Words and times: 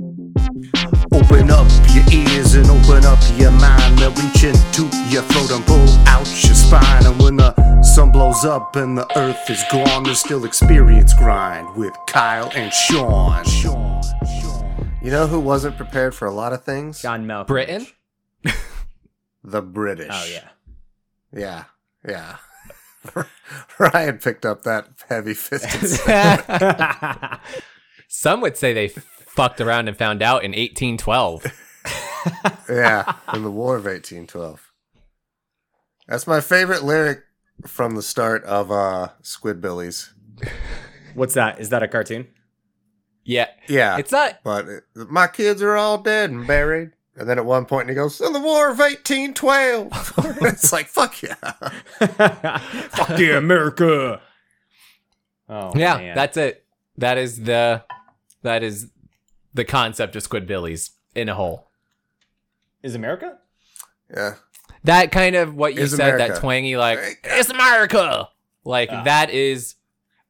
Open 0.00 1.50
up 1.50 1.68
your 1.92 2.04
ears 2.10 2.54
and 2.54 2.66
open 2.70 3.04
up 3.04 3.18
your 3.36 3.50
mind. 3.50 3.98
They'll 3.98 4.10
reach 4.12 4.44
into 4.44 4.84
your 5.10 5.20
throat 5.24 5.50
and 5.50 5.66
pull 5.66 5.88
out 6.08 6.26
your 6.42 6.54
spine. 6.54 7.04
And 7.04 7.22
when 7.22 7.36
the 7.36 7.82
sun 7.82 8.10
blows 8.10 8.46
up 8.46 8.76
and 8.76 8.96
the 8.96 9.06
earth 9.18 9.50
is 9.50 9.62
gone, 9.70 10.04
there's 10.04 10.20
still 10.20 10.46
experience 10.46 11.12
grind 11.12 11.76
with 11.76 11.92
Kyle 12.06 12.50
and 12.54 12.72
Sean. 12.72 13.44
Sean. 13.44 14.02
Sean. 14.24 14.90
You 15.02 15.10
know 15.10 15.26
who 15.26 15.38
wasn't 15.38 15.76
prepared 15.76 16.14
for 16.14 16.26
a 16.26 16.32
lot 16.32 16.54
of 16.54 16.64
things? 16.64 17.02
John 17.02 17.26
Malkovich. 17.26 17.46
Britain? 17.46 17.86
The 19.44 19.60
British. 19.60 20.08
Oh 20.10 20.26
yeah. 20.32 20.48
Yeah. 21.36 21.64
Yeah. 22.08 22.36
Ryan 23.78 24.16
picked 24.16 24.46
up 24.46 24.62
that 24.62 24.88
heavy 25.10 25.34
fisted. 25.34 25.90
Some 28.08 28.40
would 28.40 28.56
say 28.56 28.72
they 28.72 28.92
fucked 29.40 29.60
around 29.62 29.88
and 29.88 29.96
found 29.96 30.20
out 30.22 30.44
in 30.44 30.50
1812. 30.50 31.46
yeah, 32.68 33.14
in 33.32 33.42
the 33.42 33.50
War 33.50 33.76
of 33.76 33.84
1812. 33.86 34.70
That's 36.06 36.26
my 36.26 36.42
favorite 36.42 36.82
lyric 36.84 37.20
from 37.66 37.94
the 37.96 38.02
start 38.02 38.44
of 38.44 38.70
uh 38.70 39.08
Squidbillies. 39.22 40.10
What's 41.14 41.32
that? 41.34 41.58
Is 41.58 41.70
that 41.70 41.82
a 41.82 41.88
cartoon? 41.88 42.28
Yeah. 43.24 43.48
Yeah, 43.66 43.96
It's 43.98 44.12
not. 44.12 44.40
but 44.44 44.66
it, 44.68 44.82
my 44.94 45.26
kids 45.26 45.62
are 45.62 45.76
all 45.76 45.98
dead 45.98 46.30
and 46.30 46.46
buried. 46.46 46.90
And 47.16 47.28
then 47.28 47.38
at 47.38 47.44
one 47.46 47.64
point 47.64 47.88
he 47.88 47.94
goes, 47.94 48.20
"In 48.20 48.32
the 48.34 48.40
War 48.40 48.70
of 48.70 48.78
1812." 48.78 50.14
it's 50.42 50.70
like, 50.72 50.86
fuck 50.86 51.22
yeah. 51.22 51.34
Fuck 51.98 53.18
yeah, 53.18 53.36
America. 53.38 54.20
Oh 55.48 55.72
Yeah, 55.74 55.96
man. 55.96 56.14
that's 56.14 56.36
it. 56.36 56.64
That 56.98 57.16
is 57.18 57.42
the 57.42 57.84
that 58.42 58.62
is 58.62 58.90
the 59.54 59.64
concept 59.64 60.16
of 60.16 60.22
Squidbillies 60.22 60.90
in 61.14 61.28
a 61.28 61.34
whole. 61.34 61.68
is 62.82 62.94
America. 62.94 63.38
Yeah. 64.14 64.34
That 64.84 65.12
kind 65.12 65.36
of 65.36 65.54
what 65.54 65.74
you 65.74 65.82
Is 65.82 65.90
said, 65.96 66.14
America. 66.14 66.32
that 66.34 66.40
twangy 66.40 66.76
like 66.76 66.98
America. 66.98 67.20
it's 67.24 67.50
America. 67.50 68.28
Like 68.64 68.88
Ah. 68.90 69.02
that 69.04 69.30
is 69.30 69.74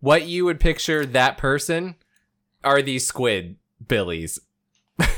what 0.00 0.26
you 0.26 0.44
would 0.46 0.58
picture 0.58 1.04
that 1.06 1.38
person 1.38 1.94
are 2.64 2.82
these 2.82 3.06
squid 3.06 3.56
billies. 3.86 4.40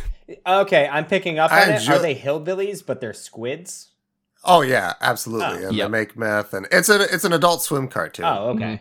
Okay, 0.46 0.88
I'm 0.90 1.04
picking 1.06 1.38
up 1.38 1.52
on 1.52 1.58
I 1.58 1.62
it. 1.72 1.80
enjoy- 1.80 1.94
Are 1.94 1.98
they 1.98 2.14
hillbillies, 2.14 2.84
but 2.84 3.00
they're 3.00 3.12
squids? 3.12 3.90
Oh 4.44 4.62
yeah, 4.62 4.94
absolutely. 5.00 5.64
Oh. 5.64 5.68
and 5.68 5.76
Yep. 5.76 5.86
they 5.86 5.90
make 5.90 6.16
meth, 6.16 6.54
and 6.54 6.66
it's 6.70 6.88
a 6.88 7.02
it's 7.12 7.24
an 7.24 7.32
Adult 7.32 7.62
Swim 7.62 7.86
cartoon. 7.88 8.24
Oh, 8.24 8.48
okay. 8.50 8.80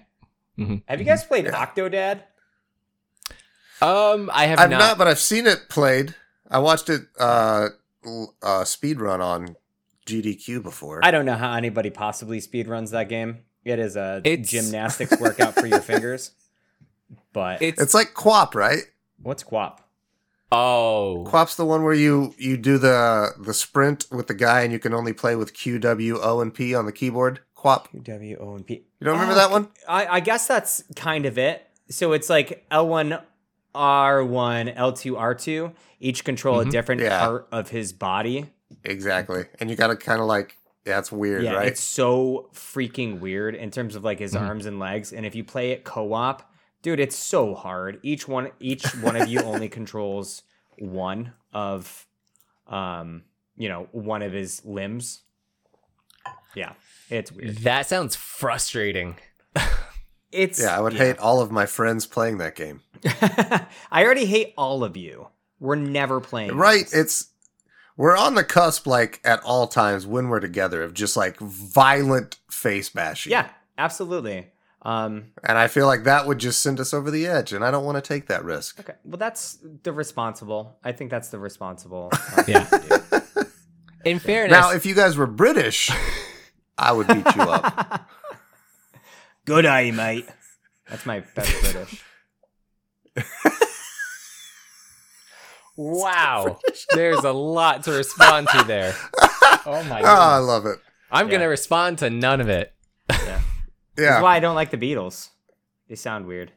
Mhm. 0.58 0.82
Have 0.88 1.00
you 1.00 1.06
guys 1.06 1.24
played 1.26 1.46
Yeah. 1.46 1.66
Octodad? 1.66 2.22
Um, 3.82 4.30
I 4.34 4.46
have 4.46 4.60
I've 4.60 4.70
not. 4.70 4.80
not. 4.80 4.98
but 4.98 5.08
I've 5.08 5.20
seen 5.20 5.48
it 5.48 5.68
played. 5.70 6.16
I 6.50 6.60
watched 6.60 6.90
it 6.90 7.02
uh, 7.20 7.70
uh 8.44 8.64
speed 8.66 9.00
run 9.00 9.22
on 9.22 9.56
GDQ 10.06 10.62
before. 10.64 11.00
I 11.04 11.12
don't 11.12 11.26
know 11.26 11.36
how 11.36 11.54
anybody 11.54 11.90
possibly 11.90 12.40
speed 12.40 12.68
runs 12.68 12.92
that 12.92 13.10
game. 13.10 13.40
It 13.64 13.80
is 13.80 13.96
a 13.96 14.22
It's- 14.24 14.50
gymnastics 14.50 15.20
workout 15.20 15.56
for 15.56 15.66
your 15.68 15.80
fingers. 15.92 16.32
But 17.34 17.62
it's, 17.62 17.82
it's 17.82 17.94
like 17.94 18.14
QWOP, 18.14 18.56
right? 18.56 18.84
what's 19.22 19.44
QWOP? 19.44 19.78
oh 20.52 21.26
QWOP's 21.30 21.56
the 21.56 21.66
one 21.66 21.84
where 21.84 21.94
you 21.94 22.34
you 22.38 22.58
do 22.58 22.78
the 22.78 23.30
the 23.40 23.54
sprint 23.54 24.06
with 24.12 24.28
the 24.28 24.34
guy, 24.34 24.62
and 24.62 24.74
you 24.74 24.80
can 24.80 24.94
only 24.94 25.14
play 25.14 25.36
with 25.36 25.54
Q, 25.54 25.80
W, 25.80 26.20
O, 26.22 26.42
and 26.42 26.54
P 26.54 26.74
on 26.76 26.86
the 26.86 26.92
keyboard. 26.92 27.40
QWOP. 27.56 28.04
W 28.04 28.38
O 28.42 28.56
and 28.56 28.66
P. 28.66 28.74
You 29.00 29.06
don't 29.06 29.14
remember 29.14 29.34
Oh, 29.34 29.38
that 29.38 29.52
one? 29.52 29.68
I, 29.88 30.08
I 30.08 30.20
guess 30.20 30.48
that's 30.48 30.84
kind 30.96 31.26
of 31.26 31.38
it. 31.38 31.68
So 31.90 32.12
it's 32.14 32.30
like 32.30 32.66
L1, 32.72 33.22
R1, 33.76 34.76
L2, 34.76 35.14
R2. 35.18 35.74
Each 36.00 36.24
control 36.24 36.60
a 36.62 36.66
Mhm. 36.66 36.72
different 36.72 37.02
Yeah. 37.02 37.20
part 37.20 37.48
of 37.52 37.70
his 37.70 37.94
body. 37.94 38.52
Exactly. 38.84 39.46
And 39.60 39.70
you 39.70 39.76
got 39.76 39.88
to 39.88 39.96
kind 39.96 40.20
of 40.20 40.28
like, 40.28 40.58
yeah, 40.86 40.98
it's 41.00 41.12
weird, 41.12 41.44
yeah, 41.44 41.54
right? 41.54 41.68
it's 41.68 41.82
so 41.82 42.50
freaking 42.54 43.20
weird 43.20 43.54
in 43.56 43.70
terms 43.72 43.96
of 43.96 44.04
like 44.04 44.20
his 44.20 44.34
Mhm. 44.34 44.42
arms 44.42 44.66
and 44.66 44.80
legs. 44.80 45.14
And 45.14 45.26
if 45.26 45.36
you 45.36 45.44
play 45.44 45.72
it 45.72 45.84
co-op, 45.84 46.52
dude, 46.82 47.00
it's 47.00 47.16
so 47.16 47.54
hard. 47.54 48.00
Each 48.02 48.28
one, 48.28 48.52
each 48.60 48.84
one 48.96 49.16
of 49.16 49.28
you 49.28 49.40
only 49.44 49.70
controls 49.70 50.42
one 50.80 51.34
of, 51.54 52.08
um, 52.68 53.24
you 53.56 53.70
know, 53.70 53.88
one 53.92 54.22
of 54.24 54.32
his 54.32 54.66
limbs. 54.66 55.22
Yeah, 56.56 56.74
it's 57.10 57.32
weird. 57.32 57.58
that 57.60 57.88
sounds 57.88 58.16
frustrating. 58.16 59.18
It's 60.34 60.62
yeah, 60.62 60.78
I 60.78 60.80
would 60.80 60.94
hate 60.94 61.18
all 61.20 61.42
of 61.42 61.52
my 61.52 61.66
friends 61.66 62.06
playing 62.06 62.38
that 62.38 62.56
game. 62.56 62.80
I 63.92 64.04
already 64.04 64.26
hate 64.26 64.54
all 64.58 64.84
of 64.84 64.96
you. 64.98 65.28
We're 65.60 65.76
never 65.76 66.20
playing. 66.20 66.56
Right? 66.56 66.84
this. 66.86 66.94
It's 66.94 67.28
we're 67.98 68.18
on 68.18 68.36
the 68.36 68.44
cusp, 68.44 68.88
like 68.88 69.20
at 69.24 69.42
all 69.44 69.68
times 69.68 70.08
when 70.08 70.30
we're 70.30 70.40
together, 70.40 70.82
of 70.84 70.94
just 70.94 71.16
like 71.18 71.38
violent 71.40 72.38
face 72.50 72.90
bashing. 72.90 73.32
yeah, 73.32 73.50
absolutely. 73.78 74.48
Um, 74.84 75.34
and 75.48 75.60
I 75.60 75.68
feel 75.68 75.86
like 75.86 76.06
that 76.06 76.26
would 76.26 76.40
just 76.40 76.62
send 76.64 76.80
us 76.80 76.92
over 76.94 77.12
the 77.12 77.28
edge, 77.28 77.54
and 77.54 77.64
I 77.64 77.70
don't 77.70 77.86
want 77.86 78.04
to 78.04 78.08
take 78.08 78.28
that 78.28 78.44
risk. 78.44 78.80
okay, 78.80 78.94
well, 79.04 79.18
that's 79.18 79.60
the 79.84 79.94
responsible. 79.94 80.80
I 80.84 80.92
think 80.92 81.12
that's 81.12 81.30
the 81.30 81.38
responsible. 81.38 82.10
uh, 82.38 82.44
Yeah. 82.48 82.64
thing 82.64 82.82
to 82.90 83.24
do. 83.36 83.46
In 84.04 84.18
fairness, 84.18 84.52
Now, 84.52 84.72
if 84.72 84.88
you 84.88 84.96
guys 84.96 85.16
were 85.16 85.28
British, 85.28 85.92
I 86.80 86.92
would 86.94 87.06
beat 87.06 87.36
you 87.36 87.42
up. 87.44 88.10
Good 89.46 89.68
eye, 89.68 89.92
mate. 89.92 90.26
That's 90.90 91.06
my 91.06 91.20
best 91.36 91.62
British. 91.62 92.04
Wow, 95.78 96.60
there's 96.94 97.24
a 97.24 97.32
lot 97.32 97.84
to 97.84 97.92
respond 97.92 98.48
to 98.50 98.64
there. 98.64 98.96
Oh 99.64 99.84
my 99.84 100.02
Oh, 100.02 100.06
I 100.06 100.38
love 100.38 100.66
it. 100.66 100.80
I'm 101.12 101.28
Yeah. 101.28 101.34
gonna 101.34 101.50
respond 101.50 102.00
to 102.00 102.10
none 102.10 102.42
of 102.42 102.50
it. 102.50 102.74
That's 103.08 103.44
Yeah. 103.96 104.22
why 104.22 104.36
I 104.36 104.40
don't 104.40 104.56
like 104.56 104.72
the 104.72 104.78
Beatles. 104.78 105.30
They 105.88 105.94
sound 105.96 106.26
weird. 106.26 106.52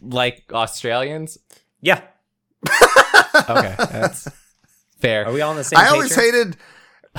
Like 0.00 0.44
Australians. 0.52 1.38
Yeah. 1.80 2.02
Okay, 3.34 3.74
that's 3.76 4.28
fair. 5.00 5.26
Are 5.26 5.32
we 5.32 5.40
all 5.40 5.50
on 5.50 5.56
the 5.56 5.64
same? 5.64 5.80
I 5.80 5.88
always 5.88 6.14
hated 6.14 6.56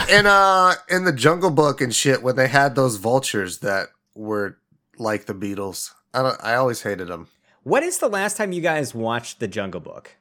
in 0.10 0.26
uh 0.26 0.76
in 0.90 1.04
the 1.04 1.12
Jungle 1.14 1.52
Book 1.52 1.82
and 1.82 1.94
shit 1.94 2.24
when 2.24 2.38
they 2.38 2.48
had 2.48 2.76
those 2.76 2.96
vultures 2.96 3.58
that 3.60 3.88
were 4.16 4.58
like 4.98 5.26
the 5.26 5.34
Beatles. 5.34 5.92
I 6.14 6.22
don't, 6.22 6.38
I 6.42 6.56
always 6.56 6.82
hated 6.82 7.10
them. 7.10 7.28
What 7.64 7.84
is 7.84 7.98
the 8.00 8.08
last 8.08 8.38
time 8.38 8.52
you 8.52 8.62
guys 8.62 8.96
watched 8.96 9.40
The 9.40 9.48
Jungle 9.48 9.82
Book? 9.82 10.16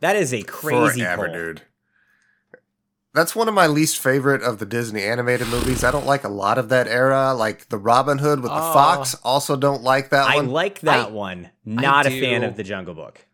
That 0.00 0.16
is 0.16 0.34
a 0.34 0.42
crazy 0.42 1.00
Forever, 1.02 1.26
poll. 1.26 1.34
dude. 1.34 1.62
That's 3.14 3.36
one 3.36 3.46
of 3.46 3.54
my 3.54 3.68
least 3.68 3.98
favorite 4.00 4.42
of 4.42 4.58
the 4.58 4.66
Disney 4.66 5.02
animated 5.02 5.46
movies. 5.46 5.84
I 5.84 5.92
don't 5.92 6.04
like 6.06 6.24
a 6.24 6.28
lot 6.28 6.58
of 6.58 6.68
that 6.70 6.88
era, 6.88 7.32
like 7.32 7.68
the 7.68 7.78
Robin 7.78 8.18
Hood 8.18 8.40
with 8.40 8.50
the 8.50 8.56
Oh. 8.58 8.72
fox. 8.72 9.14
Also, 9.22 9.54
don't 9.54 9.82
like 9.84 10.10
that 10.10 10.28
I 10.28 10.36
one. 10.36 10.46
I 10.46 10.50
like 10.50 10.80
that 10.80 11.06
I- 11.08 11.10
one. 11.10 11.50
Not 11.64 12.06
a 12.06 12.10
fan 12.20 12.42
of 12.42 12.56
The 12.56 12.64
Jungle 12.64 12.94
Book. 12.94 13.24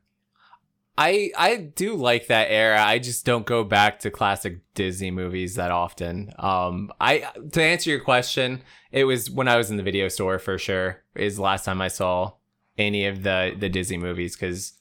I 0.98 1.30
I 1.36 1.56
do 1.56 1.94
like 1.96 2.26
that 2.26 2.48
era. 2.50 2.82
I 2.84 2.98
just 2.98 3.24
don't 3.24 3.46
go 3.46 3.64
back 3.64 4.00
to 4.00 4.10
classic 4.10 4.58
Disney 4.74 5.10
movies 5.10 5.54
that 5.54 5.70
often. 5.70 6.30
Um, 6.38 6.92
I 7.00 7.24
to 7.52 7.62
answer 7.62 7.88
your 7.88 8.00
question, 8.00 8.60
it 8.92 9.04
was 9.04 9.30
when 9.30 9.48
I 9.48 9.56
was 9.56 9.70
in 9.70 9.78
the 9.78 9.82
video 9.82 10.08
store 10.08 10.38
for 10.38 10.58
sure. 10.58 11.02
Is 11.14 11.36
the 11.36 11.42
last 11.42 11.64
time 11.64 11.80
I 11.80 11.88
saw 11.88 12.32
any 12.80 13.06
of 13.06 13.22
the 13.22 13.54
the 13.58 13.68
Disney 13.68 13.96
movies 13.98 14.34
because 14.36 14.72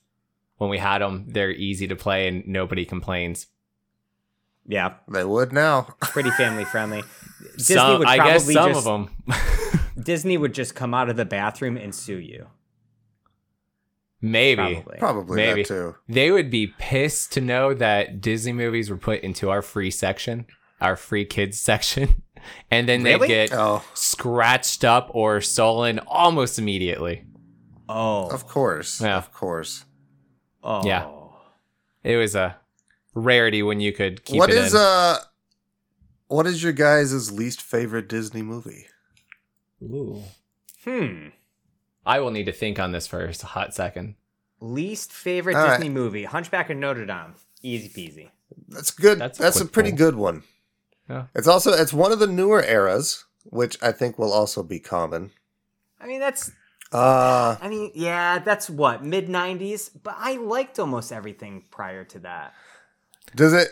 when 0.57 0.69
we 0.69 0.77
had 0.77 0.99
them, 1.01 1.25
they're 1.27 1.51
easy 1.51 1.87
to 1.87 1.95
play 1.95 2.27
and 2.27 2.45
nobody 2.47 2.85
complains. 2.85 3.47
Yeah, 4.67 4.95
they 5.11 5.23
would 5.23 5.51
now. 5.53 5.95
pretty 6.01 6.31
family 6.31 6.65
friendly. 6.65 7.03
Disney 7.57 7.75
Some, 7.75 7.99
would 7.99 8.07
I 8.07 8.17
guess 8.17 8.45
some 8.45 8.73
just, 8.73 8.77
of 8.79 8.83
them. 8.85 9.09
Disney 10.03 10.37
would 10.37 10.53
just 10.53 10.75
come 10.75 10.93
out 10.93 11.09
of 11.09 11.15
the 11.17 11.25
bathroom 11.25 11.75
and 11.77 11.93
sue 11.95 12.17
you. 12.19 12.47
Maybe 14.21 14.55
Probably. 14.75 14.97
Probably 14.99 15.35
Maybe. 15.37 15.61
that 15.63 15.67
too. 15.69 15.95
they 16.09 16.29
would 16.29 16.51
be 16.51 16.67
pissed 16.77 17.31
to 17.33 17.41
know 17.41 17.73
that 17.73 18.19
Disney 18.19 18.51
movies 18.51 18.89
were 18.89 18.97
put 18.97 19.21
into 19.21 19.49
our 19.49 19.61
free 19.61 19.89
section, 19.91 20.45
our 20.81 20.97
free 20.97 21.23
kids 21.25 21.59
section, 21.59 22.21
and 22.71 22.87
then 22.87 23.03
they 23.03 23.13
Really? 23.15 23.27
get 23.29 23.53
Oh, 23.53 23.81
scratched 23.93 24.83
up 24.83 25.09
or 25.13 25.39
stolen 25.39 25.99
almost 25.99 26.59
immediately. 26.59 27.23
Oh, 27.91 28.29
of 28.29 28.47
course. 28.47 29.01
Yeah. 29.01 29.17
Of 29.17 29.33
course. 29.33 29.85
oh. 30.63 30.85
Yeah. 30.85 31.09
It 32.03 32.15
was 32.17 32.35
a 32.35 32.55
rarity 33.13 33.61
when 33.63 33.79
you 33.81 33.91
could 33.91 34.23
keep 34.23 34.37
What 34.37 34.49
it 34.51 34.57
is 34.57 34.73
in. 34.73 34.79
uh 34.79 35.17
what 36.27 36.45
is 36.45 36.61
your 36.63 36.73
guys' 36.73 37.31
least 37.31 37.61
favorite 37.61 38.07
Disney 38.07 38.43
movie? 38.43 38.85
Ooh. 39.81 40.21
Hmm. 40.85 41.29
I 42.05 42.19
will 42.19 42.29
need 42.31 42.45
to 42.45 42.51
think 42.51 42.79
on 42.79 42.91
this 42.91 43.07
for 43.07 43.25
a 43.25 43.45
hot 43.45 43.73
second. 43.73 44.15
Least 44.61 45.11
favorite 45.11 45.55
All 45.55 45.63
right. 45.63 45.77
Disney 45.77 45.89
movie: 45.89 46.25
Hunchback 46.25 46.69
of 46.69 46.77
Notre 46.77 47.05
Dame. 47.05 47.33
Easy 47.63 47.89
peasy. 47.89 48.29
That's 48.67 48.91
good. 48.91 49.19
That's 49.19 49.37
That's, 49.37 49.59
a 49.59 49.63
a, 49.63 49.67
pretty 49.67 49.89
poll. 49.91 49.97
good 49.97 50.15
one. 50.15 50.43
Yeah. 51.09 51.25
It's 51.33 51.47
also 51.47 51.71
it's 51.73 51.93
one 51.93 52.11
of 52.11 52.19
the 52.19 52.27
newer 52.27 52.63
eras, 52.63 53.25
which 53.45 53.81
I 53.81 53.91
think 53.91 54.19
will 54.19 54.31
also 54.31 54.61
be 54.63 54.79
common. 54.79 55.31
I 55.99 56.05
mean, 56.07 56.19
that's 56.19 56.51
Uh, 56.91 57.55
I 57.61 57.69
mean, 57.69 57.91
yeah, 57.93 58.39
that's 58.39 58.69
what 58.69 59.03
mid 59.03 59.27
'90s, 59.27 59.91
but 60.01 60.15
I 60.17 60.37
liked 60.37 60.79
almost 60.79 61.11
everything 61.11 61.65
prior 61.69 62.03
to 62.05 62.19
that. 62.19 62.53
does 63.35 63.53
it? 63.53 63.67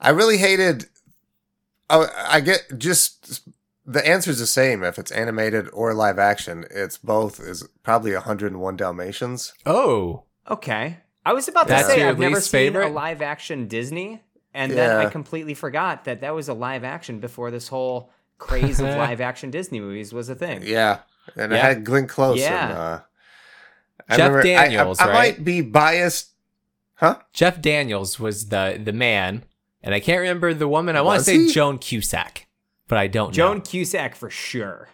I 0.00 0.10
really 0.10 0.36
hated. 0.38 0.86
I, 1.88 2.06
I 2.28 2.40
get 2.40 2.78
just 2.78 3.48
the 3.86 4.06
answer's 4.06 4.38
the 4.38 4.46
same 4.46 4.82
if 4.82 4.98
it's 4.98 5.10
animated 5.12 5.68
or 5.72 5.94
live 5.94 6.18
action. 6.18 6.66
It's 6.70 6.98
both 6.98 7.40
is 7.40 7.66
probably 7.82 8.12
101 8.12 8.76
Dalmatians. 8.76 9.54
Oh, 9.64 10.24
Okay, 10.48 10.98
I 11.24 11.32
was 11.32 11.48
about 11.48 11.62
to 11.64 11.68
That's 11.70 11.88
say 11.88 12.04
I've 12.04 12.18
never 12.18 12.36
least 12.36 12.50
seen 12.50 12.72
favorite? 12.74 12.86
a 12.88 12.90
live 12.90 13.20
action 13.22 13.66
Disney, 13.66 14.22
and 14.54 14.70
then 14.72 14.96
I 14.96 15.06
completely 15.10 15.54
forgot 15.54 16.04
that 16.04 16.20
that 16.20 16.34
was 16.34 16.48
a 16.48 16.54
live 16.54 16.84
action 16.84 17.18
before 17.18 17.50
this 17.50 17.68
whole 17.68 18.10
craze 18.38 18.80
of 18.80 18.86
live 18.96 19.20
action 19.20 19.50
Disney 19.50 19.80
movies 19.80 20.12
was 20.12 20.28
a 20.28 20.34
thing. 20.34 20.62
Yeah, 20.64 21.00
and 21.36 21.52
it 21.52 21.56
Yeah. 21.56 21.62
had 21.62 21.84
Glenn 21.84 22.06
Close. 22.06 22.38
Yeah. 22.40 22.68
And, 22.68 22.78
uh, 22.78 24.16
Jeff 24.16 24.32
I- 24.32 24.42
Daniels, 24.42 25.00
I, 25.00 25.04
I, 25.04 25.06
right? 25.08 25.14
might 25.38 25.44
be 25.44 25.60
biased. 25.62 26.30
Huh? 26.94 27.18
Jeff 27.32 27.60
Daniels 27.60 28.18
was 28.20 28.48
the 28.48 28.80
the 28.82 28.92
man, 28.92 29.44
and 29.82 29.94
I 29.94 30.00
can't 30.00 30.20
remember 30.20 30.54
the 30.54 30.68
woman. 30.68 30.96
I 30.96 31.02
want 31.02 31.18
to 31.20 31.24
say 31.24 31.38
he? 31.38 31.52
Joan 31.52 31.78
Cusack, 31.78 32.46
but 32.88 32.98
I 32.98 33.06
don't 33.06 33.28
know. 33.28 33.32
Joan 33.32 33.56
know. 33.58 33.62
Cusack 33.62 34.14
for 34.14 34.30
sure. 34.30 34.88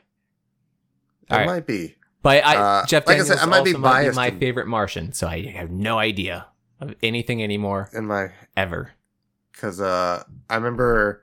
It 1.29 1.33
All 1.33 1.39
right. 1.39 1.47
might 1.47 1.67
be. 1.67 1.97
But 2.23 2.45
I, 2.45 2.57
Uh, 2.57 2.87
Jeff 2.87 3.07
like 3.07 3.15
I 3.17 3.19
Daniels 3.19 3.29
said, 3.41 3.47
I 3.47 3.51
might 3.51 3.65
be 3.65 3.71
also 3.71 3.79
might 3.79 3.89
be 4.01 4.05
biased 4.05 4.17
my 4.17 4.27
in- 4.29 4.39
favorite 4.39 4.67
Martian, 4.69 5.13
so 5.13 5.27
I 5.27 5.43
have 5.47 5.71
no 5.71 5.99
idea 5.99 6.47
of 6.81 6.95
anything 7.03 7.43
anymore 7.43 7.91
in 7.93 8.07
my 8.07 8.31
ever. 8.57 8.93
because 9.53 9.81
uh, 9.81 10.23
I 10.51 10.55
remember 10.57 11.22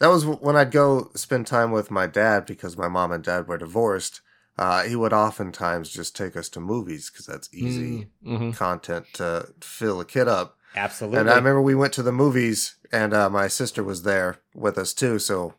that 0.00 0.08
was 0.08 0.26
when 0.26 0.56
I'd 0.56 0.70
go 0.72 1.10
spend 1.14 1.46
time 1.46 1.70
with 1.70 1.90
my 1.90 2.06
dad 2.06 2.44
because 2.46 2.76
my 2.76 2.88
mom 2.88 3.12
and 3.12 3.22
dad 3.22 3.46
were 3.46 3.58
divorced. 3.58 4.20
Uh, 4.58 4.82
he 4.82 4.96
would 4.96 5.12
oftentimes 5.12 5.90
just 5.90 6.14
take 6.16 6.36
us 6.36 6.48
to 6.50 6.60
movies 6.60 7.08
because 7.10 7.24
that's 7.26 7.48
easy 7.54 8.08
Mhm. 8.26 8.54
content 8.54 9.06
to 9.14 9.48
fill 9.60 10.00
a 10.00 10.04
kid 10.04 10.26
up. 10.28 10.56
Absolutely. 10.76 11.20
And 11.20 11.30
I 11.30 11.36
remember 11.36 11.62
we 11.62 11.74
went 11.74 11.92
to 11.94 12.02
the 12.02 12.12
movies, 12.12 12.74
and 12.92 13.14
uh, 13.14 13.30
my 13.30 13.48
sister 13.48 13.82
was 13.82 14.02
there 14.02 14.38
with 14.54 14.76
us 14.76 14.92
too. 14.92 15.18
So, 15.18 15.54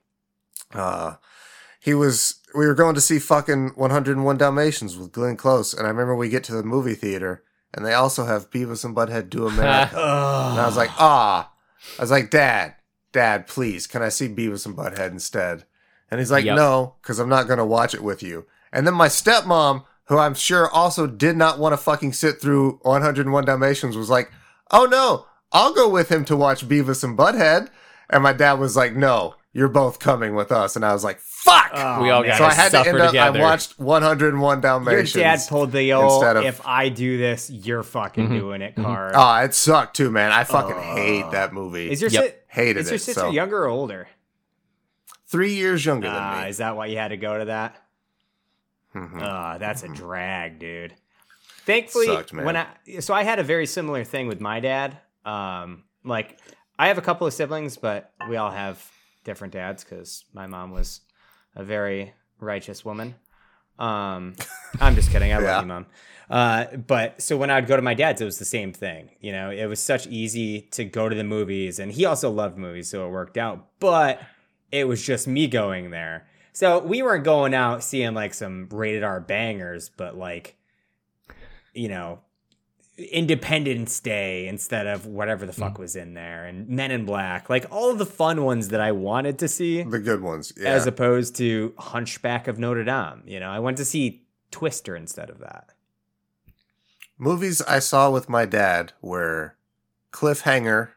uh, 0.73 1.15
he 1.79 1.93
was. 1.93 2.35
We 2.53 2.67
were 2.67 2.75
going 2.75 2.95
to 2.95 3.01
see 3.01 3.17
fucking 3.19 3.71
101 3.75 4.37
Dalmatians 4.37 4.97
with 4.97 5.11
Glenn 5.13 5.37
Close, 5.37 5.73
and 5.73 5.87
I 5.87 5.89
remember 5.89 6.15
we 6.15 6.29
get 6.29 6.43
to 6.45 6.53
the 6.53 6.63
movie 6.63 6.95
theater, 6.95 7.43
and 7.73 7.85
they 7.85 7.93
also 7.93 8.25
have 8.25 8.51
Beavis 8.51 8.85
and 8.85 8.95
Butthead 8.95 9.29
Do 9.29 9.47
America, 9.47 9.95
and 9.97 10.59
I 10.59 10.65
was 10.65 10.77
like, 10.77 10.91
ah, 10.97 11.51
I 11.97 12.01
was 12.03 12.11
like, 12.11 12.29
Dad, 12.29 12.75
Dad, 13.11 13.47
please, 13.47 13.87
can 13.87 14.01
I 14.01 14.09
see 14.09 14.27
Beavis 14.29 14.65
and 14.65 14.75
Butthead 14.75 15.11
instead? 15.11 15.65
And 16.09 16.19
he's 16.19 16.31
like, 16.31 16.45
Yep. 16.45 16.55
no, 16.55 16.95
because 17.01 17.19
I'm 17.19 17.29
not 17.29 17.47
gonna 17.47 17.65
watch 17.65 17.93
it 17.93 18.03
with 18.03 18.21
you. 18.23 18.45
And 18.71 18.85
then 18.87 18.93
my 18.93 19.07
stepmom, 19.07 19.83
who 20.05 20.17
I'm 20.17 20.33
sure 20.33 20.69
also 20.69 21.07
did 21.07 21.35
not 21.37 21.59
want 21.59 21.73
to 21.73 21.77
fucking 21.77 22.13
sit 22.13 22.41
through 22.41 22.79
101 22.83 23.45
Dalmatians, 23.45 23.95
was 23.97 24.09
like, 24.09 24.31
oh 24.71 24.85
no, 24.85 25.25
I'll 25.51 25.73
go 25.73 25.87
with 25.89 26.09
him 26.09 26.23
to 26.25 26.35
watch 26.37 26.67
Beavis 26.67 27.03
and 27.03 27.17
Butthead. 27.17 27.69
And 28.09 28.23
my 28.23 28.33
dad 28.33 28.53
was 28.53 28.75
like, 28.75 28.93
no, 28.95 29.35
you're 29.53 29.69
both 29.69 29.99
coming 29.99 30.35
with 30.35 30.51
us. 30.51 30.75
And 30.75 30.83
I 30.85 30.91
was 30.93 31.03
like, 31.03 31.19
fuck. 31.19 31.71
Oh, 31.73 32.01
We 32.01 32.09
all 32.09 32.23
got 32.23 32.37
so 32.37 32.45
I 32.45 32.53
had 32.53 32.65
to 32.71 32.77
suffer 32.77 32.89
end 32.89 32.99
up, 32.99 33.07
together. 33.11 33.39
I 33.39 33.41
watched 33.41 33.79
101 33.79 34.41
Your 34.57 34.61
Dalmatians. 34.61 35.13
dad 35.13 35.39
pulled 35.47 35.71
the 35.71 35.93
old 35.93 36.21
instead 36.23 36.35
of- 36.37 36.43
"If 36.45 36.65
I 36.65 36.89
do 36.89 37.17
this, 37.17 37.49
you're 37.49 37.83
fucking 37.83 38.27
Mhm. 38.29 38.39
doing 38.39 38.61
it" 38.61 38.75
card. 38.75 39.13
Oh, 39.15 39.35
it 39.37 39.53
sucked 39.53 39.95
too, 39.95 40.11
man. 40.11 40.31
I 40.33 40.43
fucking 40.43 40.75
hate 40.77 41.31
that 41.31 41.53
movie. 41.53 41.89
is 41.89 42.01
your 42.01 42.09
Yep. 42.11 42.40
Hated 42.51 42.77
is 42.81 42.87
your 42.87 42.95
it, 42.95 42.99
sister 42.99 43.21
so. 43.21 43.31
younger 43.31 43.63
or 43.63 43.67
older? 43.67 44.07
Three 45.27 45.53
years 45.53 45.85
younger 45.85 46.07
than 46.09 46.17
Ah, 46.17 46.41
me. 46.43 46.49
is 46.49 46.57
that 46.57 46.75
why 46.75 46.87
you 46.87 46.97
had 46.97 47.09
to 47.09 47.17
go 47.17 47.37
to 47.37 47.45
that? 47.45 47.81
Mhm. 48.93 49.21
Ah, 49.21 49.57
that's 49.57 49.83
a 49.83 49.87
drag, 49.87 50.59
dude. 50.59 50.93
Thankfully, 51.65 52.07
Sucked, 52.07 52.33
when 52.33 52.57
I 52.57 52.67
so 52.99 53.13
I 53.13 53.23
had 53.23 53.39
a 53.39 53.43
very 53.43 53.65
similar 53.65 54.03
thing 54.03 54.27
with 54.27 54.41
my 54.41 54.59
dad. 54.59 54.97
Um, 55.23 55.83
like 56.03 56.39
I 56.77 56.87
have 56.89 56.97
a 56.97 57.01
couple 57.01 57.25
of 57.25 57.33
siblings, 57.33 57.77
but 57.77 58.11
we 58.27 58.35
all 58.35 58.51
have 58.51 58.83
different 59.23 59.53
dads 59.53 59.83
because 59.85 60.25
my 60.33 60.47
mom 60.47 60.71
was 60.71 61.01
a 61.55 61.63
very 61.63 62.13
righteous 62.39 62.83
woman. 62.83 63.15
Um, 63.79 64.35
I'm 64.81 64.95
just 64.95 65.11
kidding. 65.11 65.31
I 65.31 65.39
Yeah. 65.39 65.51
love 65.53 65.63
you, 65.63 65.67
mom. 65.69 65.85
Uh, 66.31 66.77
but 66.77 67.21
so 67.21 67.35
when 67.35 67.49
I 67.49 67.55
would 67.55 67.67
go 67.67 67.75
to 67.75 67.81
my 67.81 67.93
dad's, 67.93 68.21
it 68.21 68.25
was 68.25 68.39
the 68.39 68.45
same 68.45 68.71
thing. 68.71 69.09
You 69.19 69.33
know, 69.33 69.51
it 69.51 69.65
was 69.65 69.81
such 69.81 70.07
easy 70.07 70.61
to 70.71 70.85
go 70.85 71.09
to 71.09 71.15
the 71.15 71.23
movies, 71.25 71.77
and 71.77 71.91
he 71.91 72.05
also 72.05 72.31
loved 72.31 72.57
movies, 72.57 72.89
so 72.89 73.05
it 73.05 73.11
worked 73.11 73.37
out. 73.37 73.67
But 73.79 74.21
it 74.71 74.87
was 74.87 75.05
just 75.05 75.27
me 75.27 75.47
going 75.47 75.91
there. 75.91 76.27
So 76.53 76.79
we 76.79 77.01
weren't 77.01 77.23
going 77.25 77.53
out 77.53 77.83
seeing 77.83 78.13
like 78.13 78.33
some 78.33 78.67
rated 78.71 79.03
R 79.03 79.19
bangers, 79.19 79.89
but 79.89 80.17
like, 80.17 80.55
you 81.73 81.89
know, 81.89 82.19
Independence 82.97 83.99
Day 83.99 84.47
instead 84.47 84.85
of 84.85 85.05
whatever 85.05 85.45
the 85.45 85.53
fuck 85.53 85.79
was 85.79 85.95
in 85.95 86.13
there, 86.13 86.45
and 86.45 86.67
Men 86.69 86.91
in 86.91 87.05
Black, 87.05 87.49
like 87.49 87.65
all 87.71 87.89
of 87.91 87.97
the 87.97 88.05
fun 88.05 88.43
ones 88.43 88.69
that 88.69 88.79
I 88.81 88.91
wanted 88.91 89.39
to 89.39 89.47
see, 89.47 89.83
The 89.83 89.99
good 89.99 90.21
ones. 90.21 90.53
Yeah. 90.57 90.69
as 90.69 90.87
opposed 90.87 91.35
to 91.37 91.73
Hunchback 91.77 92.47
of 92.47 92.59
Notre 92.59 92.83
Dame. 92.83 93.23
You 93.25 93.39
know, 93.39 93.49
I 93.49 93.59
went 93.59 93.77
to 93.77 93.85
see 93.85 94.27
Twister 94.51 94.95
instead 94.95 95.29
of 95.29 95.39
that. 95.39 95.69
Movies 97.21 97.61
I 97.61 97.77
saw 97.77 98.09
with 98.09 98.29
my 98.29 98.47
dad 98.47 98.93
were 98.99 99.55
Cliffhanger, 100.11 100.89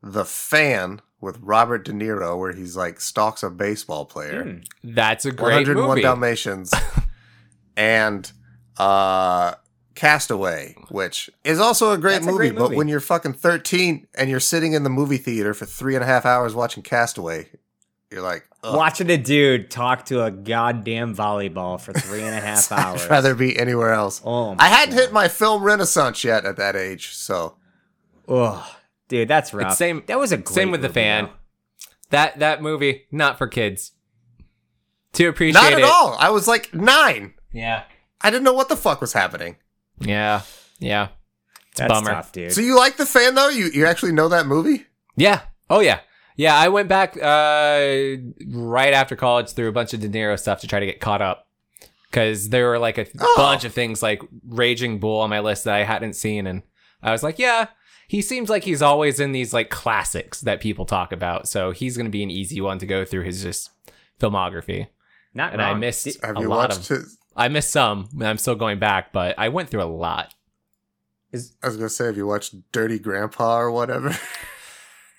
The 0.00 0.24
Fan 0.24 1.02
with 1.20 1.36
Robert 1.42 1.84
De 1.84 1.90
Niro, 1.90 2.38
where 2.38 2.52
he's 2.52 2.76
like 2.76 3.00
stalks 3.00 3.42
a 3.42 3.50
baseball 3.50 4.04
player. 4.04 4.44
Hmm. 4.44 4.58
That's 4.84 5.24
a 5.24 5.32
great 5.32 5.66
101 5.66 5.88
movie. 5.88 6.02
Dalmatians, 6.02 6.72
and 7.76 8.30
uh, 8.76 9.54
Castaway, 9.96 10.76
which 10.90 11.28
is 11.42 11.58
also 11.58 11.90
a 11.90 11.98
great, 11.98 12.22
That's 12.22 12.28
a 12.28 12.30
movie, 12.30 12.50
But 12.50 12.70
when 12.70 12.86
you're 12.86 13.00
fucking 13.00 13.32
13 13.32 14.06
and 14.14 14.30
you're 14.30 14.38
sitting 14.38 14.74
in 14.74 14.84
the 14.84 14.90
movie 14.90 15.16
theater 15.16 15.54
for 15.54 15.66
three 15.66 15.96
and 15.96 16.04
a 16.04 16.06
half 16.06 16.24
hours 16.24 16.54
watching 16.54 16.84
Castaway, 16.84 17.48
you're 18.10 18.22
like, 18.22 18.48
Ugh, 18.64 18.74
Watching 18.76 19.08
a 19.10 19.16
dude 19.16 19.70
talk 19.70 20.06
to 20.06 20.24
a 20.24 20.30
goddamn 20.30 21.14
volleyball 21.14 21.80
for 21.80 21.92
three 21.92 22.22
and 22.22 22.34
a 22.34 22.40
half 22.40 22.72
hours. 22.72 23.02
I'd 23.04 23.10
rather 23.10 23.34
be 23.34 23.58
anywhere 23.58 23.92
else. 23.92 24.20
Oh, 24.24 24.54
my 24.54 24.64
I 24.64 24.68
hadn't 24.68 24.94
God. 24.96 25.00
hit 25.02 25.12
my 25.12 25.28
film 25.28 25.62
renaissance 25.62 26.24
yet 26.24 26.44
at 26.44 26.56
that 26.56 26.74
age, 26.74 27.14
so 27.14 27.56
Oh, 28.26 28.68
dude, 29.08 29.28
that's 29.28 29.54
rough. 29.54 29.76
same- 29.76 30.02
That 30.06 30.18
was 30.18 30.32
a 30.32 30.36
great 30.38 30.54
Same 30.54 30.70
with 30.70 30.82
the 30.82 30.88
fan. 30.88 31.24
though. 31.26 31.32
That 32.10 32.38
that 32.38 32.62
movie 32.62 33.04
not 33.12 33.36
for 33.38 33.46
kids. 33.46 33.92
To 35.14 35.26
appreciate 35.28 35.60
it. 35.60 35.64
not 35.64 35.72
at 35.74 35.78
it. 35.80 35.84
all. 35.84 36.16
I 36.18 36.30
was 36.30 36.48
like 36.48 36.72
nine. 36.74 37.34
Yeah. 37.52 37.82
I 38.20 38.30
didn't 38.30 38.44
know 38.44 38.52
what 38.54 38.68
the 38.70 38.76
fuck 38.76 39.00
was 39.00 39.12
happening. 39.12 39.56
Yeah. 40.00 40.42
Yeah. 40.78 41.08
It's 41.70 41.80
That's 41.80 41.92
bummer. 41.92 42.10
tough, 42.12 42.32
dude. 42.32 42.52
So 42.52 42.60
you 42.62 42.76
like 42.76 42.96
the 42.96 43.06
fan 43.06 43.34
though? 43.34 43.48
You 43.50 43.66
you 43.72 43.84
actually 43.86 44.12
know 44.12 44.28
that 44.28 44.46
movie? 44.46 44.86
Yeah. 45.16 45.42
Oh 45.70 45.80
yeah. 45.80 46.00
Yeah, 46.38 46.56
I 46.56 46.68
went 46.68 46.88
back 46.88 47.16
uh, 47.16 48.16
right 48.46 48.94
after 48.94 49.16
college 49.16 49.50
through 49.52 49.68
a 49.68 49.72
bunch 49.72 49.92
of 49.92 49.98
De 50.00 50.08
Niro 50.08 50.38
stuff 50.38 50.60
to 50.60 50.66
try 50.68 50.78
to 50.80 50.86
get 50.86 51.00
caught 51.00 51.20
up 51.20 51.48
because 52.10 52.48
there 52.50 52.68
were 52.68 52.78
like 52.78 52.96
a 52.96 53.06
Oh. 53.20 53.34
bunch 53.36 53.64
of 53.64 53.74
things 53.74 54.02
like 54.02 54.22
Raging 54.48 55.00
Bull 55.00 55.20
on 55.20 55.30
my 55.30 55.40
list 55.40 55.64
that 55.64 55.74
I 55.74 55.82
hadn't 55.82 56.14
seen, 56.14 56.46
and 56.46 56.62
I 57.02 57.10
was 57.12 57.22
like, 57.24 57.38
yeah, 57.40 57.66
he 58.06 58.22
seems 58.22 58.48
like 58.48 58.62
he's 58.64 58.80
always 58.82 59.18
in 59.20 59.32
these 59.32 59.52
like 59.52 59.68
classics 59.68 60.40
that 60.42 60.60
people 60.60 60.86
talk 60.86 61.10
about, 61.12 61.48
so 61.48 61.72
he's 61.72 61.96
gonna 61.96 62.08
be 62.08 62.22
an 62.22 62.30
easy 62.30 62.60
one 62.60 62.78
to 62.78 62.86
go 62.86 63.04
through 63.04 63.24
his 63.24 63.42
just 63.42 63.70
filmography. 64.20 64.86
Not 65.34 65.52
And 65.52 65.60
I 65.60 65.74
missed 65.74 66.04
Did- 66.04 66.16
a 66.22 66.40
lot 66.40 66.74
of. 66.74 66.90
it? 66.90 67.04
I 67.36 67.48
missed 67.48 67.70
some. 67.70 68.08
and 68.14 68.26
I'm 68.26 68.38
still 68.38 68.54
going 68.54 68.78
back, 68.78 69.12
but 69.12 69.36
I 69.38 69.48
went 69.48 69.68
through 69.70 69.82
a 69.82 69.90
lot. 69.92 70.34
is 71.32 71.54
I 71.62 71.66
was 71.66 71.76
gonna 71.76 71.88
say, 71.88 72.06
have 72.06 72.16
you 72.16 72.26
watched 72.28 72.54
Dirty 72.72 72.98
Grandpa 73.00 73.58
or 73.58 73.70
whatever? 73.72 74.16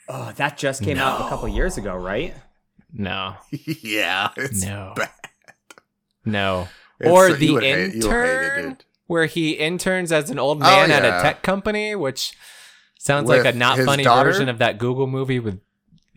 oh 0.10 0.32
that 0.36 0.58
just 0.58 0.84
came 0.84 0.98
out 0.98 1.22
a 1.26 1.30
couple 1.30 1.48
years 1.48 1.78
ago, 1.78 1.96
right? 1.96 2.34
No, 2.92 3.36
yeah, 3.52 4.30
it's 4.36 4.64
no, 4.66 4.94
bad. 4.96 5.10
no. 6.26 6.68
It's- 7.00 7.14
or 7.14 7.34
the 7.34 7.52
would 7.52 7.64
hate- 7.64 7.92
hate 7.94 7.96
it, 7.96 8.04
intern. 8.04 8.78
where 9.08 9.26
he 9.26 9.52
interns 9.52 10.12
as 10.12 10.30
an 10.30 10.38
old 10.40 10.58
Oh, 10.58 10.66
man 10.66 10.92
at 10.92 11.06
a 11.06 11.22
tech 11.22 11.44
company, 11.44 11.96
which 11.96 12.34
sounds 12.98 13.30
like 13.30 13.46
a 13.46 13.54
not 13.58 13.78
funny 13.80 14.04
daughter? 14.04 14.32
version 14.32 14.50
of 14.50 14.58
that 14.58 14.78
Google 14.80 15.08
movie 15.08 15.40
with 15.40 15.62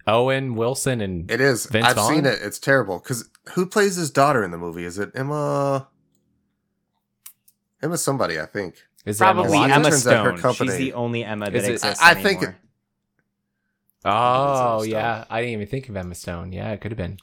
Owen 0.09 0.57
Wilson 0.57 1.01
and 1.01 1.31
It 1.31 1.41
is. 1.41 1.67
Vince 1.67 1.87
I've 1.87 1.95
Vaughn? 1.97 2.15
seen 2.15 2.27
it. 2.27 2.41
It's 2.43 2.59
terrible. 2.59 2.99
Because 2.99 3.29
who 3.55 3.67
plays 3.67 3.95
his 3.95 4.11
daughter 4.11 4.43
in 4.43 4.51
the 4.51 4.59
movie? 4.59 4.85
Is 4.85 4.99
it 4.99 5.13
Emma? 5.15 5.87
Emma 7.83 7.97
somebody, 7.99 8.41
I 8.41 8.47
think. 8.47 8.77
is 9.05 9.19
that 9.19 9.33
Probably 9.35 9.59
Watson? 9.59 9.71
Emma 9.73 9.91
Turns 9.91 10.05
her 10.05 10.11
Stone. 10.11 10.39
company- 10.39 10.71
She's 10.71 10.79
the 10.79 10.93
only 10.95 11.23
Emma 11.25 11.45
that 11.47 11.55
Is 11.55 11.69
it- 11.69 11.73
exists 11.75 12.03
I- 12.03 12.11
I 12.11 12.15
think 12.15 12.39
anymore. 12.39 12.57
Oh 14.05 14.83
yeah, 14.83 15.25
I 15.31 15.41
didn't 15.41 15.53
even 15.55 15.67
think 15.67 15.89
of 15.89 15.97
Emma 15.97 16.15
Stone. 16.15 16.53
Yeah, 16.53 16.71
it 16.73 16.81
could 16.81 16.91
have 16.91 16.99
been. 16.99 17.19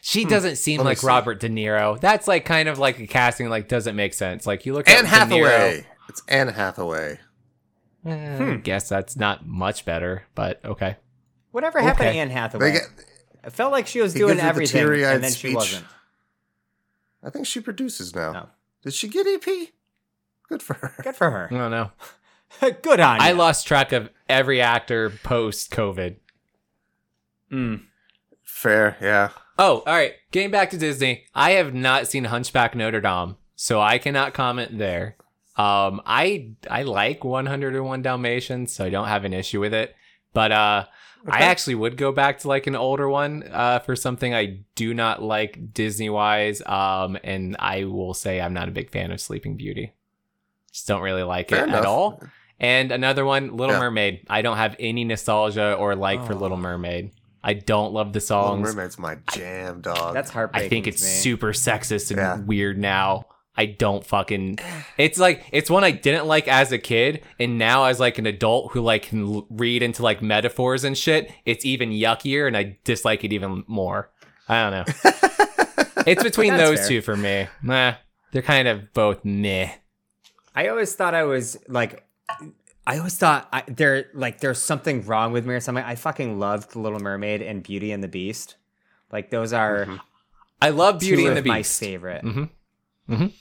She 0.00 0.24
Hmm. 0.24 0.30
doesn't 0.30 0.56
seem 0.56 0.78
Let 0.78 0.84
me 0.84 0.88
like 0.90 0.98
see. 0.98 1.06
Robert 1.06 1.40
De 1.40 1.48
Niro. 1.48 1.98
That's 2.00 2.26
like 2.28 2.44
kind 2.44 2.68
of 2.68 2.78
like 2.78 2.98
a 2.98 3.06
casting 3.06 3.48
like 3.48 3.68
doesn't 3.68 3.94
make 3.96 4.14
sense. 4.14 4.46
Like 4.46 4.66
you 4.66 4.74
look 4.74 4.88
at 4.88 4.96
Anne 4.98 5.04
De 5.04 5.10
Hathaway. 5.10 5.86
It's 6.08 6.22
Anne 6.28 6.48
Hathaway. 6.48 7.18
Niro. 8.04 8.36
Hmm. 8.38 8.50
Eh, 8.52 8.56
guess 8.56 8.88
that's 8.88 9.16
not 9.16 9.46
much 9.46 9.84
better, 9.84 10.24
but 10.34 10.62
okay. 10.64 10.96
Whatever 11.52 11.80
happened 11.80 11.98
to 12.06 12.08
Okay. 12.10 12.18
Anne 12.18 12.30
Hathaway? 12.30 12.66
They 12.66 12.78
get 12.78 12.82
I 13.44 13.50
felt 13.50 13.72
like 13.72 13.86
she 13.86 14.00
was 14.00 14.12
doing 14.14 14.36
gives 14.36 14.40
her 14.40 14.46
the 14.46 14.48
everything, 14.48 15.04
and 15.04 15.22
then 15.24 15.32
she 15.32 15.54
wasn't. 15.54 15.84
I 17.24 17.30
think 17.30 17.46
she 17.46 17.60
produces 17.60 18.14
now. 18.14 18.46
Oh. 18.46 18.48
Did 18.82 18.94
she 18.94 19.06
get 19.08 19.26
EP? 19.26 19.68
Good 20.48 20.62
for 20.62 20.74
her. 20.74 20.94
Good 21.02 21.14
for 21.16 21.30
her. 21.30 21.48
I 21.50 21.56
don't 21.56 21.70
know. 21.70 21.90
Good 22.82 23.00
on 23.00 23.16
you. 23.16 23.22
I 23.22 23.32
lost 23.32 23.66
track 23.66 23.92
of 23.92 24.10
every 24.28 24.60
actor 24.60 25.10
post 25.10 25.70
COVID. 25.70 26.16
Mm. 27.50 27.82
Fair, 28.42 28.96
yeah. 29.00 29.30
Oh, 29.58 29.82
all 29.86 29.94
right. 29.94 30.14
Getting 30.30 30.50
back 30.50 30.70
to 30.70 30.78
Disney, 30.78 31.24
I 31.34 31.52
have 31.52 31.74
not 31.74 32.06
seen 32.06 32.24
Hunchback 32.24 32.74
Notre 32.74 33.00
Dame, 33.00 33.36
so 33.54 33.80
I 33.80 33.98
cannot 33.98 34.34
comment 34.34 34.78
there. 34.78 35.16
Um, 35.56 36.00
I 36.06 36.52
I 36.70 36.84
like 36.84 37.24
101 37.24 38.02
Dalmatians, 38.02 38.72
so 38.72 38.84
I 38.84 38.90
don't 38.90 39.08
have 39.08 39.24
an 39.24 39.34
issue 39.34 39.60
with 39.60 39.74
it. 39.74 39.94
But 40.32 40.50
uh, 40.52 40.86
I 41.28 41.42
actually 41.42 41.74
would 41.74 41.96
go 41.96 42.10
back 42.10 42.38
to 42.40 42.48
like 42.48 42.66
an 42.66 42.74
older 42.74 43.08
one 43.08 43.44
uh, 43.50 43.80
for 43.80 43.94
something 43.94 44.34
I 44.34 44.60
do 44.74 44.94
not 44.94 45.22
like 45.22 45.74
Disney 45.74 46.08
wise. 46.08 46.62
Um, 46.64 47.18
and 47.22 47.56
I 47.58 47.84
will 47.84 48.14
say 48.14 48.40
I'm 48.40 48.54
not 48.54 48.68
a 48.68 48.72
big 48.72 48.90
fan 48.90 49.10
of 49.12 49.20
Sleeping 49.20 49.56
Beauty. 49.56 49.92
Just 50.72 50.88
don't 50.88 51.02
really 51.02 51.22
like 51.22 51.50
Fair 51.50 51.64
it 51.64 51.68
enough. 51.68 51.80
at 51.80 51.86
all. 51.86 52.22
And 52.62 52.92
another 52.92 53.24
one, 53.26 53.56
Little 53.56 53.74
Yeah. 53.74 53.80
Mermaid. 53.80 54.20
I 54.30 54.40
don't 54.40 54.56
have 54.56 54.76
any 54.78 55.04
nostalgia 55.04 55.74
or 55.74 55.94
like 55.96 56.24
for 56.24 56.32
Oh. 56.32 56.36
Little 56.36 56.56
Mermaid. 56.56 57.10
I 57.44 57.54
don't 57.54 57.92
love 57.92 58.12
the 58.12 58.20
songs. 58.20 58.60
Little. 58.62 58.76
Mermaid's 58.76 58.98
my 59.00 59.16
jam, 59.32 59.80
dog. 59.80 60.14
That's 60.14 60.30
heartbreaking. 60.30 60.66
I 60.66 60.68
think 60.70 60.84
to 60.84 60.90
it's 60.90 61.02
me. 61.02 61.08
super 61.08 61.52
sexist 61.52 62.10
and 62.12 62.18
Yeah. 62.18 62.38
weird 62.38 62.78
now. 62.78 63.26
I 63.54 63.66
don't 63.66 64.06
fucking. 64.06 64.60
It's 64.96 65.18
like 65.18 65.44
it's 65.52 65.68
one 65.68 65.84
I 65.84 65.90
didn't 65.90 66.26
like 66.26 66.48
as 66.48 66.72
a 66.72 66.78
kid, 66.78 67.22
and 67.38 67.58
now 67.58 67.84
as 67.84 68.00
like 68.00 68.16
an 68.18 68.24
adult 68.26 68.72
who 68.72 68.80
like 68.80 69.02
can 69.02 69.26
l- 69.34 69.46
read 69.50 69.82
into 69.82 70.02
like 70.02 70.22
metaphors 70.22 70.84
and 70.84 70.96
shit, 70.96 71.30
it's 71.44 71.64
even 71.66 71.90
yuckier, 71.90 72.46
and 72.46 72.56
I 72.56 72.78
dislike 72.84 73.24
it 73.24 73.32
even 73.34 73.64
more. 73.66 74.08
I 74.48 74.70
don't 74.70 74.72
know. 74.88 74.94
it's 76.06 76.22
between 76.22 76.56
those 76.56 76.78
fair. 76.78 76.88
two 76.88 77.00
for 77.02 77.14
me. 77.16 77.48
Nah, 77.62 77.94
they're 78.32 78.40
kind 78.40 78.68
of 78.68 78.94
both 78.94 79.22
meh. 79.24 79.70
I 80.54 80.68
always 80.68 80.94
thought 80.94 81.14
I 81.14 81.24
was 81.24 81.58
like, 81.68 82.06
I 82.86 82.98
always 82.98 83.16
thought 83.16 83.48
I, 83.52 83.62
there 83.68 84.06
like 84.14 84.40
there's 84.40 84.58
something 84.58 85.04
wrong 85.06 85.32
with 85.32 85.46
me 85.46 85.54
or 85.54 85.60
something. 85.60 85.84
I 85.84 85.94
fucking 85.94 86.38
loved 86.38 86.74
Little 86.74 86.98
Mermaid 86.98 87.40
and 87.42 87.62
Beauty 87.62 87.92
and 87.92 88.02
the 88.02 88.08
Beast. 88.08 88.56
Like 89.12 89.30
those 89.30 89.52
are 89.52 89.86
Mhm. 89.86 90.00
I 90.60 90.70
love 90.70 90.98
Beauty 91.00 91.22
two 91.22 91.28
and 91.28 91.36
the 91.36 91.42
Beast. 91.42 91.48
my 91.52 91.58
Beast. 91.58 91.80
favorite. 91.80 92.24
Mhm. 92.24 93.32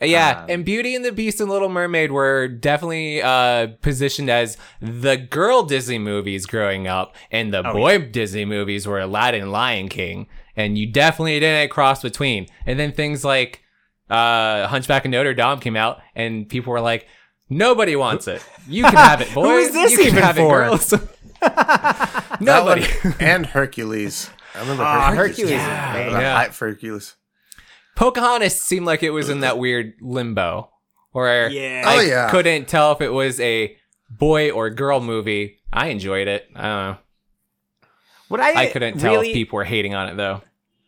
Yeah, 0.00 0.40
Um, 0.42 0.50
and 0.50 0.64
Beauty 0.64 0.94
and 0.96 1.04
the 1.04 1.12
Beast 1.12 1.40
and 1.40 1.48
Little 1.48 1.68
Mermaid 1.68 2.10
were 2.10 2.48
definitely 2.48 3.22
uh, 3.22 3.68
positioned 3.80 4.28
as 4.28 4.58
the 4.80 5.16
girl 5.16 5.62
Disney 5.62 5.98
movies 5.98 6.46
growing 6.46 6.86
up, 6.88 7.14
and 7.30 7.54
the 7.54 7.66
Oh, 7.66 7.72
boy 7.72 7.98
Disney 7.98 8.44
movies 8.44 8.86
were 8.86 8.98
Aladdin 9.00 9.42
and 9.42 9.52
Lion 9.52 9.88
King, 9.88 10.26
and 10.56 10.76
you 10.76 10.90
definitely 10.90 11.38
didn't 11.40 11.70
cross 11.70 12.02
between. 12.02 12.46
And 12.66 12.78
then 12.78 12.92
things 12.92 13.24
like 13.24 13.62
uh, 14.10 14.66
Hunchback 14.66 15.04
of 15.06 15.10
Notre 15.12 15.32
Dame 15.32 15.58
came 15.60 15.76
out, 15.76 16.00
and 16.14 16.46
people 16.48 16.72
were 16.72 16.80
like, 16.80 17.06
"Nobody 17.48 17.96
wants 17.96 18.28
it. 18.28 18.42
You 18.68 18.82
can 18.84 18.94
have 18.94 19.20
it, 19.20 19.32
boys. 19.34 19.68
is 19.68 19.72
this 19.72 19.92
you 19.92 19.98
can 19.98 20.06
even 20.08 20.22
have 20.22 20.36
for?" 20.36 20.62
it, 20.62 20.66
girls." 20.68 20.94
Nobody. 22.40 22.86
and 23.20 23.46
Hercules. 23.46 24.30
I 24.54 24.60
remember 24.60 24.82
Ah, 24.84 25.10
Hercules. 25.12 25.50
Hercules 25.50 25.50
is 25.50 25.56
Yeah, 25.56 26.20
Yeah. 26.20 26.36
hype 26.36 26.52
for 26.52 26.68
Hercules. 26.68 27.16
Pocahontas 27.96 28.60
seemed 28.62 28.86
like 28.86 29.02
it 29.02 29.10
was 29.10 29.28
in 29.28 29.40
that 29.40 29.58
weird 29.58 29.94
limbo 30.00 30.70
where 31.12 31.48
Yeah. 31.50 31.82
I 31.86 31.96
Oh, 31.96 32.00
yeah. 32.00 32.30
couldn't 32.30 32.66
tell 32.68 32.92
if 32.92 33.00
it 33.00 33.10
was 33.12 33.38
a 33.40 33.76
boy 34.10 34.50
or 34.50 34.70
girl 34.70 35.00
movie. 35.00 35.58
I 35.72 35.88
enjoyed 35.88 36.28
it. 36.28 36.48
I 36.56 36.62
don't 36.62 36.86
know. 36.92 36.96
What 38.28 38.40
I 38.40 38.54
I 38.62 38.66
couldn't 38.66 38.98
tell 38.98 39.12
really, 39.12 39.30
if 39.30 39.34
people 39.34 39.56
were 39.58 39.64
hating 39.64 39.94
on 39.94 40.08
it 40.08 40.16
though. 40.16 40.42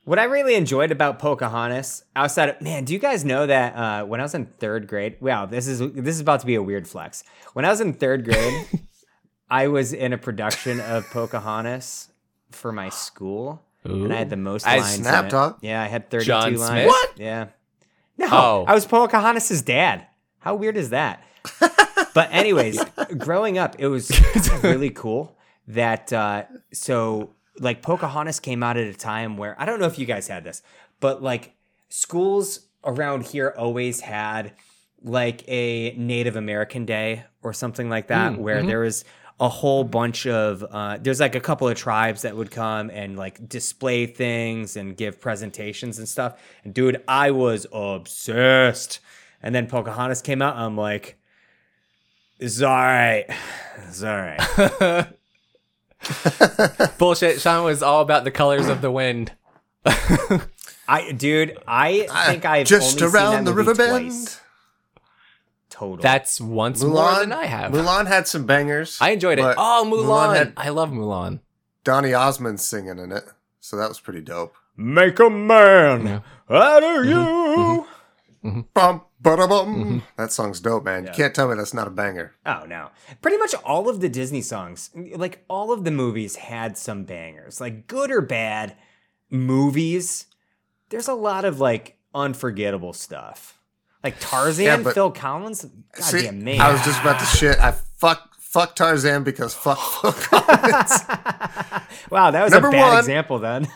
What 0.06 0.20
I 0.20 0.24
really 0.24 0.54
enjoyed 0.54 0.92
about 0.92 1.18
Pocahontas, 1.18 2.04
outside 2.14 2.48
of 2.48 2.60
man, 2.60 2.84
do 2.84 2.92
you 2.92 3.00
guys 3.00 3.24
know 3.24 3.44
that 3.44 3.74
uh, 3.74 4.04
when 4.06 4.20
I 4.20 4.22
was 4.22 4.36
in 4.36 4.46
third 4.46 4.86
grade? 4.86 5.16
Wow, 5.20 5.46
this 5.46 5.66
is 5.66 5.80
this 5.80 6.14
is 6.14 6.20
about 6.20 6.38
to 6.40 6.46
be 6.46 6.54
a 6.54 6.62
weird 6.62 6.86
flex. 6.86 7.24
When 7.54 7.64
I 7.64 7.70
was 7.70 7.80
in 7.80 7.92
third 7.92 8.24
grade, 8.24 8.66
I 9.50 9.66
was 9.66 9.92
in 9.92 10.12
a 10.12 10.18
production 10.18 10.78
of 10.78 11.10
Pocahontas 11.10 12.10
for 12.52 12.70
my 12.70 12.88
school, 12.88 13.64
and 13.82 14.12
I 14.12 14.18
had 14.18 14.30
the 14.30 14.36
most 14.36 14.64
As 14.64 14.80
lines. 14.80 14.94
Snap 14.94 15.20
in 15.22 15.26
it. 15.26 15.30
Dog? 15.30 15.58
Yeah, 15.60 15.82
I 15.82 15.86
had 15.88 16.08
thirty-two 16.08 16.26
John 16.28 16.54
lines. 16.54 16.60
Smith? 16.68 16.86
What? 16.86 17.10
Yeah. 17.18 17.46
No, 18.16 18.28
Oh. 18.30 18.64
I 18.68 18.74
was 18.74 18.86
Pocahontas' 18.86 19.60
dad. 19.62 20.06
How 20.38 20.54
weird 20.54 20.76
is 20.76 20.90
that? 20.90 21.24
but 22.14 22.28
anyways, 22.30 22.80
growing 23.18 23.58
up, 23.58 23.74
it 23.80 23.88
was 23.88 24.08
really 24.62 24.90
cool 24.90 25.36
that 25.66 26.12
uh, 26.12 26.44
so 26.72 27.32
like 27.60 27.82
Pocahontas 27.82 28.40
came 28.40 28.62
out 28.62 28.76
at 28.76 28.86
a 28.86 28.94
time 28.94 29.36
where 29.36 29.54
I 29.60 29.64
don't 29.64 29.80
know 29.80 29.86
if 29.86 29.98
you 29.98 30.06
guys 30.06 30.28
had 30.28 30.44
this, 30.44 30.62
but 31.00 31.22
like 31.22 31.54
schools 31.88 32.60
around 32.84 33.26
here 33.26 33.54
always 33.56 34.00
had 34.00 34.52
like 35.02 35.46
a 35.48 35.92
Native 35.96 36.36
American 36.36 36.84
Day 36.84 37.24
or 37.42 37.52
something 37.52 37.88
like 37.88 38.08
that, 38.08 38.32
Mm, 38.32 38.38
where 38.38 38.62
mhm. 38.62 38.66
there 38.66 38.80
was 38.80 39.04
a 39.38 39.48
whole 39.48 39.84
bunch 39.84 40.26
of 40.26 40.64
uh, 40.70 40.96
there's 41.00 41.20
like 41.20 41.34
a 41.34 41.40
couple 41.40 41.68
of 41.68 41.76
tribes 41.76 42.22
that 42.22 42.34
would 42.36 42.50
come 42.50 42.90
and 42.90 43.16
like 43.18 43.46
display 43.48 44.06
things 44.06 44.76
and 44.76 44.96
give 44.96 45.20
presentations 45.20 45.98
and 45.98 46.08
stuff. 46.08 46.40
And 46.64 46.72
dude, 46.72 47.02
I 47.06 47.30
was 47.32 47.66
obsessed. 47.72 49.00
And 49.42 49.54
then 49.54 49.66
Pocahontas 49.66 50.22
came 50.22 50.40
out. 50.40 50.56
I'm 50.56 50.76
like, 50.76 51.18
it's 52.38 52.62
all 52.62 52.72
right. 52.74 53.26
It's 53.88 54.02
all 54.02 54.16
right. 54.16 55.06
Bullshit. 56.98 57.40
Sean 57.40 57.64
was 57.64 57.82
all 57.82 58.00
about 58.02 58.24
the 58.24 58.30
colors 58.30 58.68
of 58.68 58.80
the 58.80 58.90
wind. 58.90 59.32
I, 60.88 61.12
dude, 61.12 61.58
I 61.66 62.06
uh, 62.10 62.26
think 62.26 62.44
I've 62.44 62.66
just 62.66 63.00
only 63.02 63.12
around 63.14 63.34
seen 63.36 63.44
the 63.44 63.50
that 63.52 63.56
movie 63.56 63.68
river 63.68 63.74
bend. 63.74 64.40
Total. 65.68 66.02
That's 66.02 66.40
once 66.40 66.82
more 66.82 66.96
Mulan 67.04 67.18
than 67.20 67.32
I 67.32 67.44
have. 67.46 67.72
Mulan 67.72 68.06
had 68.06 68.26
some 68.26 68.46
bangers. 68.46 68.98
I 69.00 69.10
enjoyed 69.10 69.38
it. 69.38 69.54
Oh, 69.58 69.84
Mulan. 69.86 70.34
had 70.36 70.52
I 70.56 70.70
love 70.70 70.90
Mulan. 70.90 71.40
Donny 71.84 72.14
Osmond 72.14 72.60
singing 72.60 72.98
in 72.98 73.12
it, 73.12 73.24
so 73.60 73.76
that 73.76 73.88
was 73.88 74.00
pretty 74.00 74.20
dope. 74.20 74.56
Make 74.76 75.18
a 75.20 75.28
man 75.30 76.06
Yeah. 76.06 76.20
out 76.50 76.82
of 76.82 77.04
you. 77.04 77.14
Mm-hmm. 77.14 78.48
Mm-hmm. 78.48 78.48
Mm-hmm. 78.48 78.60
Bum, 78.74 79.02
ba-da-bum. 79.15 79.15
Mm-hmm. 79.34 79.98
That 80.16 80.32
song's 80.32 80.60
dope, 80.60 80.84
man. 80.84 81.04
Yeah. 81.04 81.10
You 81.10 81.16
can't 81.16 81.34
tell 81.34 81.48
me 81.48 81.54
that's 81.56 81.74
not 81.74 81.86
a 81.86 81.90
banger. 81.90 82.34
Oh 82.44 82.64
no. 82.66 82.90
Pretty 83.22 83.36
much 83.38 83.54
all 83.64 83.88
of 83.88 84.00
the 84.00 84.08
Disney 84.08 84.42
songs, 84.42 84.90
like 84.94 85.44
all 85.48 85.72
of 85.72 85.84
the 85.84 85.90
movies 85.90 86.36
had 86.36 86.78
some 86.78 87.04
bangers. 87.04 87.60
Like 87.60 87.86
good 87.86 88.10
or 88.10 88.20
bad 88.20 88.76
movies, 89.30 90.26
there's 90.90 91.08
a 91.08 91.14
lot 91.14 91.44
of 91.44 91.60
like 91.60 91.96
unforgettable 92.14 92.92
stuff. 92.92 93.58
Like 94.04 94.16
Tarzan, 94.20 94.64
Yeah, 94.64 94.76
but- 94.78 94.94
Phil 94.94 95.10
Collins, 95.10 95.66
goddamn 95.92 96.44
man. 96.44 96.60
I 96.60 96.70
was 96.72 96.82
just 96.84 97.00
about 97.00 97.18
to 97.18 97.26
shit. 97.26 97.58
I 97.58 97.72
fuck 97.72 98.34
fuck 98.38 98.76
Tarzan 98.76 99.24
because 99.24 99.52
fuck 99.54 99.78
Phil 100.02 100.12
Collins. 100.12 100.92
wow, 102.10 102.30
that 102.30 102.44
was 102.44 102.52
Number 102.52 102.68
a 102.68 102.72
bad 102.72 102.88
one. 102.90 102.98
example 102.98 103.38
then. 103.40 103.66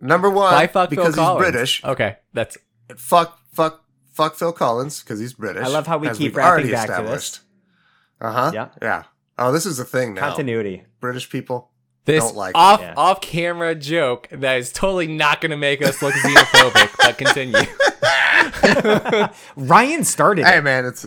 Number 0.00 0.30
one, 0.30 0.54
Why 0.54 0.66
fuck 0.66 0.88
because 0.90 1.14
Phil 1.14 1.24
he's 1.24 1.28
Collins? 1.28 1.42
British. 1.50 1.84
Okay, 1.84 2.16
that's 2.32 2.56
Fuck 2.96 3.38
fuck 3.52 3.84
fuck 4.22 4.34
Phil 4.36 4.52
Collins 4.52 5.02
because 5.02 5.18
he's 5.20 5.32
British. 5.32 5.64
I 5.64 5.68
love 5.68 5.86
how 5.86 5.98
we 5.98 6.10
keep 6.10 6.36
wrapping 6.36 6.50
already 6.50 6.70
back 6.72 6.86
to 6.88 6.92
established. 6.92 7.40
Uh 8.20 8.32
huh. 8.32 8.50
Yeah. 8.54 8.68
Yeah. 8.82 9.02
Oh, 9.38 9.50
this 9.52 9.64
is 9.66 9.78
a 9.78 9.84
thing 9.84 10.14
now. 10.14 10.20
Continuity. 10.28 10.84
British 11.00 11.30
people. 11.30 11.70
this 12.04 12.22
Don't 12.24 12.36
like 12.36 12.54
off 12.54 12.80
Yeah. 12.80 12.94
off 12.96 13.20
camera 13.22 13.74
joke 13.74 14.28
that 14.30 14.58
is 14.58 14.72
totally 14.72 15.06
not 15.06 15.40
going 15.40 15.50
to 15.50 15.56
make 15.56 15.80
us 15.82 16.02
look 16.02 16.12
xenophobic. 16.14 16.90
but 16.98 17.16
continue. 17.16 17.58
Ryan 19.56 20.04
started 20.04 20.44
Hey 20.44 20.58
it. 20.58 20.62
man, 20.64 20.84
it's 20.84 21.06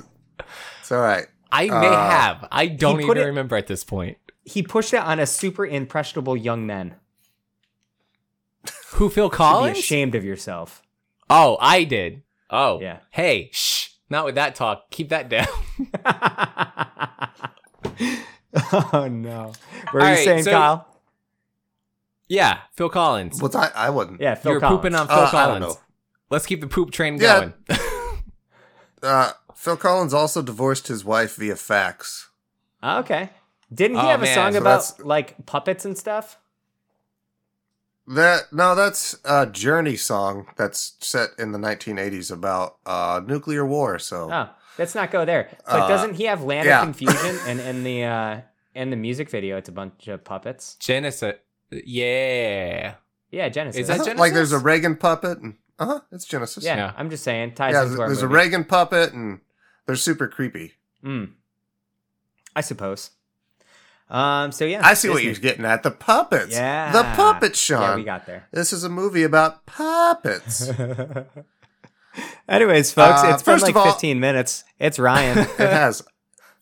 it's 0.79 0.91
all 0.91 0.99
right. 1.01 1.27
I 1.51 1.67
may 1.67 1.87
Uh, 1.87 2.09
have. 2.09 2.47
I 2.51 2.65
don't 2.67 2.99
even 3.01 3.17
it- 3.17 3.25
remember 3.25 3.55
at 3.55 3.67
this 3.67 3.83
point. 3.83 4.17
He 4.45 4.61
pushed 4.63 4.93
it 4.93 4.99
on 4.99 5.19
a 5.19 5.25
super 5.27 5.65
impressionable 5.65 6.35
young 6.35 6.65
man. 6.65 6.95
Who 8.93 9.09
Phil 9.09 9.27
Should 9.27 9.31
be 9.31 9.37
Collins? 9.37 9.77
ashamed 9.77 10.15
of 10.15 10.23
yourself. 10.25 10.81
Oh, 11.29 11.57
I 11.61 11.83
did. 11.83 12.21
Oh, 12.53 12.79
Yeah. 12.79 12.99
Hey, 13.09 13.49
shh. 13.51 13.89
Not 14.09 14.25
with 14.25 14.35
that 14.35 14.53
talk. 14.55 14.89
Keep 14.91 15.09
that 15.09 15.27
down. 15.27 15.47
oh 18.93 19.07
no. 19.09 19.51
What 19.91 19.93
were 19.93 20.01
All 20.01 20.07
you 20.07 20.13
right, 20.13 20.23
saying, 20.25 20.43
so- 20.43 20.51
Kyle? 20.51 20.87
yeah, 22.27 22.59
Phil 22.75 22.89
Collins. 22.89 23.41
What's 23.41 23.55
I? 23.55 23.69
I 23.75 23.89
wouldn't. 23.89 24.21
Yeah, 24.21 24.35
Phil 24.35 24.51
You're 24.53 24.61
Collins. 24.61 24.77
pooping 24.81 24.95
on 24.95 25.07
Phil 25.07 25.15
Uh, 25.15 25.19
I 25.19 25.21
don't 25.23 25.31
Collins. 25.31 25.65
know. 25.75 25.79
Let's 26.29 26.45
keep 26.45 26.61
the 26.61 26.67
poop 26.67 26.91
train 26.91 27.17
Yeah. 27.19 27.39
going. 27.39 27.53
Uh, 29.01 29.33
Phil 29.53 29.75
Collins 29.75 30.13
also 30.13 30.41
divorced 30.41 30.87
his 30.87 31.03
wife 31.03 31.35
via 31.35 31.57
fax. 31.57 32.29
Okay. 32.81 33.31
Didn't 33.73 33.97
he 33.97 34.03
Oh, 34.03 34.07
have 34.07 34.23
a 34.23 34.27
song 34.33 34.53
so 34.53 34.59
about 34.59 34.81
that's- 34.81 34.99
like 35.01 35.45
puppets 35.45 35.83
and 35.83 35.97
stuff? 35.97 36.37
That 38.07 38.51
no, 38.51 38.75
that's 38.75 39.17
a 39.23 39.45
Journey 39.47 39.95
song 39.95 40.47
that's 40.57 40.93
set 40.99 41.29
in 41.39 41.51
the 41.53 41.57
1980s 41.59 42.31
about 42.31 42.77
uh, 42.85 43.21
nuclear 43.25 43.65
war. 43.65 43.97
So 43.99 44.29
Oh, 44.31 44.49
let's 44.77 44.93
not 44.93 45.09
go 45.11 45.23
there. 45.23 45.49
But 45.65 45.81
Uh, 45.83 45.87
doesn't 45.87 46.15
he 46.15 46.25
have 46.25 46.43
Land 46.43 46.65
yeah. 46.67 46.79
of 46.81 46.83
Confusion 46.85 47.37
and 47.47 47.59
in 47.61 47.83
the 47.83 48.03
uh 48.03 48.41
in 48.75 48.89
the 48.89 48.95
music 48.97 49.29
video 49.29 49.55
it's 49.57 49.69
a 49.69 49.71
bunch 49.71 50.07
of 50.09 50.23
puppets? 50.25 50.75
Genesis. 50.81 51.35
Yeah. 51.71 52.95
Yeah, 53.31 53.49
Genesis. 53.49 53.81
Is 53.81 53.87
that 53.87 53.93
Isn't 53.93 54.01
it 54.03 54.05
Genesis? 54.09 54.19
like 54.19 54.33
there's 54.33 54.51
a 54.51 54.59
Reagan 54.59 54.95
puppet. 54.97 55.39
And, 55.39 55.55
Uh 55.79 55.85
huh. 55.85 55.99
It's 56.11 56.25
Genesis. 56.25 56.63
Yeah, 56.65 56.75
Yeah. 56.75 56.93
I'm 56.97 57.09
just 57.09 57.23
saying. 57.23 57.53
Ties 57.55 57.73
Yeah. 57.73 57.83
into 57.83 57.89
There's, 57.91 57.99
our 58.01 58.07
there's 58.07 58.21
a. 58.21 58.27
Reagan 58.27 58.63
puppet, 58.65 59.13
and 59.13 59.39
they're 59.85 59.95
super 59.95 60.27
creepy. 60.27 60.73
Mm. 61.03 61.31
I 62.55 62.61
suppose. 62.61 63.11
Um. 64.09 64.51
So 64.51 64.65
yeah, 64.65 64.81
I 64.83 64.93
see 64.93 65.09
what 65.09 65.23
you're 65.23 65.33
getting 65.33 65.65
at. 65.65 65.81
The 65.83 65.91
puppets. 65.91 66.51
Yeah, 66.53 66.91
The 66.91 67.03
puppet, 67.15 67.55
Sean. 67.55 67.81
Yeah, 67.81 67.95
we 67.95 68.03
got 68.03 68.25
there. 68.25 68.47
This 68.51 68.71
is 68.73 68.83
a 68.83 68.89
movie 68.89 69.23
about 69.23 69.65
puppets. 69.65 70.69
Anyways, 72.47 72.91
folks, 72.91 73.23
Uh, 73.23 73.27
it's 73.33 73.41
been 73.43 73.53
first 73.53 73.63
like 73.63 73.71
of 73.71 73.77
all- 73.77 73.91
15 73.91 74.19
minutes. 74.19 74.63
It's 74.79 74.99
Ryan. 74.99 75.37
it 75.39 75.47
has. 75.57 76.03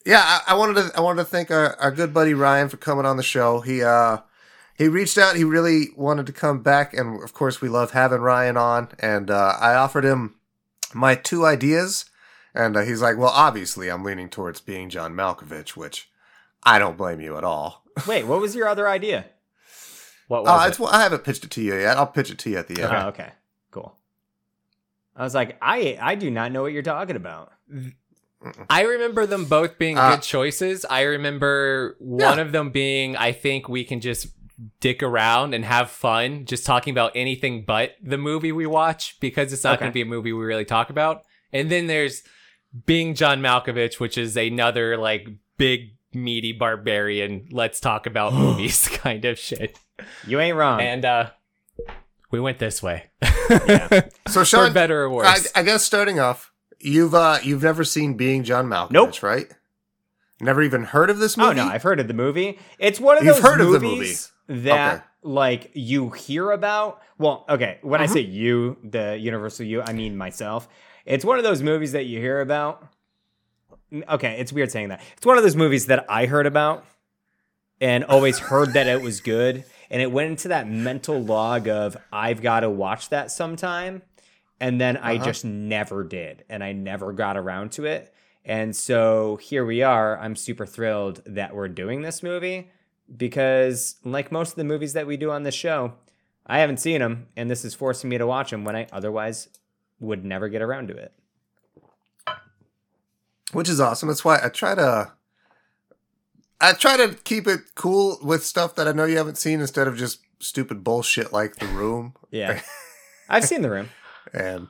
Yeah, 0.06 0.22
I, 0.24 0.54
I 0.54 0.54
wanted 0.56 0.76
to. 0.76 0.92
I 0.98 1.02
wanted 1.02 1.24
to 1.24 1.30
thank 1.30 1.52
our, 1.52 1.76
our 1.76 1.92
good 1.92 2.14
buddy 2.14 2.34
Ryan 2.34 2.70
for 2.70 2.78
coming 2.78 3.06
on 3.06 3.18
the 3.18 3.24
show. 3.24 3.60
He 3.62 3.84
uh 3.84 4.18
he 4.76 4.88
reached 4.88 5.18
out. 5.18 5.36
He 5.36 5.44
really 5.44 5.90
wanted 5.96 6.26
to 6.28 6.34
come 6.34 6.64
back, 6.64 6.94
and 6.94 7.22
of 7.24 7.34
course, 7.34 7.62
we 7.62 7.70
love 7.70 7.92
having 7.92 8.22
Ryan 8.22 8.58
on. 8.58 8.90
And 9.00 9.30
uh, 9.30 9.56
I 9.60 9.74
offered 9.76 10.04
him 10.06 10.36
my 10.94 11.14
two 11.16 11.46
ideas, 11.46 12.06
and 12.56 12.76
uh, 12.78 12.82
he's 12.82 13.02
like, 13.02 13.18
"Well, 13.18 13.30
obviously, 13.30 13.90
I'm 13.90 14.04
leaning 14.04 14.30
towards 14.30 14.60
being 14.62 14.90
John 14.90 15.14
Malkovich, 15.14 15.72
which 15.78 16.10
I 16.64 16.80
don't 16.80 16.98
blame 16.98 17.20
you 17.22 17.38
at 17.38 17.44
all." 17.44 17.84
Wait, 18.08 18.26
what 18.26 18.40
was 18.42 18.56
your 18.56 18.68
other 18.68 18.88
idea? 18.88 19.26
What 20.28 20.42
Uh, 20.42 20.44
was 20.44 20.68
it's, 20.70 20.80
it? 20.80 20.84
well, 20.84 20.92
I 20.94 21.04
haven't 21.04 21.24
pitched 21.24 21.44
it 21.44 21.52
to 21.52 21.62
you 21.62 21.76
yet. 21.76 21.98
I'll 21.98 22.08
pitch 22.08 22.32
it 22.32 22.38
to 22.40 22.50
you 22.50 22.58
at 22.58 22.68
the 22.68 22.82
end. 22.82 22.92
Oh, 22.94 23.08
okay, 23.10 23.32
cool. 23.72 23.98
I 25.16 25.24
was 25.24 25.36
like, 25.36 25.58
I 25.62 25.98
I 26.02 26.16
do 26.16 26.32
not 26.32 26.52
know 26.52 26.62
what 26.62 26.72
you're 26.72 26.84
talking 26.84 27.16
about. 27.18 27.52
I 28.70 28.82
remember 28.84 29.26
them 29.28 29.46
both 29.46 29.78
being 29.78 29.98
Uh, 29.98 30.16
good 30.16 30.24
choices. 30.24 30.84
I 30.90 31.02
remember 31.02 31.96
one 32.00 32.38
Yeah. 32.38 32.42
of 32.44 32.52
them 32.52 32.72
being, 32.72 33.16
I 33.16 33.34
think 33.34 33.70
we 33.70 33.84
can 33.84 34.02
just 34.02 34.28
dick 34.80 35.04
around 35.04 35.54
and 35.54 35.64
have 35.66 35.92
fun, 35.92 36.46
just 36.46 36.66
talking 36.66 36.92
about 36.92 37.12
anything 37.14 37.64
but 37.66 37.96
the 38.02 38.18
movie 38.18 38.52
we 38.52 38.66
watch 38.66 39.20
because 39.20 39.54
it's 39.54 39.64
not 39.64 39.74
Okay. 39.74 39.80
going 39.82 39.92
to 39.92 39.94
be 39.94 40.02
a 40.02 40.06
movie 40.06 40.34
we 40.34 40.44
really 40.44 40.66
talk 40.66 40.90
about. 40.90 41.24
And 41.54 41.70
then 41.72 41.86
there's 41.88 42.24
being 42.86 43.14
John 43.16 43.42
Malkovich, 43.42 44.00
which 44.00 44.18
is 44.18 44.36
another 44.38 44.98
like 44.98 45.28
big 45.58 45.92
meaty 46.14 46.52
barbarian. 46.52 47.48
Let's 47.52 47.80
talk 47.80 48.06
about 48.06 48.34
movies 48.36 48.88
kind 48.94 49.26
of 49.26 49.38
shit. 49.40 49.78
You 50.26 50.40
ain't 50.40 50.58
wrong. 50.58 50.82
And 50.82 51.06
uh 51.06 51.30
we 52.32 52.40
went 52.40 52.60
this 52.60 52.82
way. 52.82 53.06
So, 54.30 54.46
For 54.46 54.70
better 54.72 55.04
or 55.06 55.10
I, 55.24 55.34
worse. 55.34 55.52
I 55.54 55.64
guess 55.64 55.84
starting 55.84 56.20
off, 56.20 56.52
you've 56.80 57.14
uh 57.14 57.40
you've 57.44 57.64
never 57.64 57.84
seen 57.84 58.16
Being 58.16 58.44
John 58.44 58.68
Malkovich, 58.68 58.92
Nope. 58.92 59.24
right? 59.24 59.48
Never 60.40 60.64
even 60.64 60.84
heard 60.86 61.10
of 61.10 61.20
this 61.20 61.38
movie? 61.38 61.60
oh 61.60 61.66
no, 61.66 61.72
I've 61.72 61.84
heard 61.84 62.00
of 62.00 62.08
the 62.08 62.14
movie. 62.16 62.58
It's 62.80 63.00
one 63.00 63.18
of 63.18 63.24
You've 63.24 63.36
those 63.36 63.44
heard 63.44 63.62
of 63.62 63.72
the 63.72 63.80
movies 63.80 64.32
that 64.48 64.94
Okay. 64.96 65.04
like 65.24 65.72
you 65.74 66.10
hear 66.10 66.50
about. 66.52 67.02
Well, 67.20 67.46
okay, 67.48 67.78
when 67.84 68.02
I 68.02 68.06
Uh-huh. 68.06 68.14
say 68.16 68.22
you, 68.22 68.78
the 68.84 69.18
universal 69.20 69.66
you, 69.68 69.82
I 69.84 69.94
mean 69.94 70.18
myself. 70.18 70.68
It's 71.06 71.24
one 71.26 71.38
of 71.38 71.44
those 71.44 71.62
movies 71.62 71.92
that 71.92 72.06
you 72.06 72.20
hear 72.20 72.42
about. 72.42 72.88
Okay, 73.94 74.38
it's 74.40 74.54
weird 74.54 74.72
saying 74.72 74.90
that. 74.90 75.02
It's 75.18 75.26
one 75.26 75.38
of 75.38 75.44
those 75.44 75.56
movies 75.56 75.88
that 75.88 76.06
I 76.10 76.26
heard 76.26 76.46
about 76.46 76.86
and 77.82 78.04
always 78.06 78.40
heard 78.40 78.74
that 78.74 78.88
it 78.88 79.02
was 79.02 79.20
good. 79.22 79.66
And 79.90 80.02
it 80.02 80.12
went 80.12 80.30
into 80.30 80.48
that 80.50 80.70
mental 80.70 81.22
log 81.22 81.68
of 81.68 81.98
I've 82.14 82.42
got 82.42 82.62
to 82.62 82.70
watch 82.70 83.10
that 83.10 83.32
sometime. 83.32 84.02
And 84.62 84.80
then 84.80 84.96
I 84.98 85.16
Uh-huh. 85.16 85.26
just 85.26 85.44
never 85.44 86.04
did. 86.04 86.46
And 86.50 86.64
I 86.64 86.72
never 86.72 87.12
got 87.12 87.36
around 87.36 87.72
to 87.74 87.86
it. 87.86 88.14
And 88.46 88.76
so 88.76 89.36
here 89.38 89.66
we 89.66 89.82
are. 89.84 90.18
I'm 90.20 90.36
super 90.36 90.66
thrilled 90.66 91.22
that 91.26 91.54
we're 91.54 91.68
doing 91.68 92.02
this 92.02 92.24
movie 92.24 92.70
because, 93.16 93.96
like 94.06 94.32
most 94.32 94.52
of 94.52 94.56
the 94.56 94.64
movies 94.64 94.94
that 94.94 95.06
we 95.08 95.18
do 95.18 95.30
on 95.32 95.44
this 95.44 95.54
show, 95.56 95.94
I 96.48 96.60
haven't 96.60 96.78
seen 96.78 97.00
them. 97.02 97.28
And 97.36 97.52
this 97.52 97.66
is 97.66 97.74
forcing 97.76 98.10
me 98.10 98.18
to 98.18 98.26
watch 98.26 98.52
them 98.52 98.64
when 98.64 98.76
I 98.76 98.88
otherwise 98.92 99.50
would 100.00 100.24
never 100.24 100.48
get 100.48 100.62
around 100.62 100.88
to 100.88 100.96
it. 100.96 101.12
Which 103.54 103.70
is 103.70 103.80
awesome. 103.80 104.08
That's 104.10 104.24
why 104.26 104.40
I 104.44 104.50
try 104.50 104.76
to 104.76 105.12
I 106.60 106.74
try 106.74 106.98
to 106.98 107.16
keep 107.24 107.48
it 107.48 107.62
cool 107.76 108.20
with 108.22 108.44
stuff 108.46 108.76
that 108.76 108.88
I 108.88 108.92
know 108.92 109.06
you 109.06 109.18
haven't 109.18 109.38
seen 109.38 109.62
instead 109.62 109.88
of 109.88 109.98
just 109.98 110.20
stupid 110.40 110.84
bullshit 110.84 111.32
like 111.34 111.56
The 111.56 111.66
Room 111.68 112.14
Yeah. 112.30 112.62
I've 113.30 113.46
seen 113.46 113.62
The 113.62 113.70
Room. 113.72 113.90
and 114.34 114.68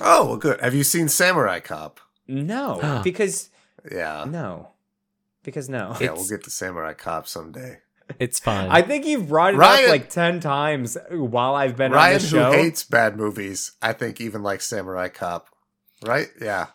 Oh, 0.00 0.26
well, 0.26 0.36
good. 0.36 0.60
Have 0.60 0.74
you 0.74 0.84
seen 0.84 1.08
Samurai 1.08 1.60
Cop? 1.60 2.00
No, 2.28 3.00
because 3.04 3.48
Yeah. 3.90 4.24
no, 4.28 4.70
because 5.42 5.68
no. 5.68 5.96
Yeah, 6.00 6.06
It's- 6.12 6.18
we'll 6.18 6.28
get 6.28 6.44
to 6.44 6.50
Samurai 6.50 6.92
Cop 6.92 7.26
someday. 7.26 7.78
it's 8.18 8.38
fun. 8.38 8.68
I 8.70 8.82
think 8.82 9.06
you've 9.06 9.28
brought 9.28 9.54
it 9.54 9.56
Ryan- 9.56 9.84
up 9.84 9.90
like 9.90 10.10
ten 10.10 10.40
times 10.40 10.98
while 11.10 11.54
I've 11.54 11.76
been 11.76 11.92
Ryan, 11.92 12.16
on 12.16 12.20
the 12.22 12.26
show. 12.28 12.52
who 12.52 12.58
hates 12.58 12.84
bad 12.84 13.16
movies, 13.16 13.72
I 13.80 13.94
think 13.94 14.20
even 14.20 14.42
likes 14.42 14.66
Samurai 14.66 15.08
Cop. 15.08 15.48
Right? 16.04 16.28
Yeah. 16.40 16.66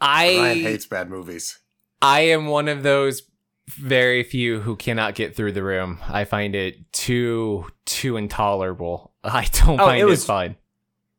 I 0.00 0.36
Ryan 0.38 0.58
hates 0.60 0.86
bad 0.86 1.10
movies. 1.10 1.58
I 2.00 2.20
am 2.20 2.46
one 2.46 2.68
of 2.68 2.82
those 2.82 3.22
very 3.68 4.22
few 4.22 4.60
who 4.60 4.76
cannot 4.76 5.14
get 5.14 5.34
through 5.36 5.52
the 5.52 5.62
room. 5.62 5.98
I 6.08 6.24
find 6.24 6.54
it 6.54 6.92
too 6.92 7.66
too 7.84 8.16
intolerable. 8.16 9.12
I 9.24 9.46
don't 9.52 9.80
Oh, 9.80 9.84
find 9.86 9.98
it 9.98 10.02
it, 10.02 10.06
was- 10.06 10.24
fun. 10.24 10.56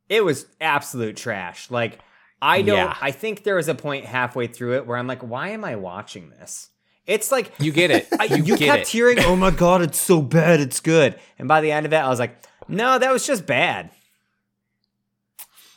it 0.08 0.24
was 0.24 0.46
absolute 0.62 1.18
trash. 1.18 1.70
Like 1.70 2.00
I 2.42 2.62
don't. 2.62 2.78
Yeah. 2.78 2.96
I 3.02 3.12
think 3.12 3.44
there 3.44 3.56
was 3.56 3.68
a 3.68 3.76
point 3.76 4.06
halfway 4.06 4.48
through 4.48 4.76
it 4.78 4.88
where 4.88 4.98
I'm 4.98 5.08
like, 5.08 5.22
why 5.22 5.50
am 5.50 5.66
I 5.66 5.76
watching 5.76 6.30
this? 6.30 6.70
It's 7.06 7.32
like 7.34 7.52
You 7.60 7.72
get 7.74 7.92
it. 7.92 8.08
I, 8.20 8.26
You, 8.26 8.38
you, 8.44 8.58
get 8.58 8.68
kept 8.68 8.82
it. 8.84 8.88
hearing, 8.88 9.20
"Oh 9.20 9.36
my 9.36 9.52
god, 9.66 9.82
it's 9.82 10.00
so 10.00 10.22
bad, 10.22 10.60
it's 10.62 10.80
good," 10.80 11.20
and 11.38 11.48
by 11.48 11.60
the 11.60 11.72
end 11.72 11.86
of 11.86 11.92
it, 11.92 11.98
I 11.98 12.08
was 12.08 12.20
like, 12.20 12.38
"No, 12.70 12.98
that 12.98 13.12
was 13.12 13.26
just 13.28 13.46
bad." 13.46 13.90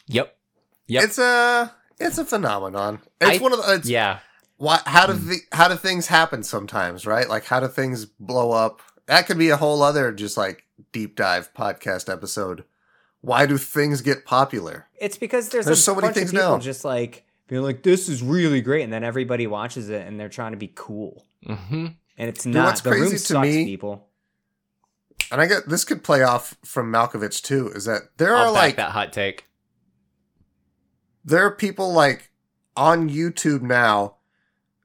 Yep. 0.07 0.37
Yep. 0.89 1.05
It's 1.05 1.19
a 1.19 1.75
it's 2.07 2.19
a 2.19 2.25
phenomenon. 2.25 3.01
It's 3.21 3.39
I- 3.41 3.43
one 3.43 3.53
of 3.53 3.65
the 3.65 3.75
it's, 3.75 3.89
yeah. 3.89 4.19
why 4.57 4.81
how 4.87 5.07
do 5.07 5.13
the 5.15 5.39
how 5.53 5.69
do 5.69 5.77
things 5.77 6.07
happen 6.09 6.43
sometimes, 6.43 7.07
right? 7.07 7.29
Like 7.29 7.45
how 7.47 7.61
do 7.61 7.69
things 7.69 8.05
blow 8.05 8.51
up? 8.53 8.81
That 9.07 9.27
could 9.27 9.39
be 9.39 9.51
a 9.51 9.57
whole 9.57 9.83
other 9.83 10.13
just 10.13 10.37
like 10.37 10.65
deep 10.93 11.17
dive 11.17 11.53
podcast 11.55 12.13
episode. 12.13 12.65
Why 13.21 13.47
do 13.47 13.57
things 13.59 14.01
get 14.01 14.25
popular? 14.25 14.89
It's 15.01 15.17
because 15.17 15.49
there's, 15.51 15.67
There's 15.67 15.79
a 15.79 15.83
so 15.83 15.95
many 15.95 16.13
things 16.13 16.31
of 16.31 16.37
people 16.37 16.53
now. 16.53 16.59
just 16.59 16.85
like 16.85 17.25
being 17.49 17.63
like, 17.63 17.83
"This 17.83 18.09
is 18.09 18.23
really 18.23 18.61
great," 18.61 18.83
and 18.83 18.93
then 18.93 19.05
everybody 19.05 19.47
watches 19.47 19.89
it 19.91 20.07
and 20.07 20.19
they're 20.19 20.29
trying 20.29 20.53
to 20.53 20.59
be 20.59 20.73
cool, 20.75 21.25
hmm 21.47 21.87
and 22.19 22.29
it's 22.29 22.45
Dude, 22.45 22.55
not. 22.55 22.67
what's 22.67 22.81
the 22.83 22.91
room 22.91 23.01
crazy 23.01 23.17
to 23.17 23.23
sucks, 23.23 23.47
me- 23.49 23.65
people. 23.65 24.09
And 25.31 25.41
I 25.41 25.47
get 25.47 25.69
this 25.69 25.85
could 25.85 26.03
play 26.05 26.23
off 26.23 26.57
from 26.65 26.93
Malkovich 26.93 27.43
too. 27.43 27.69
Is 27.75 27.85
that 27.87 28.03
there 28.19 28.35
are 28.35 28.47
I'll 28.47 28.55
back 28.55 28.63
like 28.63 28.77
that 28.77 28.91
hot 28.91 29.13
take. 29.13 29.47
There 31.25 31.45
are 31.47 31.51
people 31.51 31.93
like 31.93 32.31
on 32.77 33.09
YouTube 33.09 33.63
now 33.63 34.17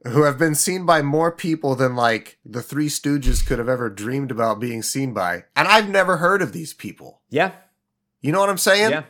who 0.06 0.23
have 0.23 0.38
been 0.38 0.56
seen 0.56 0.86
by 0.86 1.02
more 1.02 1.32
people 1.32 1.76
than 1.76 1.95
like 1.95 2.38
the 2.45 2.62
Three 2.62 2.88
Stooges 2.88 3.45
could 3.45 3.60
have 3.60 3.67
ever 3.69 3.89
dreamed 3.89 4.32
about 4.32 4.60
being 4.60 4.82
seen 4.82 5.13
by, 5.13 5.43
and 5.56 5.67
I've 5.67 5.89
never 5.89 6.17
heard 6.17 6.41
of 6.41 6.54
these 6.54 6.73
people. 6.73 7.21
Yeah, 7.30 7.52
You 8.21 8.32
know 8.32 8.39
what 8.39 8.50
I'm 8.50 8.58
saying? 8.58 8.91
yeah. 8.91 9.04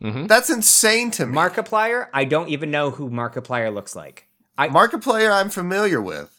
hmm 0.00 0.26
That's 0.26 0.50
insane 0.50 1.10
to 1.12 1.26
me. 1.26 1.34
Markiplier, 1.36 2.08
I 2.12 2.24
don't 2.24 2.48
even 2.48 2.70
know 2.70 2.90
who 2.90 3.10
Markiplier 3.10 3.72
looks 3.72 3.96
like. 3.96 4.28
I 4.56 4.68
Markiplier, 4.68 5.32
I'm 5.32 5.50
familiar 5.50 6.00
with. 6.00 6.30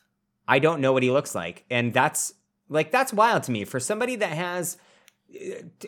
I 0.48 0.60
don't 0.60 0.80
know 0.80 0.94
what 0.94 1.04
he 1.04 1.12
looks 1.12 1.34
like, 1.36 1.66
and 1.70 1.94
that's 1.94 2.34
like 2.70 2.92
that's 2.92 3.12
wild 3.12 3.44
to 3.44 3.52
me 3.52 3.66
for 3.66 3.80
somebody 3.80 4.16
that 4.18 4.32
has 4.32 4.78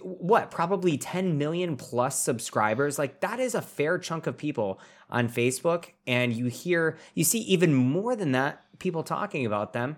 what 0.02 0.52
probably 0.52 0.98
10 0.98 1.38
million 1.38 1.78
plus 1.78 2.22
subscribers. 2.22 3.00
Like 3.00 3.22
that 3.22 3.40
is 3.40 3.56
a 3.56 3.62
fair 3.62 3.98
chunk 3.98 4.28
of 4.28 4.38
people 4.38 4.80
on 5.10 5.30
Facebook, 5.30 5.92
and 6.06 6.34
you 6.34 6.46
hear 6.46 6.98
you 7.14 7.24
see 7.24 7.40
even 7.40 7.74
more 7.74 8.16
than 8.16 8.34
that 8.34 8.64
people 8.80 9.04
talking 9.04 9.46
about 9.46 9.74
them, 9.74 9.98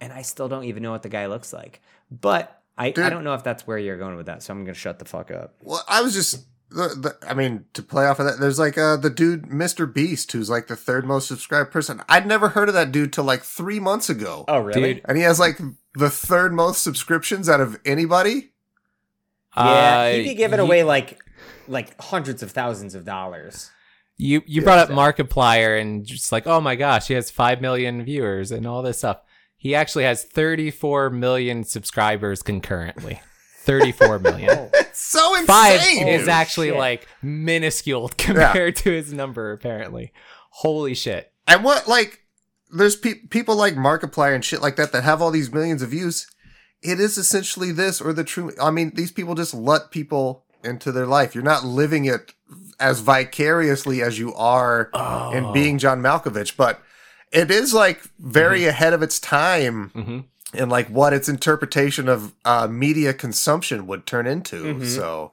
and 0.00 0.12
I 0.12 0.22
still 0.22 0.48
don't 0.48 0.64
even 0.64 0.82
know 0.82 0.90
what 0.90 1.02
the 1.02 1.08
guy 1.08 1.26
looks 1.26 1.52
like. 1.52 1.80
But 2.10 2.62
I, 2.76 2.86
I 2.86 2.90
don't 3.10 3.24
know 3.24 3.34
if 3.34 3.44
that's 3.44 3.66
where 3.66 3.78
you're 3.78 3.98
going 3.98 4.16
with 4.16 4.26
that, 4.26 4.42
so 4.42 4.52
I'm 4.52 4.64
gonna 4.64 4.74
shut 4.74 4.98
the 4.98 5.04
fuck 5.04 5.30
up. 5.30 5.54
Well, 5.62 5.84
I 5.88 6.02
was 6.02 6.14
just. 6.14 6.46
The, 6.70 6.88
the, 6.88 7.16
I 7.26 7.32
mean, 7.32 7.64
to 7.72 7.82
play 7.82 8.04
off 8.04 8.18
of 8.18 8.26
that, 8.26 8.40
there's 8.40 8.58
like 8.58 8.76
uh, 8.76 8.98
the 8.98 9.08
dude, 9.08 9.44
Mr. 9.44 9.90
Beast, 9.90 10.30
who's 10.32 10.50
like 10.50 10.66
the 10.66 10.76
third 10.76 11.06
most 11.06 11.26
subscribed 11.26 11.70
person. 11.70 12.02
I'd 12.10 12.26
never 12.26 12.50
heard 12.50 12.68
of 12.68 12.74
that 12.74 12.92
dude 12.92 13.10
till 13.10 13.24
like 13.24 13.42
three 13.42 13.80
months 13.80 14.10
ago. 14.10 14.44
Oh 14.48 14.58
really? 14.58 14.94
Dude, 14.94 15.02
And 15.06 15.16
he 15.16 15.24
has 15.24 15.40
like 15.40 15.58
the 15.94 16.10
third 16.10 16.52
most 16.52 16.82
subscriptions 16.82 17.48
out 17.48 17.62
of 17.62 17.80
anybody. 17.86 18.50
Yeah, 19.56 19.62
uh, 19.98 20.12
he'd 20.12 20.22
be 20.24 20.34
giving 20.34 20.58
you- 20.58 20.64
away 20.64 20.84
like 20.84 21.18
like 21.66 22.00
hundreds 22.00 22.42
of 22.42 22.50
thousands 22.50 22.94
of 22.94 23.04
dollars. 23.04 23.70
You 24.16 24.42
you 24.46 24.62
brought 24.62 24.78
up 24.78 24.90
exactly. 24.90 25.24
Markiplier 25.24 25.80
and 25.80 26.04
just 26.04 26.32
like, 26.32 26.46
oh 26.46 26.60
my 26.60 26.74
gosh, 26.76 27.06
he 27.08 27.14
has 27.14 27.30
five 27.30 27.60
million 27.60 28.04
viewers 28.04 28.50
and 28.50 28.66
all 28.66 28.82
this 28.82 28.98
stuff. 28.98 29.20
He 29.56 29.74
actually 29.74 30.04
has 30.04 30.24
34 30.24 31.10
million 31.10 31.64
subscribers 31.64 32.42
concurrently. 32.42 33.20
34 33.62 34.18
million. 34.20 34.70
It's 34.72 35.00
so 35.00 35.34
insane. 35.34 35.46
Five 35.46 35.82
dude. 35.82 36.08
is 36.08 36.26
actually 36.28 36.68
shit. 36.68 36.78
like 36.78 37.06
minuscule 37.22 38.08
compared 38.16 38.76
to 38.76 38.90
his 38.90 39.12
number, 39.12 39.52
apparently. 39.52 40.12
Holy 40.50 40.94
shit. 40.94 41.32
And 41.46 41.62
what 41.64 41.86
like 41.86 42.22
there's 42.70 42.96
pe- 42.96 43.26
people 43.30 43.56
like 43.56 43.74
Markiplier 43.74 44.34
and 44.34 44.44
shit 44.44 44.62
like 44.62 44.76
that 44.76 44.92
that 44.92 45.04
have 45.04 45.20
all 45.22 45.30
these 45.30 45.52
millions 45.52 45.82
of 45.82 45.90
views. 45.90 46.26
It 46.82 47.00
is 47.00 47.18
essentially 47.18 47.72
this 47.72 48.00
or 48.00 48.12
the 48.12 48.24
true. 48.24 48.52
I 48.60 48.70
mean, 48.70 48.92
these 48.94 49.10
people 49.12 49.34
just 49.34 49.54
let 49.54 49.90
people 49.90 50.44
into 50.64 50.92
their 50.92 51.06
life. 51.06 51.34
You're 51.34 51.44
not 51.44 51.64
living 51.64 52.04
it 52.04 52.34
as 52.80 53.00
vicariously 53.00 54.02
as 54.02 54.18
you 54.18 54.34
are 54.34 54.90
Oh. 54.92 55.32
in 55.32 55.52
being 55.52 55.78
John 55.78 56.00
Malkovich, 56.00 56.56
but 56.56 56.80
it 57.32 57.50
is 57.50 57.74
like 57.74 58.02
very 58.18 58.60
Mm-hmm. 58.60 58.68
ahead 58.70 58.92
of 58.92 59.02
its 59.02 59.18
time 59.18 59.90
Mhm. 59.94 60.24
in 60.54 60.68
like 60.68 60.88
what 60.88 61.12
its 61.12 61.28
interpretation 61.28 62.08
of 62.08 62.32
uh, 62.44 62.66
media 62.68 63.12
consumption 63.12 63.86
would 63.86 64.06
turn 64.06 64.26
into. 64.26 64.62
Mhm. 64.74 64.86
So 64.86 65.32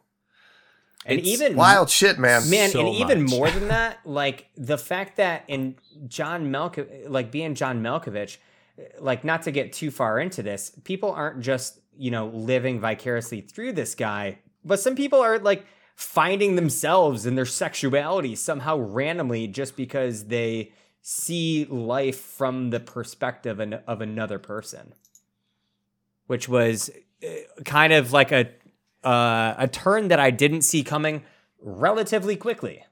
and 1.08 1.20
It's 1.20 1.28
even 1.28 1.56
wild 1.56 1.92
shit, 1.92 2.18
man. 2.18 2.50
man 2.50 2.72
so 2.72 2.80
and 2.80 2.90
even 2.96 3.24
more 3.26 3.50
than 3.52 3.68
that 3.78 4.00
like 4.06 4.48
the 4.58 4.78
fact 4.78 5.18
that 5.18 5.44
in 5.48 5.76
john 6.08 6.52
Malko- 6.52 7.08
like 7.08 7.30
being 7.32 7.54
john 7.56 7.82
malkovich 7.82 8.38
like 9.00 9.24
not 9.24 9.44
to 9.44 9.52
get 9.52 9.74
too 9.74 9.92
far 9.92 10.20
into 10.20 10.44
this 10.44 10.72
people 10.84 11.12
aren't 11.12 11.42
just 11.42 11.80
you 11.98 12.12
know 12.12 12.28
living 12.28 12.80
vicariously 12.80 13.42
through 13.42 13.72
this 13.72 13.96
guy 13.96 14.38
but 14.64 14.80
some 14.80 14.96
people 14.96 15.20
are 15.20 15.40
like 15.40 15.66
finding 15.96 16.56
themselves 16.56 17.26
in 17.26 17.36
their 17.36 17.46
sexuality 17.46 18.36
somehow 18.36 18.78
randomly 18.78 19.48
just 19.48 19.78
because 19.78 20.26
they 20.26 20.72
see 21.02 21.66
life 21.66 22.20
from 22.20 22.70
the 22.72 22.80
perspective 22.80 23.60
of 23.88 24.02
another 24.02 24.40
person 24.40 24.94
which 26.28 26.50
was 26.50 26.90
uh, 27.24 27.28
kind 27.64 27.94
of 27.94 28.12
like 28.12 28.32
a 28.32 28.50
uh, 29.04 29.54
a 29.58 29.68
turn 29.68 30.08
that 30.08 30.20
I 30.20 30.32
didn't 30.32 30.64
see 30.64 30.84
coming 30.84 31.24
relatively 31.62 32.36
quickly. 32.36 32.84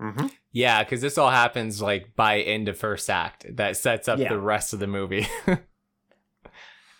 hmm 0.00 0.26
Yeah, 0.54 0.84
because 0.84 1.00
this 1.00 1.18
all 1.18 1.30
happens 1.30 1.82
like 1.82 2.14
by 2.14 2.38
end 2.40 2.68
of 2.68 2.78
first 2.78 3.10
act. 3.10 3.44
That 3.56 3.76
sets 3.76 4.06
up 4.08 4.18
Yeah. 4.20 4.28
the 4.28 4.38
rest 4.38 4.72
of 4.72 4.78
the 4.78 4.86
movie. 4.86 5.26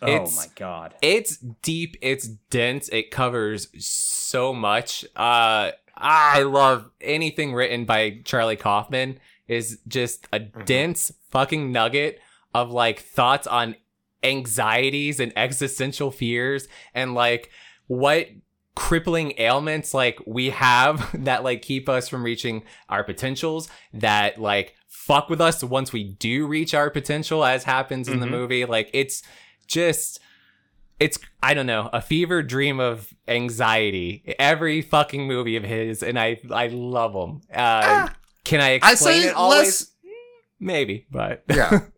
oh 0.02 0.30
my 0.36 0.46
god! 0.56 0.94
it's 1.00 1.36
deep, 1.38 1.96
it's 2.02 2.26
dense, 2.50 2.88
it 2.90 3.10
covers 3.10 3.68
so 3.78 4.52
much. 4.52 5.04
Uh 5.16 5.70
I 5.96 6.42
love 6.42 6.90
anything 7.00 7.54
written 7.54 7.84
by 7.84 8.18
Charlie 8.24 8.56
Kaufman 8.56 9.20
is 9.46 9.78
just 9.86 10.26
a 10.32 10.40
dense 10.40 11.12
fucking 11.30 11.70
nugget 11.70 12.18
of 12.52 12.72
like 12.72 12.98
thoughts 12.98 13.46
on 13.46 13.76
anxieties 14.24 15.20
and 15.20 15.32
existential 15.36 16.10
fears 16.10 16.66
and 16.94 17.14
like 17.14 17.50
what 17.86 18.26
crippling 18.76 19.34
ailments 19.38 19.94
like 19.94 20.18
we 20.26 20.50
have 20.50 21.10
that 21.24 21.44
like 21.44 21.62
keep 21.62 21.88
us 21.88 22.08
from 22.08 22.24
reaching 22.24 22.62
our 22.88 23.04
potentials 23.04 23.68
that 23.92 24.38
like 24.40 24.74
fuck 24.88 25.28
with 25.28 25.40
us 25.40 25.62
once 25.62 25.92
we 25.92 26.02
do 26.04 26.46
reach 26.46 26.74
our 26.74 26.90
potential 26.90 27.44
as 27.44 27.64
happens 27.64 28.08
in 28.08 28.20
the 28.20 28.26
Mhm. 28.26 28.30
movie 28.30 28.64
like 28.64 28.90
it's 28.92 29.22
just 29.66 30.18
it's 30.98 31.18
I 31.42 31.54
don't 31.54 31.66
know 31.66 31.88
a 31.92 32.00
fever 32.00 32.42
dream 32.42 32.80
of 32.80 33.12
anxiety 33.28 34.34
every 34.38 34.82
fucking 34.82 35.26
movie 35.26 35.56
of 35.56 35.62
his 35.64 36.02
and 36.02 36.18
I 36.18 36.40
I 36.50 36.68
love 36.68 37.12
them 37.12 37.42
uh 37.54 38.08
can 38.44 38.60
I 38.60 38.70
I 38.70 38.92
explain 38.92 39.22
say 39.22 39.28
it 39.28 39.34
always 39.34 39.58
less. 39.66 39.90
maybe 40.58 41.06
but 41.10 41.44
Yeah. 41.48 41.80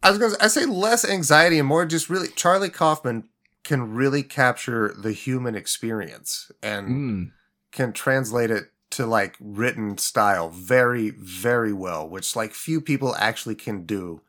I 0.00 0.10
was 0.10 0.18
gonna. 0.20 0.36
I 0.40 0.46
say 0.46 0.64
less 0.64 1.04
anxiety 1.04 1.58
and 1.58 1.66
more 1.66 1.84
just 1.84 2.08
really. 2.08 2.28
Charlie 2.28 2.70
Kaufman 2.70 3.28
can 3.64 3.92
really 3.94 4.22
capture 4.22 4.94
the 4.96 5.12
human 5.12 5.54
experience 5.54 6.50
and 6.62 6.88
Mm. 6.88 7.32
can 7.72 7.92
translate 7.92 8.50
it 8.50 8.72
to 8.90 9.04
like 9.06 9.36
written 9.40 9.98
style 9.98 10.48
very, 10.48 11.10
very 11.10 11.72
well, 11.72 12.08
which 12.08 12.34
like 12.34 12.54
few 12.54 12.80
people 12.80 13.14
actually 13.18 13.54
can 13.54 13.84
do. 13.84 14.22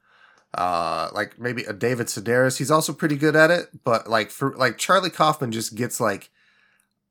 Uh, 0.53 1.09
like 1.13 1.39
maybe 1.39 1.63
a 1.63 1.73
David 1.73 2.07
Sedaris, 2.07 2.57
he's 2.57 2.71
also 2.71 2.91
pretty 2.91 3.15
good 3.15 3.35
at 3.35 3.51
it, 3.51 3.69
but 3.83 4.09
like 4.09 4.31
for 4.31 4.55
like 4.55 4.77
Charlie 4.77 5.11
Kaufman 5.11 5.51
just 5.51 5.75
gets 5.75 5.99
like 6.01 6.29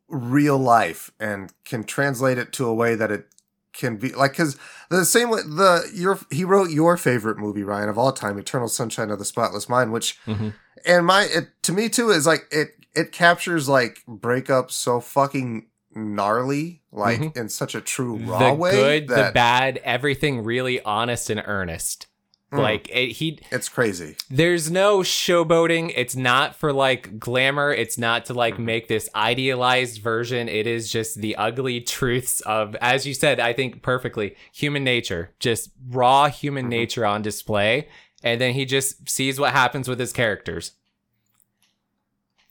real 0.09 0.59
life 0.59 1.11
and 1.20 1.52
can 1.64 1.85
translate 1.85 2.38
it 2.38 2.52
to 2.54 2.66
a 2.66 2.74
way 2.74 2.94
that 2.94 3.11
it 3.11 3.28
can 3.72 3.96
be 3.96 4.09
like 4.12 4.33
because 4.33 4.57
the 4.90 5.04
same 5.04 5.31
way 5.31 5.40
the 5.42 5.88
your 5.94 6.18
he 6.31 6.42
wrote 6.44 6.70
your 6.70 6.96
favorite 6.96 7.38
movie 7.38 7.62
Ryan 7.62 7.88
of 7.88 7.96
all 7.98 8.11
time, 8.12 8.38
Eternal 8.38 8.68
Sunshine 8.68 9.11
of 9.11 9.18
the 9.18 9.24
Spotless 9.24 9.68
Mind, 9.68 9.92
which 9.92 10.18
Mhm. 10.26 10.54
And 10.86 11.06
my 11.06 11.24
it 11.24 11.48
to 11.62 11.72
me 11.72 11.88
too 11.88 12.10
is 12.10 12.26
like 12.26 12.46
it 12.50 12.68
it 12.94 13.12
captures 13.12 13.68
like 13.68 14.02
breakups 14.08 14.72
so 14.72 15.00
fucking 15.00 15.66
gnarly 15.94 16.82
like 16.92 17.20
Mhm. 17.20 17.36
in 17.36 17.48
such 17.48 17.74
a 17.74 17.80
true 17.80 18.16
raw 18.16 18.38
way 18.38 18.48
the 18.48 18.54
way 18.54 18.70
good, 19.00 19.08
the 19.08 19.30
bad, 19.34 19.78
everything 19.84 20.42
really 20.44 20.80
honest 20.82 21.30
and 21.30 21.42
earnest. 21.44 22.06
Mm. 22.52 22.60
Like 22.60 22.88
it, 22.88 23.08
he, 23.12 23.38
it's 23.50 23.68
crazy. 23.68 24.16
there's 24.30 24.70
no 24.70 25.00
showboating. 25.00 25.92
It's 25.94 26.16
not 26.16 26.54
for 26.56 26.72
like 26.72 27.18
glamour. 27.18 27.72
It's 27.74 27.98
not 27.98 28.24
to 28.26 28.32
Mm-hmm. 28.32 28.38
like 28.38 28.58
make 28.58 28.88
this 28.88 29.06
idealized 29.14 30.00
version. 30.00 30.48
It 30.48 30.66
is 30.66 30.90
just 30.90 31.20
the 31.20 31.36
ugly 31.36 31.80
truths 31.96 32.40
of, 32.40 32.74
as 32.76 33.06
you 33.06 33.12
said, 33.12 33.38
I 33.38 33.52
think 33.52 33.82
perfectly, 33.82 34.34
human 34.52 34.82
nature, 34.82 35.34
just 35.40 35.70
raw 35.90 36.28
human 36.30 36.66
Mhm. 36.66 36.70
nature 36.70 37.04
on 37.04 37.20
display. 37.20 37.88
And 38.22 38.40
then 38.40 38.54
he 38.54 38.64
just 38.64 39.09
sees 39.09 39.38
what 39.38 39.52
happens 39.52 39.88
with 39.88 40.00
his 40.00 40.12
characters. 40.12 40.72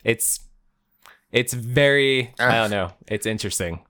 It's, 0.04 0.40
it's 1.32 1.54
very, 1.54 2.34
I 2.40 2.56
don't 2.56 2.72
know. 2.72 2.94
It's 3.08 3.26
interesting. 3.26 3.82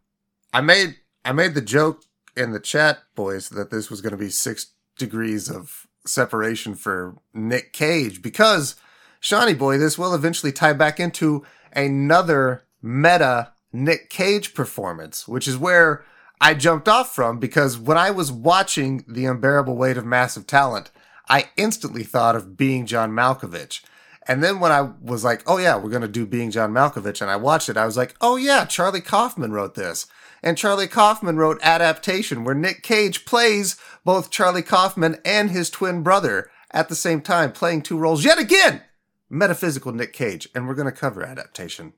I 0.54 0.62
made 0.62 0.96
I 1.24 1.34
made 1.34 1.54
the 1.54 1.62
joke 1.62 2.04
in 2.36 2.52
the 2.52 2.60
chat, 2.60 3.00
boys, 3.14 3.50
that 3.50 3.70
this 3.70 3.90
was 3.90 4.02
going 4.02 4.12
to 4.12 4.18
be 4.18 4.30
six 4.30 4.68
degrees 4.98 5.50
of 5.50 5.88
separation 6.06 6.74
for 6.74 7.18
Nick 7.34 7.74
Cage 7.74 8.22
because 8.22 8.76
Shawnee 9.20 9.54
boy, 9.54 9.78
this 9.78 9.98
will 9.98 10.16
eventually 10.16 10.52
tie 10.52 10.74
back 10.74 11.00
into 11.00 11.46
another 11.74 12.64
meta 12.82 13.52
Nick 13.74 14.10
Cage 14.10 14.54
performance, 14.54 15.28
which 15.28 15.48
is 15.48 15.58
where 15.58 16.06
I 16.40 16.54
jumped 16.54 16.88
off 16.88 17.14
from 17.14 17.40
because 17.40 17.78
when 17.78 17.98
I 17.98 18.12
was 18.12 18.32
watching 18.32 19.04
The 19.08 19.26
Unbearable 19.26 19.76
Weight 19.76 19.98
of 19.98 20.06
Massive 20.06 20.48
Talent, 20.48 20.92
I 21.30 21.50
instantly 21.58 22.04
thought 22.04 22.36
of 22.36 22.58
being 22.58 22.86
John 22.86 23.12
Malkovich. 23.12 23.82
And 24.28 24.44
then 24.44 24.60
when 24.60 24.72
I 24.72 24.82
was 25.02 25.24
like, 25.24 25.42
oh 25.48 25.58
yeah, 25.58 25.78
we're 25.78 25.90
going 25.90 26.02
to 26.02 26.08
do 26.08 26.26
Being 26.26 26.52
John 26.52 26.74
Malkovich, 26.74 27.22
and 27.22 27.32
I 27.32 27.38
watched 27.38 27.70
it, 27.70 27.78
I 27.78 27.86
was 27.86 27.96
like, 27.96 28.16
oh 28.20 28.36
yeah, 28.36 28.66
Charlie 28.66 29.02
Kaufman 29.02 29.54
wrote 29.54 29.76
this. 29.76 30.06
And 30.44 30.58
Charlie 30.58 30.88
Kaufman 30.88 31.38
wrote 31.38 31.60
Adaptation, 31.64 32.44
where 32.44 32.54
Nick 32.54 32.84
Cage 32.84 33.26
plays 33.26 33.78
both 34.04 34.30
Charlie 34.30 34.62
Kaufman 34.62 35.18
and 35.26 35.50
his 35.50 35.70
twin 35.70 36.04
brother 36.04 36.50
at 36.72 36.90
the 36.90 36.96
same 36.96 37.22
time, 37.22 37.52
playing 37.52 37.82
two 37.82 37.98
roles 37.98 38.24
yet 38.24 38.38
again. 38.38 38.82
Metaphysical 39.30 39.94
Nick 39.94 40.14
Cage. 40.14 40.48
And 40.54 40.68
we're 40.68 40.76
going 40.76 40.86
to 40.86 40.92
cover 40.92 41.24
Adaptation. 41.24 41.94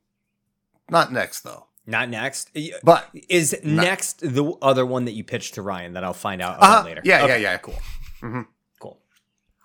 Not 0.89 1.11
next, 1.11 1.41
though. 1.41 1.65
Not 1.85 2.09
next. 2.09 2.51
But 2.83 3.09
Is 3.27 3.59
next 3.63 4.21
the 4.21 4.53
other 4.61 4.85
one 4.85 5.05
that 5.05 5.13
you 5.13 5.23
pitched 5.23 5.55
to 5.55 5.61
Ryan 5.61 5.93
that 5.93 6.03
I'll 6.03 6.13
find 6.13 6.41
out 6.41 6.57
about 6.57 6.69
uh-huh. 6.69 6.85
later? 6.85 7.01
yeah, 7.03 7.23
Okay, 7.23 7.41
yeah, 7.41 7.51
yeah. 7.51 7.57
Cool. 7.57 7.75
Cool. 8.21 8.45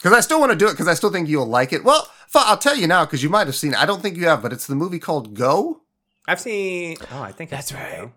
Because 0.05 0.19
I 0.19 0.21
still 0.21 0.39
want 0.39 0.53
to 0.53 0.57
do 0.59 0.69
it 0.69 0.73
because 0.73 0.87
I 0.87 0.93
still 0.93 1.11
think 1.11 1.31
you'll 1.31 1.47
like 1.47 1.73
it. 1.73 1.83
Well, 1.83 2.07
I'll 2.35 2.59
tell 2.59 2.77
you 2.77 2.87
now 2.87 3.07
because 3.07 3.23
you 3.23 3.31
might 3.31 3.47
have 3.47 3.57
seen 3.57 3.73
it. 3.73 3.79
I 3.83 3.87
don't 3.87 4.03
think 4.03 4.19
you 4.19 4.27
have, 4.27 4.43
but 4.43 4.53
it's 4.53 4.67
the 4.67 4.75
movie 4.75 4.99
called 4.99 5.33
Go. 5.33 5.81
I've 6.29 6.41
seen. 6.41 6.99
Oh, 7.11 7.23
I 7.23 7.33
think 7.33 7.49
That's 7.49 7.73
I've 7.73 7.79
seen 7.79 8.01
right. 8.03 8.13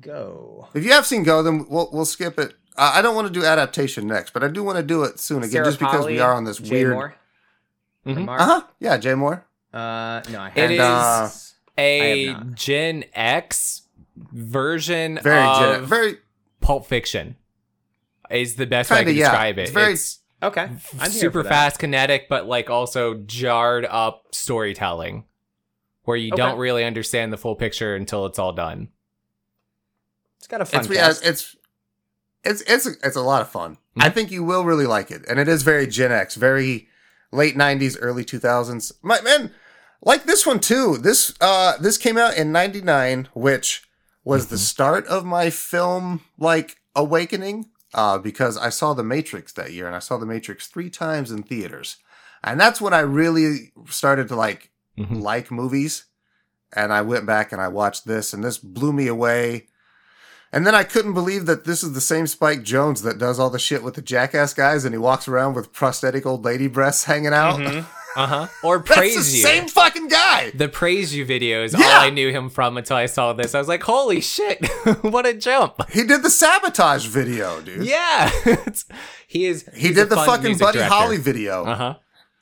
Go. 0.00 0.68
If 0.72 0.82
you 0.82 0.92
have 0.92 1.04
seen 1.04 1.24
Go, 1.24 1.42
then 1.42 1.66
we'll 1.68 1.90
we'll 1.92 2.06
skip 2.06 2.38
it. 2.38 2.54
Uh, 2.74 2.92
I 2.94 3.02
don't 3.02 3.14
want 3.14 3.28
to 3.28 3.32
do 3.32 3.44
adaptation 3.44 4.06
next, 4.06 4.32
but 4.32 4.42
I 4.42 4.48
do 4.48 4.62
want 4.64 4.76
to 4.78 4.82
do 4.82 5.04
it 5.04 5.18
soon 5.18 5.38
again, 5.38 5.50
Sarah 5.50 5.64
just 5.66 5.78
because 5.78 6.06
we 6.06 6.20
are 6.20 6.32
on 6.32 6.44
this 6.44 6.56
Jay 6.58 6.84
weird. 6.86 6.96
Mohr, 6.96 7.12
Mhm. 8.06 8.28
Uh 8.40 8.44
huh. 8.44 8.62
Yeah, 8.80 8.96
Jay 8.96 9.12
Mohr. 9.12 9.42
Uh, 9.74 10.22
no, 10.30 10.40
I 10.40 10.52
It 10.54 10.70
haven't. 10.70 10.76
is 10.76 10.80
uh, 10.80 11.30
a. 11.78 12.34
Gen 12.54 13.04
X 13.14 13.82
version 14.16 15.18
Very 15.22 15.46
of 15.46 15.58
gen- 15.80 15.84
very 15.84 16.18
Pulp 16.62 16.86
Fiction. 16.86 17.36
Is 18.30 18.56
the 18.56 18.66
best 18.66 18.90
way 18.90 18.96
I 18.96 19.00
Kinda, 19.00 19.12
can 19.12 19.18
yeah. 19.18 19.30
describe 19.30 19.58
it. 19.58 19.62
It's 19.62 19.70
very- 19.70 19.92
It's 19.92 20.18
okay. 20.42 20.62
I'm 20.62 20.78
here 20.98 21.08
super 21.10 21.40
for 21.40 21.42
that. 21.44 21.48
fast, 21.48 21.78
kinetic, 21.78 22.28
but 22.28 22.46
like 22.46 22.70
also 22.70 23.14
jarred 23.14 23.84
up 23.86 24.24
storytelling, 24.32 25.24
where 26.04 26.16
you 26.16 26.32
Okay. 26.32 26.36
don't 26.42 26.58
really 26.58 26.84
understand 26.84 27.32
the 27.32 27.36
full 27.36 27.54
picture 27.56 27.94
until 27.94 28.26
it's 28.26 28.38
all 28.38 28.52
done. 28.52 28.88
It's 30.38 30.46
got 30.46 30.60
a 30.60 30.64
fun 30.64 30.80
it's, 30.84 30.92
cast. 30.92 31.24
it's 31.24 31.56
it's 32.44 32.60
it's 32.62 32.86
it's 32.86 33.16
a 33.16 33.20
lot 33.22 33.42
of 33.42 33.48
fun. 33.48 33.78
Mhm. 33.96 34.04
I 34.04 34.10
think 34.10 34.30
you 34.30 34.44
will 34.44 34.64
really 34.64 34.86
like 34.86 35.10
it, 35.10 35.24
and 35.28 35.38
it 35.40 35.48
is 35.48 35.62
very 35.62 35.86
Gen 35.86 36.12
X, 36.12 36.34
very 36.36 36.88
late 37.32 37.56
'90s, 37.56 37.96
early 38.00 38.24
2000s. 38.24 38.92
My 39.02 39.20
man, 39.22 39.52
like 40.02 40.24
this 40.24 40.46
one 40.46 40.60
too. 40.60 40.98
This 40.98 41.34
uh 41.40 41.76
this 41.78 41.98
came 41.98 42.16
out 42.16 42.36
in 42.36 42.52
'99, 42.52 43.28
which 43.34 43.82
was 44.24 44.46
the 44.48 44.58
start 44.58 45.06
of 45.06 45.24
my 45.24 45.50
film 45.50 46.20
like 46.38 46.76
awakening. 46.94 47.66
Uh, 47.96 48.18
because 48.18 48.56
I 48.58 48.68
saw 48.68 48.92
The 48.94 49.02
Matrix 49.02 49.52
that 49.54 49.72
year, 49.72 49.86
and 49.86 49.96
I 49.96 50.00
saw 50.00 50.18
The 50.18 50.26
Matrix 50.26 50.66
three 50.68 50.90
times 50.90 51.32
in 51.32 51.42
theaters, 51.42 51.96
and 52.44 52.60
that's 52.60 52.80
when 52.80 52.92
I 52.92 53.00
really 53.00 53.72
started 53.88 54.28
to 54.28 54.36
like 54.36 54.70
Mhm. 54.98 55.20
like 55.22 55.50
movies. 55.50 56.04
And 56.72 56.92
I 56.92 57.00
went 57.02 57.24
back 57.26 57.52
and 57.52 57.60
I 57.60 57.68
watched 57.68 58.06
this, 58.06 58.32
and 58.34 58.44
this 58.44 58.58
blew 58.58 58.92
me 58.92 59.06
away. 59.06 59.68
And 60.52 60.66
then 60.66 60.74
I 60.74 60.84
couldn't 60.84 61.14
believe 61.14 61.46
that 61.46 61.64
this 61.64 61.82
is 61.82 61.92
the 61.92 62.00
same 62.00 62.26
Spike 62.26 62.62
Jonze 62.64 63.02
that 63.02 63.18
does 63.18 63.38
all 63.38 63.50
the 63.50 63.58
shit 63.58 63.82
with 63.82 63.94
the 63.94 64.02
jackass 64.02 64.52
guys, 64.54 64.84
and 64.84 64.94
he 64.94 64.98
walks 64.98 65.26
around 65.28 65.54
with 65.54 65.72
prosthetic 65.72 66.24
old 66.26 66.44
lady 66.44 66.66
breasts 66.66 67.04
hanging 67.04 67.32
out. 67.34 67.58
Mhm. 67.60 67.86
Uh 68.16 68.26
huh. 68.26 68.46
Or 68.62 68.80
praise 68.80 69.14
the 69.30 69.36
you. 69.36 69.42
same 69.42 69.68
fucking 69.68 70.08
guy. 70.08 70.50
the 70.54 70.68
praise 70.68 71.14
you 71.14 71.26
videos, 71.26 71.78
Yeah. 71.78 71.84
all 71.86 72.00
I 72.00 72.10
knew 72.10 72.30
him 72.30 72.48
from 72.48 72.76
until 72.76 72.96
I 72.96 73.06
saw 73.06 73.32
this. 73.34 73.54
I 73.54 73.58
was 73.58 73.68
like, 73.68 73.82
holy 73.82 74.20
shit, 74.20 74.66
what 75.02 75.26
a 75.26 75.34
jump. 75.34 75.88
He 75.90 76.02
did 76.04 76.22
the 76.22 76.30
sabotage 76.30 77.06
video, 77.06 77.60
dude. 77.60 77.84
Yeah. 77.86 78.30
He 79.28 79.46
is. 79.46 79.68
He 79.74 79.92
did 79.92 80.08
the 80.08 80.16
fucking 80.16 80.56
Buddy 80.56 80.78
director. 80.78 80.94
Holly 80.94 81.16
video. 81.18 81.64
Uh 81.64 81.74
huh. 81.74 81.94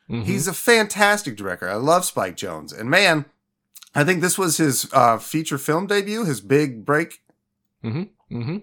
He's 0.07 0.47
a 0.47 0.53
fantastic 0.53 1.35
director. 1.35 1.69
I 1.69 1.75
love 1.77 2.05
Spike 2.05 2.37
Jonze. 2.37 2.79
And 2.79 2.91
man, 2.91 3.25
I 3.95 4.05
think 4.05 4.21
this 4.21 4.37
was 4.39 4.59
his 4.59 4.87
uh, 4.93 5.17
feature 5.19 5.57
film 5.57 5.87
debut, 5.87 6.25
his 6.27 6.41
big 6.43 6.85
break. 6.85 7.23
Mm-hmm. 7.83 8.37
Mm-hmm. 8.39 8.57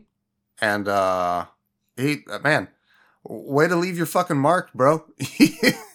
And 0.61 0.87
uh 0.87 1.45
he 1.97 2.19
uh, 2.29 2.39
man, 2.39 2.67
way 3.23 3.67
to 3.67 3.75
leave 3.75 3.97
your 3.97 4.05
fucking 4.05 4.37
mark, 4.37 4.71
bro. 4.73 5.03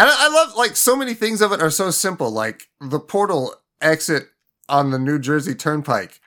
and 0.00 0.08
I, 0.08 0.26
I 0.26 0.28
love 0.28 0.56
like 0.56 0.76
so 0.76 0.96
many 0.96 1.14
things 1.14 1.40
of 1.40 1.52
it 1.52 1.60
are 1.62 1.70
so 1.70 1.90
simple, 1.90 2.30
like 2.30 2.68
the 2.80 2.98
portal 3.00 3.54
exit 3.80 4.28
on 4.68 4.90
the 4.90 4.98
New 4.98 5.18
Jersey 5.18 5.54
Turnpike. 5.54 6.20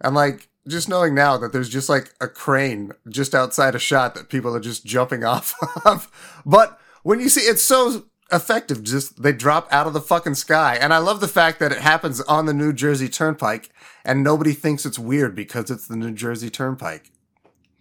And 0.00 0.14
like 0.14 0.48
just 0.66 0.88
knowing 0.88 1.14
now 1.14 1.36
that 1.36 1.52
there's 1.52 1.68
just 1.68 1.88
like 1.88 2.12
a 2.20 2.28
crane 2.28 2.92
just 3.08 3.34
outside 3.34 3.74
a 3.74 3.78
shot 3.78 4.14
that 4.14 4.28
people 4.28 4.54
are 4.54 4.60
just 4.60 4.84
jumping 4.84 5.24
off 5.34 5.54
of. 5.84 6.10
But 6.44 6.78
when 7.02 7.20
you 7.20 7.28
see 7.28 7.42
it's 7.42 7.62
so 7.62 8.06
effective, 8.32 8.82
just 8.82 9.22
they 9.22 9.32
drop 9.32 9.68
out 9.70 9.86
of 9.86 9.92
the 9.92 10.00
fucking 10.00 10.34
sky. 10.34 10.76
And 10.80 10.92
I 10.94 10.98
love 10.98 11.20
the 11.20 11.28
fact 11.28 11.58
that 11.60 11.72
it 11.72 11.78
happens 11.78 12.20
on 12.22 12.46
the 12.46 12.54
New 12.54 12.72
Jersey 12.72 13.08
Turnpike 13.08 13.70
and 14.04 14.22
nobody 14.24 14.52
thinks 14.52 14.86
it's 14.86 14.98
weird 14.98 15.34
because 15.36 15.70
it's 15.70 15.86
the 15.86 15.96
New 15.96 16.12
Jersey 16.12 16.50
Turnpike. 16.50 17.10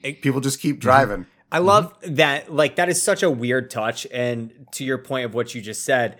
It- 0.04 0.22
People 0.22 0.42
just 0.42 0.60
keep 0.60 0.80
driving. 0.80 1.26
I 1.52 1.60
love 1.60 1.94
that. 2.04 2.54
Like 2.54 2.76
that 2.76 2.90
is 2.90 3.02
such 3.02 3.24
a 3.24 3.30
weird 3.30 3.70
touch. 3.72 4.06
And 4.12 4.68
to 4.74 4.84
your 4.84 4.98
point 5.00 5.26
of 5.26 5.34
what 5.34 5.56
you 5.56 5.62
just 5.62 5.84
said, 5.84 6.18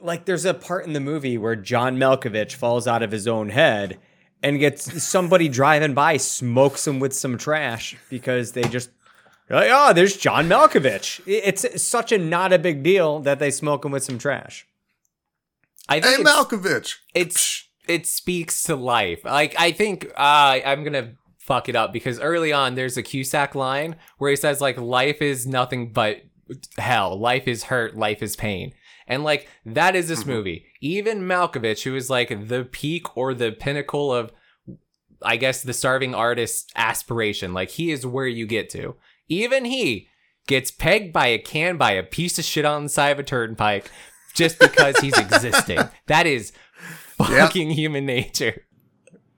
like 0.00 0.24
there's 0.24 0.44
a 0.44 0.54
part 0.54 0.86
in 0.86 0.92
the 0.92 1.00
movie 1.00 1.36
where 1.38 1.56
John 1.56 1.96
Malkovich 1.96 2.54
falls 2.54 2.86
out 2.86 3.02
of 3.02 3.10
his 3.10 3.26
own 3.26 3.48
head 3.50 3.98
and 4.42 4.58
gets 4.60 5.02
somebody 5.08 5.48
driving 5.48 5.94
by 5.94 6.16
smokes 6.16 6.86
him 6.86 7.00
with 7.00 7.12
some 7.12 7.38
trash 7.38 7.96
because 8.08 8.52
they 8.52 8.62
just 8.62 8.90
like, 9.50 9.68
oh, 9.70 9.92
there's 9.92 10.16
John 10.16 10.48
Malkovich. 10.48 11.20
It's 11.26 11.82
such 11.82 12.10
a 12.12 12.18
not 12.18 12.52
a 12.52 12.58
big 12.58 12.82
deal 12.82 13.18
that 13.20 13.38
they 13.38 13.50
smoke 13.50 13.84
him 13.84 13.92
with 13.92 14.02
some 14.04 14.18
trash. 14.18 14.66
I 15.88 15.96
Hey, 15.96 16.00
think 16.02 16.20
it's, 16.20 16.30
Malkovich. 16.30 16.94
it's 17.14 17.68
it 17.88 18.06
speaks 18.06 18.62
to 18.64 18.76
life. 18.76 19.24
Like 19.24 19.54
I 19.58 19.72
think 19.72 20.06
uh, 20.16 20.60
I'm 20.64 20.84
gonna 20.84 21.14
fuck 21.42 21.68
it 21.68 21.74
up 21.74 21.92
because 21.92 22.20
early 22.20 22.52
on 22.52 22.76
there's 22.76 22.96
a 22.96 23.02
Cusack 23.02 23.54
line 23.56 23.96
where 24.18 24.30
he 24.30 24.36
says 24.36 24.60
like 24.60 24.78
life 24.78 25.20
is 25.20 25.44
nothing 25.44 25.92
but 25.92 26.22
hell, 26.78 27.18
life 27.18 27.48
is 27.48 27.64
hurt, 27.64 27.96
life 27.96 28.22
is 28.22 28.36
pain. 28.36 28.72
And 29.08 29.24
like 29.24 29.48
that 29.66 29.96
is 29.96 30.08
this 30.08 30.20
mm-hmm. 30.20 30.30
movie. 30.30 30.66
Even 30.80 31.22
Malkovich, 31.22 31.82
who 31.82 31.96
is 31.96 32.08
like 32.08 32.48
the 32.48 32.64
peak 32.64 33.16
or 33.16 33.34
the 33.34 33.50
pinnacle 33.50 34.14
of 34.14 34.32
I 35.20 35.36
guess 35.36 35.62
the 35.62 35.72
starving 35.72 36.14
artist's 36.14 36.66
aspiration, 36.76 37.52
like 37.52 37.70
he 37.70 37.90
is 37.90 38.06
where 38.06 38.26
you 38.26 38.46
get 38.46 38.70
to. 38.70 38.94
Even 39.28 39.64
he 39.64 40.08
gets 40.46 40.70
pegged 40.70 41.12
by 41.12 41.26
a 41.26 41.38
can 41.38 41.76
by 41.76 41.92
a 41.92 42.02
piece 42.02 42.38
of 42.38 42.44
shit 42.44 42.64
on 42.64 42.84
the 42.84 42.88
side 42.88 43.10
of 43.10 43.18
a 43.18 43.24
turnpike 43.24 43.90
just 44.32 44.60
because 44.60 44.96
he's 44.98 45.18
existing. 45.18 45.80
That 46.06 46.26
is 46.26 46.52
fucking 47.18 47.70
human 47.70 48.06
nature. 48.06 48.64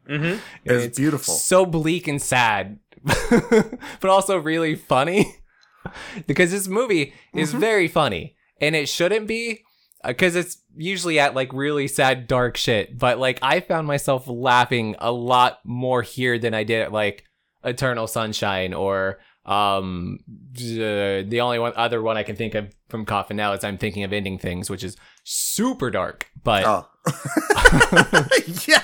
Mm-hmm. 0.08 0.38
It's, 0.64 0.98
beautiful. 0.98 1.34
So 1.34 1.64
bleak 1.66 2.08
and 2.08 2.20
sad, 2.20 2.78
but 3.30 4.10
also 4.10 4.36
really 4.38 4.74
funny 4.74 5.34
because 6.26 6.50
this 6.50 6.68
movie 6.68 7.14
is 7.34 7.50
Mm-hmm. 7.50 7.58
very 7.60 7.88
funny 7.88 8.36
and 8.60 8.74
it 8.76 8.88
shouldn't 8.88 9.26
be 9.26 9.62
because 10.06 10.36
it's 10.36 10.58
usually 10.76 11.18
at 11.18 11.34
like 11.34 11.52
really 11.52 11.88
sad, 11.88 12.26
dark 12.26 12.56
shit. 12.56 12.98
But 12.98 13.18
like, 13.18 13.38
I 13.42 13.60
found 13.60 13.86
myself 13.86 14.26
laughing 14.28 14.96
a 14.98 15.10
lot 15.10 15.60
more 15.64 16.02
here 16.02 16.38
than 16.38 16.52
I 16.54 16.64
did 16.64 16.82
at 16.82 16.92
like 16.92 17.24
Eternal 17.64 18.06
Sunshine 18.06 18.74
or 18.74 19.18
um 19.46 20.20
uh, 20.56 21.20
the 21.28 21.40
only 21.42 21.58
one 21.58 21.72
other 21.76 22.00
one 22.00 22.16
I 22.16 22.22
can 22.22 22.34
think 22.36 22.54
of 22.54 22.74
from 22.88 23.04
Kaufman 23.04 23.36
now 23.36 23.52
is 23.52 23.62
I'm 23.64 23.76
thinking 23.78 24.02
of 24.04 24.12
ending 24.12 24.38
things, 24.38 24.70
which 24.70 24.82
is 24.84 24.96
super 25.24 25.90
dark. 25.90 26.30
But 26.42 26.64
Oh. 26.66 26.88
yeah. 28.66 28.82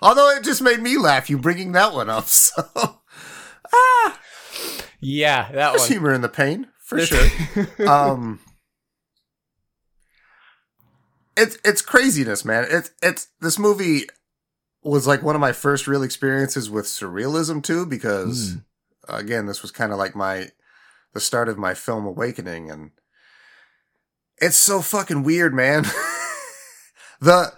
Although 0.00 0.30
it 0.30 0.44
just 0.44 0.62
made 0.62 0.80
me 0.80 0.96
laugh, 0.96 1.28
you 1.28 1.38
bringing 1.38 1.72
that 1.72 1.92
one 1.92 2.10
up. 2.10 2.26
So, 3.70 5.00
yeah, 5.00 5.52
that 5.52 5.70
there's 5.70 5.82
one. 5.82 5.90
humor 5.90 6.12
in 6.14 6.22
the 6.22 6.28
pain, 6.28 6.68
for 6.78 6.98
sure. 7.00 7.28
um, 7.86 8.40
it's 11.36 11.58
it's 11.64 11.82
craziness, 11.82 12.44
man. 12.44 12.66
It's 12.68 12.90
it's 13.02 13.28
this 13.40 13.58
movie 13.58 14.04
was 14.82 15.06
like 15.06 15.22
one 15.22 15.34
of 15.34 15.40
my 15.40 15.52
first 15.52 15.86
real 15.86 16.02
experiences 16.02 16.70
with 16.70 16.86
surrealism 16.86 17.62
too, 17.62 17.86
because 17.86 18.56
again, 19.08 19.46
this 19.46 19.62
was 19.62 19.70
kind 19.70 19.92
of 19.92 19.98
like 19.98 20.16
my 20.16 20.48
the 21.14 21.20
start 21.20 21.48
of 21.48 21.58
my 21.58 21.74
film 21.74 22.06
awakening, 22.06 22.70
and 22.70 22.90
it's 24.38 24.56
so 24.56 24.80
fucking 24.80 25.22
weird, 25.22 25.54
man. 25.54 25.82
the 27.20 27.52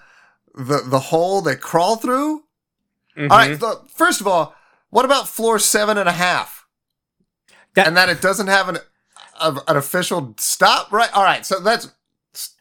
the 0.54 0.82
the 0.86 0.98
hole 0.98 1.40
they 1.42 1.56
crawl 1.56 1.96
through. 1.96 2.44
All 3.18 3.26
right, 3.28 3.58
so 3.60 3.84
first 3.94 4.20
of 4.20 4.26
all, 4.26 4.54
what 4.90 5.04
about 5.04 5.28
floor 5.28 5.58
seven 5.58 5.98
and 5.98 6.08
a 6.08 6.12
half? 6.12 6.66
That- 7.74 7.86
and 7.86 7.96
that 7.96 8.08
it 8.08 8.20
doesn't 8.20 8.46
have 8.48 8.68
an 8.68 8.78
a, 9.40 9.58
an 9.68 9.76
official 9.76 10.34
stop, 10.38 10.92
right? 10.92 11.12
All 11.14 11.22
right, 11.24 11.44
so 11.44 11.60
that's 11.60 11.90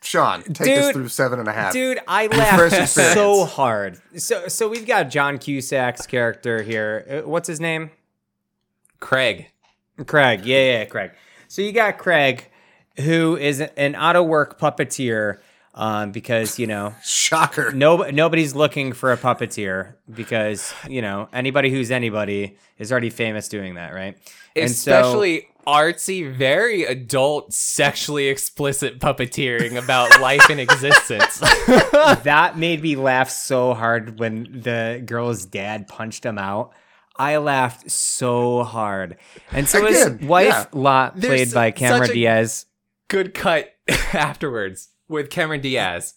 Sean. 0.01 0.41
Take 0.43 0.77
us 0.77 0.85
Dude, 0.87 0.93
through 0.95 1.07
seven 1.09 1.39
and 1.39 1.47
a 1.47 1.51
half. 1.53 1.73
Dude, 1.73 1.99
I 2.07 2.27
laughed 2.27 2.89
so 2.89 3.45
hard. 3.45 3.99
So, 4.17 4.47
so 4.47 4.67
we've 4.67 4.87
got 4.87 5.09
John 5.09 5.37
Cusack's 5.37 6.07
character 6.07 6.63
here. 6.63 7.05
Uh, 7.23 7.27
What's 7.29 7.47
his 7.47 7.59
name? 7.59 7.91
Craig. 8.99 9.51
Craig. 10.07 10.45
Yeah, 10.45 10.79
yeah, 10.79 10.85
Craig. 10.85 11.11
So 11.47 11.61
you 11.61 11.71
got 11.71 11.97
Craig, 11.97 12.49
who 12.97 13.35
is 13.37 13.61
an 13.61 13.95
out 13.95 14.15
of 14.15 14.25
work 14.25 14.59
puppeteer, 14.59 15.39
um, 15.79 16.11
because 16.11 16.59
you 16.59 16.67
know 16.67 16.93
Shocker. 17.03 17.71
no 17.71 17.97
nobody's 18.11 18.53
looking 18.53 18.91
for 18.91 19.13
a 19.13 19.17
puppeteer 19.17 19.95
because 20.13 20.73
you 20.87 21.01
know 21.01 21.29
anybody 21.33 21.71
who's 21.71 21.89
anybody 21.89 22.57
is 22.77 22.91
already 22.91 23.09
famous 23.09 23.47
doing 23.47 23.75
that, 23.75 23.93
right? 23.93 24.17
And 24.55 24.69
so- 24.69 24.91
Especially 24.91 25.47
artsy, 25.65 26.29
very 26.29 26.83
adult, 26.83 27.53
sexually 27.53 28.27
explicit 28.27 28.99
puppeteering 28.99 29.81
about 29.81 30.19
life 30.19 30.49
and 30.49 30.59
existence. 30.59 31.39
that 31.69 32.57
made 32.57 32.81
me 32.83 32.95
laugh 32.95 33.29
so 33.29 33.73
hard 33.73 34.19
when 34.19 34.61
the 34.61 35.01
girl's 35.05 35.45
dad 35.45 35.87
punched 35.87 36.25
him 36.25 36.37
out. 36.37 36.73
I 37.15 37.37
laughed 37.37 37.91
so 37.91 38.63
hard. 38.63 39.17
And 39.51 39.67
so 39.67 39.85
his 39.85 40.09
wife, 40.21 40.47
yeah. 40.47 40.65
Lot, 40.73 41.15
There's 41.17 41.51
played 41.51 41.53
by 41.53 41.71
Cameron 41.71 42.09
Diaz. 42.11 42.65
Good 43.07 43.33
cut 43.33 43.73
afterwards 44.13 44.89
with 45.09 45.29
Cameron 45.29 45.59
Diaz. 45.61 46.13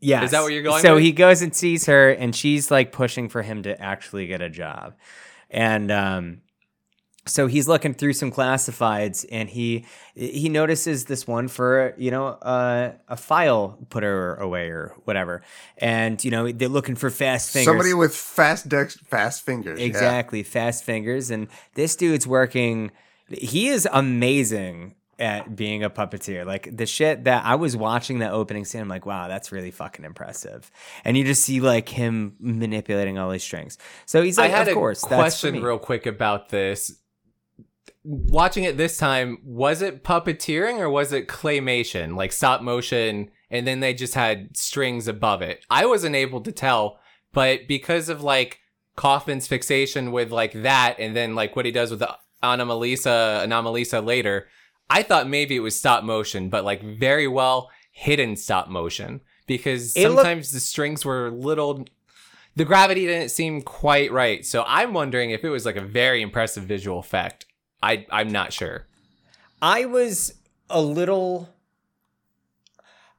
Yeah. 0.00 0.24
Is 0.24 0.32
that 0.32 0.42
what 0.42 0.52
you're 0.52 0.62
going 0.62 0.82
So 0.82 0.94
with? 0.96 1.04
he 1.04 1.12
goes 1.12 1.40
and 1.40 1.54
sees 1.54 1.86
her, 1.86 2.10
and 2.10 2.34
she's 2.34 2.70
like 2.70 2.90
pushing 2.92 3.28
for 3.28 3.42
him 3.42 3.62
to 3.62 3.80
actually 3.80 4.26
get 4.26 4.42
a 4.42 4.50
job. 4.50 4.94
And 5.50 5.90
um, 5.90 6.40
so 7.26 7.46
he's 7.46 7.66
looking 7.68 7.94
through 7.94 8.12
some 8.12 8.30
classifieds, 8.30 9.24
and 9.32 9.48
he 9.48 9.86
he 10.14 10.50
notices 10.50 11.06
this 11.06 11.26
one 11.26 11.48
for 11.48 11.94
you 11.96 12.10
know 12.10 12.26
uh, 12.26 12.92
a 13.08 13.16
file 13.16 13.78
putter 13.88 14.34
away 14.34 14.68
or 14.68 14.94
whatever. 15.04 15.40
And 15.78 16.22
you 16.22 16.30
know 16.30 16.52
they're 16.52 16.68
looking 16.68 16.96
for 16.96 17.08
fast 17.08 17.50
fingers. 17.52 17.66
Somebody 17.66 17.94
with 17.94 18.14
fast 18.14 18.68
dex, 18.68 18.96
fast 19.08 19.42
fingers. 19.46 19.78
yeah. 19.80 19.86
Exactly, 19.86 20.42
fast 20.42 20.84
fingers. 20.84 21.30
And 21.30 21.48
this 21.74 21.96
dude's 21.96 22.26
working. 22.26 22.90
He 23.28 23.68
is 23.68 23.88
amazing 23.90 24.96
at 25.18 25.54
being 25.54 25.82
a 25.84 25.90
puppeteer. 25.90 26.44
Like 26.44 26.76
the 26.76 26.86
shit 26.86 27.24
that 27.24 27.44
I 27.44 27.54
was 27.54 27.76
watching 27.76 28.18
that 28.18 28.32
opening 28.32 28.64
scene, 28.64 28.80
I'm 28.80 28.88
like, 28.88 29.06
wow, 29.06 29.28
that's 29.28 29.52
really 29.52 29.70
fucking 29.70 30.04
impressive. 30.04 30.70
And 31.04 31.16
you 31.16 31.24
just 31.24 31.42
see 31.42 31.60
like 31.60 31.88
him 31.88 32.36
manipulating 32.38 33.18
all 33.18 33.30
these 33.30 33.44
strings. 33.44 33.78
So 34.06 34.22
he's 34.22 34.38
like, 34.38 34.50
I 34.50 34.56
had 34.56 34.68
of 34.68 34.72
a 34.72 34.74
course, 34.74 35.00
question 35.00 35.62
real 35.62 35.78
quick 35.78 36.06
about 36.06 36.48
this. 36.48 36.98
Watching 38.02 38.64
it 38.64 38.76
this 38.76 38.98
time, 38.98 39.38
was 39.44 39.80
it 39.80 40.04
puppeteering 40.04 40.78
or 40.78 40.90
was 40.90 41.12
it 41.12 41.26
claymation, 41.26 42.16
like 42.16 42.32
stop 42.32 42.60
motion, 42.60 43.30
and 43.50 43.66
then 43.66 43.80
they 43.80 43.94
just 43.94 44.14
had 44.14 44.56
strings 44.56 45.08
above 45.08 45.40
it? 45.40 45.64
I 45.70 45.86
wasn't 45.86 46.14
able 46.14 46.42
to 46.42 46.52
tell, 46.52 46.98
but 47.32 47.66
because 47.66 48.10
of 48.10 48.22
like 48.22 48.60
Kaufman's 48.96 49.46
fixation 49.46 50.12
with 50.12 50.30
like 50.30 50.52
that, 50.52 50.96
and 50.98 51.16
then 51.16 51.34
like 51.34 51.56
what 51.56 51.64
he 51.64 51.72
does 51.72 51.90
with 51.90 52.00
the 52.00 52.14
Anomalisa, 52.42 53.46
Anomalisa 53.46 54.04
later, 54.04 54.48
I 54.90 55.02
thought 55.02 55.28
maybe 55.28 55.56
it 55.56 55.60
was 55.60 55.78
stop 55.78 56.04
motion, 56.04 56.48
but 56.50 56.64
like 56.64 56.82
very 56.82 57.26
well 57.28 57.70
hidden 57.92 58.36
stop 58.36 58.68
motion 58.68 59.20
because 59.46 59.96
It 59.96 60.08
looked- 60.08 60.16
sometimes 60.18 60.50
the 60.52 60.60
strings 60.60 61.04
were 61.04 61.30
little 61.30 61.86
the 62.56 62.64
gravity 62.64 63.06
didn't 63.06 63.30
seem 63.30 63.62
quite 63.62 64.12
right. 64.12 64.44
So 64.46 64.64
I'm 64.66 64.92
wondering 64.92 65.30
if 65.30 65.42
it 65.44 65.48
was 65.50 65.66
like 65.66 65.76
a 65.76 65.80
very 65.84 66.22
impressive 66.22 66.64
visual 66.64 66.98
effect. 66.98 67.46
I 67.82 68.06
I'm 68.10 68.30
not 68.30 68.52
sure. 68.52 68.86
I 69.62 69.86
was 69.86 70.34
a 70.70 70.80
little 70.80 71.53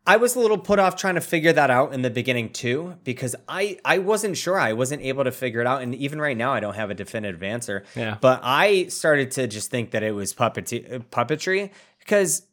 I 0.08 0.18
was 0.18 0.36
a 0.36 0.40
little 0.40 0.58
put 0.58 0.78
off 0.78 0.96
trying 0.96 1.16
to 1.16 1.22
figure 1.22 1.52
that 1.54 1.72
out 1.72 1.94
in 1.94 2.04
the 2.04 2.10
beginning 2.10 2.52
too, 2.52 2.96
because 3.04 3.36
I 3.48 3.80
I 3.84 3.98
wasn't 3.98 4.38
sure. 4.38 4.60
I 4.60 4.74
wasn't 4.74 5.02
able 5.02 5.24
to 5.24 5.32
figure 5.32 5.62
it 5.62 5.68
out, 5.68 5.82
and 5.82 5.96
even 5.96 6.22
right 6.22 6.38
now, 6.38 6.54
I 6.54 6.60
don't 6.60 6.76
have 6.76 6.92
a 6.92 6.94
definitive 6.94 7.42
answer. 7.42 7.84
Yeah. 7.96 8.18
But 8.22 8.42
I 8.44 8.86
started 8.88 9.32
to 9.32 9.48
just 9.48 9.72
think 9.72 9.92
that 9.92 10.04
it 10.04 10.12
was 10.12 10.34
puppet 10.34 10.66
puppetry 11.12 11.72
because, 12.00 12.44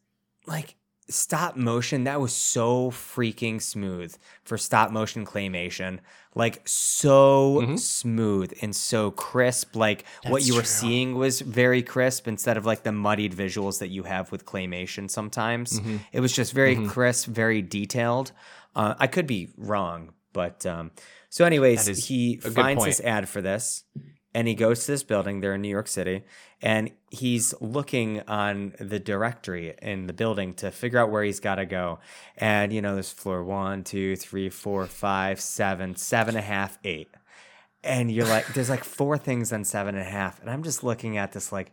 like, 0.47 0.75
stop 1.09 1.55
motion 1.55 2.05
that 2.05 2.19
was 2.19 2.33
so 2.33 2.89
freaking 2.89 3.61
smooth 3.61 4.15
for 4.43 4.57
stop 4.57 4.89
motion 4.89 5.25
claymation 5.25 5.99
like 6.35 6.61
so 6.65 7.61
Mhm. 7.61 7.79
smooth 7.79 8.51
and 8.61 8.75
so 8.75 9.11
crisp 9.11 9.75
like 9.75 10.03
what 10.27 10.45
you 10.45 10.53
were 10.55 10.61
true. 10.61 10.67
seeing 10.67 11.15
was 11.15 11.41
very 11.41 11.81
crisp 11.83 12.27
instead 12.27 12.57
of 12.57 12.65
like 12.65 12.83
the 12.83 12.91
muddied 12.91 13.33
visuals 13.33 13.79
that 13.79 13.89
you 13.89 14.03
have 14.03 14.31
with 14.31 14.45
claymation 14.45 15.09
sometimes 15.09 15.79
Mhm. 15.79 15.99
it 16.11 16.19
was 16.21 16.33
just 16.33 16.53
very 16.53 16.75
Mhm. 16.75 16.89
crisp 16.89 17.27
very 17.29 17.61
detailed 17.61 18.31
uh, 18.75 18.95
i 18.99 19.07
could 19.07 19.27
be 19.27 19.49
wrong 19.57 20.13
but 20.33 20.65
um 20.65 20.91
so 21.29 21.45
anyways 21.45 21.85
he 22.07 22.37
finds 22.37 22.79
point. 22.79 22.89
this 22.97 22.99
ad 23.01 23.29
for 23.29 23.41
this 23.41 23.83
and 24.33 24.47
he 24.47 24.55
goes 24.55 24.85
to 24.85 24.91
this 24.91 25.03
building 25.03 25.39
they're 25.39 25.55
in 25.55 25.61
new 25.61 25.69
york 25.69 25.87
city 25.87 26.23
and 26.61 26.91
he's 27.09 27.53
looking 27.59 28.21
on 28.27 28.73
the 28.79 28.99
directory 28.99 29.73
in 29.81 30.07
the 30.07 30.13
building 30.13 30.53
to 30.53 30.71
figure 30.71 30.99
out 30.99 31.11
where 31.11 31.23
he's 31.23 31.39
got 31.39 31.55
to 31.55 31.65
go 31.65 31.99
and 32.37 32.73
you 32.73 32.81
know 32.81 32.93
there's 32.93 33.11
floor 33.11 33.43
one 33.43 33.83
two 33.83 34.15
three 34.15 34.49
four 34.49 34.85
five 34.85 35.39
seven 35.39 35.95
seven 35.95 36.35
and 36.35 36.43
a 36.43 36.47
half 36.47 36.77
eight 36.83 37.09
and 37.83 38.11
you're 38.11 38.25
like 38.25 38.47
there's 38.53 38.69
like 38.69 38.83
four 38.83 39.17
things 39.17 39.53
on 39.53 39.63
seven 39.63 39.95
and 39.95 40.07
a 40.07 40.09
half 40.09 40.39
and 40.41 40.49
i'm 40.49 40.63
just 40.63 40.83
looking 40.83 41.17
at 41.17 41.31
this 41.31 41.51
like 41.51 41.71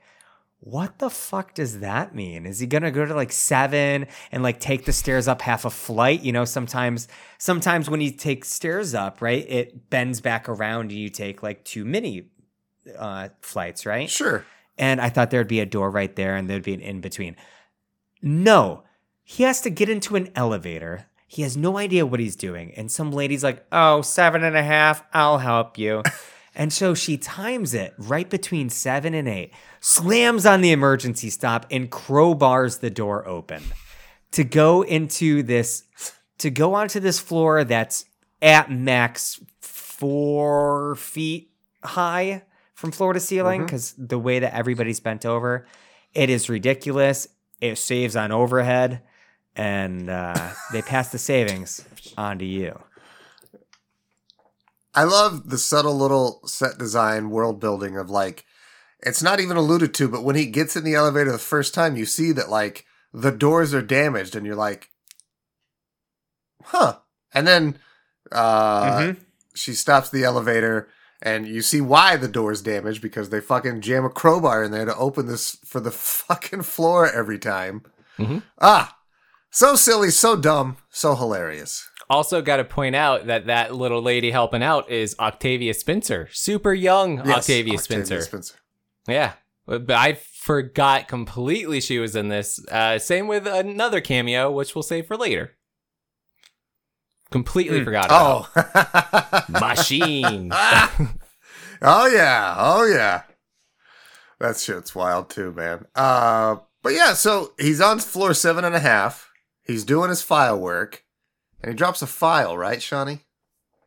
what 0.62 0.98
the 0.98 1.08
fuck 1.08 1.54
does 1.54 1.80
that 1.80 2.14
mean? 2.14 2.44
Is 2.44 2.60
he 2.60 2.66
gonna 2.66 2.90
go 2.90 3.06
to 3.06 3.14
like 3.14 3.32
seven 3.32 4.06
and 4.30 4.42
like 4.42 4.60
take 4.60 4.84
the 4.84 4.92
stairs 4.92 5.26
up 5.26 5.40
half 5.40 5.64
a 5.64 5.70
flight? 5.70 6.20
You 6.20 6.32
know, 6.32 6.44
sometimes 6.44 7.08
sometimes 7.38 7.88
when 7.88 8.02
you 8.02 8.10
take 8.10 8.44
stairs 8.44 8.94
up, 8.94 9.22
right, 9.22 9.44
it 9.48 9.88
bends 9.88 10.20
back 10.20 10.50
around 10.50 10.90
and 10.90 10.92
you 10.92 11.08
take 11.08 11.42
like 11.42 11.64
two 11.64 11.86
mini 11.86 12.28
uh 12.98 13.28
flights, 13.40 13.86
right? 13.86 14.08
Sure. 14.08 14.44
And 14.78 15.00
I 15.00 15.10
thought 15.10 15.30
there'd 15.30 15.46
be 15.46 15.60
a 15.60 15.66
door 15.66 15.90
right 15.90 16.14
there 16.16 16.36
and 16.36 16.48
there'd 16.48 16.62
be 16.62 16.74
an 16.74 16.80
in 16.80 17.00
between. 17.00 17.36
No, 18.22 18.84
he 19.22 19.44
has 19.44 19.60
to 19.60 19.70
get 19.70 19.88
into 19.88 20.16
an 20.16 20.30
elevator. 20.34 21.06
He 21.26 21.42
has 21.42 21.56
no 21.56 21.78
idea 21.78 22.06
what 22.06 22.18
he's 22.18 22.34
doing. 22.34 22.72
And 22.76 22.90
some 22.90 23.12
lady's 23.12 23.44
like, 23.44 23.64
oh, 23.70 24.02
seven 24.02 24.42
and 24.42 24.56
a 24.56 24.62
half, 24.62 25.04
I'll 25.12 25.38
help 25.38 25.78
you. 25.78 26.02
and 26.54 26.72
so 26.72 26.94
she 26.94 27.16
times 27.16 27.74
it 27.74 27.94
right 27.98 28.28
between 28.28 28.70
seven 28.70 29.14
and 29.14 29.28
eight, 29.28 29.52
slams 29.80 30.46
on 30.46 30.62
the 30.62 30.72
emergency 30.72 31.30
stop, 31.30 31.66
and 31.70 31.90
crowbars 31.90 32.80
the 32.80 32.90
door 32.90 33.26
open 33.28 33.62
to 34.32 34.44
go 34.44 34.82
into 34.82 35.42
this, 35.42 35.84
to 36.38 36.50
go 36.50 36.74
onto 36.74 37.00
this 37.00 37.20
floor 37.20 37.64
that's 37.64 38.06
at 38.42 38.70
max 38.70 39.40
four 39.60 40.96
feet 40.96 41.52
high 41.84 42.42
from 42.80 42.90
floor 42.92 43.12
to 43.12 43.20
ceiling 43.20 43.62
because 43.66 43.94
the 43.98 44.18
way 44.18 44.38
that 44.38 44.54
everybody's 44.54 45.00
bent 45.00 45.26
over, 45.26 45.66
it 46.14 46.30
is 46.30 46.48
ridiculous. 46.48 47.28
It 47.60 47.76
saves 47.76 48.16
on 48.16 48.32
overhead, 48.32 49.02
and 49.54 50.08
uh, 50.08 50.50
they 50.72 50.80
pass 50.80 51.12
the 51.12 51.18
savings 51.18 51.84
on 52.16 52.38
to 52.38 52.44
you. 52.46 52.80
I 54.94 55.04
love 55.04 55.50
the 55.50 55.58
subtle 55.58 55.96
little 55.96 56.40
set 56.46 56.78
design 56.78 57.28
world 57.30 57.60
building 57.60 57.96
of 57.98 58.08
like 58.08 58.44
it's 59.00 59.22
not 59.22 59.40
even 59.40 59.56
alluded 59.58 59.92
to, 59.94 60.08
but 60.08 60.24
when 60.24 60.36
he 60.36 60.46
gets 60.46 60.74
in 60.74 60.82
the 60.82 60.94
elevator 60.94 61.30
the 61.30 61.38
first 61.38 61.74
time, 61.74 61.96
you 61.96 62.06
see 62.06 62.32
that 62.32 62.48
like 62.48 62.86
the 63.12 63.30
doors 63.30 63.74
are 63.74 63.82
damaged, 63.82 64.34
and 64.34 64.46
you're 64.46 64.56
like, 64.56 64.88
huh. 66.64 66.98
And 67.34 67.46
then 67.46 67.78
uh 68.32 68.84
Mhm. 69.02 69.16
she 69.54 69.74
stops 69.74 70.08
the 70.08 70.24
elevator 70.24 70.88
and 71.22 71.46
you 71.46 71.62
see 71.62 71.80
why 71.80 72.16
the 72.16 72.28
door's 72.28 72.62
damaged 72.62 73.02
because 73.02 73.28
they 73.30 73.40
fucking 73.40 73.80
jam 73.80 74.04
a 74.04 74.10
crowbar 74.10 74.64
in 74.64 74.70
there 74.72 74.84
to 74.84 74.96
open 74.96 75.26
this 75.26 75.56
for 75.64 75.80
the 75.80 75.90
fucking 75.90 76.62
floor 76.62 77.10
every 77.10 77.38
time. 77.38 77.82
Mhm. 78.18 78.42
Ah, 78.60 78.98
so 79.50 79.74
silly, 79.74 80.10
so 80.10 80.36
dumb, 80.36 80.76
so 80.90 81.14
hilarious. 81.14 81.88
Also, 82.08 82.42
got 82.42 82.56
to 82.56 82.64
point 82.64 82.96
out 82.96 83.26
that 83.26 83.46
that 83.46 83.74
little 83.74 84.02
lady 84.02 84.30
helping 84.32 84.62
out 84.64 84.90
is 84.90 85.14
Octavia 85.20 85.74
Spencer, 85.74 86.28
super 86.32 86.72
young 86.74 87.18
Yes, 87.18 87.38
Octavia, 87.38 87.78
Spencer. 87.78 88.20
Spencer. 88.20 88.54
Yeah, 89.06 89.34
but 89.66 89.88
I 89.90 90.14
forgot 90.14 91.06
completely 91.06 91.80
she 91.80 91.98
was 92.00 92.16
in 92.16 92.28
this. 92.28 92.58
Uh, 92.66 92.98
same 92.98 93.28
with 93.28 93.46
another 93.46 94.00
cameo, 94.00 94.50
which 94.50 94.74
we'll 94.74 94.82
save 94.82 95.06
for 95.06 95.16
later. 95.16 95.52
Completely 97.30 97.80
Mm. 97.80 97.84
forgot 97.84 98.06
about 98.06 98.48
Oh, 98.56 99.42
Machine. 99.48 100.50
oh 101.82 102.06
yeah, 102.08 102.54
oh 102.58 102.84
yeah. 102.84 103.22
That 104.40 104.56
shit's 104.56 104.94
wild 104.94 105.30
too, 105.30 105.52
man. 105.52 105.86
Uh, 105.94 106.56
but 106.82 106.92
yeah, 106.94 107.12
so 107.12 107.52
he's 107.58 107.80
on 107.80 107.98
floor 108.00 108.34
seven 108.34 108.64
and 108.64 108.74
a 108.74 108.80
half. 108.80 109.30
He's 109.62 109.84
doing 109.84 110.08
his 110.08 110.22
file 110.22 110.58
work, 110.58 111.04
and 111.62 111.70
he 111.72 111.76
drops 111.76 112.02
a 112.02 112.06
file, 112.06 112.56
right, 112.56 112.80
Shawnee? 112.82 113.20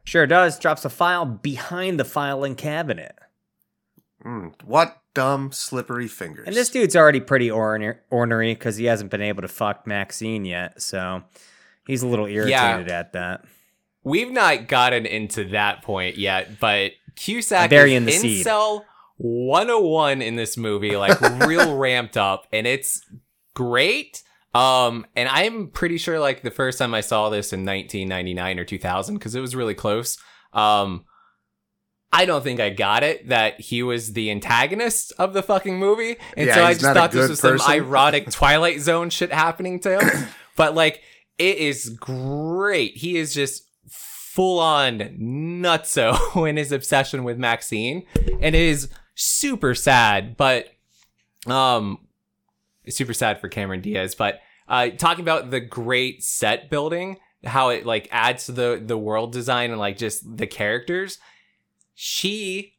Sure 0.06 0.27
does. 0.27 0.60
Drops 0.60 0.86
a 0.86 0.89
file 0.89 1.25
behind 1.25 1.99
the 1.99 2.06
filing 2.06 2.56
cabinet. 2.56 3.15
Mm, 4.23 4.53
what 4.63 4.97
dumb 5.13 5.51
slippery 5.51 6.08
fingers. 6.08 6.47
And 6.47 6.56
this 6.56 6.69
dude's 6.69 6.95
already 6.95 7.19
pretty 7.19 7.49
ornery 7.51 7.97
ornery 8.10 8.53
because 8.53 8.77
he 8.77 8.86
hasn't 8.86 9.12
been 9.12 9.21
able 9.21 9.41
to 9.41 9.47
fuck 9.47 9.86
Maxine 9.88 10.45
yet. 10.45 10.82
So 10.82 11.23
he's 11.88 12.04
a 12.04 12.08
little 12.08 12.26
irritated 12.26 12.89
at 12.91 13.13
that. 13.13 13.46
We've 14.04 14.32
not 14.32 14.67
gotten 14.67 15.06
into 15.06 15.46
that 15.50 15.82
point 15.82 16.17
yet, 16.17 16.60
but 16.60 16.91
Cusack 17.15 17.69
Burying 17.69 18.08
is 18.08 18.22
the 18.22 18.28
seed. 18.30 18.46
incel 18.46 18.84
101 19.17 20.22
in 20.22 20.36
this 20.36 20.58
movie, 20.58 20.98
like 20.98 21.19
real 21.48 21.78
ramped 21.78 22.17
up, 22.17 22.48
and 22.52 22.67
it's 22.67 23.02
great. 23.54 24.24
Um, 24.54 25.06
and 25.15 25.30
I'm 25.30 25.69
pretty 25.69 25.98
sure 25.98 26.19
like 26.19 26.41
the 26.43 26.52
first 26.52 26.78
time 26.78 26.93
I 26.93 27.02
saw 27.02 27.30
this 27.30 27.54
in 27.54 27.65
1999 27.65 28.60
or 28.60 28.65
2000, 28.65 29.15
because 29.15 29.36
it 29.36 29.39
was 29.39 29.56
really 29.56 29.74
close. 29.74 30.17
Um, 30.52 31.06
I 32.12 32.26
don't 32.26 32.43
think 32.43 32.60
I 32.60 32.69
got 32.69 33.02
it 33.02 33.30
that 33.30 33.60
he 33.60 33.82
was 33.82 34.13
the 34.13 34.30
antagonist 34.30 35.13
of 35.17 35.34
the 35.34 35.41
fucking 35.41 35.80
movie, 35.80 36.17
and 36.38 36.46
Yeah, 36.46 36.56
so 36.56 36.63
I 36.63 36.74
just 36.74 36.86
thought 36.86 37.12
this 37.12 37.22
good 37.22 37.30
was 37.48 37.62
some 37.62 37.72
ironic 37.72 38.30
Twilight 38.30 38.82
Zone 38.82 39.10
shit 39.10 39.34
happening 39.34 39.80
to 39.80 40.00
him. 40.00 40.28
but 40.56 40.76
like, 40.76 41.02
it 41.38 41.58
is 41.58 41.89
great. 41.89 42.98
He 42.98 43.17
is 43.17 43.34
just 43.34 43.63
full 43.89 44.60
on 44.60 45.00
nutso 45.19 46.48
in 46.50 46.58
his 46.58 46.72
obsession 46.72 47.24
with 47.24 47.38
Maxine, 47.38 48.06
and 48.15 48.56
it 48.56 48.62
is 48.62 48.89
super 49.15 49.76
sad. 49.76 50.38
But 50.38 50.67
um, 51.48 52.00
super 52.88 53.13
sad 53.13 53.39
for 53.39 53.50
Cameron 53.50 53.82
Diaz. 53.82 54.15
But 54.15 54.41
uh, 54.67 54.89
talking 54.89 55.24
about 55.24 55.52
the 55.52 55.60
great 55.60 56.24
set 56.24 56.69
building, 56.69 57.17
how 57.43 57.69
it 57.69 57.86
like 57.86 58.08
adds 58.12 58.46
to 58.46 58.52
the 58.52 58.82
the 58.84 58.98
world 58.98 59.32
design 59.32 59.72
and 59.72 59.80
like 59.80 59.98
just 59.98 60.38
the 60.38 60.48
characters. 60.48 61.19
She 61.96 62.72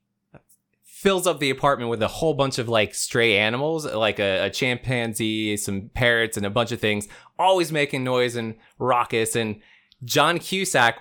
fills 1.04 1.26
up 1.26 1.38
the 1.38 1.50
apartment 1.50 1.90
with 1.90 2.00
a 2.00 2.08
whole 2.08 2.32
bunch 2.32 2.58
of 2.58 2.66
like 2.66 2.94
stray 2.94 3.36
animals, 3.36 3.84
like 3.84 4.18
a, 4.18 4.46
a 4.46 4.50
chimpanzee, 4.50 5.54
some 5.54 5.90
parrots, 5.92 6.38
and 6.38 6.46
a 6.46 6.50
bunch 6.50 6.72
of 6.72 6.80
things, 6.80 7.06
always 7.38 7.70
making 7.70 8.02
noise 8.02 8.36
and 8.36 8.54
raucous. 8.78 9.36
And 9.36 9.60
John 10.02 10.38
Cusack 10.38 10.98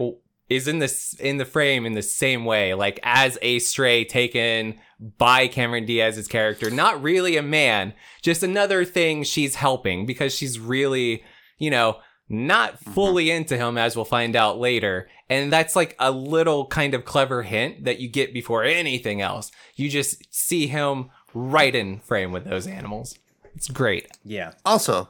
is 0.50 0.68
in 0.68 0.80
this 0.80 1.14
in 1.14 1.38
the 1.38 1.46
frame 1.46 1.86
in 1.86 1.94
the 1.94 2.02
same 2.02 2.44
way, 2.44 2.74
like 2.74 3.00
as 3.02 3.38
a 3.42 3.60
stray 3.60 4.04
taken 4.04 4.78
by 5.18 5.48
Cameron 5.48 5.86
Diaz's 5.86 6.28
character, 6.28 6.70
not 6.70 7.02
really 7.02 7.38
a 7.38 7.42
man, 7.42 7.94
just 8.22 8.44
another 8.44 8.84
thing 8.84 9.24
she's 9.24 9.56
helping 9.56 10.06
because 10.06 10.36
she's 10.36 10.60
really, 10.60 11.24
you 11.60 11.72
know, 11.72 12.00
not 12.30 12.76
mm-hmm. 12.76 12.92
fully 12.92 13.32
into 13.32 13.58
him 13.58 13.78
as 13.78 13.96
we'll 13.96 14.06
find 14.06 14.36
out 14.36 14.60
later. 14.60 15.10
And 15.30 15.52
that's 15.52 15.76
like 15.76 15.96
a 16.00 16.12
little 16.12 16.68
kind 16.68 16.94
of 16.94 17.06
clever 17.06 17.44
hint 17.44 17.86
that 17.86 18.00
you 18.00 18.08
get 18.08 18.34
before 18.34 18.64
anything 18.64 19.22
else. 19.22 19.52
You 19.76 19.90
just 19.90 20.34
see 20.34 20.68
him 20.68 21.10
right 21.34 21.74
in 21.74 22.00
frame 22.00 22.32
with 22.32 22.46
those 22.46 22.68
animals. 22.68 23.18
It's 23.56 23.70
great. 23.70 24.08
Yeah. 24.24 24.54
Also, 24.66 25.10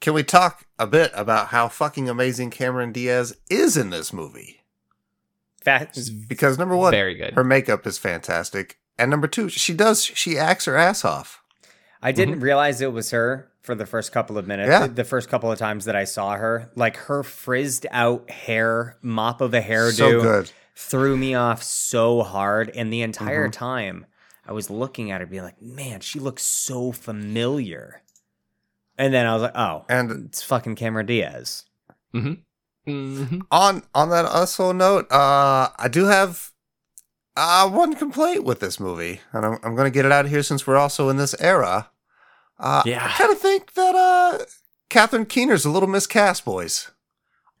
can 0.00 0.14
we 0.14 0.22
talk 0.22 0.66
a 0.78 0.86
bit 0.86 1.10
about 1.14 1.48
how 1.48 1.68
fucking 1.68 2.08
amazing 2.08 2.50
Cameron 2.50 2.92
Diaz 2.92 3.36
is 3.48 3.76
in 3.76 3.90
this 3.90 4.12
movie? 4.12 4.62
Fat. 5.62 5.98
Because 6.28 6.58
number 6.58 6.76
one, 6.76 6.92
Very 6.92 7.14
good. 7.14 7.34
her 7.34 7.44
makeup 7.44 7.86
is 7.86 7.98
fantastic, 7.98 8.78
and 8.98 9.10
number 9.10 9.26
two, 9.26 9.48
she 9.48 9.74
does 9.74 10.04
she 10.04 10.38
acts 10.38 10.66
her 10.66 10.76
ass 10.76 11.04
off. 11.04 11.42
I 12.00 12.12
didn't 12.12 12.36
mm-hmm. 12.36 12.44
realize 12.44 12.80
it 12.80 12.92
was 12.92 13.10
her 13.10 13.50
for 13.66 13.74
the 13.74 13.84
first 13.84 14.12
couple 14.12 14.38
of 14.38 14.46
minutes. 14.46 14.68
Yeah. 14.70 14.86
The 14.86 15.04
first 15.04 15.28
couple 15.28 15.50
of 15.52 15.58
times 15.58 15.84
that 15.86 15.96
I 15.96 16.04
saw 16.04 16.34
her, 16.36 16.70
like 16.76 16.96
her 16.96 17.22
frizzed 17.22 17.84
out 17.90 18.30
hair, 18.30 18.96
mop 19.02 19.40
of 19.40 19.52
a 19.52 19.60
hairdo, 19.60 19.92
So 19.92 20.22
good. 20.22 20.50
threw 20.74 21.16
me 21.16 21.34
off 21.34 21.62
so 21.62 22.22
hard. 22.22 22.70
And 22.70 22.92
the 22.92 22.98
Mm-hmm. 23.00 23.04
entire 23.04 23.48
time 23.50 24.06
I 24.46 24.52
was 24.52 24.70
looking 24.70 25.10
at 25.10 25.20
her, 25.20 25.26
being 25.26 25.42
like, 25.42 25.60
man, 25.60 25.98
she 26.00 26.20
looks 26.20 26.44
so 26.44 26.92
familiar. 26.92 28.02
And 28.96 29.12
then 29.12 29.26
I 29.26 29.32
was 29.34 29.42
like, 29.42 29.56
oh, 29.56 29.84
And 29.88 30.26
it's 30.26 30.42
fucking 30.42 30.76
Cameron 30.76 31.06
Diaz. 31.06 31.64
hmm 32.12 32.34
on 33.50 33.82
on 33.96 34.10
that 34.10 34.24
also 34.26 34.70
note, 34.70 35.10
uh, 35.10 35.68
I 35.76 35.88
do 35.90 36.04
have 36.04 36.52
uh 37.36 37.68
one 37.68 37.94
complaint 37.96 38.44
with 38.44 38.60
this 38.60 38.78
movie, 38.78 39.20
and 39.32 39.44
I'm 39.44 39.58
I'm 39.64 39.74
gonna 39.74 39.90
get 39.90 40.04
it 40.04 40.12
out 40.12 40.24
of 40.24 40.30
here 40.30 40.44
since 40.44 40.66
we're 40.68 40.76
also 40.76 41.08
in 41.08 41.16
this 41.16 41.34
era. 41.40 41.90
Uh, 42.58 42.82
Yeah. 42.86 43.04
I 43.04 43.08
kind 43.10 43.32
of 43.32 43.38
think 43.38 43.74
that 43.74 43.94
uh, 43.94 44.44
Catherine 44.88 45.26
Keener's 45.26 45.64
a 45.64 45.70
little 45.70 45.88
miscast, 45.88 46.44
boys. 46.44 46.90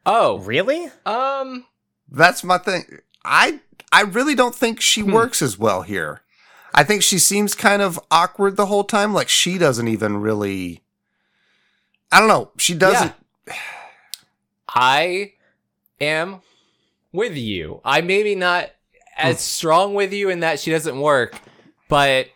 Oh, 0.04 0.38
Really? 0.38 0.90
um, 1.04 1.66
That's 2.08 2.44
my 2.44 2.58
thing. 2.58 2.98
I 3.24 3.60
I 3.92 4.02
really 4.02 4.34
don't 4.34 4.54
think 4.54 4.80
she 4.80 5.00
Hmm. 5.00 5.12
works 5.12 5.42
as 5.42 5.58
well 5.58 5.82
here. 5.82 6.22
I 6.74 6.84
think 6.84 7.02
she 7.02 7.18
seems 7.18 7.54
kind 7.54 7.80
of 7.82 7.98
awkward 8.10 8.56
the 8.56 8.66
whole 8.66 8.84
time. 8.84 9.12
Like 9.14 9.28
she 9.28 9.58
doesn't 9.58 9.88
even 9.88 10.18
really. 10.18 10.82
I 12.12 12.18
don't 12.20 12.28
know. 12.28 12.50
She 12.58 12.74
doesn't. 12.74 13.12
I 14.68 15.32
am 16.00 16.42
with 17.12 17.36
you. 17.36 17.80
I 17.84 18.00
maybe 18.02 18.34
not 18.34 18.70
as 19.16 19.40
strong 19.40 19.94
with 19.94 20.12
you 20.12 20.28
in 20.28 20.40
that 20.40 20.60
she 20.60 20.70
doesn't 20.70 21.00
work, 21.00 21.34
but 21.88 22.28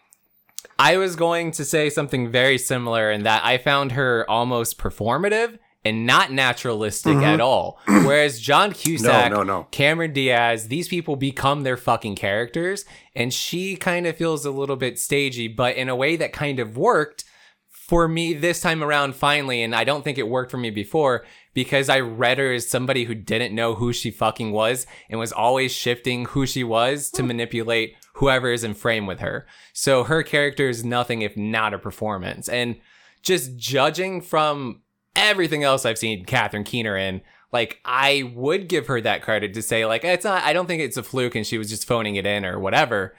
I 0.80 0.96
was 0.96 1.14
going 1.14 1.50
to 1.52 1.64
say 1.64 1.90
something 1.90 2.30
very 2.30 2.56
similar 2.56 3.10
in 3.10 3.24
that 3.24 3.44
I 3.44 3.58
found 3.58 3.92
her 3.92 4.24
almost 4.28 4.78
performative 4.78 5.58
and 5.84 6.06
not 6.06 6.32
naturalistic 6.32 7.16
Mhm. 7.16 7.22
at 7.22 7.40
all. 7.40 7.78
Whereas 7.86 8.40
John 8.40 8.72
Cusack, 8.72 9.30
no, 9.32 9.42
no. 9.42 9.66
Cameron 9.70 10.12
Diaz, 10.12 10.68
these 10.68 10.88
people 10.88 11.16
become 11.16 11.62
their 11.62 11.76
fucking 11.76 12.16
characters, 12.16 12.84
and 13.14 13.32
she 13.32 13.76
kind 13.76 14.06
of 14.06 14.16
feels 14.16 14.44
a 14.44 14.50
little 14.50 14.76
bit 14.76 14.98
stagey, 14.98 15.48
but 15.48 15.76
in 15.76 15.88
a 15.88 15.96
way 15.96 16.16
that 16.16 16.32
kind 16.32 16.58
of 16.58 16.76
worked 16.76 17.24
for 17.68 18.06
me 18.08 18.32
this 18.34 18.60
time 18.60 18.84
around 18.84 19.16
finally 19.16 19.62
and 19.64 19.74
i 19.74 19.82
don't 19.82 20.04
think 20.04 20.16
it 20.16 20.28
worked 20.28 20.48
for 20.52 20.58
me 20.58 20.70
before 20.70 21.24
because 21.54 21.88
i 21.88 21.98
read 21.98 22.38
her 22.38 22.52
as 22.52 22.68
somebody 22.70 23.02
who 23.02 23.16
didn't 23.16 23.52
know 23.52 23.74
who 23.74 23.92
she 23.92 24.12
fucking 24.12 24.52
was 24.52 24.86
and 25.08 25.18
was 25.18 25.32
always 25.32 25.72
shifting 25.72 26.24
who 26.26 26.46
she 26.46 26.62
was 26.62 27.10
to 27.10 27.20
manipulate 27.24 27.96
whoever 28.20 28.50
is 28.52 28.64
in 28.64 28.72
frame 28.72 29.04
with 29.06 29.20
her. 29.20 29.46
So 29.74 30.04
her 30.04 30.22
character 30.22 30.68
is 30.68 30.84
nothing 30.84 31.20
if 31.22 31.36
not 31.36 31.74
a 31.74 31.78
performance. 31.78 32.48
And 32.48 32.76
just 33.22 33.56
judging 33.56 34.22
from 34.22 34.80
everything 35.16 35.64
else 35.64 35.84
i've 35.84 35.98
seen 35.98 36.24
catherine 36.24 36.62
keener 36.62 36.96
in 36.96 37.20
like 37.52 37.80
i 37.84 38.32
would 38.36 38.68
give 38.68 38.86
her 38.86 39.00
that 39.00 39.20
credit 39.22 39.52
to 39.52 39.60
say 39.60 39.84
like 39.84 40.04
it's 40.04 40.24
not 40.24 40.42
i 40.44 40.52
don't 40.52 40.66
think 40.68 40.80
it's 40.80 40.96
a 40.96 41.02
fluke 41.02 41.34
and 41.34 41.44
she 41.44 41.58
was 41.58 41.68
just 41.68 41.84
phoning 41.84 42.14
it 42.14 42.24
in 42.24 42.44
or 42.46 42.58
whatever. 42.60 43.14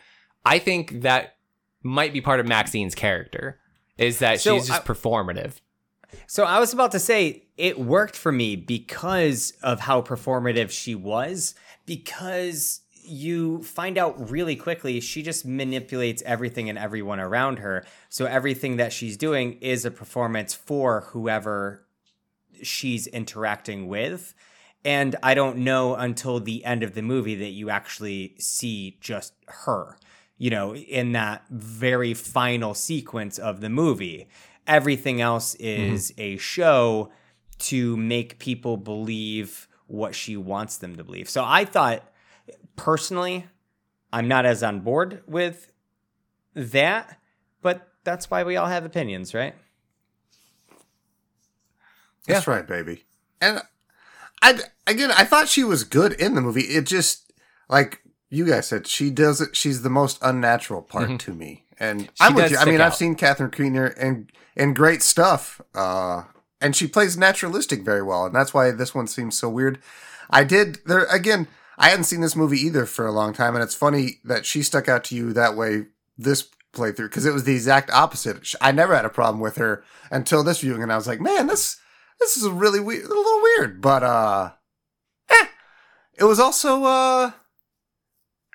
I 0.45 0.57
think 0.57 1.01
that 1.01 1.35
might 1.83 2.13
be 2.13 2.21
part 2.21 2.39
of 2.39 2.47
maxine's 2.47 2.95
character 2.95 3.59
is 3.97 4.19
that 4.19 4.39
So 4.39 4.57
she's 4.57 4.67
just 4.69 4.81
I- 4.81 4.85
performative. 4.93 5.55
So 6.27 6.43
I 6.45 6.59
was 6.59 6.73
about 6.73 6.91
to 6.93 6.99
say 6.99 7.43
it 7.57 7.79
worked 7.79 8.15
for 8.15 8.31
me 8.31 8.55
because 8.55 9.53
of 9.61 9.81
how 9.81 10.01
performative 10.01 10.69
she 10.71 10.93
was, 10.95 11.55
because 11.85 12.80
you 13.03 13.63
find 13.63 13.97
out 13.97 14.29
really 14.29 14.55
quickly 14.55 14.99
she 14.99 15.21
just 15.21 15.45
manipulates 15.45 16.21
everything 16.25 16.69
and 16.69 16.77
everyone 16.77 17.19
around 17.19 17.59
her. 17.59 17.85
So 18.09 18.25
everything 18.25 18.77
that 18.77 18.93
she's 18.93 19.17
doing 19.17 19.53
is 19.61 19.85
a 19.85 19.91
performance 19.91 20.53
for 20.53 21.01
whoever 21.11 21.85
she's 22.61 23.07
interacting 23.07 23.87
with. 23.87 24.33
And 24.83 25.15
I 25.21 25.33
don't 25.33 25.57
know 25.57 25.95
until 25.95 26.39
the 26.39 26.65
end 26.65 26.83
of 26.83 26.93
the 26.93 27.01
movie 27.01 27.35
that 27.35 27.49
you 27.49 27.69
actually 27.69 28.35
see 28.39 28.97
just 28.99 29.33
her, 29.47 29.97
you 30.37 30.49
know, 30.49 30.75
in 30.75 31.11
that 31.11 31.43
very 31.49 32.13
final 32.13 32.73
sequence 32.73 33.37
of 33.37 33.61
the 33.61 33.69
movie. 33.69 34.27
Everything 34.65 35.21
else 35.21 35.55
mm-hmm. 35.55 35.93
is 35.93 36.13
a 36.17 36.37
show 36.37 37.11
to 37.59 37.95
make 37.95 38.39
people 38.39 38.77
believe 38.77 39.67
what 39.85 40.15
she 40.15 40.35
wants 40.35 40.77
them 40.77 40.95
to 40.95 41.03
believe. 41.03 41.29
So 41.29 41.43
I 41.45 41.65
thought, 41.65 42.10
personally, 42.75 43.47
I'm 44.11 44.27
not 44.27 44.45
as 44.45 44.63
on 44.63 44.81
board 44.81 45.23
with 45.27 45.71
that, 46.53 47.19
but 47.61 47.87
that's 48.03 48.29
why 48.29 48.43
we 48.43 48.57
all 48.57 48.67
have 48.67 48.85
opinions, 48.85 49.33
right? 49.33 49.55
That's 52.27 52.47
right, 52.47 52.67
baby. 52.67 53.05
And 53.39 53.61
I 54.41 54.59
again, 54.87 55.11
I 55.11 55.23
thought 55.25 55.49
she 55.49 55.63
was 55.63 55.83
good 55.83 56.13
in 56.13 56.35
the 56.35 56.41
movie. 56.41 56.61
It 56.61 56.85
just 56.85 57.31
like 57.69 58.01
you 58.29 58.45
guys 58.45 58.67
said, 58.67 58.87
she 58.87 59.09
does 59.09 59.41
it. 59.41 59.55
She's 59.55 59.81
the 59.81 59.89
most 59.89 60.17
unnatural 60.21 60.81
part 60.81 61.19
to 61.19 61.33
me. 61.33 61.65
And 61.79 62.09
I'm 62.19 62.35
with 62.35 62.51
you. 62.51 62.57
I 62.57 62.61
stick 62.61 62.73
mean, 62.73 62.81
I've 62.81 62.95
seen 62.95 63.15
Catherine 63.15 63.51
Keener 63.51 63.87
and 63.87 64.31
in 64.55 64.73
great 64.73 65.01
stuff, 65.01 65.61
uh, 65.73 66.23
and 66.59 66.75
she 66.75 66.87
plays 66.87 67.17
naturalistic 67.17 67.83
very 67.83 68.03
well, 68.03 68.25
and 68.25 68.35
that's 68.35 68.53
why 68.53 68.71
this 68.71 68.93
one 68.93 69.07
seems 69.07 69.37
so 69.37 69.49
weird. 69.49 69.79
I 70.29 70.43
did 70.43 70.79
there 70.85 71.05
again. 71.05 71.47
I 71.81 71.89
hadn't 71.89 72.05
seen 72.05 72.21
this 72.21 72.35
movie 72.35 72.59
either 72.59 72.85
for 72.85 73.07
a 73.07 73.11
long 73.11 73.33
time, 73.33 73.55
and 73.55 73.63
it's 73.63 73.73
funny 73.73 74.19
that 74.23 74.45
she 74.45 74.61
stuck 74.61 74.87
out 74.87 75.03
to 75.05 75.15
you 75.15 75.33
that 75.33 75.57
way 75.57 75.85
this 76.15 76.47
playthrough 76.73 77.09
because 77.09 77.25
it 77.25 77.33
was 77.33 77.43
the 77.43 77.55
exact 77.55 77.89
opposite. 77.89 78.53
I 78.61 78.71
never 78.71 78.95
had 78.95 79.03
a 79.03 79.09
problem 79.09 79.41
with 79.41 79.57
her 79.57 79.83
until 80.11 80.43
this 80.43 80.61
viewing, 80.61 80.83
and 80.83 80.93
I 80.93 80.95
was 80.95 81.07
like, 81.07 81.19
man, 81.19 81.47
this 81.47 81.77
this 82.19 82.37
is 82.37 82.45
a 82.45 82.51
really 82.51 82.79
weird, 82.79 83.05
a 83.05 83.07
little 83.07 83.41
weird, 83.41 83.81
but 83.81 84.03
uh, 84.03 84.51
eh. 85.29 85.47
It 86.19 86.25
was 86.25 86.39
also 86.39 86.83
uh, 86.83 87.31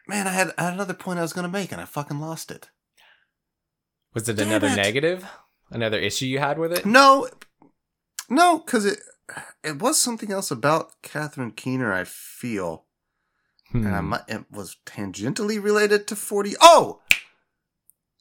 man, 0.06 0.28
I 0.28 0.30
had, 0.30 0.52
I 0.56 0.64
had 0.64 0.74
another 0.74 0.94
point 0.94 1.18
I 1.18 1.22
was 1.22 1.32
gonna 1.32 1.48
make, 1.48 1.72
and 1.72 1.80
I 1.80 1.84
fucking 1.84 2.20
lost 2.20 2.50
it. 2.52 2.70
Was 4.14 4.28
it 4.28 4.36
Damn 4.36 4.48
another 4.48 4.68
it. 4.68 4.76
negative? 4.76 5.26
Another 5.70 5.98
issue 5.98 6.26
you 6.26 6.38
had 6.38 6.58
with 6.58 6.72
it? 6.72 6.86
No, 6.86 7.28
no, 8.30 8.58
because 8.60 8.86
it 8.86 9.00
it 9.64 9.80
was 9.80 9.98
something 9.98 10.30
else 10.30 10.52
about 10.52 10.92
Catherine 11.02 11.50
Keener. 11.50 11.92
I 11.92 12.04
feel. 12.04 12.85
Hmm. 13.72 13.86
and 13.86 13.96
I 13.96 14.00
might, 14.00 14.22
it 14.28 14.44
was 14.50 14.76
tangentially 14.86 15.62
related 15.62 16.06
to 16.08 16.16
40 16.16 16.54
oh! 16.60 17.00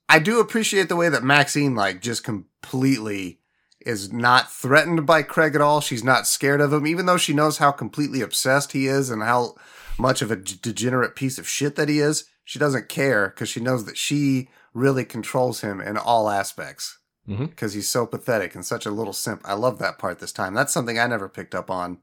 I 0.07 0.19
do 0.19 0.39
appreciate 0.39 0.89
the 0.89 0.95
way 0.95 1.09
that 1.09 1.23
maxine 1.23 1.75
like 1.75 2.01
just 2.01 2.23
completely 2.23 3.39
is 3.85 4.11
not 4.11 4.51
threatened 4.51 5.05
by 5.05 5.21
craig 5.21 5.55
at 5.55 5.61
all. 5.61 5.79
She's 5.79 6.03
not 6.03 6.27
scared 6.27 6.61
of 6.61 6.73
him 6.73 6.87
even 6.87 7.05
though 7.05 7.17
she 7.17 7.33
knows 7.33 7.57
how 7.57 7.71
completely 7.71 8.21
obsessed 8.21 8.71
he 8.71 8.87
is 8.87 9.09
and 9.09 9.21
how 9.21 9.55
much 9.97 10.21
of 10.21 10.31
a 10.31 10.35
d- 10.35 10.55
degenerate 10.61 11.15
piece 11.15 11.37
of 11.37 11.47
shit 11.47 11.75
that 11.75 11.89
he 11.89 11.99
is. 11.99 12.25
She 12.43 12.59
doesn't 12.59 12.89
care 12.89 13.29
because 13.29 13.49
she 13.49 13.59
knows 13.59 13.85
that 13.85 13.97
she 13.97 14.49
really 14.73 15.05
controls 15.05 15.61
him 15.61 15.79
in 15.79 15.97
all 15.97 16.29
aspects 16.29 16.99
because 17.27 17.73
he's 17.73 17.89
so 17.89 18.05
pathetic 18.05 18.53
and 18.53 18.63
such 18.63 18.85
a 18.85 18.91
little 18.91 19.13
simp. 19.13 19.41
I 19.45 19.53
love 19.53 19.79
that 19.79 19.97
part 19.97 20.19
this 20.19 20.31
time. 20.31 20.53
That's 20.53 20.73
something 20.73 20.99
i 20.99 21.07
never 21.07 21.29
picked 21.29 21.55
up 21.55 21.71
on 21.71 21.99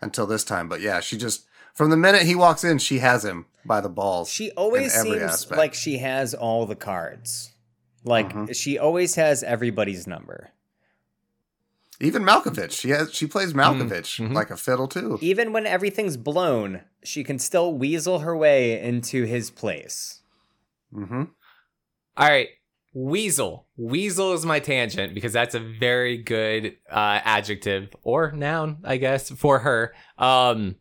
until 0.00 0.26
this 0.26 0.44
time 0.44 0.68
but 0.68 0.80
yeah 0.80 1.00
she 1.00 1.18
just 1.18 1.46
from 1.74 1.90
the 1.90 1.96
minute 1.96 2.22
he 2.22 2.34
walks 2.34 2.64
in, 2.64 2.78
she 2.78 2.98
has 2.98 3.24
him 3.24 3.46
by 3.64 3.80
the 3.80 3.88
balls. 3.88 4.30
She 4.30 4.50
always 4.52 4.92
in 4.94 5.00
every 5.00 5.18
seems 5.20 5.32
aspect. 5.32 5.58
like 5.58 5.74
she 5.74 5.98
has 5.98 6.34
all 6.34 6.66
the 6.66 6.76
cards. 6.76 7.52
Like 8.04 8.32
Mhm. 8.32 8.54
she 8.56 8.78
always 8.78 9.14
has 9.16 9.42
everybody's 9.42 10.06
number. 10.06 10.50
Even 12.02 12.22
Malkovich, 12.22 12.72
she 12.72 12.88
has 12.90 13.12
she 13.12 13.26
plays 13.26 13.52
Malkovich 13.52 14.18
mhm. 14.26 14.32
like 14.32 14.50
a 14.50 14.56
fiddle 14.56 14.88
too. 14.88 15.18
Even 15.20 15.52
when 15.52 15.66
everything's 15.66 16.16
blown, 16.16 16.80
she 17.04 17.22
can 17.22 17.38
still 17.38 17.74
weasel 17.74 18.20
her 18.20 18.34
way 18.36 18.80
into 18.80 19.24
his 19.24 19.50
place. 19.50 20.20
hmm 20.92 21.24
All 22.16 22.28
right. 22.28 22.48
Weasel. 22.92 23.66
Weasel 23.76 24.32
is 24.32 24.44
my 24.44 24.58
tangent 24.58 25.14
because 25.14 25.32
that's 25.32 25.54
a 25.54 25.60
very 25.60 26.16
good 26.18 26.76
uh, 26.90 27.20
adjective 27.22 27.94
or 28.02 28.32
noun, 28.32 28.78
I 28.82 28.96
guess, 28.96 29.30
for 29.30 29.60
her. 29.60 29.94
Um, 30.18 30.74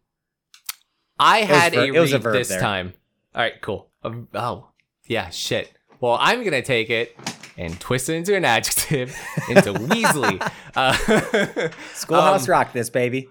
I 1.20 1.40
had 1.40 1.74
ver- 1.74 1.82
a 1.82 1.88
it 1.94 2.00
was 2.00 2.12
a 2.14 2.16
read 2.16 2.24
verb 2.24 2.34
this 2.34 2.48
there. 2.50 2.60
time. 2.60 2.94
All 3.36 3.42
right, 3.42 3.62
cool. 3.62 3.90
Um, 4.04 4.28
oh, 4.34 4.70
yeah, 5.08 5.30
shit. 5.30 5.72
Well, 6.00 6.18
I'm 6.20 6.44
gonna 6.44 6.62
take 6.62 6.90
it 6.90 7.16
and 7.58 7.78
twist 7.80 8.08
it 8.10 8.14
into 8.16 8.36
an 8.36 8.46
adjective 8.46 9.10
into 9.50 9.74
Weasley. 9.74 10.40
Uh, 10.76 10.94
Schoolhouse 11.94 12.48
Um, 12.48 12.52
Rock, 12.52 12.74
this 12.74 12.90
baby. 12.90 13.30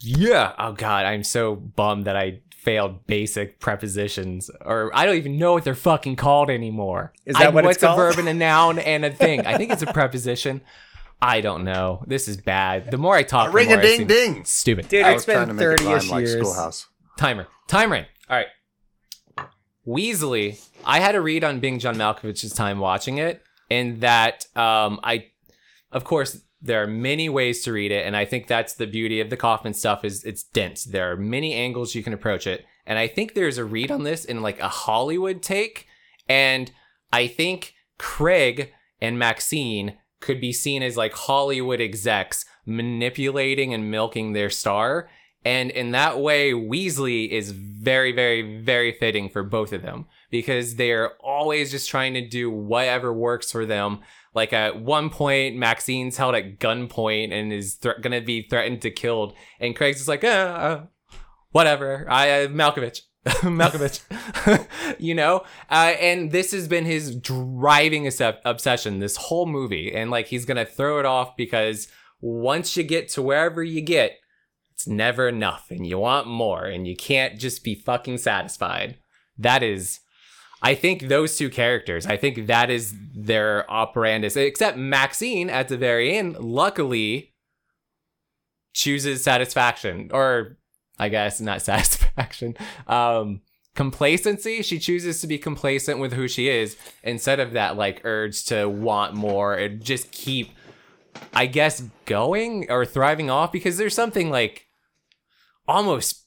yeah. 0.00 0.52
Oh 0.58 0.72
God, 0.72 1.04
I'm 1.06 1.24
so 1.24 1.56
bummed 1.56 2.04
that 2.06 2.16
I 2.16 2.40
failed 2.54 3.06
basic 3.06 3.58
prepositions, 3.58 4.50
or 4.60 4.90
I 4.94 5.06
don't 5.06 5.16
even 5.16 5.38
know 5.38 5.54
what 5.54 5.64
they're 5.64 5.74
fucking 5.74 6.16
called 6.16 6.50
anymore. 6.50 7.12
Is 7.26 7.34
that 7.36 7.46
I- 7.46 7.50
what 7.50 7.64
it's 7.64 7.66
what's 7.66 7.78
called? 7.82 7.98
a 7.98 8.02
verb 8.02 8.18
and 8.18 8.28
a 8.28 8.34
noun 8.34 8.78
and 8.78 9.04
a 9.04 9.10
thing? 9.10 9.46
I 9.46 9.56
think 9.56 9.72
it's 9.72 9.82
a 9.82 9.92
preposition. 9.92 10.60
I 11.22 11.42
don't 11.42 11.64
know. 11.64 12.02
This 12.06 12.28
is 12.28 12.38
bad. 12.38 12.90
The 12.90 12.96
more 12.96 13.14
I 13.14 13.24
talk, 13.24 13.48
the 13.48 13.52
Ring 13.52 13.68
more 13.68 13.76
a 13.76 13.80
I 13.80 13.82
ding 13.82 13.98
seem 13.98 14.06
ding. 14.06 14.44
Stupid. 14.46 14.88
Dude, 14.88 15.04
I 15.04 15.10
it's 15.12 15.26
was 15.26 15.34
trying 15.34 15.48
to 15.48 15.54
been 15.54 15.58
30 15.58 15.84
rhyme 15.84 15.96
ish 15.98 16.08
like 16.10 16.20
years. 16.26 16.40
Schoolhouse. 16.40 16.86
Timer. 17.20 17.46
Time 17.68 17.92
ring. 17.92 18.06
All 18.30 18.36
right. 18.38 19.46
Weasley. 19.86 20.58
I 20.86 21.00
had 21.00 21.14
a 21.14 21.20
read 21.20 21.44
on 21.44 21.60
Being 21.60 21.78
John 21.78 21.96
Malkovich's 21.96 22.54
time 22.54 22.78
watching 22.78 23.18
it, 23.18 23.42
in 23.68 24.00
that 24.00 24.46
um, 24.56 24.98
I, 25.04 25.26
of 25.92 26.04
course, 26.04 26.40
there 26.62 26.82
are 26.82 26.86
many 26.86 27.28
ways 27.28 27.62
to 27.64 27.72
read 27.72 27.92
it, 27.92 28.06
and 28.06 28.16
I 28.16 28.24
think 28.24 28.46
that's 28.46 28.72
the 28.72 28.86
beauty 28.86 29.20
of 29.20 29.28
the 29.28 29.36
Kaufman 29.36 29.74
stuff 29.74 30.02
is 30.02 30.24
it's 30.24 30.44
dense. 30.44 30.84
There 30.84 31.12
are 31.12 31.16
many 31.16 31.52
angles 31.52 31.94
you 31.94 32.02
can 32.02 32.14
approach 32.14 32.46
it, 32.46 32.64
and 32.86 32.98
I 32.98 33.06
think 33.06 33.34
there's 33.34 33.58
a 33.58 33.66
read 33.66 33.90
on 33.90 34.04
this 34.04 34.24
in 34.24 34.40
like 34.40 34.58
a 34.58 34.68
Hollywood 34.68 35.42
take, 35.42 35.86
and 36.26 36.72
I 37.12 37.26
think 37.26 37.74
Craig 37.98 38.72
and 38.98 39.18
Maxine 39.18 39.98
could 40.20 40.40
be 40.40 40.54
seen 40.54 40.82
as 40.82 40.96
like 40.96 41.12
Hollywood 41.12 41.82
execs 41.82 42.46
manipulating 42.64 43.74
and 43.74 43.90
milking 43.90 44.32
their 44.32 44.48
star. 44.48 45.10
And 45.44 45.70
in 45.70 45.92
that 45.92 46.20
way, 46.20 46.52
Weasley 46.52 47.28
is 47.28 47.50
very, 47.50 48.12
very, 48.12 48.62
very 48.62 48.92
fitting 48.92 49.30
for 49.30 49.42
both 49.42 49.72
of 49.72 49.82
them 49.82 50.06
because 50.30 50.76
they're 50.76 51.12
always 51.22 51.70
just 51.70 51.88
trying 51.88 52.14
to 52.14 52.26
do 52.26 52.50
whatever 52.50 53.12
works 53.12 53.50
for 53.50 53.64
them. 53.64 54.00
Like 54.34 54.52
at 54.52 54.80
one 54.80 55.10
point, 55.10 55.56
Maxine's 55.56 56.18
held 56.18 56.34
at 56.34 56.58
gunpoint 56.58 57.32
and 57.32 57.52
is 57.52 57.76
th- 57.76 58.02
going 58.02 58.18
to 58.18 58.24
be 58.24 58.42
threatened 58.42 58.82
to 58.82 58.90
killed, 58.90 59.34
and 59.58 59.74
Craig's 59.74 59.98
just 59.98 60.08
like, 60.08 60.22
uh 60.22 60.82
whatever. 61.52 62.06
I 62.08 62.44
uh, 62.44 62.48
Malkovich. 62.48 63.02
Malkovich, 63.26 64.00
you 64.98 65.14
know, 65.14 65.44
uh, 65.70 65.92
and 66.00 66.32
this 66.32 66.52
has 66.52 66.66
been 66.66 66.86
his 66.86 67.14
driving 67.14 68.10
obsession 68.46 68.98
this 68.98 69.16
whole 69.16 69.44
movie, 69.44 69.92
and 69.94 70.10
like 70.10 70.28
he's 70.28 70.46
gonna 70.46 70.64
throw 70.64 70.98
it 70.98 71.04
off 71.04 71.36
because 71.36 71.88
once 72.22 72.76
you 72.78 72.82
get 72.82 73.10
to 73.10 73.20
wherever 73.20 73.62
you 73.62 73.82
get, 73.82 74.12
it's 74.80 74.88
never 74.88 75.28
enough, 75.28 75.70
and 75.70 75.86
you 75.86 75.98
want 75.98 76.26
more, 76.26 76.64
and 76.64 76.88
you 76.88 76.96
can't 76.96 77.38
just 77.38 77.62
be 77.62 77.74
fucking 77.74 78.16
satisfied. 78.16 78.96
That 79.36 79.62
is, 79.62 80.00
I 80.62 80.74
think 80.74 81.02
those 81.02 81.36
two 81.36 81.50
characters, 81.50 82.06
I 82.06 82.16
think 82.16 82.46
that 82.46 82.70
is 82.70 82.94
their 83.14 83.66
operandus. 83.68 84.38
Except 84.38 84.78
Maxine 84.78 85.50
at 85.50 85.68
the 85.68 85.76
very 85.76 86.16
end, 86.16 86.38
luckily, 86.38 87.34
chooses 88.72 89.22
satisfaction, 89.22 90.08
or 90.14 90.56
I 90.98 91.10
guess, 91.10 91.42
not 91.42 91.60
satisfaction. 91.70 92.56
Um, 92.86 93.42
complacency. 93.74 94.62
She 94.62 94.78
chooses 94.78 95.20
to 95.20 95.26
be 95.26 95.36
complacent 95.36 95.98
with 95.98 96.14
who 96.14 96.26
she 96.26 96.48
is 96.48 96.78
instead 97.02 97.38
of 97.38 97.52
that 97.52 97.76
like 97.76 98.00
urge 98.04 98.46
to 98.46 98.66
want 98.66 99.12
more 99.12 99.56
and 99.56 99.84
just 99.84 100.10
keep, 100.10 100.52
I 101.34 101.44
guess, 101.44 101.82
going 102.06 102.70
or 102.70 102.86
thriving 102.86 103.28
off 103.28 103.52
because 103.52 103.76
there's 103.76 103.94
something 103.94 104.30
like 104.30 104.68
almost 105.70 106.26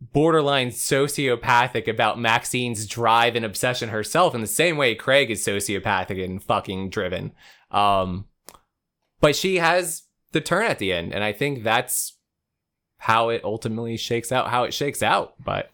borderline 0.00 0.68
sociopathic 0.68 1.88
about 1.88 2.18
Maxine's 2.18 2.86
drive 2.86 3.36
and 3.36 3.44
obsession 3.44 3.88
herself 3.88 4.34
in 4.34 4.40
the 4.40 4.46
same 4.46 4.76
way 4.76 4.94
Craig 4.94 5.30
is 5.30 5.44
sociopathic 5.44 6.22
and 6.22 6.42
fucking 6.42 6.90
driven. 6.90 7.32
Um, 7.70 8.26
but 9.20 9.34
she 9.34 9.56
has 9.56 10.02
the 10.32 10.40
turn 10.40 10.66
at 10.66 10.78
the 10.78 10.92
end, 10.92 11.12
and 11.12 11.24
I 11.24 11.32
think 11.32 11.62
that's 11.62 12.16
how 12.98 13.30
it 13.30 13.42
ultimately 13.44 13.96
shakes 13.96 14.30
out, 14.30 14.48
how 14.48 14.64
it 14.64 14.74
shakes 14.74 15.02
out. 15.02 15.34
But 15.42 15.70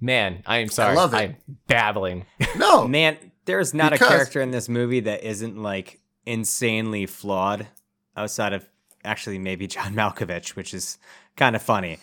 man, 0.00 0.42
I 0.46 0.58
am 0.58 0.68
sorry. 0.68 0.92
I 0.92 0.94
love 0.94 1.14
it. 1.14 1.16
I'm 1.16 1.36
babbling. 1.66 2.26
No, 2.56 2.88
man, 2.88 3.16
there's 3.44 3.74
not 3.74 3.92
because... 3.92 4.08
a 4.08 4.10
character 4.10 4.40
in 4.40 4.50
this 4.50 4.68
movie 4.68 5.00
that 5.00 5.22
isn't 5.22 5.60
like 5.60 6.00
insanely 6.26 7.06
flawed 7.06 7.68
outside 8.16 8.52
of 8.52 8.68
actually 9.04 9.38
maybe 9.38 9.66
John 9.66 9.94
Malkovich, 9.96 10.56
which 10.56 10.74
is 10.74 10.98
kind 11.36 11.56
of 11.56 11.62
funny. 11.62 11.98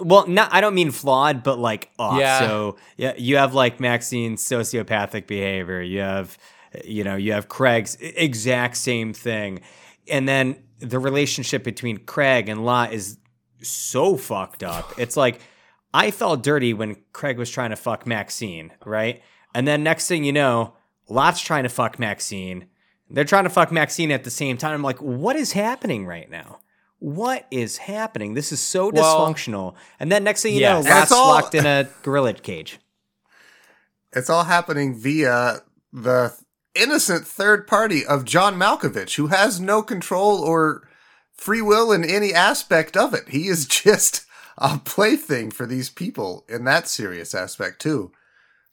Well, 0.00 0.26
not 0.26 0.52
I 0.52 0.60
don't 0.60 0.74
mean 0.74 0.90
flawed, 0.90 1.42
but 1.42 1.58
like 1.58 1.90
off. 1.98 2.18
Yeah. 2.18 2.40
So 2.40 2.76
yeah, 2.96 3.14
you 3.16 3.36
have 3.36 3.54
like 3.54 3.80
Maxine's 3.80 4.42
sociopathic 4.42 5.26
behavior. 5.26 5.80
You 5.82 6.00
have 6.00 6.38
you 6.84 7.04
know, 7.04 7.16
you 7.16 7.32
have 7.32 7.48
Craig's 7.48 7.96
exact 8.00 8.76
same 8.76 9.12
thing. 9.12 9.60
And 10.08 10.28
then 10.28 10.56
the 10.80 10.98
relationship 10.98 11.62
between 11.64 11.98
Craig 11.98 12.48
and 12.48 12.64
Lot 12.64 12.92
is 12.92 13.18
so 13.62 14.16
fucked 14.16 14.62
up. 14.62 14.92
It's 14.98 15.16
like 15.16 15.40
I 15.92 16.10
felt 16.10 16.42
dirty 16.42 16.74
when 16.74 16.96
Craig 17.12 17.38
was 17.38 17.50
trying 17.50 17.70
to 17.70 17.76
fuck 17.76 18.06
Maxine, 18.06 18.72
right? 18.84 19.22
And 19.54 19.68
then 19.68 19.84
next 19.84 20.08
thing 20.08 20.24
you 20.24 20.32
know, 20.32 20.74
Lot's 21.08 21.40
trying 21.40 21.62
to 21.62 21.68
fuck 21.68 21.98
Maxine. 21.98 22.66
They're 23.08 23.24
trying 23.24 23.44
to 23.44 23.50
fuck 23.50 23.70
Maxine 23.70 24.10
at 24.10 24.24
the 24.24 24.30
same 24.30 24.56
time. 24.56 24.74
I'm 24.74 24.82
like, 24.82 25.00
what 25.00 25.36
is 25.36 25.52
happening 25.52 26.06
right 26.06 26.28
now? 26.28 26.58
What 26.98 27.46
is 27.50 27.78
happening? 27.78 28.34
This 28.34 28.52
is 28.52 28.60
so 28.60 28.90
well, 28.90 29.20
dysfunctional. 29.20 29.74
And 30.00 30.10
then 30.10 30.24
next 30.24 30.42
thing 30.42 30.54
you 30.54 30.60
yes. 30.60 30.84
know, 30.84 30.90
Lot's 30.90 31.12
all, 31.12 31.28
locked 31.28 31.54
in 31.54 31.66
a 31.66 31.88
gorilla 32.02 32.34
cage. 32.34 32.78
It's 34.12 34.30
all 34.30 34.44
happening 34.44 34.94
via 34.94 35.62
the 35.92 36.34
innocent 36.74 37.26
third 37.26 37.66
party 37.66 38.06
of 38.06 38.24
John 38.24 38.56
Malkovich, 38.56 39.16
who 39.16 39.28
has 39.28 39.60
no 39.60 39.82
control 39.82 40.38
or 40.38 40.88
free 41.32 41.62
will 41.62 41.92
in 41.92 42.04
any 42.04 42.32
aspect 42.32 42.96
of 42.96 43.12
it. 43.12 43.28
He 43.28 43.48
is 43.48 43.66
just 43.66 44.24
a 44.58 44.78
plaything 44.78 45.50
for 45.50 45.66
these 45.66 45.90
people 45.90 46.44
in 46.48 46.64
that 46.64 46.88
serious 46.88 47.34
aspect 47.34 47.80
too. 47.80 48.12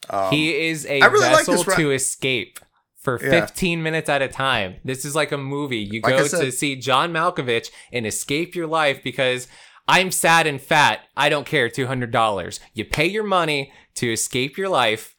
Um, 0.10 0.32
he 0.32 0.68
is 0.68 0.86
a 0.86 1.02
really 1.02 1.20
vessel 1.20 1.58
like 1.58 1.68
ra- 1.68 1.76
to 1.76 1.92
escape 1.92 2.60
for 3.02 3.18
15 3.18 3.78
yeah. 3.80 3.84
minutes 3.84 4.10
at 4.10 4.22
a 4.22 4.28
time. 4.28 4.76
This 4.86 5.06
is 5.06 5.16
like 5.16 5.32
a 5.32 5.38
movie. 5.38 5.78
You 5.78 6.02
like 6.02 6.18
go 6.18 6.28
said, 6.28 6.42
to 6.42 6.52
see 6.52 6.76
John 6.76 7.12
Malkovich 7.12 7.70
and 7.92 8.06
escape 8.06 8.56
your 8.56 8.68
life 8.68 9.04
because 9.04 9.48
I'm 9.88 10.12
sad 10.12 10.48
and 10.48 10.62
fat. 10.62 11.02
I 11.18 11.28
don't 11.28 11.48
care. 11.48 11.68
$200. 11.68 12.60
You 12.74 12.86
pay 12.86 13.08
your 13.08 13.24
money 13.24 13.74
to 13.96 14.12
escape 14.12 14.58
your 14.58 14.70
life 14.70 15.16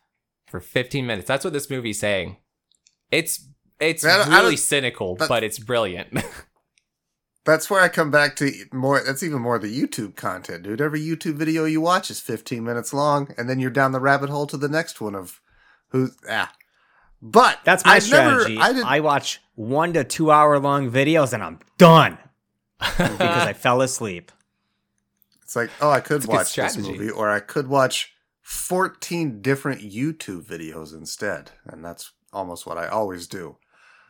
for 0.46 0.60
15 0.60 1.06
minutes. 1.06 1.26
That's 1.26 1.44
what 1.44 1.52
this 1.52 1.68
movie's 1.68 1.98
saying. 1.98 2.36
It's 3.10 3.48
it's 3.80 4.04
really 4.04 4.56
cynical, 4.56 5.16
but 5.16 5.42
it's 5.42 5.58
brilliant. 5.58 6.22
That's 7.44 7.68
where 7.68 7.80
I 7.80 7.88
come 7.88 8.12
back 8.12 8.36
to 8.36 8.52
more. 8.72 9.02
That's 9.04 9.24
even 9.24 9.40
more 9.40 9.58
the 9.58 9.76
YouTube 9.76 10.14
content, 10.14 10.62
dude. 10.62 10.80
Every 10.80 11.00
YouTube 11.00 11.34
video 11.34 11.64
you 11.64 11.80
watch 11.80 12.08
is 12.08 12.20
15 12.20 12.62
minutes 12.62 12.94
long, 12.94 13.34
and 13.36 13.50
then 13.50 13.58
you're 13.58 13.70
down 13.70 13.90
the 13.90 13.98
rabbit 13.98 14.30
hole 14.30 14.46
to 14.46 14.56
the 14.56 14.68
next 14.68 15.00
one 15.00 15.16
of 15.16 15.40
who. 15.88 16.10
Ah, 16.30 16.52
but 17.22 17.60
that's 17.64 17.84
my 17.84 17.92
I 17.92 17.98
strategy. 18.00 18.56
Never, 18.56 18.84
I, 18.84 18.96
I 18.96 19.00
watch 19.00 19.40
one 19.54 19.92
to 19.92 20.02
two 20.02 20.32
hour 20.32 20.58
long 20.58 20.90
videos, 20.90 21.32
and 21.32 21.42
I'm 21.42 21.60
done 21.78 22.18
because 22.78 23.20
I 23.20 23.52
fell 23.52 23.80
asleep. 23.80 24.32
It's 25.42 25.54
like, 25.54 25.70
oh, 25.80 25.90
I 25.90 26.00
could 26.00 26.26
watch 26.26 26.54
this 26.56 26.76
movie, 26.76 27.10
or 27.10 27.30
I 27.30 27.40
could 27.40 27.68
watch 27.68 28.12
14 28.42 29.40
different 29.40 29.82
YouTube 29.82 30.44
videos 30.44 30.92
instead, 30.92 31.52
and 31.64 31.84
that's 31.84 32.10
almost 32.32 32.66
what 32.66 32.76
I 32.76 32.88
always 32.88 33.26
do. 33.26 33.56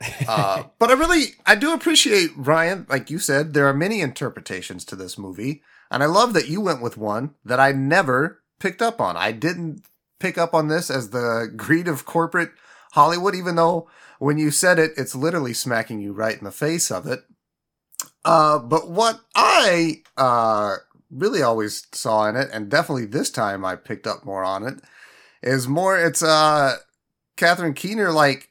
Uh, 0.26 0.64
but 0.80 0.90
I 0.90 0.94
really, 0.94 1.26
I 1.46 1.54
do 1.54 1.72
appreciate 1.72 2.30
Ryan. 2.36 2.86
Like 2.88 3.08
you 3.08 3.20
said, 3.20 3.54
there 3.54 3.68
are 3.68 3.72
many 3.72 4.00
interpretations 4.00 4.84
to 4.86 4.96
this 4.96 5.16
movie, 5.16 5.62
and 5.92 6.02
I 6.02 6.06
love 6.06 6.32
that 6.32 6.48
you 6.48 6.60
went 6.60 6.82
with 6.82 6.96
one 6.96 7.36
that 7.44 7.60
I 7.60 7.70
never 7.70 8.42
picked 8.58 8.82
up 8.82 9.00
on. 9.00 9.16
I 9.16 9.30
didn't 9.30 9.84
pick 10.18 10.38
up 10.38 10.54
on 10.54 10.66
this 10.66 10.90
as 10.90 11.10
the 11.10 11.52
greed 11.56 11.86
of 11.86 12.04
corporate 12.04 12.50
Hollywood, 12.92 13.34
even 13.34 13.56
though 13.56 13.88
when 14.18 14.38
you 14.38 14.50
said 14.50 14.78
it, 14.78 14.92
it's 14.96 15.14
literally 15.14 15.54
smacking 15.54 16.00
you 16.00 16.12
right 16.12 16.36
in 16.36 16.44
the 16.44 16.52
face 16.52 16.90
of 16.90 17.06
it. 17.06 17.20
Uh, 18.24 18.58
but 18.58 18.88
what 18.88 19.20
I 19.34 20.02
uh, 20.16 20.76
really 21.10 21.42
always 21.42 21.86
saw 21.92 22.28
in 22.28 22.36
it, 22.36 22.50
and 22.52 22.70
definitely 22.70 23.06
this 23.06 23.30
time 23.30 23.64
I 23.64 23.76
picked 23.76 24.06
up 24.06 24.24
more 24.24 24.44
on 24.44 24.62
it, 24.64 24.74
is 25.42 25.66
more 25.66 25.98
it's 25.98 26.22
uh, 26.22 26.76
Catherine 27.36 27.74
Keener 27.74 28.12
like 28.12 28.50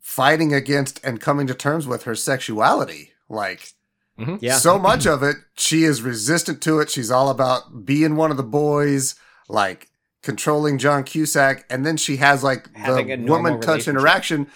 fighting 0.00 0.54
against 0.54 1.04
and 1.04 1.20
coming 1.20 1.48
to 1.48 1.54
terms 1.54 1.88
with 1.88 2.04
her 2.04 2.14
sexuality. 2.14 3.10
Like, 3.28 3.72
mm-hmm. 4.16 4.36
yeah. 4.40 4.58
so 4.58 4.78
much 4.78 5.06
of 5.06 5.24
it, 5.24 5.36
she 5.56 5.82
is 5.82 6.02
resistant 6.02 6.62
to 6.62 6.78
it. 6.78 6.88
She's 6.88 7.10
all 7.10 7.30
about 7.30 7.84
being 7.84 8.14
one 8.14 8.30
of 8.30 8.36
the 8.36 8.44
boys, 8.44 9.16
like 9.48 9.88
controlling 10.24 10.78
John 10.78 11.04
Cusack. 11.04 11.64
And 11.70 11.86
then 11.86 11.96
she 11.96 12.16
has 12.16 12.42
like 12.42 12.72
the 12.72 13.24
woman 13.28 13.60
touch 13.60 13.86
interaction, 13.86 14.48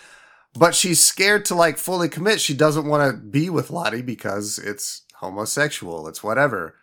but 0.55 0.75
she's 0.75 1.01
scared 1.01 1.45
to 1.47 1.55
like 1.55 1.79
fully 1.79 2.09
commit. 2.09 2.41
She 2.41 2.55
doesn't 2.55 2.87
want 2.87 3.09
to 3.09 3.21
be 3.21 3.51
with 3.51 3.71
Lotte 3.71 4.05
because 4.05 4.59
it's 4.59 5.03
homosexual, 5.17 6.09
it's 6.09 6.25
whatever. 6.25 6.75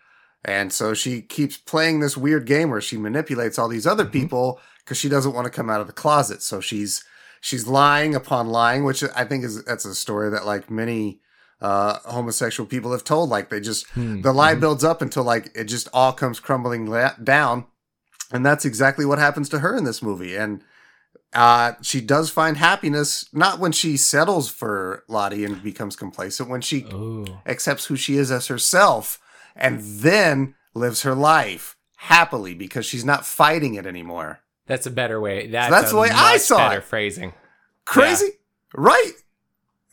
And 0.45 0.71
so 0.71 0.93
she 0.93 1.21
keeps 1.21 1.57
playing 1.57 1.99
this 1.99 2.15
weird 2.15 2.45
game 2.45 2.69
where 2.69 2.81
she 2.81 2.97
manipulates 2.97 3.57
all 3.57 3.67
these 3.67 3.88
other 3.88 4.03
mm-hmm. 4.03 4.13
people 4.13 4.61
because 4.79 4.97
she 4.97 5.09
doesn't 5.09 5.33
want 5.33 5.45
to 5.45 5.51
come 5.51 5.69
out 5.69 5.81
of 5.81 5.88
the 5.88 5.93
closet. 5.93 6.43
So 6.43 6.61
she's 6.61 7.03
she's 7.41 7.67
lying 7.67 8.13
upon 8.13 8.49
lying, 8.49 8.86
which 8.86 9.03
I 9.15 9.25
think 9.25 9.43
is 9.43 9.63
that's 9.65 9.86
a 9.86 9.95
story 9.95 10.29
that 10.29 10.45
like 10.45 10.69
many 10.69 11.21
uh, 11.59 11.97
homosexual 12.05 12.67
people 12.67 12.91
have 12.91 13.03
told. 13.03 13.29
Like 13.29 13.49
they 13.49 13.59
just 13.59 13.88
hmm. 13.89 14.21
the 14.21 14.31
lie 14.31 14.51
mm-hmm. 14.51 14.61
builds 14.61 14.83
up 14.83 15.01
until 15.01 15.23
like 15.23 15.51
it 15.55 15.63
just 15.63 15.88
all 15.91 16.13
comes 16.13 16.39
crumbling 16.39 16.86
la- 16.86 17.15
down, 17.15 17.65
and 18.32 18.45
that's 18.45 18.65
exactly 18.65 19.05
what 19.05 19.19
happens 19.19 19.49
to 19.49 19.59
her 19.59 19.76
in 19.76 19.84
this 19.84 20.01
movie. 20.01 20.36
And 20.36 20.63
uh, 21.34 21.73
she 21.82 22.01
does 22.01 22.30
find 22.30 22.57
happiness 22.57 23.28
not 23.34 23.59
when 23.59 23.71
she 23.71 23.97
settles 23.97 24.49
for 24.49 25.03
Lotte 25.07 25.34
and 25.34 25.61
becomes 25.61 25.95
complacent, 25.95 26.49
when 26.49 26.61
she 26.61 26.86
Ooh. 26.93 27.26
accepts 27.45 27.86
who 27.86 27.95
she 27.95 28.17
is 28.17 28.32
as 28.32 28.47
herself, 28.47 29.19
and 29.55 29.82
then 29.82 30.55
lives 30.73 31.03
her 31.03 31.15
life 31.15 31.76
happily 31.97 32.53
because 32.53 32.86
she's 32.86 33.05
not 33.05 33.26
fighting 33.26 33.76
it 33.76 33.86
anymore. 33.86 34.39
That's 34.67 34.86
a 34.86 34.91
better 34.91 35.19
way. 35.19 35.47
That's, 35.47 35.69
that's 35.69 35.91
the 35.91 35.97
way 35.97 36.09
I 36.11 36.38
saw 36.38 36.55
it. 36.55 36.69
better 36.69 36.80
it. 36.80 36.86
Phrasing. 36.86 37.34
Crazy, 37.86 38.26
yeah. 38.26 38.32
right? 38.73 39.11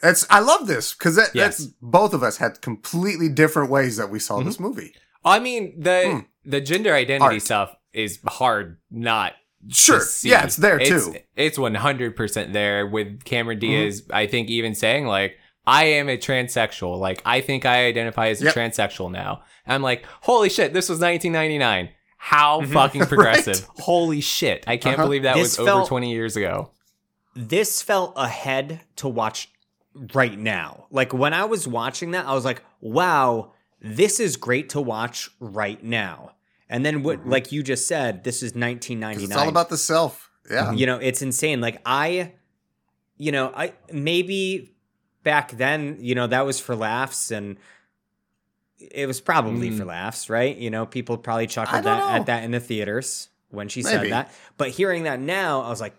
That's 0.01 0.26
I 0.30 0.41
love 0.41 0.66
this 0.66 0.95
because 0.95 1.16
that, 1.16 1.30
yes. 1.35 1.59
that's 1.59 1.66
both 1.80 2.14
of 2.14 2.22
us 2.22 2.39
had 2.39 2.61
completely 2.61 3.28
different 3.28 3.70
ways 3.70 3.97
that 3.97 4.11
we 4.11 4.18
saw 4.18 4.39
mm-hmm. 4.39 4.47
this 4.47 4.59
movie. 4.59 4.95
I 5.24 5.39
mean 5.39 5.80
the 5.80 6.11
hmm. 6.11 6.51
the 6.51 6.61
gender 6.61 6.93
identity 6.95 7.37
Art. 7.37 7.43
stuff 7.43 7.76
is 7.93 8.18
hard 8.26 8.78
not 8.90 9.32
Sure. 9.68 10.01
Yeah, 10.24 10.43
it's 10.45 10.57
there 10.57 10.80
too. 10.80 11.14
It's 11.36 11.57
one 11.57 11.76
hundred 11.76 12.16
percent 12.16 12.53
there 12.53 12.84
with 12.84 13.22
Cameron 13.24 13.59
mm-hmm. 13.61 13.68
Diaz. 13.68 14.03
Mm-hmm. 14.03 14.14
I 14.14 14.26
think 14.26 14.49
even 14.51 14.74
saying 14.74 15.07
like 15.07 15.36
I 15.64 15.84
am 15.84 16.09
a 16.09 16.16
transsexual. 16.18 16.99
Like 16.99 17.22
I 17.24 17.40
think 17.40 17.64
I 17.64 17.86
identify 17.86 18.28
as 18.28 18.43
a 18.43 18.47
Yep. 18.47 18.55
transsexual 18.55 19.12
now. 19.12 19.45
And 19.64 19.74
I'm 19.74 19.82
like, 19.82 20.05
holy 20.22 20.49
shit, 20.49 20.72
this 20.72 20.88
was 20.88 20.99
1999. 20.99 21.90
How 22.18 22.61
Mm-hmm. 22.62 22.72
fucking 22.74 23.07
progressive. 23.07 23.64
Holy 23.78 24.20
shit. 24.20 24.64
I 24.66 24.76
can't 24.76 24.97
Uh-huh. 24.99 25.07
believe 25.07 25.22
that 25.22 25.36
This 25.36 25.57
was 25.59 25.68
over 25.68 25.86
20 25.86 26.11
years 26.11 26.36
ago. 26.36 26.70
this 27.36 27.82
felt 27.82 28.14
ahead 28.16 28.80
to 28.97 29.07
watch 29.09 29.49
right 30.12 30.36
now. 30.36 30.86
Like 30.90 31.12
when 31.14 31.32
I 31.34 31.45
was 31.45 31.68
watching 31.68 32.11
that, 32.12 32.26
I 32.26 32.34
was 32.34 32.45
like, 32.45 32.62
wow, 32.80 33.53
this 33.80 34.18
is 34.18 34.36
great 34.36 34.70
to 34.70 34.80
watch 34.80 35.30
right 35.38 35.80
now. 35.84 36.32
And 36.73 36.85
then 36.87 37.03
what 37.03 37.27
like 37.27 37.53
you 37.53 37.62
just 37.62 37.87
said, 37.87 38.25
this 38.25 38.37
is 38.43 38.55
1999. 38.55 39.25
It's 39.31 39.37
all 39.37 39.49
about 39.49 39.68
the 39.68 39.77
self. 39.79 40.31
Yeah. 40.51 40.73
you 40.73 40.87
know, 40.87 40.97
it's 40.97 41.23
insane. 41.23 41.61
Like 41.61 41.81
I 41.87 42.33
you 43.18 43.31
know, 43.31 43.53
I 43.55 43.75
maybe 43.93 44.75
back 45.23 45.53
then, 45.53 45.99
you 46.01 46.14
know, 46.16 46.27
that 46.27 46.45
was 46.47 46.59
for 46.59 46.75
laughs 46.75 47.31
and 47.31 47.57
it 48.81 49.07
was 49.07 49.20
probably 49.20 49.70
Mm. 49.70 49.79
for 49.79 49.85
laughs, 49.85 50.29
right? 50.29 50.57
You 50.57 50.70
know, 50.70 50.87
people 50.87 51.16
probably 51.16 51.47
chuckled 51.47 51.85
that, 51.85 52.20
at 52.20 52.27
that 52.27 52.43
in 52.43 52.51
the 52.51 52.59
theaters 52.59 53.29
when 53.51 53.68
she 53.68 53.83
Maybe. 53.83 53.97
said 53.97 54.11
that. 54.12 54.33
But 54.57 54.70
hearing 54.70 55.05
that 55.05 55.20
now, 55.20 55.61
I 55.61 55.68
was 55.68 55.81
like, 55.81 55.95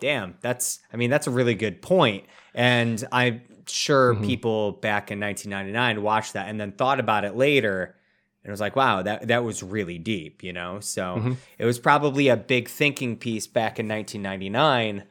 damn, 0.00 0.36
that's 0.40 0.80
I 0.92 0.96
mean, 0.96 1.10
that's 1.10 1.26
a 1.26 1.30
really 1.30 1.54
good 1.54 1.82
point. 1.82 2.24
And 2.54 3.02
I'm 3.10 3.40
sure 3.66 4.14
Mhm. 4.14 4.24
people 4.26 4.72
back 4.72 5.10
in 5.10 5.18
1999 5.18 6.02
watched 6.02 6.34
that 6.34 6.48
and 6.48 6.60
then 6.60 6.72
thought 6.72 7.00
about 7.00 7.24
it 7.24 7.34
later 7.36 7.96
and 8.42 8.48
it 8.48 8.52
was 8.52 8.60
like, 8.60 8.76
wow, 8.76 9.02
that 9.02 9.28
that 9.28 9.44
was 9.44 9.62
really 9.62 9.98
deep, 9.98 10.42
you 10.42 10.52
know? 10.52 10.80
So 10.80 11.16
Mhm. 11.16 11.36
it 11.58 11.64
was 11.64 11.78
probably 11.78 12.28
a 12.28 12.36
big 12.36 12.68
thinking 12.68 13.16
piece 13.16 13.46
back 13.46 13.78
in 13.78 13.86
1999 13.88 15.04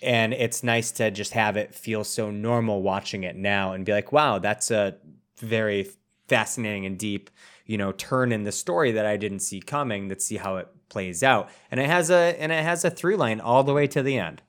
and 0.00 0.32
it's 0.32 0.62
nice 0.62 0.92
to 0.92 1.10
just 1.10 1.32
have 1.32 1.56
it 1.56 1.74
feel 1.74 2.04
so 2.04 2.30
normal 2.30 2.82
watching 2.82 3.24
it 3.24 3.34
now 3.34 3.72
and 3.72 3.84
be 3.84 3.90
like 3.90 4.12
wow 4.12 4.38
that's 4.38 4.70
a 4.70 4.96
very 5.38 5.90
fascinating 6.28 6.86
and 6.86 6.96
deep 6.98 7.30
you 7.66 7.76
know 7.76 7.90
turn 7.90 8.30
in 8.30 8.44
the 8.44 8.52
story 8.52 8.92
that 8.92 9.04
i 9.04 9.16
didn't 9.16 9.40
see 9.40 9.60
coming 9.60 10.08
let's 10.08 10.24
see 10.24 10.36
how 10.36 10.54
it 10.56 10.68
plays 10.88 11.24
out 11.24 11.48
and 11.68 11.80
it 11.80 11.86
has 11.88 12.10
a 12.10 12.36
and 12.40 12.52
it 12.52 12.62
has 12.62 12.84
a 12.84 12.90
through 12.90 13.16
line 13.16 13.40
all 13.40 13.64
the 13.64 13.74
way 13.74 13.86
to 13.88 14.02
the 14.02 14.16
end 14.16 14.40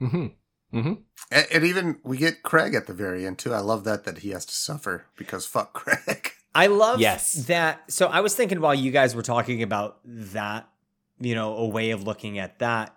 Mm-hmm. 0.00 0.26
Mm-hmm. 0.78 0.92
And, 1.30 1.46
and 1.50 1.64
even 1.64 1.98
we 2.04 2.18
get 2.18 2.42
Craig 2.42 2.74
at 2.74 2.86
the 2.86 2.92
very 2.92 3.24
end 3.26 3.38
too. 3.38 3.54
I 3.54 3.60
love 3.60 3.84
that 3.84 4.04
that 4.04 4.18
he 4.18 4.30
has 4.30 4.44
to 4.44 4.54
suffer 4.54 5.06
because 5.16 5.46
fuck 5.46 5.72
Craig. 5.72 6.32
I 6.56 6.66
love 6.68 7.00
Yes. 7.00 7.32
that. 7.46 7.90
So 7.92 8.06
I 8.06 8.20
was 8.20 8.34
thinking 8.34 8.60
while 8.60 8.74
you 8.74 8.90
guys 8.90 9.14
were 9.14 9.22
talking 9.22 9.62
about 9.62 9.98
that, 10.04 10.68
you 11.20 11.34
know, 11.34 11.54
a 11.56 11.68
way 11.68 11.90
of 11.90 12.02
looking 12.04 12.38
at 12.38 12.58
that. 12.60 12.96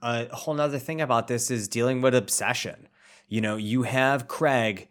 A 0.00 0.34
whole 0.34 0.54
nother 0.54 0.78
thing 0.78 1.00
about 1.00 1.28
this 1.28 1.50
is 1.50 1.68
dealing 1.68 2.00
with 2.00 2.14
obsession. 2.14 2.88
You 3.28 3.40
know, 3.40 3.56
you 3.56 3.82
have 3.84 4.26
Craig 4.28 4.88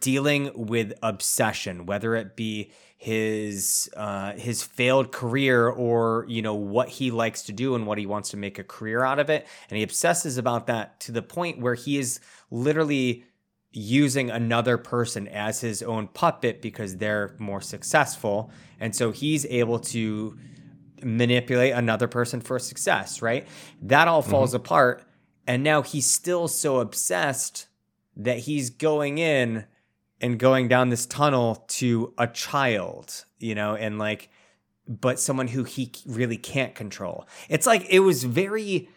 dealing 0.00 0.50
with 0.54 0.92
obsession, 1.02 1.86
whether 1.86 2.14
it 2.14 2.36
be 2.36 2.72
his 2.96 3.88
uh, 3.96 4.32
his 4.32 4.62
failed 4.62 5.12
career 5.12 5.68
or 5.68 6.24
you 6.28 6.42
know 6.42 6.54
what 6.54 6.88
he 6.88 7.10
likes 7.12 7.42
to 7.44 7.52
do 7.52 7.74
and 7.76 7.86
what 7.86 7.96
he 7.98 8.06
wants 8.06 8.30
to 8.30 8.36
make 8.36 8.58
a 8.58 8.64
career 8.64 9.04
out 9.04 9.18
of 9.20 9.30
it, 9.30 9.46
and 9.70 9.76
he 9.76 9.82
obsesses 9.84 10.36
about 10.38 10.66
that 10.66 10.98
to 11.00 11.12
the 11.12 11.22
point 11.22 11.60
where 11.60 11.74
he 11.74 11.96
is 11.98 12.18
literally 12.50 13.24
using 13.72 14.30
another 14.30 14.78
person 14.78 15.28
as 15.28 15.60
his 15.60 15.82
own 15.82 16.08
puppet 16.08 16.62
because 16.62 16.96
they're 16.96 17.34
more 17.38 17.60
successful, 17.60 18.50
and 18.80 18.94
so 18.94 19.10
he's 19.10 19.44
able 19.46 19.78
to 19.78 20.36
manipulate 21.02 21.72
another 21.72 22.08
person 22.08 22.40
for 22.40 22.58
success. 22.58 23.22
Right? 23.22 23.46
That 23.82 24.08
all 24.08 24.22
mm-hmm. 24.22 24.30
falls 24.30 24.54
apart, 24.54 25.04
and 25.46 25.62
now 25.62 25.82
he's 25.82 26.06
still 26.06 26.48
so 26.48 26.78
obsessed 26.78 27.68
that 28.16 28.40
he's 28.40 28.70
going 28.70 29.18
in 29.18 29.64
and 30.20 30.38
going 30.38 30.68
down 30.68 30.88
this 30.88 31.06
tunnel 31.06 31.64
to 31.68 32.12
a 32.18 32.26
child, 32.26 33.24
you 33.38 33.54
know, 33.54 33.76
and 33.76 33.98
like, 33.98 34.28
but 34.88 35.20
someone 35.20 35.48
who 35.48 35.64
he 35.64 35.92
really 36.06 36.36
can't 36.36 36.74
control. 36.74 37.26
It's 37.48 37.66
like 37.66 37.86
it 37.88 38.00
was 38.00 38.24
very. 38.24 38.88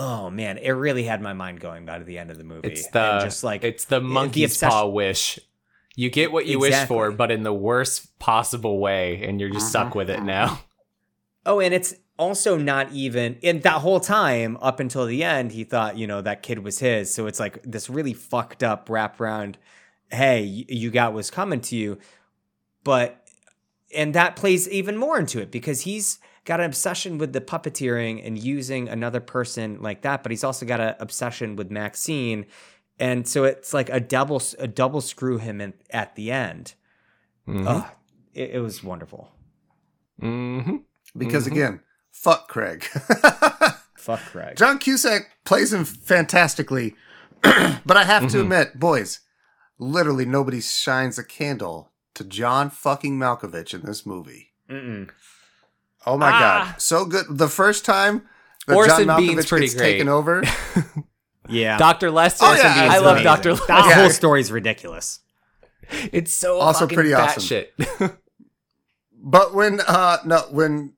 Oh 0.00 0.30
man, 0.30 0.56
it 0.56 0.70
really 0.70 1.04
had 1.04 1.20
my 1.20 1.34
mind 1.34 1.60
going 1.60 1.84
by 1.84 1.98
the 1.98 2.16
end 2.16 2.30
of 2.30 2.38
the 2.38 2.44
movie. 2.44 2.68
It's 2.68 2.88
the 2.88 3.00
and 3.00 3.20
just 3.22 3.44
like 3.44 3.64
it's 3.64 3.84
the 3.84 4.00
monkey's 4.00 4.52
obsession- 4.52 4.70
paw 4.70 4.86
wish. 4.86 5.38
You 5.94 6.08
get 6.08 6.32
what 6.32 6.46
you 6.46 6.58
wish 6.58 6.86
for, 6.86 7.10
but 7.10 7.30
in 7.30 7.42
the 7.42 7.52
worst 7.52 8.18
possible 8.18 8.78
way, 8.78 9.22
and 9.22 9.38
you're 9.38 9.50
just 9.50 9.68
stuck 9.68 9.88
uh-huh. 9.88 9.96
with 9.96 10.10
it 10.10 10.22
now. 10.22 10.60
Oh, 11.46 11.58
and 11.58 11.72
it's 11.72 11.94
also 12.18 12.58
not 12.58 12.92
even 12.92 13.38
in 13.40 13.60
that 13.60 13.80
whole 13.80 13.98
time 13.98 14.58
up 14.60 14.78
until 14.78 15.06
the 15.06 15.24
end, 15.24 15.52
he 15.52 15.64
thought, 15.64 15.96
you 15.96 16.06
know, 16.06 16.20
that 16.20 16.42
kid 16.42 16.58
was 16.58 16.78
his. 16.78 17.12
So 17.12 17.26
it's 17.26 17.40
like 17.40 17.62
this 17.62 17.88
really 17.88 18.12
fucked 18.12 18.62
up 18.62 18.90
wraparound 18.90 19.54
hey, 20.10 20.42
you 20.42 20.90
got 20.90 21.14
what's 21.14 21.30
coming 21.30 21.60
to 21.62 21.76
you. 21.76 21.98
But 22.84 23.26
and 23.94 24.14
that 24.14 24.36
plays 24.36 24.68
even 24.68 24.96
more 24.96 25.18
into 25.18 25.40
it 25.40 25.50
because 25.50 25.82
he's 25.82 26.18
got 26.44 26.60
an 26.60 26.66
obsession 26.66 27.18
with 27.18 27.32
the 27.32 27.40
puppeteering 27.40 28.24
and 28.26 28.38
using 28.38 28.88
another 28.88 29.20
person 29.20 29.80
like 29.82 30.02
that, 30.02 30.22
but 30.22 30.30
he's 30.32 30.44
also 30.44 30.64
got 30.66 30.80
an 30.80 30.94
obsession 31.00 31.56
with 31.56 31.70
Maxine. 31.70 32.46
And 32.98 33.26
so 33.26 33.44
it's 33.44 33.72
like 33.74 33.88
a 33.90 34.00
double 34.00 34.42
a 34.58 34.66
double 34.68 35.00
screw 35.00 35.38
him 35.38 35.60
in, 35.60 35.74
at 35.90 36.16
the 36.16 36.30
end. 36.32 36.74
Mhm. 37.48 37.66
Ugh, 37.66 37.86
it, 38.34 38.50
it 38.56 38.60
was 38.60 38.82
wonderful. 38.82 39.32
Mhm. 40.20 40.82
Because 41.16 41.46
Mhm. 41.46 41.52
again, 41.52 41.80
fuck 42.10 42.48
Craig. 42.48 42.84
Fuck 43.96 44.20
Craig. 44.30 44.56
John 44.56 44.78
Cusack 44.78 45.28
plays 45.44 45.74
him 45.74 45.84
fantastically, 45.84 46.94
but 47.42 47.96
I 47.98 48.04
have 48.04 48.30
to 48.30 48.38
Mhm. 48.38 48.40
admit, 48.42 48.78
boys, 48.80 49.20
literally 49.78 50.24
nobody 50.24 50.62
shines 50.62 51.18
a 51.18 51.24
candle 51.24 51.92
to 52.14 52.24
John 52.24 52.70
fucking 52.70 53.18
Malkovich 53.18 53.74
in 53.74 53.82
this 53.82 54.06
movie. 54.06 54.52
Mm-mm. 54.70 55.10
Oh 56.06 56.16
my 56.16 56.30
Ah. 56.30 56.70
god, 56.72 56.80
so 56.80 57.04
good! 57.04 57.26
The 57.28 57.48
first 57.48 57.84
time 57.84 58.22
that 58.66 58.74
Orson 58.76 59.06
John 59.06 59.20
Bean's 59.20 59.44
Malkovich 59.44 59.48
pretty 59.48 59.66
gets 59.66 59.74
great. 59.76 59.92
taken 59.92 60.08
over, 60.08 60.42
Yeah. 61.48 61.78
Dr. 61.78 62.10
Lester. 62.10 62.44
Oh, 62.46 62.54
yeah, 62.54 62.88
I 62.90 62.98
love 62.98 63.22
Doctor. 63.22 63.50
Dr. 63.54 63.66
That 63.66 63.80
Lester. 63.86 64.00
whole 64.00 64.10
story's 64.10 64.52
ridiculous. 64.52 65.20
It's 66.12 66.32
so 66.32 66.58
Also 66.60 66.86
pretty 66.86 67.12
awesome. 67.12 67.42
batshit. 67.42 68.16
but 69.22 69.52
when 69.54 69.80
uh 69.86 70.18
no 70.24 70.38
when 70.50 70.92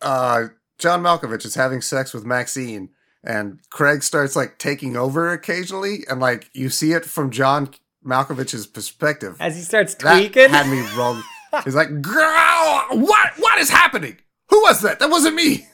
uh 0.00 0.44
John 0.78 1.02
Malkovich 1.02 1.44
is 1.44 1.56
having 1.56 1.80
sex 1.80 2.14
with 2.14 2.24
Maxine 2.24 2.90
and 3.24 3.58
Craig 3.70 4.04
starts 4.04 4.36
like 4.36 4.58
taking 4.58 4.96
over 4.96 5.32
occasionally, 5.32 6.04
and 6.08 6.20
like 6.20 6.48
you 6.54 6.70
see 6.70 6.92
it 6.92 7.04
from 7.04 7.30
John 7.32 7.70
Malkovich's 8.06 8.66
perspective. 8.68 9.36
As 9.40 9.56
he 9.56 9.62
starts 9.62 9.94
tweaking. 9.96 10.12
That 10.14 10.18
tweaking. 10.32 10.50
had 10.50 10.68
me 10.68 10.96
wrong. 10.96 11.22
He's 11.64 11.74
like, 11.74 12.00
"Girl, 12.02 12.86
what? 12.92 13.32
What 13.38 13.58
is 13.58 13.70
happening? 13.70 14.16
Who 14.50 14.60
was 14.62 14.80
that? 14.82 14.98
That 14.98 15.10
wasn't 15.10 15.34
me." 15.36 15.66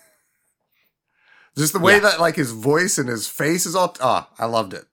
Just 1.56 1.72
the 1.72 1.78
way 1.78 1.94
Yeah. 1.94 2.00
that 2.00 2.20
like 2.20 2.36
his 2.36 2.50
voice 2.50 2.98
and 2.98 3.08
his 3.08 3.28
face 3.28 3.64
is 3.66 3.74
all. 3.76 3.96
Ah, 4.00 4.28
I 4.38 4.46
loved 4.46 4.74
it. 4.74 4.86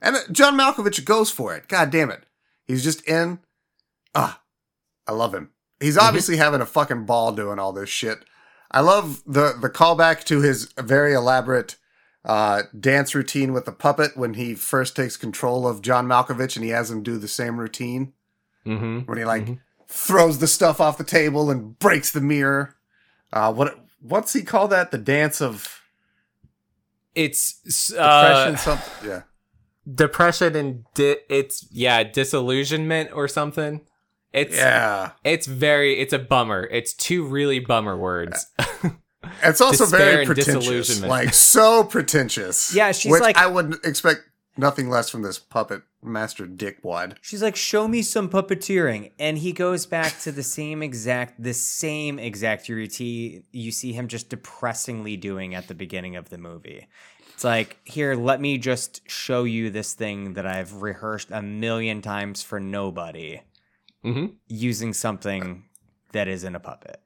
And 0.00 0.16
John 0.32 0.56
Malkovich 0.56 1.04
goes 1.04 1.30
for 1.30 1.54
it. 1.54 1.68
God 1.68 1.90
damn 1.90 2.10
it, 2.10 2.24
he's 2.66 2.82
just 2.82 3.06
in. 3.06 3.40
Ah, 4.14 4.40
I 5.06 5.12
love 5.12 5.34
him. 5.34 5.50
He's 5.80 5.98
obviously 5.98 6.36
having 6.36 6.60
a 6.60 6.66
fucking 6.66 7.04
ball 7.06 7.32
doing 7.32 7.58
all 7.58 7.72
this 7.72 7.90
shit. 7.90 8.24
I 8.70 8.80
love 8.80 9.22
the 9.26 9.52
the 9.60 9.68
callback 9.68 10.24
to 10.24 10.40
his 10.40 10.72
very 10.78 11.12
elaborate 11.12 11.76
uh, 12.24 12.62
dance 12.78 13.14
routine 13.14 13.52
with 13.52 13.64
the 13.66 13.72
puppet 13.72 14.16
when 14.16 14.34
he 14.34 14.54
first 14.54 14.94
takes 14.96 15.16
control 15.16 15.66
of 15.66 15.82
John 15.82 16.06
Malkovich 16.06 16.54
and 16.56 16.64
he 16.64 16.70
has 16.70 16.90
him 16.90 17.02
do 17.02 17.18
the 17.18 17.28
same 17.28 17.58
routine 17.58 18.12
Mm-hmm. 18.64 19.00
when 19.10 19.18
he 19.18 19.24
like 19.24 19.44
Mhm. 19.44 19.58
Throws 19.92 20.38
the 20.38 20.46
stuff 20.46 20.80
off 20.80 20.96
the 20.98 21.04
table 21.04 21.50
and 21.50 21.78
breaks 21.78 22.10
the 22.10 22.20
mirror. 22.20 22.76
Uh, 23.32 23.52
what 23.52 23.78
what's 24.00 24.32
he 24.32 24.42
call 24.42 24.68
that? 24.68 24.90
The 24.90 24.98
dance 24.98 25.40
of 25.42 25.82
It's 27.14 27.88
depression. 27.90 28.54
uh, 28.54 28.56
something. 28.56 29.08
Yeah. 29.10 29.22
depression 29.94 30.54
and 30.56 30.84
di- 30.94 31.16
it's 31.28 31.66
yeah 31.70 32.02
disillusionment 32.04 33.10
or 33.12 33.28
something. 33.28 33.82
It's 34.32 34.56
Yeah. 34.56 35.10
it's 35.24 35.46
very 35.46 35.98
it's 36.00 36.12
a 36.12 36.18
bummer. 36.18 36.66
It's 36.70 36.94
two 36.94 37.24
really 37.24 37.58
bummer 37.60 37.96
words. 37.96 38.46
It's 39.42 39.60
also 39.60 39.84
Despair 39.84 39.98
very 40.12 40.26
pretentious. 40.26 40.54
disillusionment. 40.54 41.10
Like 41.10 41.34
so 41.34 41.84
pretentious. 41.84 42.74
Yeah, 42.74 42.92
she's 42.92 43.12
which 43.12 43.22
like- 43.22 43.36
I 43.36 43.46
wouldn't 43.46 43.84
expect 43.84 44.20
nothing 44.56 44.88
less 44.88 45.08
from 45.10 45.22
this 45.22 45.38
puppet 45.38 45.82
master 46.02 46.46
dickwad. 46.46 47.16
She's 47.20 47.42
like, 47.42 47.56
"Show 47.56 47.88
me 47.88 48.02
some 48.02 48.28
puppeteering," 48.28 49.12
and 49.18 49.38
he 49.38 49.52
goes 49.52 49.86
back 49.86 50.18
to 50.20 50.32
the 50.32 50.42
same 50.42 50.82
exact, 50.82 51.42
the 51.42 51.54
same 51.54 52.18
exact 52.18 52.68
routine 52.68 53.44
you 53.52 53.70
see 53.70 53.92
him 53.92 54.08
just 54.08 54.28
depressingly 54.28 55.16
doing 55.16 55.54
at 55.54 55.68
the 55.68 55.74
beginning 55.74 56.16
of 56.16 56.30
the 56.30 56.38
movie. 56.38 56.88
It's 57.34 57.44
like, 57.44 57.78
here, 57.84 58.14
let 58.14 58.40
me 58.40 58.58
just 58.58 59.00
show 59.10 59.44
you 59.44 59.70
this 59.70 59.94
thing 59.94 60.34
that 60.34 60.46
I've 60.46 60.82
rehearsed 60.82 61.30
a 61.30 61.42
million 61.42 62.02
times 62.02 62.42
for 62.42 62.60
nobody, 62.60 63.40
hmm 64.02 64.26
using 64.48 64.92
something 64.92 65.64
that 66.12 66.28
isn't 66.28 66.54
a 66.54 66.60
puppet. 66.60 67.00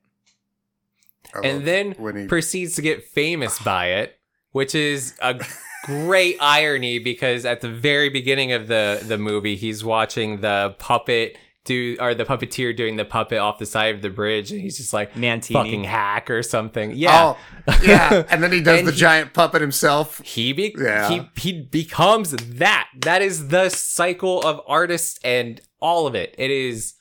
I 1.34 1.40
And 1.46 1.66
then 1.66 1.92
when 1.92 2.16
he 2.16 2.26
proceeds 2.26 2.74
to 2.76 2.82
get 2.82 3.04
famous 3.04 3.58
by 3.60 3.86
it, 3.92 4.18
which 4.52 4.74
is 4.74 5.14
a 5.20 5.40
great 5.86 6.36
irony 6.40 6.98
because 6.98 7.44
at 7.44 7.60
the 7.62 7.70
very 7.70 8.10
beginning 8.10 8.52
of 8.52 8.66
the 8.68 9.02
the 9.06 9.16
movie, 9.18 9.56
he's 9.56 9.82
watching 9.84 10.40
the 10.40 10.74
puppet 10.78 11.38
do 11.64 11.96
or 11.98 12.14
the 12.14 12.24
puppeteer 12.24 12.76
doing 12.76 12.94
the 12.96 13.04
puppet 13.04 13.38
off 13.38 13.58
the 13.58 13.66
side 13.66 13.94
of 13.94 14.00
the 14.02 14.10
bridge, 14.10 14.52
and 14.52 14.60
he's 14.60 14.76
just 14.76 14.92
like 14.92 15.14
Mantini. 15.14 15.52
fucking 15.52 15.84
hack 15.84 16.30
or 16.30 16.42
something. 16.42 16.92
Yeah. 16.94 17.34
Oh, 17.66 17.78
yeah. 17.82 18.22
And 18.30 18.42
then 18.42 18.52
he 18.52 18.60
does 18.60 18.84
the 18.84 18.92
he- 18.92 18.96
giant 18.98 19.32
puppet 19.34 19.60
himself. 19.60 20.20
He 20.20 20.52
be 20.52 20.74
Yeah. 20.78 21.08
he 21.08 21.28
he 21.36 21.62
becomes 21.62 22.30
that. 22.32 22.88
That 23.00 23.22
is 23.22 23.48
the 23.48 23.68
cycle 23.68 24.42
of 24.42 24.60
artists 24.66 25.18
and 25.24 25.60
all 25.80 26.06
of 26.06 26.14
it. 26.14 26.34
It 26.38 26.50
is 26.50 26.94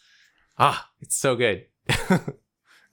ah, 0.58 0.88
it's 1.00 1.16
so 1.16 1.36
good. 1.36 1.66
I 1.90 2.20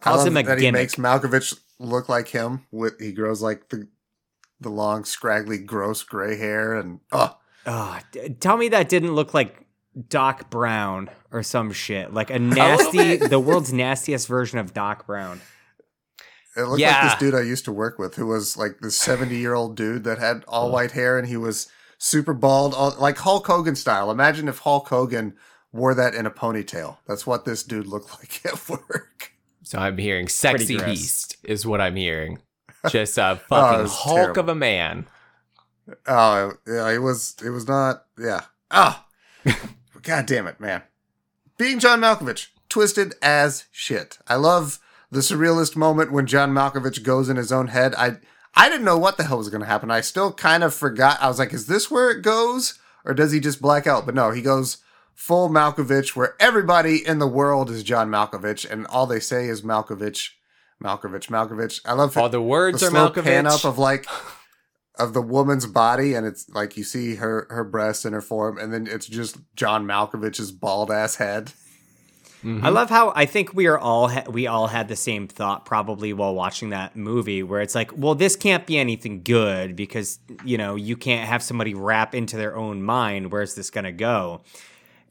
Calls 0.00 0.18
love 0.18 0.26
him 0.26 0.36
a 0.36 0.42
that 0.42 0.58
he 0.58 0.70
makes 0.70 0.96
Malkovich 0.96 1.56
look 1.78 2.08
like 2.08 2.28
him. 2.28 2.66
With 2.70 3.00
he 3.00 3.12
grows 3.12 3.40
like 3.40 3.68
the 3.70 3.88
the 4.62 4.70
long, 4.70 5.04
scraggly, 5.04 5.58
gross 5.58 6.02
gray 6.02 6.36
hair, 6.36 6.74
and 6.74 7.00
oh, 7.12 7.36
Oh, 7.66 7.98
d- 8.10 8.30
tell 8.40 8.56
me 8.56 8.68
that 8.70 8.88
didn't 8.88 9.14
look 9.14 9.34
like 9.34 9.64
Doc 10.08 10.50
Brown 10.50 11.10
or 11.30 11.42
some 11.42 11.70
shit. 11.72 12.12
Like 12.12 12.30
a 12.30 12.38
nasty, 12.40 13.16
the 13.16 13.38
world's 13.38 13.72
nastiest 13.72 14.26
version 14.26 14.58
of 14.58 14.74
Doc 14.74 15.06
Brown. 15.06 15.40
it 16.56 16.62
looked 16.62 16.80
like 16.82 17.02
this 17.10 17.18
dude 17.20 17.34
I 17.34 17.42
used 17.42 17.64
to 17.66 17.72
work 17.72 17.98
with, 17.98 18.16
who 18.16 18.26
was 18.26 18.56
like 18.56 18.78
this 18.80 18.96
seventy 18.96 19.36
year 19.38 19.54
old 19.54 19.76
dude 19.76 20.04
that 20.04 20.18
had 20.18 20.44
all 20.48 20.70
white 20.72 20.92
hair, 20.92 21.18
and 21.18 21.28
he 21.28 21.36
was 21.36 21.68
super 21.98 22.34
bald, 22.34 22.74
all, 22.74 22.94
like 22.98 23.18
Hulk 23.18 23.46
Hogan 23.46 23.76
style. 23.76 24.10
Imagine 24.10 24.48
if 24.48 24.58
Hulk 24.60 24.88
Hogan 24.88 25.34
wore 25.72 25.94
that 25.94 26.14
in 26.14 26.26
a 26.26 26.30
ponytail. 26.30 26.96
That's 27.06 27.26
what 27.26 27.44
this 27.44 27.62
dude 27.62 27.86
looked 27.86 28.10
like 28.18 28.44
at 28.44 28.68
work. 28.68 29.32
So 29.62 29.78
I'm 29.78 29.98
hearing 29.98 30.26
sexy 30.28 30.76
beast 30.78 31.36
is 31.44 31.64
what 31.64 31.80
I'm 31.80 31.94
hearing. 31.96 32.40
Just 32.88 33.18
a 33.18 33.30
Oh, 33.32 33.34
fucking 33.48 33.82
was 33.82 33.94
hulk 33.94 34.16
terrible. 34.16 34.40
of 34.40 34.48
a 34.48 34.54
man. 34.54 35.06
Oh 36.06 36.52
yeah, 36.66 36.90
it 36.90 36.98
was. 36.98 37.36
It 37.44 37.50
was 37.50 37.66
not. 37.68 38.04
Yeah. 38.18 38.42
Ah, 38.70 39.06
god 40.02 40.26
damn 40.26 40.46
it, 40.46 40.60
man. 40.60 40.82
Being 41.58 41.78
John 41.78 42.00
Malkovich, 42.00 42.48
twisted 42.68 43.14
as 43.22 43.64
shit. 43.70 44.18
I 44.26 44.36
love 44.36 44.78
the 45.10 45.20
surrealist 45.20 45.76
moment 45.76 46.12
when 46.12 46.26
John 46.26 46.52
Malkovich 46.52 47.02
goes 47.02 47.28
in 47.28 47.36
his 47.36 47.52
own 47.52 47.68
head. 47.68 47.94
I 47.96 48.16
I 48.54 48.68
didn't 48.68 48.84
know 48.84 48.98
what 48.98 49.16
the 49.16 49.24
hell 49.24 49.38
was 49.38 49.48
going 49.48 49.60
to 49.62 49.66
happen. 49.66 49.90
I 49.90 50.00
still 50.00 50.32
kind 50.32 50.62
of 50.64 50.74
forgot. 50.74 51.18
I 51.20 51.28
was 51.28 51.38
like, 51.38 51.52
is 51.52 51.66
this 51.66 51.90
where 51.90 52.10
it 52.10 52.22
goes, 52.22 52.78
or 53.04 53.14
does 53.14 53.32
he 53.32 53.40
just 53.40 53.60
black 53.62 53.86
out? 53.86 54.06
But 54.06 54.14
no, 54.14 54.30
he 54.30 54.42
goes 54.42 54.78
full 55.14 55.48
Malkovich, 55.50 56.14
where 56.16 56.34
everybody 56.40 57.06
in 57.06 57.18
the 57.18 57.26
world 57.26 57.70
is 57.70 57.82
John 57.82 58.08
Malkovich, 58.08 58.68
and 58.70 58.86
all 58.86 59.06
they 59.06 59.20
say 59.20 59.46
is 59.48 59.62
Malkovich, 59.62 60.30
Malkovich, 60.82 61.28
Malkovich. 61.28 61.80
I 61.84 61.92
love 61.92 62.16
All 62.16 62.28
the 62.28 62.42
words 62.42 62.80
the 62.80 62.86
are 62.86 62.90
slow 62.90 63.10
pan 63.10 63.46
up 63.46 63.64
of 63.64 63.78
like 63.78 64.06
of 64.98 65.14
the 65.14 65.22
woman's 65.22 65.66
body, 65.66 66.14
and 66.14 66.26
it's 66.26 66.48
like 66.50 66.76
you 66.76 66.84
see 66.84 67.16
her 67.16 67.46
her 67.50 67.64
breast 67.64 68.04
and 68.04 68.14
her 68.14 68.20
form, 68.20 68.58
and 68.58 68.72
then 68.72 68.86
it's 68.86 69.06
just 69.06 69.38
John 69.56 69.86
Malkovich's 69.86 70.52
bald 70.52 70.90
ass 70.90 71.16
head. 71.16 71.52
Mhm. 72.44 72.64
I 72.64 72.70
love 72.70 72.90
how 72.90 73.12
I 73.14 73.24
think 73.24 73.54
we 73.54 73.66
are 73.68 73.78
all 73.78 74.08
ha- 74.08 74.24
we 74.28 74.48
all 74.48 74.66
had 74.66 74.88
the 74.88 74.96
same 74.96 75.28
thought 75.28 75.64
probably 75.64 76.12
while 76.12 76.34
watching 76.34 76.70
that 76.70 76.96
movie 76.96 77.42
where 77.44 77.60
it's 77.60 77.74
like, 77.76 77.92
well, 77.96 78.16
this 78.16 78.34
can't 78.34 78.66
be 78.66 78.76
anything 78.78 79.22
good 79.22 79.76
because 79.76 80.18
you 80.44 80.58
know 80.58 80.74
you 80.74 80.96
can't 80.96 81.28
have 81.28 81.42
somebody 81.42 81.72
rap 81.72 82.14
into 82.16 82.36
their 82.36 82.56
own 82.56 82.82
mind. 82.82 83.30
Where's 83.30 83.54
this 83.54 83.70
gonna 83.70 83.92
go? 83.92 84.40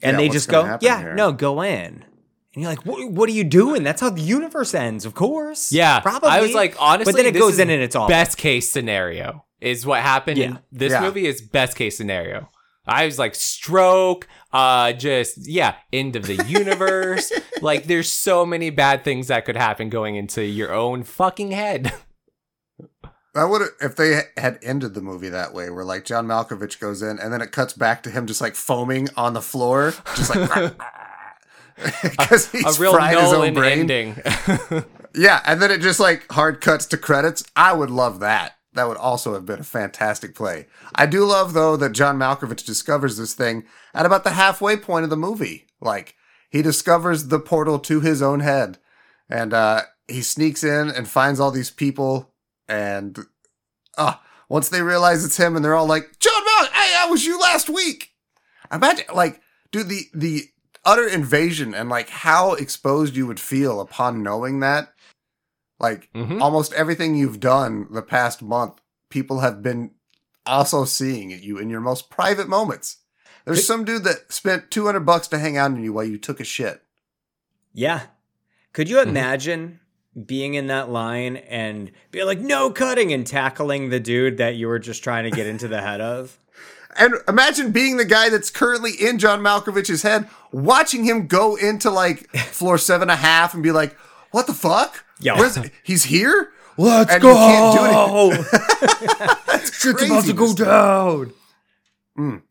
And 0.03 0.15
Yeah, 0.15 0.17
they 0.17 0.29
just 0.29 0.49
go, 0.49 0.77
yeah, 0.81 0.99
here?" 0.99 1.13
no, 1.15 1.31
go 1.31 1.61
in. 1.63 2.03
And 2.53 2.61
you're 2.63 2.69
like, 2.71 2.85
what, 2.85 3.11
what 3.11 3.29
are 3.29 3.33
you 3.33 3.43
doing? 3.45 3.83
That's 3.83 4.01
how 4.01 4.09
the 4.09 4.21
universe 4.21 4.73
ends, 4.73 5.05
of 5.05 5.13
course. 5.13 5.71
Yeah, 5.71 5.99
probably. 6.01 6.29
I 6.29 6.41
was 6.41 6.53
like, 6.53 6.75
honestly, 6.79 7.13
but 7.13 7.17
then 7.17 7.25
it 7.33 7.37
goes 7.39 7.59
in 7.59 7.69
and 7.69 7.81
it's 7.81 7.95
all 7.95 8.07
best 8.09 8.37
case 8.37 8.69
scenario 8.71 9.45
is 9.61 9.85
what 9.85 10.01
happened 10.01 10.37
Yeah. 10.37 10.45
in 10.45 10.59
this 10.71 10.91
Yeah. 10.91 11.01
movie 11.01 11.27
is 11.27 11.41
best 11.41 11.77
case 11.77 11.95
scenario. 11.95 12.49
I 12.85 13.05
was 13.05 13.17
like 13.19 13.35
stroke, 13.35 14.27
uh, 14.51 14.91
just 14.93 15.47
yeah, 15.47 15.75
end 15.93 16.15
of 16.17 16.23
the 16.23 16.43
universe. 16.47 17.31
like, 17.61 17.85
there's 17.85 18.09
so 18.11 18.45
many 18.45 18.69
bad 18.69 19.03
things 19.05 19.27
that 19.27 19.45
could 19.45 19.55
happen 19.55 19.89
going 19.89 20.15
into 20.15 20.43
your 20.43 20.73
own 20.73 21.03
fucking 21.03 21.51
head. 21.51 21.93
That 23.33 23.45
would 23.45 23.61
if 23.79 23.95
they 23.95 24.23
had 24.35 24.59
ended 24.61 24.93
the 24.93 24.99
movie 25.01 25.29
that 25.29 25.53
way, 25.53 25.69
where 25.69 25.85
like 25.85 26.03
John 26.03 26.27
Malkovich 26.27 26.81
goes 26.81 27.01
in, 27.01 27.17
and 27.17 27.31
then 27.31 27.41
it 27.41 27.53
cuts 27.53 27.71
back 27.71 28.03
to 28.03 28.09
him 28.09 28.27
just 28.27 28.41
like 28.41 28.55
foaming 28.55 29.07
on 29.15 29.33
the 29.33 29.41
floor, 29.41 29.93
just 30.17 30.35
like 30.35 30.49
because 32.03 32.51
he's 32.51 32.77
a 32.77 32.81
real 32.81 32.93
fried 32.93 33.15
his 33.17 33.25
own 33.25 33.31
Nolan 33.33 33.53
brain. 33.53 33.79
ending. 33.79 34.15
Yeah, 35.13 35.41
and 35.45 35.61
then 35.61 35.71
it 35.71 35.81
just 35.81 35.99
like 35.99 36.31
hard 36.31 36.61
cuts 36.61 36.85
to 36.85 36.97
credits. 36.97 37.43
I 37.53 37.73
would 37.73 37.89
love 37.89 38.21
that. 38.21 38.55
That 38.73 38.87
would 38.87 38.95
also 38.95 39.33
have 39.33 39.45
been 39.45 39.59
a 39.59 39.63
fantastic 39.63 40.33
play. 40.33 40.67
I 40.95 41.05
do 41.05 41.25
love 41.25 41.51
though 41.51 41.75
that 41.75 41.91
John 41.91 42.17
Malkovich 42.17 42.65
discovers 42.65 43.17
this 43.17 43.33
thing 43.33 43.65
at 43.93 44.05
about 44.05 44.23
the 44.23 44.29
halfway 44.31 44.77
point 44.77 45.03
of 45.03 45.09
the 45.09 45.17
movie. 45.17 45.67
Like 45.81 46.15
he 46.49 46.61
discovers 46.61 47.27
the 47.27 47.39
portal 47.39 47.77
to 47.79 47.99
his 47.99 48.21
own 48.21 48.39
head, 48.39 48.77
and 49.29 49.53
uh, 49.53 49.81
he 50.07 50.21
sneaks 50.21 50.63
in 50.63 50.89
and 50.89 51.09
finds 51.09 51.41
all 51.41 51.51
these 51.51 51.71
people. 51.71 52.33
And 52.69 53.19
uh, 53.97 54.13
once 54.47 54.69
they 54.69 54.81
realize 54.81 55.25
it's 55.25 55.35
him, 55.37 55.57
and 55.57 55.65
they're 55.65 55.75
all 55.75 55.85
like, 55.87 56.19
"John 56.19 56.41
Mal, 56.45 56.65
hey, 56.67 56.91
that 56.93 57.07
was 57.09 57.25
you 57.25 57.37
last 57.37 57.69
week." 57.69 58.11
Imagine 58.71 59.05
like, 59.13 59.41
dude, 59.73 59.89
the 59.89 60.03
the 60.13 60.43
utter 60.85 61.07
invasion 61.07 61.73
and 61.73 61.89
like 61.89 62.09
how 62.09 62.53
exposed 62.53 63.15
you 63.15 63.27
would 63.27 63.39
feel 63.39 63.79
upon 63.81 64.23
knowing 64.23 64.59
that. 64.61 64.93
Like 65.79 66.09
Mhm. 66.13 66.41
almost 66.41 66.73
everything 66.73 67.15
you've 67.15 67.39
done 67.39 67.87
the 67.91 68.01
past 68.01 68.41
month, 68.41 68.79
people 69.09 69.39
have 69.39 69.61
been 69.63 69.91
also 70.45 70.85
seeing 70.85 71.29
you 71.31 71.57
in 71.57 71.69
your 71.69 71.81
most 71.81 72.09
private 72.09 72.47
moments. 72.47 72.97
There's 73.45 73.65
some 73.65 73.85
dude 73.85 74.03
that 74.03 74.31
spent 74.31 74.69
200 74.69 75.01
bucks 75.01 75.27
to 75.29 75.39
hang 75.39 75.57
out 75.57 75.71
on 75.71 75.83
you 75.83 75.93
while 75.93 76.03
you 76.03 76.17
took 76.17 76.39
a 76.39 76.43
shit. 76.43 76.83
Yeah. 77.73 78.03
Could 78.73 78.89
you 78.89 79.01
imagine 79.01 79.79
being 80.25 80.53
in 80.53 80.67
that 80.67 80.89
line 80.89 81.37
and 81.37 81.91
being 82.11 82.25
like, 82.25 82.39
no 82.39 82.69
cutting 82.69 83.11
and 83.13 83.25
tackling 83.25 83.89
the 83.89 83.99
dude 83.99 84.37
that 84.37 84.55
you 84.55 84.67
were 84.67 84.79
just 84.79 85.03
trying 85.03 85.23
to 85.23 85.35
get 85.35 85.47
into 85.47 85.67
the 85.67 85.81
head 85.81 86.01
of? 86.01 86.37
And 86.97 87.15
imagine 87.27 87.71
being 87.71 87.97
the 87.97 88.05
guy 88.05 88.29
that's 88.29 88.49
currently 88.49 88.91
in 88.91 89.17
John 89.19 89.39
Malkovich's 89.41 90.01
head, 90.03 90.27
watching 90.51 91.03
him 91.03 91.27
go 91.27 91.55
into 91.55 91.89
like 91.89 92.29
floor 92.37 92.77
seven 92.77 93.03
and 93.03 93.11
a 93.11 93.15
half 93.15 93.53
and 93.53 93.63
be 93.63 93.71
like, 93.71 93.95
what 94.31 94.47
the 94.47 94.53
fuck? 94.53 95.03
Yeah. 95.19 95.37
Where's, 95.37 95.57
he's 95.83 96.03
here? 96.05 96.51
Let's 96.77 97.13
And 97.13 97.23
you 97.23 97.29
can't 97.33 97.77
do 97.77 98.31
anything. 98.31 98.43
Shit's 99.73 100.03
about 100.03 100.25
to 100.25 100.33
go 100.33 100.47
dude. 100.53 100.65
down. 100.65 101.33
Mm. 102.17 102.41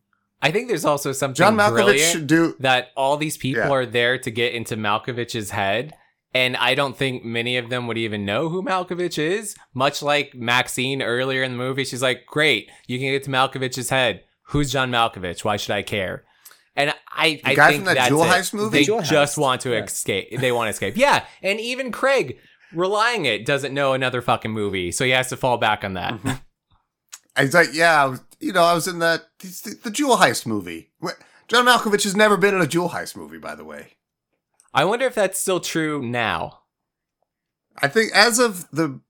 I 0.43 0.51
think 0.51 0.69
there's 0.69 0.85
also 0.85 1.13
something 1.13 1.35
John 1.35 1.57
Malkovich 1.57 2.13
should 2.13 2.27
do. 2.27 2.55
that 2.61 2.89
all 2.97 3.17
these 3.17 3.37
people 3.37 3.63
Yeah. 3.63 3.71
are 3.71 3.87
there 3.87 4.19
to 4.19 4.31
get 4.31 4.55
into 4.55 4.77
Malkovich's 4.77 5.51
head. 5.51 5.95
And 6.33 6.57
I 6.57 6.75
don't 6.77 6.97
think 6.97 7.25
many 7.25 7.57
of 7.57 7.71
them 7.71 7.89
would 7.89 7.99
even 7.99 8.25
know 8.25 8.49
who 8.49 8.63
Malkovich 8.63 9.19
is. 9.19 9.57
Much 9.75 10.01
like 10.01 10.33
Maxine 10.35 11.03
earlier 11.03 11.43
in 11.43 11.53
the 11.53 11.59
movie, 11.59 11.83
she's 11.85 12.03
like, 12.03 12.25
"Great, 12.27 12.71
you 12.87 12.99
can 13.01 13.09
get 13.09 13.25
to 13.25 13.31
Malkovich's 13.31 13.91
head. 13.91 14.23
Who's 14.51 14.71
John 14.73 14.91
Malkovich? 14.91 15.45
Why 15.45 15.57
should 15.57 15.73
I 15.73 15.83
care?" 15.83 16.25
And 16.77 16.95
I, 17.11 17.41
I 17.45 17.55
guy 17.55 17.71
think 17.71 17.81
from 17.81 17.85
that 17.87 17.95
that's 17.97 18.09
Jewel 18.09 18.25
it. 18.25 18.29
Heist 18.29 18.55
movie? 18.55 18.79
They 18.79 18.85
Jewel 18.85 19.03
just 19.03 19.37
Heist, 19.37 19.41
want 19.41 19.61
to 19.63 19.71
yes. 19.71 19.93
escape. 19.93 20.39
They 20.39 20.53
want 20.53 20.67
to 20.67 20.71
escape. 20.71 20.97
Yeah, 20.97 21.25
and 21.43 21.59
even 21.61 21.91
Craig, 21.93 22.39
relying 22.73 23.25
it, 23.25 23.45
doesn't 23.45 23.75
know 23.75 23.93
another 23.93 24.23
fucking 24.23 24.53
movie, 24.53 24.93
so 24.93 25.05
he 25.05 25.11
has 25.11 25.29
to 25.31 25.37
fall 25.37 25.59
back 25.59 25.85
on 25.85 25.95
that. 25.95 26.15
Mm-hmm. 26.15 26.31
He's 27.39 27.55
like, 27.55 27.69
yeah, 27.73 28.03
I 28.03 28.07
was, 28.07 28.21
you 28.39 28.53
know, 28.53 28.63
I 28.63 28.75
was 28.75 28.87
in 28.87 28.99
that 29.01 29.29
the, 29.39 29.77
the 29.85 29.91
Jewel 29.91 30.17
Heist 30.17 30.47
movie. 30.47 30.91
John 31.49 31.67
Malkovich 31.67 32.05
has 32.05 32.15
never 32.17 32.37
been 32.37 32.55
in 32.55 32.61
a 32.61 32.67
Jewel 32.67 32.91
Heist 32.91 33.17
movie, 33.17 33.39
by 33.39 33.55
the 33.55 33.65
way. 33.65 33.95
I 34.73 34.85
wonder 34.85 35.07
if 35.07 35.15
that's 35.15 35.41
still 35.41 35.61
true 35.61 36.03
now. 36.03 36.61
I 37.83 37.89
think 37.89 38.13
as 38.15 38.39
of 38.39 38.71
the 38.71 39.01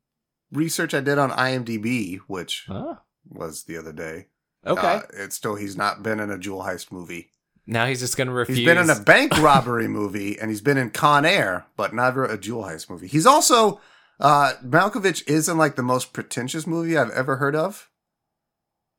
research 0.50 0.94
I 0.94 1.00
did 1.00 1.18
on 1.18 1.30
IMDb, 1.30 2.18
which 2.26 2.64
Huh? 2.66 2.96
was 3.28 3.64
the 3.64 3.76
other 3.76 3.92
day, 3.92 4.28
Okay. 4.66 4.80
uh, 4.86 5.00
it's 5.12 5.36
still 5.36 5.54
he's 5.54 5.76
not 5.76 6.02
been 6.02 6.20
in 6.20 6.30
a 6.30 6.38
Jewel 6.38 6.62
Heist 6.62 6.92
movie. 6.92 7.30
now 7.66 7.86
he's 7.86 8.00
just 8.00 8.16
gonna 8.16 8.32
refuse. 8.32 8.58
He's 8.58 8.66
been 8.66 8.78
in 8.78 8.90
a 8.90 9.00
bank 9.00 9.36
robbery 9.38 9.88
movie 9.88 10.38
and 10.38 10.50
he's 10.50 10.60
been 10.60 10.76
in 10.78 10.90
Con 10.90 11.24
Air, 11.24 11.66
but 11.76 11.94
never 11.94 12.24
a 12.24 12.36
Jewel 12.38 12.64
Heist 12.64 12.90
movie. 12.90 13.06
He's 13.06 13.26
also 13.26 13.80
uh 14.18 14.52
Malkovich 14.64 15.26
is 15.26 15.48
in 15.48 15.56
like 15.56 15.76
the 15.76 15.82
most 15.82 16.12
pretentious 16.12 16.66
movie 16.66 16.96
I've 16.98 17.10
ever 17.10 17.36
heard 17.36 17.56
of. 17.56 17.88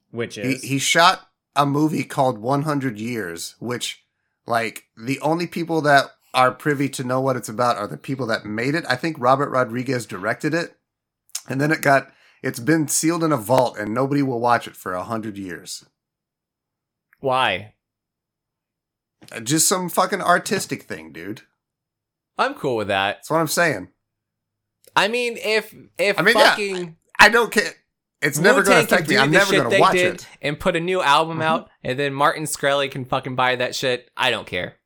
Which 0.10 0.36
He 0.36 0.42
is 0.42 0.64
he 0.64 0.80
shot 0.80 1.28
a 1.56 1.66
movie 1.66 2.04
called 2.04 2.40
100 2.40 2.98
Years, 3.00 3.56
which 3.60 4.04
like 4.48 4.86
the 4.98 5.20
only 5.22 5.48
people 5.48 5.82
that 5.82 6.06
are 6.34 6.52
privy 6.52 6.88
to 6.90 7.04
know 7.04 7.20
what 7.22 7.36
it's 7.36 7.50
about 7.50 7.78
are 7.78 7.88
the 7.88 7.98
people 7.98 8.26
that 8.28 8.46
made 8.46 8.74
it. 8.74 8.86
I 8.90 8.96
think 8.96 9.18
Robert 9.20 9.50
Rodriguez 9.50 10.06
directed 10.06 10.54
it. 10.54 10.78
And 11.50 11.60
then 11.60 11.72
it 11.72 11.82
got 11.82 12.12
it's 12.42 12.60
been 12.60 12.88
sealed 12.88 13.24
in 13.24 13.32
a 13.32 13.38
vault 13.38 13.78
and 13.78 13.94
nobody 13.94 14.22
will 14.22 14.40
watch 14.40 14.68
it 14.68 14.76
for 14.76 14.94
a 14.94 15.00
100 15.00 15.38
years. 15.38 15.86
Why? 17.20 17.76
Just 19.44 19.68
some 19.68 19.90
fucking 19.90 20.22
artistic 20.22 20.84
thing, 20.84 21.12
dude. 21.12 21.42
I'm 22.38 22.56
cool 22.56 22.76
with 22.76 22.88
that. 22.88 23.18
That's 23.18 23.30
what 23.30 23.40
I'm 23.40 23.48
saying. 23.48 23.90
I 24.96 25.08
mean, 25.08 25.38
if 25.38 25.74
if 25.98 26.20
I 26.20 26.24
mean, 26.24 26.36
yeah. 26.36 26.50
fucking 26.50 26.98
I 27.20 27.30
don't 27.30 27.52
care. 27.52 27.74
it's 28.22 28.40
never 28.40 28.64
going 28.64 28.78
Wu-Tang 28.78 28.88
to 28.88 28.96
affect 28.96 29.10
me. 29.10 29.18
I'm 29.18 29.32
never 29.32 29.52
going 29.52 29.70
to 29.70 29.80
watch 29.80 29.96
it. 29.96 30.18
Mm-hmm. 30.18 30.34
and 30.42 30.60
put 30.60 30.76
a 30.76 30.80
new 30.80 31.02
album 31.02 31.42
out, 31.42 31.70
and 31.84 32.00
then 32.00 32.14
Martin 32.14 32.44
Shkreli 32.44 32.90
can 32.90 33.06
fucking 33.06 33.36
buy 33.36 33.56
that 33.58 33.76
shit. 33.76 34.10
I 34.18 34.32
don't 34.32 34.48
care. 34.48 34.78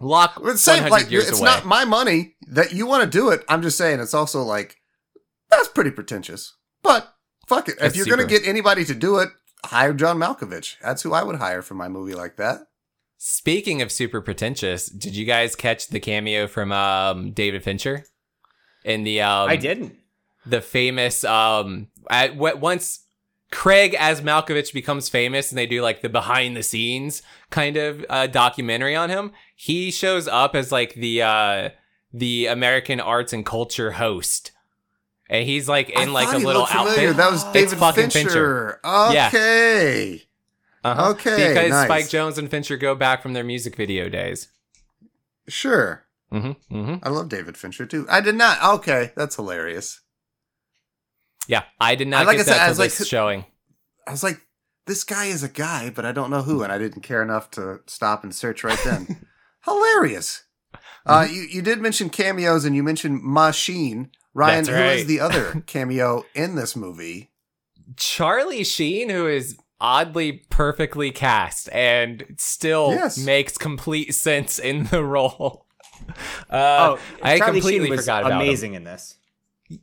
Lock 0.00 0.40
It's 0.44 0.62
same, 0.62 0.82
100 0.82 0.90
like 0.90 1.12
it's 1.12 1.38
away. 1.38 1.44
not 1.44 1.64
my 1.64 1.84
money 1.84 2.36
that 2.48 2.72
you 2.72 2.86
want 2.86 3.04
to 3.04 3.18
do 3.18 3.30
it. 3.30 3.44
I'm 3.48 3.62
just 3.62 3.78
saying 3.78 4.00
it's 4.00 4.14
also 4.14 4.42
like 4.42 4.76
that's 5.50 5.68
pretty 5.68 5.90
pretentious. 5.90 6.54
But 6.84 7.12
fuck 7.48 7.68
it. 7.68 7.78
That's 7.80 7.94
if 7.94 7.96
you're 7.96 8.16
going 8.16 8.26
to 8.26 8.32
get 8.32 8.46
anybody 8.46 8.84
to 8.84 8.94
do 8.94 9.18
it, 9.18 9.30
hire 9.64 9.92
John 9.94 10.18
Malkovich. 10.18 10.76
That's 10.80 11.02
who 11.02 11.12
I 11.12 11.24
would 11.24 11.36
hire 11.36 11.62
for 11.62 11.74
my 11.74 11.88
movie 11.88 12.14
like 12.14 12.36
that. 12.36 12.68
Speaking 13.16 13.82
of 13.82 13.90
super 13.90 14.20
pretentious, 14.20 14.86
did 14.86 15.16
you 15.16 15.24
guys 15.24 15.56
catch 15.56 15.88
the 15.88 15.98
cameo 15.98 16.46
from 16.46 16.70
um, 16.70 17.32
David 17.32 17.64
Fincher 17.64 18.04
in 18.84 19.02
the 19.02 19.22
um, 19.22 19.48
I 19.48 19.56
didn't. 19.56 19.96
the 20.44 20.60
famous 20.60 21.24
um 21.24 21.88
at 22.10 22.36
what 22.36 22.60
once 22.60 23.00
Craig 23.50 23.96
as 23.98 24.20
Malkovich 24.20 24.74
becomes 24.74 25.08
famous 25.08 25.50
and 25.50 25.58
they 25.58 25.66
do 25.66 25.80
like 25.80 26.02
the 26.02 26.10
behind 26.10 26.54
the 26.54 26.62
scenes 26.62 27.22
kind 27.50 27.78
of 27.78 28.04
uh, 28.10 28.26
documentary 28.26 28.94
on 28.94 29.08
him. 29.08 29.32
He 29.56 29.90
shows 29.90 30.28
up 30.28 30.54
as 30.54 30.70
like 30.70 30.94
the 30.94 31.22
uh 31.22 31.70
the 32.12 32.46
American 32.46 33.00
arts 33.00 33.32
and 33.32 33.46
culture 33.46 33.92
host. 33.92 34.52
And 35.30 35.44
he's 35.46 35.68
like 35.68 35.88
in 35.90 35.96
I 35.98 36.04
like 36.12 36.34
a 36.34 36.38
little 36.38 36.66
outfit. 36.68 37.16
That 37.16 37.30
was 37.32 37.44
David 37.44 37.78
Fincher. 37.94 38.80
Yeah. 38.84 39.28
Okay. 39.32 40.22
Uh-huh. 40.84 41.10
Okay, 41.12 41.48
Because 41.48 41.70
nice. 41.70 41.84
Spike 41.86 42.04
Jonze 42.06 42.36
and 42.36 42.50
Fincher 42.50 42.76
go 42.76 42.94
back 42.94 43.22
from 43.22 43.32
their 43.32 43.42
music 43.44 43.74
video 43.74 44.10
days. 44.10 44.48
Sure. 45.48 46.04
Mm-hmm. 46.30 46.76
Mm-hmm. 46.76 46.94
I 47.02 47.08
love 47.08 47.30
David 47.30 47.56
Fincher 47.56 47.86
too. 47.86 48.06
I 48.10 48.20
did 48.20 48.34
not. 48.34 48.62
Okay, 48.80 49.12
that's 49.16 49.36
hilarious. 49.36 50.00
Yeah, 51.48 51.62
I 51.80 51.94
did 51.94 52.08
not 52.08 52.22
I- 52.22 52.24
like 52.26 52.36
get 52.36 52.42
I 52.48 52.50
said, 52.50 52.54
that 52.58 52.66
I 52.66 52.68
was 52.68 52.78
like- 52.78 52.92
showing. 52.92 53.44
I 54.06 54.10
was 54.10 54.22
like, 54.22 54.40
this 54.86 55.04
guy 55.04 55.26
is 55.26 55.42
a 55.42 55.48
guy, 55.48 55.88
but 55.88 56.04
I 56.04 56.12
don't 56.12 56.28
know 56.30 56.42
who, 56.42 56.62
and 56.62 56.70
I 56.70 56.76
didn't 56.76 57.00
care 57.00 57.22
enough 57.22 57.50
to 57.52 57.80
stop 57.86 58.22
and 58.22 58.34
search 58.34 58.62
right 58.62 58.78
then. 58.84 59.26
hilarious. 59.64 60.42
Uh, 61.06 61.22
Mm-hmm. 61.24 61.34
you 61.34 61.40
you 61.42 61.62
did 61.62 61.80
mention 61.80 62.10
cameos, 62.10 62.64
and 62.66 62.76
you 62.76 62.82
mentioned 62.82 63.22
Machine. 63.22 64.10
Ryan, 64.34 64.64
That's 64.64 64.76
who 64.76 64.82
is 65.00 65.06
the 65.06 65.20
other 65.20 65.60
cameo 65.66 66.24
in 66.34 66.56
this 66.56 66.74
movie? 66.76 67.30
Charlie 67.96 68.64
Sheen, 68.64 69.08
who 69.10 69.26
is 69.28 69.56
oddly 69.80 70.44
perfectly 70.50 71.10
cast 71.10 71.68
and 71.72 72.24
still 72.38 72.90
Yes. 72.92 73.18
makes 73.18 73.56
complete 73.58 74.14
sense 74.14 74.58
in 74.58 74.84
the 74.84 75.02
role. 75.04 75.62
Uh, 76.50 76.96
Oh, 76.96 76.98
I 77.22 77.38
Charlie 77.38 77.60
completely 77.60 77.86
Sheen 77.86 77.90
was 77.96 78.00
forgot 78.00 78.22
about 78.22 78.32
him. 78.32 78.38
amazing 78.46 78.74
in 78.74 78.84
this. 78.84 79.16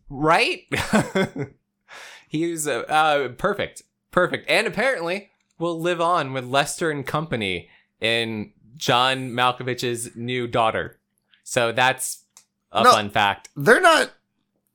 right? 0.09 0.59
he 2.27 2.51
was 2.51 2.67
uh, 2.67 2.81
uh, 2.81 3.29
perfect, 3.29 3.81
perfect, 4.11 4.47
and 4.49 4.67
apparently 4.67 5.31
will 5.57 5.79
live 5.79 5.99
on 6.01 6.33
with 6.33 6.45
Lester 6.45 6.91
and 6.91 7.05
Company 7.07 7.69
in 7.99 8.51
John 8.77 9.31
Malkovich's 9.31 10.15
new 10.15 10.47
daughter. 10.47 10.99
So 11.43 11.71
that's 11.71 12.23
a 12.71 12.83
No. 12.83 12.91
fun 12.91 13.09
fact. 13.09 13.49
They're 13.55 13.81
not. 13.81 14.11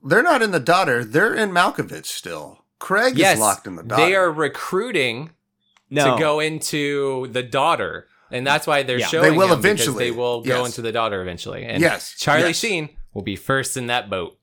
They're 0.08 0.22
not 0.22 0.42
in 0.42 0.50
the 0.52 0.60
daughter. 0.60 1.04
They're 1.04 1.34
in 1.34 1.50
Malkovich 1.50 2.06
still. 2.06 2.64
Craig 2.78 3.16
yes, 3.16 3.34
is 3.34 3.40
locked 3.40 3.66
in 3.66 3.76
the 3.76 3.82
daughter. 3.82 4.02
they 4.04 4.14
are 4.14 4.30
recruiting 4.30 5.30
No, 5.90 6.14
to 6.14 6.20
go 6.20 6.40
into 6.40 7.26
the 7.28 7.42
daughter, 7.42 8.06
and 8.30 8.46
that's 8.46 8.66
why 8.66 8.82
they're 8.82 8.98
Yeah. 8.98 9.06
showing 9.06 9.30
They 9.32 9.36
will 9.36 9.52
him, 9.52 9.60
because 9.62 9.64
eventually. 9.82 10.04
They 10.04 10.10
will 10.10 10.42
go 10.42 10.64
into 10.64 10.82
the 10.82 10.92
daughter 10.92 11.22
eventually, 11.22 11.64
and 11.64 11.80
Yes, 11.80 12.14
Charlie 12.18 12.48
yes. 12.48 12.56
Sheen 12.58 12.90
will 13.14 13.22
be 13.22 13.36
first 13.36 13.76
in 13.76 13.86
that 13.86 14.10
boat. 14.10 14.36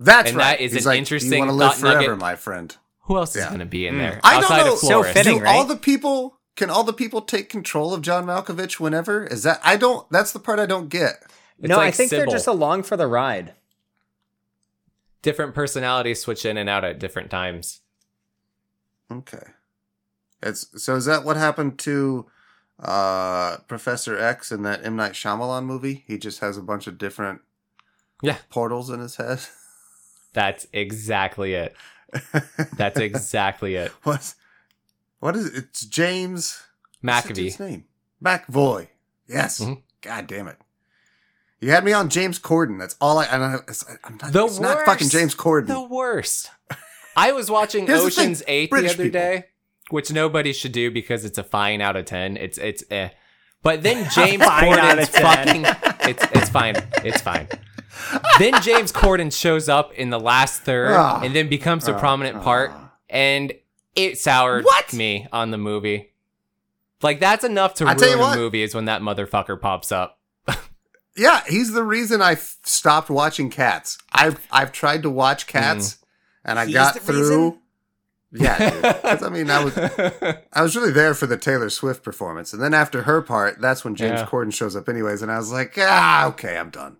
That's 0.00 0.30
and 0.30 0.36
right. 0.38 0.58
that 0.58 0.60
is 0.64 0.72
He's 0.72 0.84
an 0.84 0.90
like, 0.90 0.98
interesting 0.98 1.32
You 1.32 1.38
want 1.38 1.50
to 1.50 1.54
live 1.54 1.74
thought 1.74 1.82
nugget. 1.82 1.98
forever, 2.06 2.16
my 2.16 2.34
friend. 2.36 2.76
Who 3.02 3.16
else 3.16 3.36
is 3.36 3.44
going 3.46 3.60
to 3.60 3.64
be 3.64 3.86
in 3.86 3.94
Mm. 3.94 3.98
there 3.98 4.20
I 4.24 4.34
don't 4.34 4.42
outside 4.44 4.64
know. 4.66 4.72
of 4.72 4.78
So 4.80 4.86
Floris? 4.88 5.12
fitting. 5.12 5.38
Do 5.38 5.44
right? 5.44 5.54
all 5.56 5.64
the 5.64 5.76
people 5.76 6.38
can 6.56 6.70
all 6.70 6.82
the 6.84 6.92
people 6.92 7.20
take 7.20 7.48
control 7.48 7.94
of 7.94 8.02
John 8.02 8.26
Malkovich 8.26 8.80
whenever? 8.80 9.24
Is 9.24 9.42
that 9.44 9.60
I 9.62 9.76
don't 9.76 10.10
that's 10.10 10.32
the 10.32 10.38
part 10.40 10.58
I 10.58 10.66
don't 10.66 10.88
get. 10.88 11.22
It's 11.60 11.68
no, 11.68 11.76
I 11.76 11.86
like 11.86 11.94
think 11.94 12.10
they're 12.10 12.26
just 12.26 12.46
along 12.48 12.82
for 12.82 12.96
the 12.96 13.06
ride. 13.06 13.52
Different 15.26 15.56
personalities 15.56 16.20
switch 16.22 16.44
in 16.46 16.56
and 16.56 16.68
out 16.68 16.84
at 16.84 17.00
different 17.00 17.32
times. 17.32 17.80
Okay. 19.10 19.42
It's 20.40 20.68
so 20.80 20.94
is 20.94 21.06
that 21.06 21.24
what 21.24 21.36
happened 21.36 21.80
to 21.80 22.26
uh 22.78 23.56
Professor 23.66 24.16
X 24.16 24.52
in 24.52 24.62
that 24.62 24.86
M 24.86 24.94
Night 24.94 25.14
Shyamalan 25.14 25.64
movie? 25.64 26.04
He 26.06 26.16
just 26.16 26.38
has 26.38 26.56
a 26.56 26.62
bunch 26.62 26.86
of 26.86 26.96
different 26.96 27.40
Yeah. 28.22 28.36
portals 28.50 28.88
in 28.88 29.00
his 29.00 29.16
head. 29.16 29.40
That's 30.32 30.68
exactly 30.72 31.54
it. 31.54 31.74
That's 32.76 33.00
exactly 33.08 33.74
it. 33.74 33.90
what 34.04 34.32
what 35.18 35.34
is 35.34 35.46
it? 35.46 35.56
It's 35.64 35.84
James 35.86 36.62
what's 37.00 37.26
that 37.26 37.34
dude's 37.34 37.56
McAvee. 37.56 37.68
name? 37.68 37.84
McAvoy. 38.22 38.88
Yes. 39.26 39.58
Mhm. 39.60 39.82
God 40.02 40.28
damn 40.28 40.46
it. 40.46 40.58
You 41.60 41.70
had 41.70 41.84
me 41.84 41.92
on 41.92 42.08
James 42.10 42.38
Corden. 42.38 42.78
That's 42.78 42.96
all 43.00 43.18
I. 43.18 43.26
I 43.26 43.38
don't 43.38 43.52
know. 43.52 43.60
It's, 43.68 43.84
I'm 44.04 44.18
not, 44.20 44.32
The 44.32 44.44
it's 44.44 44.60
not 44.60 44.84
fucking. 44.84 45.08
James 45.08 45.34
Corden. 45.34 45.66
The 45.68 45.80
worst. 45.82 46.50
I 47.16 47.32
was 47.32 47.50
watching 47.50 47.86
Here's 47.86 48.04
the 48.04 48.10
thing, 48.10 48.24
Ocean's 48.24 48.42
Eight 48.46 48.70
the 48.70 48.76
other 48.78 48.88
people. 48.88 49.10
day, 49.10 49.44
which 49.90 50.12
nobody 50.12 50.52
should 50.52 50.72
do 50.72 50.90
because 50.90 51.24
it's 51.24 51.38
a 51.38 51.42
fine 51.44 51.80
out 51.80 51.96
of 51.96 52.04
ten. 52.04 52.36
It's 52.36 52.58
it's 52.58 52.84
eh. 52.90 53.08
But 53.62 53.82
then 53.82 54.06
James 54.14 54.44
Fine 54.44 54.78
out 54.78 54.98
Corden's 54.98 55.08
of 55.08 55.14
10. 55.14 55.22
fucking 55.64 55.64
it's 56.10 56.24
it's 56.32 56.48
fine. 56.50 56.76
It's 57.04 57.22
fine. 57.22 57.48
then 58.38 58.60
James 58.60 58.92
Corden 58.92 59.32
shows 59.36 59.70
up 59.70 59.94
in 59.94 60.10
the 60.10 60.20
last 60.20 60.60
third 60.62 60.92
Ah. 60.92 61.20
and 61.22 61.34
then 61.34 61.48
becomes 61.48 61.88
a 61.88 61.94
Ah, 61.94 61.98
prominent 61.98 62.42
part 62.42 62.70
and 63.08 63.54
it 63.94 64.18
soured 64.18 64.64
What? 64.66 64.92
me 64.92 65.26
on 65.32 65.50
the 65.52 65.58
movie. 65.58 66.12
Like 67.02 67.18
that's 67.18 67.44
enough 67.44 67.72
to 67.74 67.86
I 67.88 67.94
tell 67.94 68.10
you 68.10 68.16
ruin 68.18 68.34
a 68.34 68.36
movie 68.36 68.62
is 68.62 68.74
when 68.74 68.84
that 68.84 69.00
motherfucker 69.00 69.58
pops 69.58 69.90
up. 69.90 70.15
Yeah, 71.16 71.42
he's 71.48 71.72
the 71.72 71.82
reason 71.84 72.20
I 72.20 72.32
f- 72.32 72.56
stopped 72.64 73.08
watching 73.10 73.48
Cats. 73.50 73.98
I've 74.12 74.38
I've 74.50 74.72
tried 74.72 75.02
to 75.04 75.10
watch 75.10 75.46
Cats, 75.46 75.98
and 76.44 76.58
I 76.58 76.66
He's 76.66 76.74
got 76.74 76.94
the 76.94 77.00
through. 77.00 77.58
Yeah, 78.32 78.70
dude. 78.70 78.82
'Cause, 79.02 79.22
I 79.22 79.28
mean, 79.30 79.48
I 79.50 79.64
was 79.64 79.78
I 80.52 80.62
was 80.62 80.76
really 80.76 80.90
there 80.92 81.14
for 81.14 81.26
the 81.26 81.38
Taylor 81.38 81.70
Swift 81.70 82.02
performance, 82.02 82.52
and 82.52 82.60
then 82.62 82.74
after 82.74 83.02
her 83.02 83.22
part, 83.22 83.60
that's 83.60 83.84
when 83.84 83.94
James 83.94 84.20
Yeah. 84.20 84.26
Corden 84.26 84.52
shows 84.52 84.76
up, 84.76 84.88
anyways, 84.88 85.22
and 85.22 85.30
I 85.32 85.38
was 85.38 85.50
like, 85.52 85.74
ah, 85.78 86.26
okay, 86.28 86.58
I'm 86.58 86.70
done. 86.70 86.98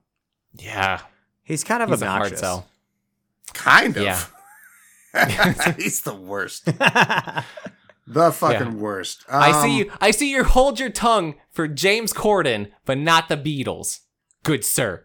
yeah, 0.55 1.01
He's 1.43 1.62
kind 1.64 1.83
of 1.83 1.91
he's 1.91 2.01
a 2.01 2.07
hard 2.07 2.23
obnoxious. 2.33 2.41
sell. 2.41 2.67
Kind 3.53 3.97
of. 3.99 4.03
Yeah. 4.05 5.75
he's 5.77 6.03
the 6.03 6.14
worst. 6.14 6.64
The 6.67 7.45
fucking 8.33 8.81
worst. 8.81 9.25
I 9.31 9.51
Um, 9.51 9.62
see 9.62 9.79
you. 9.79 9.93
I 10.01 10.11
see 10.12 10.31
you 10.31 10.45
hold 10.45 10.79
your 10.81 10.91
tongue 10.91 11.35
for 11.51 11.69
James 11.69 12.12
Corden, 12.12 12.71
but 12.85 12.99
not 12.99 13.29
the 13.29 13.37
Beatles. 13.37 14.01
Good 14.47 14.64
sir. 14.64 15.05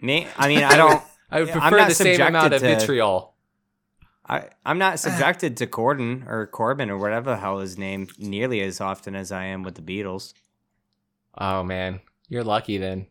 Me? 0.00 0.26
I 0.36 0.48
mean, 0.48 0.62
I 0.62 0.76
don't. 0.76 1.02
I 1.30 1.40
would 1.40 1.48
Yeah, 1.48 1.54
I'm 1.56 1.60
prefer 1.60 1.76
not 1.78 1.88
the 1.88 1.94
same 1.94 2.20
amount 2.20 2.54
of 2.54 2.60
subjected 2.60 2.74
to- 2.74 2.80
vitriol. 2.86 3.34
I, 4.26 4.44
I'm 4.64 4.78
not 4.78 4.98
subjected 5.00 5.56
to 5.58 5.66
Corden 5.66 6.26
or 6.26 6.46
Corbin 6.46 6.90
or 6.90 6.98
whatever 6.98 7.30
the 7.30 7.36
hell 7.36 7.58
his 7.58 7.76
name 7.78 8.08
nearly 8.18 8.60
as 8.60 8.80
often 8.80 9.14
as 9.14 9.32
I 9.32 9.44
am 9.44 9.62
with 9.62 9.74
the 9.74 9.82
Beatles. 9.82 10.32
Oh 11.36 11.62
man, 11.62 12.00
you're 12.28 12.44
lucky 12.44 12.78
then. 12.78 13.06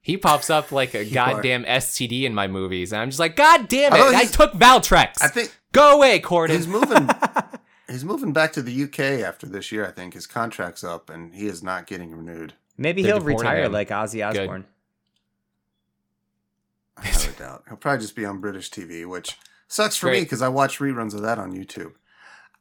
He 0.00 0.16
pops 0.16 0.48
up 0.50 0.72
like 0.72 0.94
a 0.94 1.04
You 1.04 1.12
goddamn 1.14 1.64
STD 1.64 2.22
in 2.24 2.34
my 2.34 2.46
movies, 2.46 2.92
and 2.92 3.02
I'm 3.02 3.08
just 3.10 3.18
like, 3.20 3.36
God 3.36 3.68
damn 3.68 3.92
it! 3.94 4.00
Although 4.00 4.16
I 4.16 4.24
took 4.24 4.52
Valtrex. 4.54 5.22
I 5.22 5.28
think 5.28 5.54
Go 5.72 5.96
away, 5.96 6.20
Corden. 6.20 6.50
he's 6.50 6.66
moving. 6.68 7.08
he's 7.90 8.04
moving 8.04 8.32
back 8.32 8.52
to 8.54 8.62
the 8.62 8.84
UK 8.84 9.00
after 9.26 9.46
this 9.46 9.70
year. 9.70 9.86
I 9.86 9.90
think 9.90 10.14
his 10.14 10.26
contract's 10.26 10.82
up, 10.82 11.10
and 11.10 11.34
he 11.34 11.46
is 11.46 11.62
not 11.62 11.86
getting 11.86 12.12
renewed. 12.14 12.54
Maybe 12.78 13.02
They're 13.02 13.16
he'll 13.16 13.24
retire 13.24 13.64
him. 13.64 13.72
like 13.72 13.88
Ozzy 13.88 14.14
Good. 14.32 14.42
Osbourne. 14.42 14.64
I 16.96 17.06
have 17.06 17.28
a 17.28 17.38
doubt. 17.38 17.64
He'll 17.68 17.76
probably 17.76 18.00
just 18.00 18.16
be 18.16 18.24
on 18.24 18.40
British 18.40 18.70
TV, 18.70 19.06
which 19.06 19.36
sucks 19.68 19.96
for 19.96 20.10
me 20.10 20.20
because 20.20 20.42
I 20.42 20.48
watch 20.48 20.78
reruns 20.78 21.14
of 21.14 21.22
that 21.22 21.38
on 21.38 21.52
YouTube. 21.52 21.92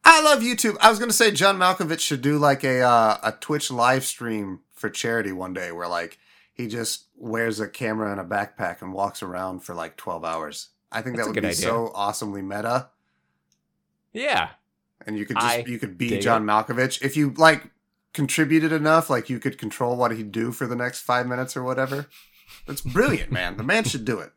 I 0.03 0.21
love 0.21 0.39
YouTube. 0.39 0.77
I 0.79 0.89
was 0.89 0.99
gonna 0.99 1.11
say 1.13 1.31
John 1.31 1.57
Malkovich 1.57 1.99
should 1.99 2.21
do 2.21 2.37
like 2.37 2.63
a 2.63 2.81
uh, 2.81 3.17
a 3.23 3.31
Twitch 3.33 3.71
live 3.71 4.05
stream 4.05 4.61
for 4.73 4.89
charity 4.89 5.31
one 5.31 5.53
day, 5.53 5.71
where 5.71 5.87
like 5.87 6.19
he 6.53 6.67
just 6.67 7.05
wears 7.15 7.59
a 7.59 7.67
camera 7.67 8.11
and 8.11 8.19
a 8.21 8.23
backpack 8.23 8.81
and 8.81 8.93
walks 8.93 9.21
around 9.23 9.61
for 9.61 9.73
like 9.75 9.97
twelve 9.97 10.23
hours. 10.23 10.69
I 10.91 11.01
think 11.01 11.17
That's 11.17 11.27
that 11.27 11.33
would 11.33 11.35
be 11.35 11.41
good 11.41 11.47
idea. 11.49 11.65
so 11.65 11.91
awesomely 11.93 12.41
meta, 12.41 12.89
yeah, 14.13 14.49
and 15.05 15.17
you 15.17 15.25
could 15.25 15.37
just 15.37 15.47
I 15.47 15.63
you 15.67 15.79
could 15.79 15.97
be 15.97 16.19
John 16.19 16.43
it. 16.43 16.45
Malkovich 16.51 17.01
if 17.01 17.17
you 17.17 17.31
like 17.35 17.69
contributed 18.17 18.73
enough. 18.73 19.09
Like 19.09 19.29
you 19.29 19.39
could 19.39 19.57
control 19.57 19.95
what 19.95 20.11
he'd 20.11 20.33
do 20.33 20.51
for 20.51 20.67
the 20.67 20.75
next 20.75 20.99
five 21.01 21.25
minutes 21.27 21.55
or 21.55 21.63
whatever. 21.63 22.07
That's 22.65 22.81
brilliant, 22.81 23.31
man. 23.31 23.55
The 23.55 23.63
man 23.63 23.85
should 23.85 24.03
do 24.03 24.19
it. 24.19 24.31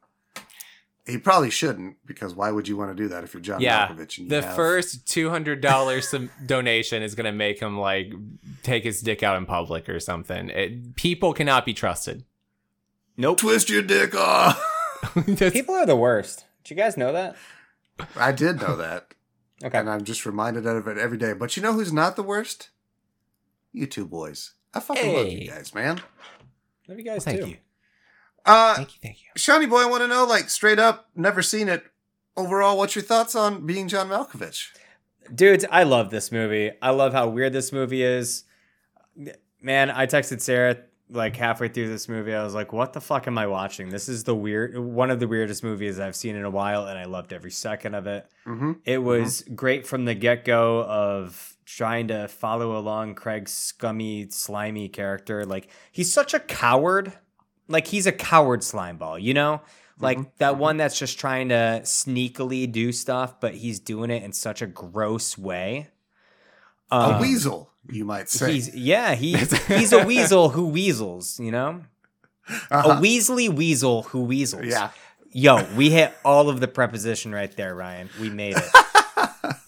He 1.06 1.16
probably 1.18 1.50
shouldn't 1.50 1.96
because 2.06 2.34
why 2.34 2.52
would 2.52 2.68
you 2.68 2.76
want 2.76 2.94
to 2.96 3.02
do 3.02 3.08
that 3.08 3.24
if 3.24 3.32
you're 3.34 3.40
John 3.40 3.60
yeah. 3.60 3.88
Malkovich? 3.88 4.18
And 4.18 4.26
you 4.26 4.28
The 4.28 4.42
have- 4.42 4.54
first 4.54 5.08
two 5.08 5.30
hundred 5.30 5.60
dollars 5.60 6.14
donation 6.46 7.02
is 7.02 7.14
gonna 7.16 7.32
make 7.32 7.58
him 7.58 7.78
like 7.78 8.12
take 8.62 8.84
his 8.84 9.00
dick 9.00 9.22
out 9.24 9.36
in 9.38 9.46
public 9.46 9.88
or 9.88 9.98
something. 9.98 10.50
It, 10.50 10.94
people 10.94 11.32
cannot 11.32 11.64
be 11.64 11.72
trusted. 11.74 12.24
Nope. 13.16 13.38
twist 13.38 13.68
your 13.70 13.82
dick 13.82 14.14
off. 14.14 14.62
That's- 15.16 15.52
People 15.52 15.74
are 15.74 15.86
the 15.86 15.96
worst. 15.96 16.44
Did 16.62 16.70
you 16.70 16.76
guys 16.76 16.96
know 16.96 17.12
that? 17.12 17.34
I 18.16 18.30
did 18.32 18.60
know 18.60 18.76
that, 18.76 19.14
Okay. 19.64 19.76
and 19.78 19.90
I'm 19.90 20.04
just 20.04 20.24
reminded 20.26 20.64
of 20.66 20.86
it 20.86 20.96
every 20.98 21.18
day. 21.18 21.32
But 21.32 21.56
you 21.56 21.62
know 21.62 21.72
who's 21.72 21.92
not 21.92 22.14
the 22.16 22.22
worst? 22.22 22.68
You 23.72 23.86
two 23.86 24.06
boys. 24.06 24.54
I 24.74 24.80
fucking 24.80 25.14
love 25.14 25.26
you 25.28 25.48
guys, 25.48 25.74
man. 25.74 26.00
Love 26.88 26.98
you 26.98 27.04
guys 27.04 27.24
too. 27.24 27.30
Thank 27.30 27.42
too. 27.42 27.50
you. 27.50 27.56
Uh, 28.44 28.74
Thank 28.74 28.94
you. 28.94 29.00
Thank 29.02 29.22
you. 29.22 29.28
Shawnee 29.36 29.66
boy, 29.66 29.82
I 29.82 29.86
want 29.86 30.02
to 30.02 30.08
know, 30.08 30.24
like, 30.24 30.48
straight 30.48 30.78
up, 30.78 31.08
never 31.14 31.42
seen 31.42 31.68
it. 31.68 31.84
Overall, 32.36 32.78
what's 32.78 32.94
your 32.94 33.02
thoughts 33.04 33.34
on 33.34 33.66
being 33.66 33.88
John 33.88 34.08
Malkovich? 34.08 34.68
Dudes, 35.34 35.64
I 35.70 35.82
love 35.82 36.10
this 36.10 36.32
movie. 36.32 36.72
I 36.80 36.90
love 36.90 37.12
how 37.12 37.28
weird 37.28 37.52
this 37.52 37.72
movie 37.72 38.02
is. 38.02 38.44
Man, 39.60 39.90
I 39.90 40.06
texted 40.06 40.40
Sarah 40.40 40.78
like 41.10 41.36
halfway 41.36 41.68
through 41.68 41.88
this 41.88 42.08
movie. 42.08 42.34
I 42.34 42.42
was 42.42 42.54
like, 42.54 42.72
"What 42.72 42.92
the 42.92 43.00
fuck 43.00 43.26
am 43.26 43.36
I 43.36 43.46
watching? 43.46 43.90
This 43.90 44.08
is 44.08 44.24
the 44.24 44.34
weird 44.34 44.78
one 44.78 45.10
of 45.10 45.20
the 45.20 45.28
weirdest 45.28 45.62
movies 45.62 45.98
I've 45.98 46.16
seen 46.16 46.36
in 46.36 46.44
a 46.44 46.50
while 46.50 46.86
and 46.86 46.98
I 46.98 47.04
loved 47.04 47.32
every 47.32 47.50
second 47.50 47.94
of 47.94 48.06
it." 48.06 48.26
Mm-hmm. 48.46 48.72
It 48.84 48.98
was 48.98 49.42
great 49.54 49.86
from 49.86 50.04
the 50.04 50.14
get-go 50.14 50.84
of 50.84 51.56
trying 51.76 52.08
to 52.08 52.28
follow 52.28 52.76
along 52.76 53.14
Craig's 53.14 53.52
scummy, 53.52 54.28
slimy 54.30 54.88
character. 54.88 55.44
Like 55.44 55.68
he's 55.92 56.12
such 56.12 56.34
a 56.34 56.40
coward. 56.40 57.12
Like 57.68 57.86
he's 57.86 58.06
a 58.06 58.12
coward 58.12 58.62
slime 58.64 58.96
ball, 58.96 59.18
you 59.18 59.34
know? 59.34 59.60
Like 59.98 60.38
that 60.38 60.56
one 60.56 60.78
that's 60.78 60.98
just 60.98 61.18
trying 61.18 61.50
to 61.50 61.82
sneakily 61.84 62.70
do 62.70 62.90
stuff, 62.90 63.38
but 63.38 63.54
he's 63.54 63.78
doing 63.78 64.10
it 64.10 64.22
in 64.22 64.32
such 64.32 64.62
a 64.62 64.66
gross 64.66 65.36
way. 65.36 65.88
A 66.90 66.94
Um, 66.94 67.20
weasel, 67.20 67.70
you 67.90 68.06
might 68.06 68.30
say. 68.30 68.52
He's 68.54 68.74
yeah, 68.74 69.14
he's 69.14 69.52
he's 69.66 69.92
a 69.92 70.04
weasel 70.06 70.48
who 70.50 70.68
weasels, 70.68 71.38
you 71.38 71.50
know? 71.50 71.82
Uh-huh. 72.48 72.92
A 72.92 73.00
Weasley 73.00 73.48
weasel 73.48 74.02
who 74.04 74.22
weasels. 74.24 74.64
Yeah. 74.64 74.90
Yo, 75.32 75.64
we 75.76 75.90
hit 75.90 76.12
all 76.24 76.48
of 76.48 76.58
the 76.60 76.66
preposition 76.66 77.32
right 77.32 77.54
there, 77.56 77.74
Ryan. 77.74 78.08
We 78.20 78.30
made 78.30 78.56
it. 78.56 78.64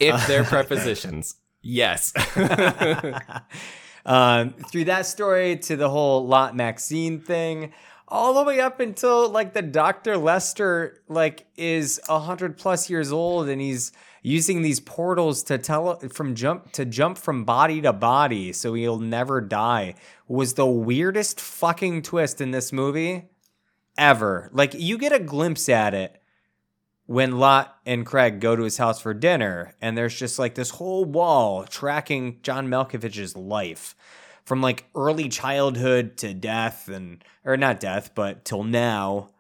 If 0.01 0.27
they're 0.27 0.43
prepositions, 0.57 1.37
yes. 1.63 2.13
um, 4.07 4.51
through 4.51 4.85
that 4.85 5.07
story 5.07 5.57
to 5.57 5.77
the 5.77 5.89
whole 5.89 6.27
Lotte 6.27 6.55
Maxine 6.55 7.21
thing, 7.21 7.73
all 8.13 8.35
the 8.35 8.45
way 8.45 8.61
up 8.61 8.79
until 8.79 9.29
like 9.31 9.55
the 9.55 9.63
Dr. 9.63 10.19
Lester 10.19 11.01
like 11.09 11.47
is 11.57 11.99
a 12.09 12.21
hundred 12.21 12.59
plus 12.59 12.91
years 12.91 13.11
old 13.11 13.49
and 13.49 13.61
he's 13.61 13.91
using 14.23 14.61
these 14.63 14.81
portals 14.81 15.43
to 15.45 15.57
tell 15.57 15.99
from 16.11 16.35
jump 16.35 16.71
to 16.73 16.85
jump 16.85 17.17
from 17.17 17.45
body 17.45 17.81
to 17.81 17.93
body 17.93 18.53
so 18.53 18.75
he'll 18.75 18.99
never 18.99 19.41
die 19.41 19.95
was 20.29 20.55
the 20.55 20.67
weirdest 20.67 21.41
fucking 21.41 22.03
twist 22.03 22.41
in 22.41 22.51
this 22.51 22.71
movie 22.71 23.31
ever. 23.97 24.51
Like 24.53 24.75
you 24.75 24.99
get 24.99 25.13
a 25.13 25.19
glimpse 25.19 25.69
at 25.69 25.95
it 25.95 26.22
when 27.07 27.39
Lotte 27.39 27.69
and 27.85 28.07
Craig 28.07 28.41
go 28.41 28.55
to 28.57 28.63
his 28.63 28.77
house 28.79 29.01
for 29.01 29.13
dinner, 29.15 29.75
and 29.81 29.97
there's 29.99 30.19
just 30.19 30.39
like 30.39 30.55
this 30.55 30.71
whole 30.71 31.05
wall 31.05 31.65
tracking 31.65 32.39
John 32.43 32.69
Malkovich's 32.69 33.37
life 33.37 33.95
from 34.45 34.61
like 34.61 34.87
early 34.95 35.29
childhood 35.29 36.17
to 36.19 36.33
death, 36.35 36.89
and 36.89 37.23
or 37.45 37.57
not 37.57 37.81
death, 37.81 38.15
but 38.15 38.45
till 38.45 38.65
now. 38.65 39.31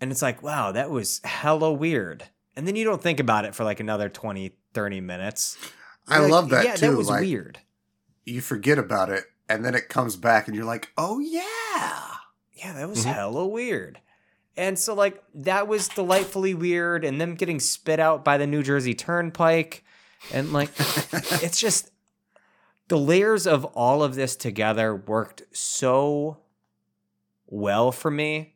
And 0.00 0.10
it's 0.10 0.22
like, 0.22 0.42
wow, 0.42 0.72
that 0.72 0.90
was 0.90 1.20
hella 1.24 1.72
weird. 1.72 2.24
And 2.56 2.66
then 2.66 2.74
you 2.76 2.84
don't 2.84 3.00
think 3.02 3.20
about 3.20 3.44
it 3.44 3.54
for 3.54 3.62
like 3.64 3.78
another 3.80 4.08
20, 4.08 4.52
30 4.74 5.00
minutes. 5.00 5.56
I 6.08 6.14
You're 6.16 6.22
like, 6.24 6.32
love 6.32 6.48
that 6.50 6.64
Yeah, 6.64 6.74
too. 6.76 6.90
that 6.90 6.96
was 6.96 7.08
like, 7.08 7.20
weird. 7.20 7.58
you 8.24 8.40
forget 8.40 8.78
about 8.78 9.10
it, 9.10 9.24
and 9.48 9.64
then 9.64 9.74
it 9.76 9.88
comes 9.88 10.16
back, 10.16 10.48
and 10.48 10.56
you're 10.56 10.64
like, 10.66 10.88
oh, 10.98 11.20
yeah. 11.20 12.08
Yeah, 12.54 12.72
that 12.74 12.88
was 12.88 13.00
Mm-hmm. 13.00 13.10
Mhm. 13.10 13.14
hella 13.14 13.46
weird. 13.46 14.00
And 14.56 14.78
so 14.78 14.94
like 14.94 15.22
that 15.34 15.66
was 15.66 15.88
delightfully 15.88 16.54
weird 16.54 17.04
and 17.04 17.20
them 17.20 17.34
getting 17.34 17.58
spit 17.60 17.98
out 17.98 18.24
by 18.24 18.36
the 18.38 18.46
New 18.46 18.62
Jersey 18.62 18.94
Turnpike 18.94 19.82
and 20.32 20.52
like 20.52 20.68
it's 20.78 21.58
just 21.58 21.90
the 22.88 22.98
layers 22.98 23.46
of 23.46 23.64
all 23.64 24.02
of 24.02 24.14
this 24.14 24.36
together 24.36 24.94
worked 24.94 25.42
so 25.52 26.38
well 27.46 27.92
for 27.92 28.10
me 28.10 28.54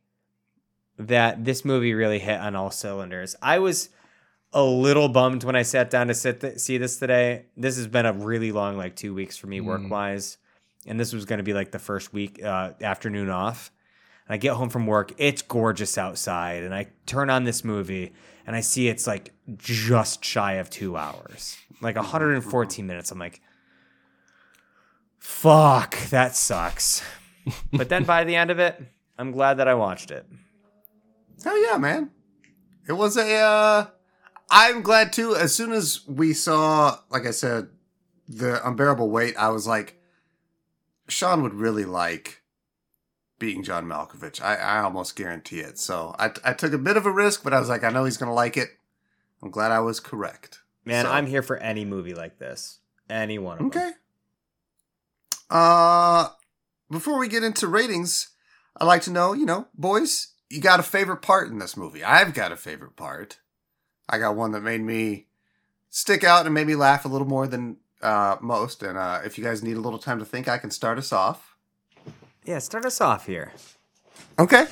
that 0.98 1.44
this 1.44 1.64
movie 1.64 1.94
really 1.94 2.18
hit 2.18 2.40
on 2.40 2.54
all 2.56 2.70
cylinders. 2.70 3.36
I 3.42 3.58
was 3.58 3.90
a 4.52 4.62
little 4.62 5.08
bummed 5.08 5.44
when 5.44 5.56
I 5.56 5.62
sat 5.62 5.90
down 5.90 6.06
to 6.08 6.14
sit 6.14 6.40
th- 6.40 6.58
see 6.58 6.78
this 6.78 6.98
today. 6.98 7.46
This 7.56 7.76
has 7.76 7.86
been 7.86 8.06
a 8.06 8.12
really 8.12 8.52
long 8.52 8.76
like 8.76 8.96
2 8.96 9.14
weeks 9.14 9.36
for 9.36 9.46
me 9.46 9.60
Mm. 9.60 9.64
work 9.64 9.90
wise 9.90 10.38
and 10.86 11.00
this 11.00 11.12
was 11.12 11.24
going 11.24 11.38
to 11.38 11.42
be 11.42 11.52
like 11.54 11.72
the 11.72 11.78
first 11.78 12.12
week 12.12 12.42
uh, 12.42 12.72
afternoon 12.80 13.28
off. 13.28 13.72
And 14.28 14.34
I 14.34 14.36
get 14.38 14.54
home 14.54 14.70
from 14.70 14.86
work, 14.86 15.12
it's 15.18 15.42
gorgeous 15.42 15.96
outside, 15.96 16.64
and 16.64 16.74
I 16.74 16.88
turn 17.06 17.30
on 17.30 17.44
this 17.44 17.64
movie 17.64 18.12
and 18.46 18.54
I 18.54 18.60
see 18.60 18.88
it's 18.88 19.06
like 19.06 19.32
just 19.56 20.24
shy 20.24 20.54
of 20.54 20.70
two 20.70 20.96
hours, 20.96 21.56
like 21.80 21.96
114 21.96 22.86
minutes. 22.86 23.10
I'm 23.10 23.18
like, 23.18 23.40
fuck, 25.18 25.98
that 26.10 26.36
sucks. 26.36 27.02
but 27.72 27.88
then 27.88 28.04
by 28.04 28.24
the 28.24 28.36
end 28.36 28.50
of 28.50 28.58
it, 28.58 28.80
I'm 29.18 29.32
glad 29.32 29.54
that 29.54 29.68
I 29.68 29.74
watched 29.74 30.10
it. 30.10 30.26
Hell 31.42 31.60
yeah, 31.62 31.76
man. 31.76 32.10
It 32.88 32.92
was 32.92 33.16
a, 33.16 33.34
uh, 33.34 33.86
I'm 34.48 34.82
glad 34.82 35.12
too. 35.12 35.34
As 35.34 35.54
soon 35.54 35.72
as 35.72 36.06
we 36.06 36.32
saw, 36.32 36.98
like 37.10 37.26
I 37.26 37.32
said, 37.32 37.68
the 38.28 38.66
unbearable 38.66 39.10
weight, 39.10 39.36
I 39.36 39.48
was 39.48 39.66
like, 39.66 40.00
Sean 41.08 41.42
would 41.42 41.54
really 41.54 41.84
like 41.84 42.42
being 43.38 43.62
John 43.62 43.86
Malkovich. 43.86 44.42
I, 44.42 44.56
I 44.56 44.78
almost 44.80 45.16
guarantee 45.16 45.60
it. 45.60 45.78
So 45.78 46.14
I, 46.18 46.30
I 46.44 46.52
took 46.52 46.72
a 46.72 46.78
bit 46.78 46.96
of 46.96 47.06
a 47.06 47.10
risk, 47.10 47.42
but 47.44 47.52
I 47.52 47.60
was 47.60 47.68
like, 47.68 47.84
I 47.84 47.90
know 47.90 48.04
he's 48.04 48.16
going 48.16 48.30
to 48.30 48.34
like 48.34 48.56
it. 48.56 48.68
I'm 49.42 49.50
glad 49.50 49.70
I 49.72 49.80
was 49.80 50.00
correct. 50.00 50.60
Man, 50.84 51.04
So- 51.04 51.10
I'm 51.10 51.26
here 51.26 51.42
for 51.42 51.56
any 51.58 51.84
movie 51.84 52.14
like 52.14 52.38
this. 52.38 52.78
Any 53.08 53.38
one 53.38 53.54
of 53.54 53.58
them. 53.58 53.66
Okay. 53.68 53.90
Uh, 55.50 56.28
before 56.90 57.18
we 57.18 57.28
get 57.28 57.44
into 57.44 57.68
ratings, 57.68 58.30
I'd 58.76 58.84
like 58.86 59.02
to 59.02 59.12
know, 59.12 59.32
you 59.32 59.46
know, 59.46 59.68
boys, 59.74 60.32
you 60.50 60.60
got 60.60 60.80
a 60.80 60.84
favorite 60.84 61.22
part 61.22 61.48
in 61.48 61.58
this 61.58 61.76
movie? 61.76 62.02
I've 62.02 62.34
got 62.34 62.52
a 62.52 62.56
favorite 62.56 62.96
part. 62.96 63.38
I 64.08 64.18
got 64.18 64.36
one 64.36 64.52
that 64.52 64.62
made 64.62 64.80
me 64.82 65.26
stick 65.90 66.24
out 66.24 66.46
and 66.46 66.54
made 66.54 66.66
me 66.66 66.74
laugh 66.74 67.04
a 67.04 67.08
little 67.08 67.26
more 67.26 67.46
than 67.46 67.76
uh, 68.02 68.36
most. 68.40 68.82
And 68.82 68.98
uh, 68.98 69.20
if 69.24 69.38
you 69.38 69.44
guys 69.44 69.62
need 69.62 69.76
a 69.76 69.80
little 69.80 69.98
time 69.98 70.18
to 70.18 70.24
think, 70.24 70.48
I 70.48 70.58
can 70.58 70.70
start 70.70 70.98
us 70.98 71.12
off. 71.12 71.55
Yeah, 72.46 72.60
start 72.60 72.84
us 72.84 73.00
off 73.00 73.26
here. 73.26 73.52
Okay. 74.38 74.66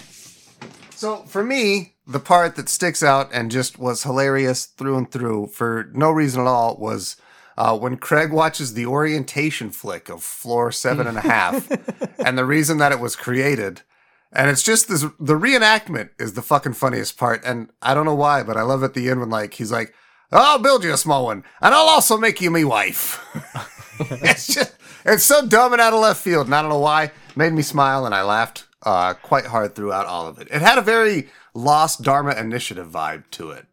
So 0.91 1.19
for 1.25 1.43
me, 1.43 1.95
the 2.07 2.21
part 2.21 2.55
that 2.55 2.69
sticks 2.69 3.03
out 3.03 3.31
and 3.33 3.51
just 3.51 3.81
was 3.81 4.05
hilarious 4.05 4.65
through 4.65 4.97
and 4.97 5.11
through 5.11 5.49
for 5.49 5.91
no 5.93 6.13
reason 6.13 6.43
at 6.43 6.47
all 6.47 6.77
was 6.77 7.17
uh, 7.59 7.77
when 7.77 7.97
Craig 7.97 8.33
watches 8.33 8.75
the 8.75 8.87
orientation 8.87 9.71
flick 9.71 10.09
of 10.09 10.23
Floor 10.23 10.71
Seven 10.71 11.07
and 11.09 11.19
a 11.19 11.23
Half, 11.23 11.69
and 12.25 12.39
the 12.39 12.45
reason 12.45 12.79
that 12.79 12.93
it 12.93 13.01
was 13.01 13.17
created. 13.17 13.83
And 14.33 14.51
it's 14.51 14.63
just 14.63 14.89
this 14.89 15.03
the 15.19 15.39
reenactment 15.39 16.11
is 16.19 16.35
the 16.35 16.43
fucking 16.43 16.75
funniest 16.75 17.17
part. 17.17 17.43
And 17.45 17.71
I 17.83 17.95
don't 17.95 18.07
know 18.07 18.15
why, 18.15 18.45
but 18.45 18.57
I 18.57 18.63
love 18.63 18.85
at 18.85 18.95
the 18.95 19.09
end 19.09 19.21
when 19.21 19.31
like 19.31 19.55
he's 19.55 19.73
like, 19.73 19.95
I'll 20.31 20.59
build 20.59 20.85
you 20.85 20.93
a 20.93 20.97
small 20.97 21.25
one, 21.25 21.43
and 21.61 21.75
I'll 21.75 21.89
also 21.89 22.17
make 22.19 22.41
you 22.41 22.53
me 22.53 22.65
wife. 22.65 23.21
it's 24.23 24.47
just 24.47 24.75
it's 25.05 25.25
so 25.25 25.47
dumb 25.47 25.73
and 25.73 25.83
out 25.83 25.93
of 25.93 26.01
left 26.01 26.23
field, 26.23 26.47
and 26.47 26.55
I 26.55 26.61
don't 26.61 26.71
know 26.71 26.79
why. 26.79 27.11
Made 27.37 27.53
me 27.53 27.63
smile 27.63 28.07
and 28.07 28.15
I 28.15 28.23
laughed 28.23 28.67
uh, 28.83 29.15
quite 29.15 29.47
hard 29.47 29.75
throughout 29.75 30.07
all 30.07 30.27
of 30.27 30.39
it. 30.39 30.49
It 30.51 30.63
had 30.63 30.79
a 30.79 30.83
very 30.83 31.29
Lost 31.55 32.03
Dharma 32.03 32.35
Initiative 32.35 32.89
vibe 32.89 33.25
to 33.33 33.51
it. 33.51 33.67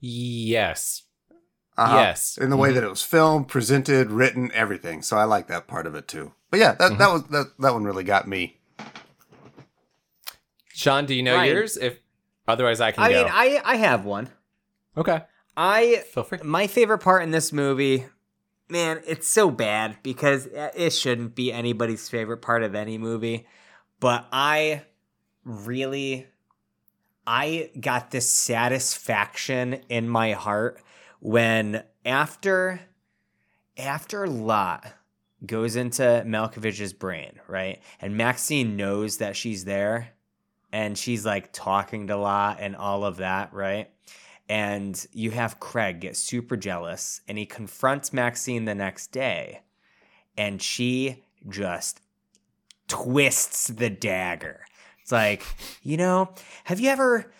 yes. 0.00 1.02
Uh-huh. 1.78 1.96
Yes. 1.96 2.36
in 2.36 2.50
the 2.50 2.58
way 2.58 2.72
that 2.72 2.84
it 2.84 2.90
was 2.90 3.02
filmed, 3.02 3.48
presented, 3.48 4.10
written, 4.10 4.50
everything. 4.52 5.00
So 5.00 5.16
I 5.16 5.24
like 5.24 5.46
that 5.46 5.66
part 5.66 5.86
of 5.86 5.94
it 5.94 6.06
too. 6.08 6.32
But 6.50 6.60
yeah, 6.60 6.72
that, 6.74 6.98
that 6.98 7.10
was 7.10 7.22
that, 7.28 7.52
that 7.58 7.72
one 7.72 7.84
really 7.84 8.04
got 8.04 8.28
me. 8.28 8.58
Sean, 10.74 11.06
do 11.06 11.14
you 11.14 11.22
know 11.22 11.36
Ryan. 11.36 11.54
yours? 11.56 11.76
If 11.78 11.98
otherwise, 12.46 12.80
I 12.82 12.92
can 12.92 13.02
I 13.02 13.12
go. 13.12 13.22
mean, 13.24 13.32
I 13.32 13.60
I 13.64 13.76
have 13.76 14.04
one. 14.04 14.28
okay. 14.96 15.22
I 15.56 16.02
Feel 16.12 16.22
free. 16.24 16.38
my 16.44 16.66
favorite 16.66 16.98
part 16.98 17.22
in 17.22 17.30
this 17.30 17.52
movie, 17.52 18.04
man, 18.70 19.00
it's 19.06 19.28
so 19.28 19.50
bad 19.50 19.98
because 20.02 20.46
it 20.52 20.90
shouldn't 20.90 21.34
be 21.34 21.52
anybody's 21.52 22.08
favorite 22.08 22.42
part 22.42 22.62
of 22.62 22.74
any 22.74 22.98
movie, 22.98 23.46
but 23.98 24.26
I 24.32 24.82
really 25.44 26.26
I 27.26 27.70
got 27.78 28.10
this 28.10 28.28
satisfaction 28.28 29.74
in 29.88 30.08
my 30.08 30.32
heart 30.32 30.82
when 31.20 31.84
after 32.04 32.80
after 33.76 34.26
Lotte 34.26 34.86
goes 35.46 35.76
into 35.76 36.22
Malkovich's 36.26 36.92
brain, 36.92 37.40
right? 37.46 37.80
And 38.00 38.16
Maxine 38.16 38.76
knows 38.76 39.18
that 39.18 39.36
she's 39.36 39.64
there 39.64 40.10
and 40.72 40.96
she's 40.96 41.24
like 41.24 41.52
talking 41.52 42.08
to 42.08 42.16
Lotte 42.16 42.58
and 42.60 42.76
all 42.76 43.04
of 43.04 43.18
that, 43.18 43.52
right? 43.52 43.90
And 44.50 45.06
you 45.12 45.30
have 45.30 45.60
Craig 45.60 46.00
get 46.00 46.16
super 46.16 46.56
jealous 46.56 47.20
and 47.28 47.38
he 47.38 47.46
confronts 47.46 48.12
Maxine 48.12 48.64
the 48.64 48.74
next 48.74 49.12
day 49.12 49.60
and 50.36 50.60
she 50.60 51.22
just 51.48 52.00
twists 52.88 53.68
the 53.68 53.88
dagger. 53.88 54.66
It's 55.02 55.12
like, 55.12 55.44
you 55.84 55.96
know, 55.96 56.34
have 56.64 56.80
you 56.80 56.90
ever 56.90 57.32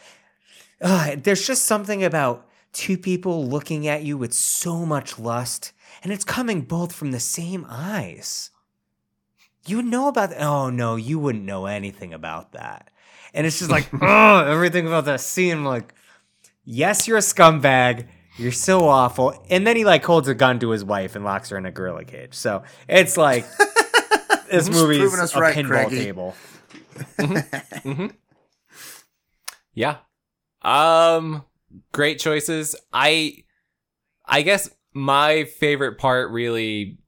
uh, 0.80 1.16
there's 1.22 1.46
just 1.46 1.64
something 1.64 2.02
about 2.02 2.46
two 2.72 2.96
people 2.96 3.46
looking 3.46 3.86
at 3.86 4.02
you 4.02 4.16
with 4.16 4.32
so 4.32 4.86
much 4.86 5.18
lust, 5.18 5.72
and 6.02 6.12
it's 6.12 6.24
coming 6.24 6.62
both 6.62 6.92
from 6.92 7.10
the 7.10 7.20
same 7.20 7.66
eyes. 7.68 8.50
You 9.66 9.76
would 9.76 9.86
know 9.86 10.08
about 10.08 10.30
that. 10.30 10.42
Oh 10.42 10.70
no, 10.70 10.96
you 10.96 11.18
wouldn't 11.18 11.44
know 11.44 11.66
anything 11.66 12.14
about 12.14 12.52
that. 12.52 12.90
And 13.34 13.46
it's 13.46 13.58
just 13.58 13.70
like, 13.70 13.88
oh, 14.00 14.44
everything 14.46 14.86
about 14.86 15.04
that 15.04 15.20
scene. 15.20 15.64
Like, 15.64 15.94
yes, 16.64 17.06
you're 17.08 17.18
a 17.18 17.20
scumbag. 17.20 18.06
You're 18.36 18.52
so 18.52 18.88
awful. 18.88 19.34
And 19.50 19.66
then 19.66 19.76
he 19.76 19.84
like 19.84 20.04
holds 20.04 20.28
a 20.28 20.34
gun 20.34 20.58
to 20.60 20.70
his 20.70 20.84
wife 20.84 21.14
and 21.16 21.24
locks 21.24 21.50
her 21.50 21.58
in 21.58 21.66
a 21.66 21.70
gorilla 21.72 22.04
cage. 22.04 22.34
So 22.34 22.62
it's 22.88 23.16
like 23.16 23.44
this 24.50 24.66
Who's 24.68 24.70
movie 24.70 25.00
is 25.00 25.34
a 25.34 25.40
right, 25.40 25.54
pinball 25.54 25.88
Craigie? 25.88 26.04
table. 26.04 26.34
Yeah. 29.74 29.98
Um 30.62 31.44
great 31.92 32.18
choices. 32.18 32.76
I 32.92 33.44
I 34.26 34.42
guess 34.42 34.70
my 34.94 35.44
favorite 35.44 35.98
part 35.98 36.30
really 36.30 36.98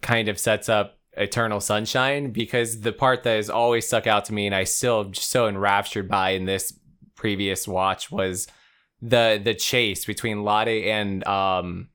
kind 0.00 0.28
of 0.28 0.38
sets 0.38 0.68
up 0.68 0.98
Eternal 1.14 1.60
Sunshine 1.60 2.30
because 2.32 2.80
the 2.80 2.92
part 2.92 3.22
that 3.24 3.36
has 3.36 3.50
always 3.50 3.86
stuck 3.86 4.06
out 4.06 4.24
to 4.26 4.34
me 4.34 4.46
and 4.46 4.54
I 4.54 4.64
still 4.64 5.00
am 5.00 5.12
just 5.12 5.30
so 5.30 5.46
enraptured 5.46 6.08
by 6.08 6.30
in 6.30 6.46
this 6.46 6.72
previous 7.14 7.68
watch 7.68 8.10
was 8.10 8.46
the 9.02 9.40
the 9.42 9.54
chase 9.54 10.04
between 10.04 10.44
Lotte 10.44 10.68
and 10.68 11.26
um 11.26 11.88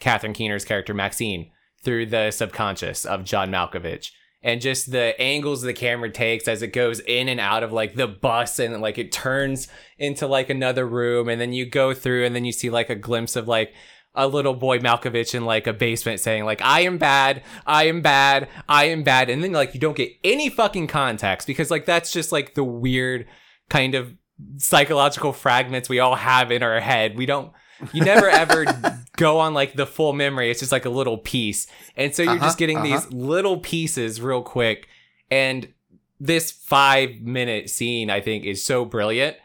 Catherine 0.00 0.32
Keener's 0.32 0.64
character 0.64 0.94
Maxine 0.94 1.50
through 1.84 2.06
the 2.06 2.30
subconscious 2.30 3.04
of 3.04 3.24
John 3.24 3.50
Malkovich. 3.50 4.10
And 4.44 4.60
just 4.60 4.90
the 4.90 5.20
angles 5.20 5.62
the 5.62 5.72
camera 5.72 6.10
takes 6.10 6.48
as 6.48 6.62
it 6.62 6.72
goes 6.72 6.98
in 7.00 7.28
and 7.28 7.38
out 7.38 7.62
of 7.62 7.72
like 7.72 7.94
the 7.94 8.08
bus 8.08 8.58
and 8.58 8.80
like 8.80 8.98
it 8.98 9.12
turns 9.12 9.68
into 9.98 10.26
like 10.26 10.50
another 10.50 10.86
room. 10.86 11.28
And 11.28 11.40
then 11.40 11.52
you 11.52 11.64
go 11.64 11.94
through 11.94 12.24
and 12.24 12.34
then 12.34 12.44
you 12.44 12.50
see 12.50 12.68
like 12.68 12.90
a 12.90 12.96
glimpse 12.96 13.36
of 13.36 13.46
like 13.46 13.72
a 14.14 14.26
little 14.26 14.54
boy 14.54 14.78
Malkovich 14.78 15.34
in 15.34 15.44
like 15.44 15.68
a 15.68 15.72
basement 15.72 16.18
saying 16.18 16.44
like 16.44 16.60
I 16.60 16.80
am 16.80 16.98
bad, 16.98 17.42
I 17.66 17.84
am 17.86 18.02
bad, 18.02 18.48
I 18.68 18.86
am 18.86 19.04
bad. 19.04 19.30
And 19.30 19.44
then 19.44 19.52
like 19.52 19.74
you 19.74 19.80
don't 19.80 19.96
get 19.96 20.12
any 20.24 20.48
fucking 20.48 20.88
context 20.88 21.46
because 21.46 21.70
like 21.70 21.86
that's 21.86 22.12
just 22.12 22.32
like 22.32 22.54
the 22.54 22.64
weird 22.64 23.26
kind 23.70 23.94
of 23.94 24.12
psychological 24.58 25.32
fragments 25.32 25.88
we 25.88 25.98
all 26.00 26.14
have 26.16 26.50
in 26.50 26.62
our 26.62 26.80
head. 26.80 27.16
We 27.16 27.26
don't 27.26 27.52
you 27.92 28.04
never 28.04 28.28
ever 28.28 28.64
go 29.16 29.38
on 29.40 29.54
like 29.54 29.74
the 29.74 29.86
full 29.86 30.12
memory. 30.12 30.50
It's 30.50 30.60
just 30.60 30.72
like 30.72 30.84
a 30.84 30.90
little 30.90 31.18
piece. 31.18 31.66
And 31.96 32.14
so 32.14 32.22
you're 32.22 32.32
Uh-huh, 32.34 32.44
just 32.44 32.58
getting 32.58 32.78
uh-huh. 32.78 32.86
these 32.86 33.12
little 33.12 33.58
pieces 33.58 34.20
real 34.20 34.42
quick. 34.42 34.88
And 35.30 35.72
this 36.20 36.52
five 36.52 37.20
minute 37.20 37.70
scene, 37.70 38.08
I 38.10 38.20
think, 38.20 38.44
is 38.44 38.64
so 38.64 38.84
brilliant. 38.84 39.36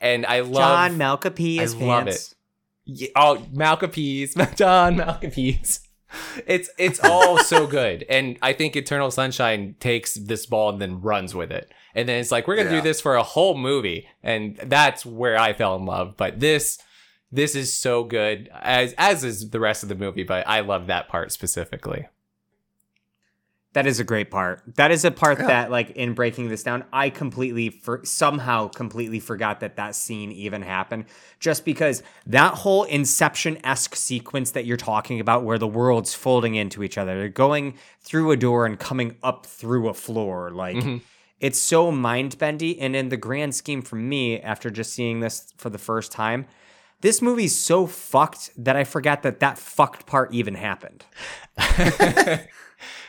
And 0.00 0.26
I 0.26 0.40
love 0.40 0.54
John 0.54 0.98
Malkapee 0.98 1.60
I 1.60 1.62
is 1.62 1.76
love. 1.76 2.08
Yeah, 2.84 3.08
oh, 3.16 3.46
Malcapees, 3.54 4.34
John 4.56 4.96
Malcapees. 4.96 5.80
It's 6.46 6.68
it's 6.78 7.00
all 7.02 7.38
so 7.38 7.66
good, 7.78 8.04
and 8.10 8.36
I 8.42 8.52
think 8.52 8.76
Eternal 8.76 9.10
Sunshine 9.10 9.74
takes 9.80 10.14
this 10.14 10.44
ball 10.46 10.68
and 10.70 10.82
then 10.82 11.00
runs 11.00 11.34
with 11.34 11.50
it, 11.50 11.72
and 11.94 12.08
then 12.08 12.18
it's 12.20 12.30
like 12.30 12.46
we're 12.48 12.56
gonna 12.56 12.70
Yeah. 12.70 12.76
do 12.76 12.82
this 12.82 13.00
for 13.00 13.14
a 13.16 13.22
whole 13.22 13.56
movie, 13.56 14.08
and 14.22 14.56
that's 14.56 15.04
where 15.06 15.38
I 15.38 15.52
fell 15.52 15.76
in 15.76 15.84
love. 15.86 16.16
But 16.16 16.40
this 16.40 16.78
this 17.32 17.54
is 17.56 17.74
so 17.74 18.04
good, 18.04 18.48
as 18.62 18.94
as 18.98 19.24
is 19.24 19.50
the 19.50 19.60
rest 19.60 19.82
of 19.82 19.88
the 19.88 19.94
movie. 19.96 20.22
But 20.24 20.46
I 20.46 20.60
love 20.60 20.86
that 20.88 21.08
part 21.08 21.32
specifically. 21.32 22.06
That 23.72 23.88
is 23.88 23.98
a 23.98 24.04
great 24.04 24.30
part. 24.30 24.62
That 24.76 24.92
is 24.92 25.04
a 25.04 25.10
part 25.10 25.40
Yeah. 25.40 25.46
that, 25.48 25.70
like, 25.72 25.90
in 25.96 26.14
breaking 26.14 26.48
this 26.48 26.62
down, 26.62 26.84
I 26.92 27.10
completely 27.10 27.70
for 27.70 28.02
somehow 28.04 28.68
completely 28.68 29.18
forgot 29.18 29.58
that 29.60 29.74
that 29.74 29.96
scene 29.96 30.30
even 30.30 30.62
happened. 30.62 31.06
Just 31.40 31.64
because 31.64 32.00
that 32.24 32.54
whole 32.54 32.84
Inception 32.84 33.58
esque 33.66 33.96
sequence 33.96 34.52
that 34.52 34.64
you're 34.64 34.76
talking 34.76 35.18
about, 35.18 35.42
where 35.42 35.58
the 35.58 35.66
world's 35.66 36.14
folding 36.14 36.54
into 36.54 36.84
each 36.84 36.96
other, 36.96 37.18
they're 37.18 37.28
going 37.28 37.74
through 38.00 38.30
a 38.30 38.36
door 38.36 38.64
and 38.64 38.78
coming 38.78 39.16
up 39.24 39.44
through 39.44 39.88
a 39.88 39.94
floor, 39.94 40.52
like. 40.52 40.76
Mhm. 40.76 41.00
It's 41.40 41.58
so 41.58 41.90
mind 41.90 42.38
bendy, 42.38 42.80
and 42.80 42.94
in 42.96 43.08
the 43.08 43.16
grand 43.16 43.54
scheme 43.54 43.82
for 43.82 43.96
me, 43.96 44.40
after 44.40 44.70
just 44.70 44.92
seeing 44.92 45.20
this 45.20 45.52
for 45.58 45.68
the 45.68 45.78
first 45.78 46.12
time, 46.12 46.46
this 47.00 47.20
movie's 47.20 47.58
so 47.58 47.86
fucked 47.86 48.50
that 48.56 48.76
I 48.76 48.84
forgot 48.84 49.22
that 49.22 49.40
that 49.40 49.58
fucked 49.58 50.06
part 50.06 50.32
even 50.32 50.54
happened. 50.54 51.04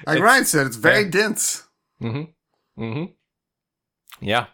Like 0.05 0.19
Ryan 0.19 0.45
said, 0.45 0.67
it's 0.67 0.75
very 0.75 1.09
dense. 1.09 1.63
Mm-hmm. 2.01 2.83
Mm-hmm. 2.83 4.25
Yeah. 4.25 4.45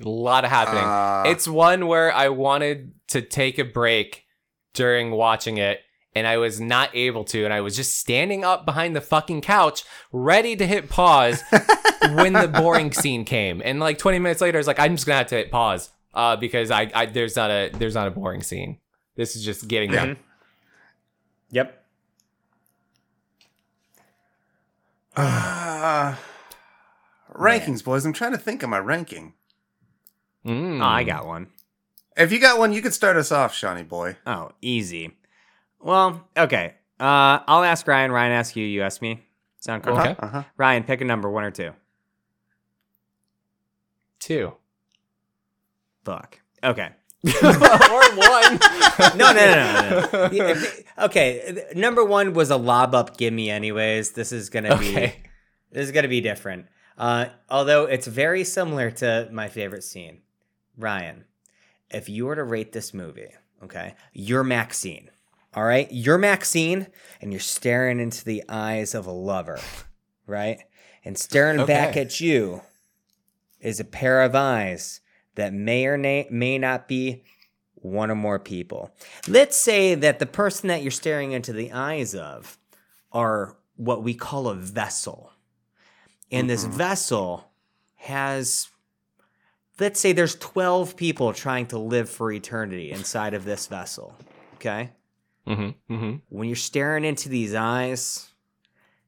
A 0.00 0.08
lot 0.08 0.44
of 0.44 0.50
happening. 0.50 0.82
Uh, 0.82 1.30
it's 1.30 1.46
one 1.46 1.86
where 1.86 2.12
I 2.12 2.28
wanted 2.28 2.92
to 3.08 3.22
take 3.22 3.58
a 3.58 3.64
break 3.64 4.24
during 4.72 5.12
watching 5.12 5.58
it, 5.58 5.80
and 6.14 6.26
I 6.26 6.36
was 6.38 6.60
not 6.60 6.90
able 6.94 7.24
to, 7.24 7.44
and 7.44 7.52
I 7.52 7.60
was 7.60 7.74
just 7.76 7.98
standing 7.98 8.44
up 8.44 8.64
behind 8.64 8.94
the 8.94 9.00
fucking 9.00 9.40
couch, 9.40 9.84
ready 10.12 10.54
to 10.56 10.66
hit 10.66 10.88
pause 10.88 11.42
when 12.14 12.32
the 12.32 12.48
boring 12.48 12.92
scene 12.92 13.24
came. 13.24 13.60
And 13.64 13.80
like 13.80 13.98
20 13.98 14.18
minutes 14.18 14.40
later, 14.40 14.58
I 14.58 14.60
was 14.60 14.66
like, 14.66 14.78
I'm 14.80 14.94
just 14.96 15.06
gonna 15.06 15.18
have 15.18 15.26
to 15.28 15.36
hit 15.36 15.50
pause. 15.50 15.90
Uh, 16.12 16.36
because 16.36 16.70
I, 16.70 16.90
I 16.94 17.06
there's 17.06 17.34
not 17.34 17.50
a 17.50 17.70
there's 17.74 17.94
not 17.96 18.06
a 18.06 18.10
boring 18.12 18.42
scene. 18.42 18.78
This 19.16 19.34
is 19.34 19.44
just 19.44 19.66
getting 19.66 19.92
Yeah. 19.92 20.04
me. 20.06 20.16
Yep. 21.50 21.84
uh, 25.16 26.16
rankings, 27.34 27.82
boys. 27.84 28.04
I'm 28.04 28.12
trying 28.12 28.32
to 28.32 28.38
think 28.38 28.62
of 28.62 28.70
my 28.70 28.78
ranking. 28.78 29.34
Mm. 30.46 30.80
Oh, 30.80 30.84
I 30.84 31.04
got 31.04 31.26
one. 31.26 31.48
If 32.16 32.30
you 32.32 32.38
got 32.38 32.58
one, 32.58 32.72
you 32.72 32.82
could 32.82 32.94
start 32.94 33.16
us 33.16 33.32
off, 33.32 33.54
Shawnee 33.54 33.82
boy. 33.82 34.16
Oh, 34.26 34.52
easy. 34.60 35.16
Well, 35.84 36.26
okay. 36.36 36.74
Uh, 36.98 37.44
I'll 37.46 37.62
ask 37.62 37.86
Ryan. 37.86 38.10
Ryan, 38.10 38.32
ask 38.32 38.56
you. 38.56 38.64
You 38.64 38.82
ask 38.82 39.02
me. 39.02 39.22
Sound 39.60 39.82
cool? 39.82 39.98
Okay. 39.98 40.16
Uh-huh. 40.18 40.42
Ryan, 40.56 40.82
pick 40.82 41.00
a 41.02 41.04
number, 41.04 41.30
one 41.30 41.44
or 41.44 41.50
two. 41.50 41.72
two 44.18 44.54
Fuck. 46.04 46.40
Okay. 46.62 46.88
or 47.24 48.16
one. 48.16 48.58
No, 49.16 49.32
no, 49.32 49.34
no, 49.34 49.90
no. 49.90 50.08
no. 50.12 50.30
Yeah, 50.30 50.62
okay. 51.06 51.64
Number 51.74 52.04
one 52.04 52.32
was 52.32 52.50
a 52.50 52.56
lob 52.56 52.94
up 52.94 53.16
gimme. 53.16 53.50
Anyways, 53.50 54.12
this 54.12 54.30
is 54.30 54.48
gonna 54.50 54.78
be 54.78 54.88
Okay. 54.90 55.16
this 55.72 55.86
is 55.86 55.90
gonna 55.92 56.06
be 56.08 56.20
different. 56.20 56.66
Uh, 56.96 57.26
although 57.50 57.86
it's 57.86 58.06
very 58.06 58.44
similar 58.44 58.90
to 58.92 59.28
my 59.32 59.48
favorite 59.48 59.82
scene. 59.82 60.20
Ryan, 60.78 61.24
if 61.90 62.08
you 62.08 62.26
were 62.26 62.36
to 62.36 62.44
rate 62.44 62.72
this 62.72 62.94
movie, 62.94 63.30
okay, 63.64 63.94
you're 64.12 64.44
Maxine. 64.44 65.10
All 65.56 65.64
right, 65.64 65.88
you're 65.92 66.18
Maxine, 66.18 66.88
and 67.20 67.32
you're 67.32 67.40
staring 67.40 68.00
into 68.00 68.24
the 68.24 68.42
eyes 68.48 68.94
of 68.94 69.06
a 69.06 69.12
lover, 69.12 69.60
right? 70.26 70.58
And 71.04 71.16
staring 71.16 71.64
back 71.64 71.96
at 71.96 72.20
you 72.20 72.62
is 73.60 73.78
a 73.78 73.84
pair 73.84 74.22
of 74.22 74.34
eyes 74.34 75.00
that 75.36 75.52
may 75.52 75.86
or 75.86 75.96
na- 75.96 76.28
may 76.30 76.58
not 76.58 76.88
be 76.88 77.22
one 77.74 78.10
or 78.10 78.16
more 78.16 78.38
people. 78.38 78.90
Let's 79.28 79.56
say 79.56 79.94
that 79.94 80.18
the 80.18 80.26
person 80.26 80.68
that 80.68 80.82
you're 80.82 80.90
staring 80.90 81.32
into 81.32 81.52
the 81.52 81.70
eyes 81.70 82.14
of 82.14 82.58
are 83.12 83.56
what 83.76 84.02
we 84.02 84.14
call 84.14 84.48
a 84.48 84.54
vessel. 84.54 85.32
And 86.32 86.48
this 86.48 86.64
mm-hmm. 86.64 86.76
vessel 86.76 87.50
has, 87.96 88.68
let's 89.78 90.00
say 90.00 90.12
there's 90.12 90.34
12 90.36 90.96
people 90.96 91.32
trying 91.32 91.66
to 91.66 91.78
live 91.78 92.08
for 92.08 92.32
eternity 92.32 92.90
inside 92.90 93.34
of 93.34 93.44
this 93.44 93.66
vessel. 93.66 94.16
Okay? 94.56 94.90
Mm-hmm. 95.46 95.94
Mm-hmm. 95.94 96.16
When 96.28 96.48
you're 96.48 96.56
staring 96.56 97.04
into 97.04 97.28
these 97.28 97.54
eyes, 97.54 98.30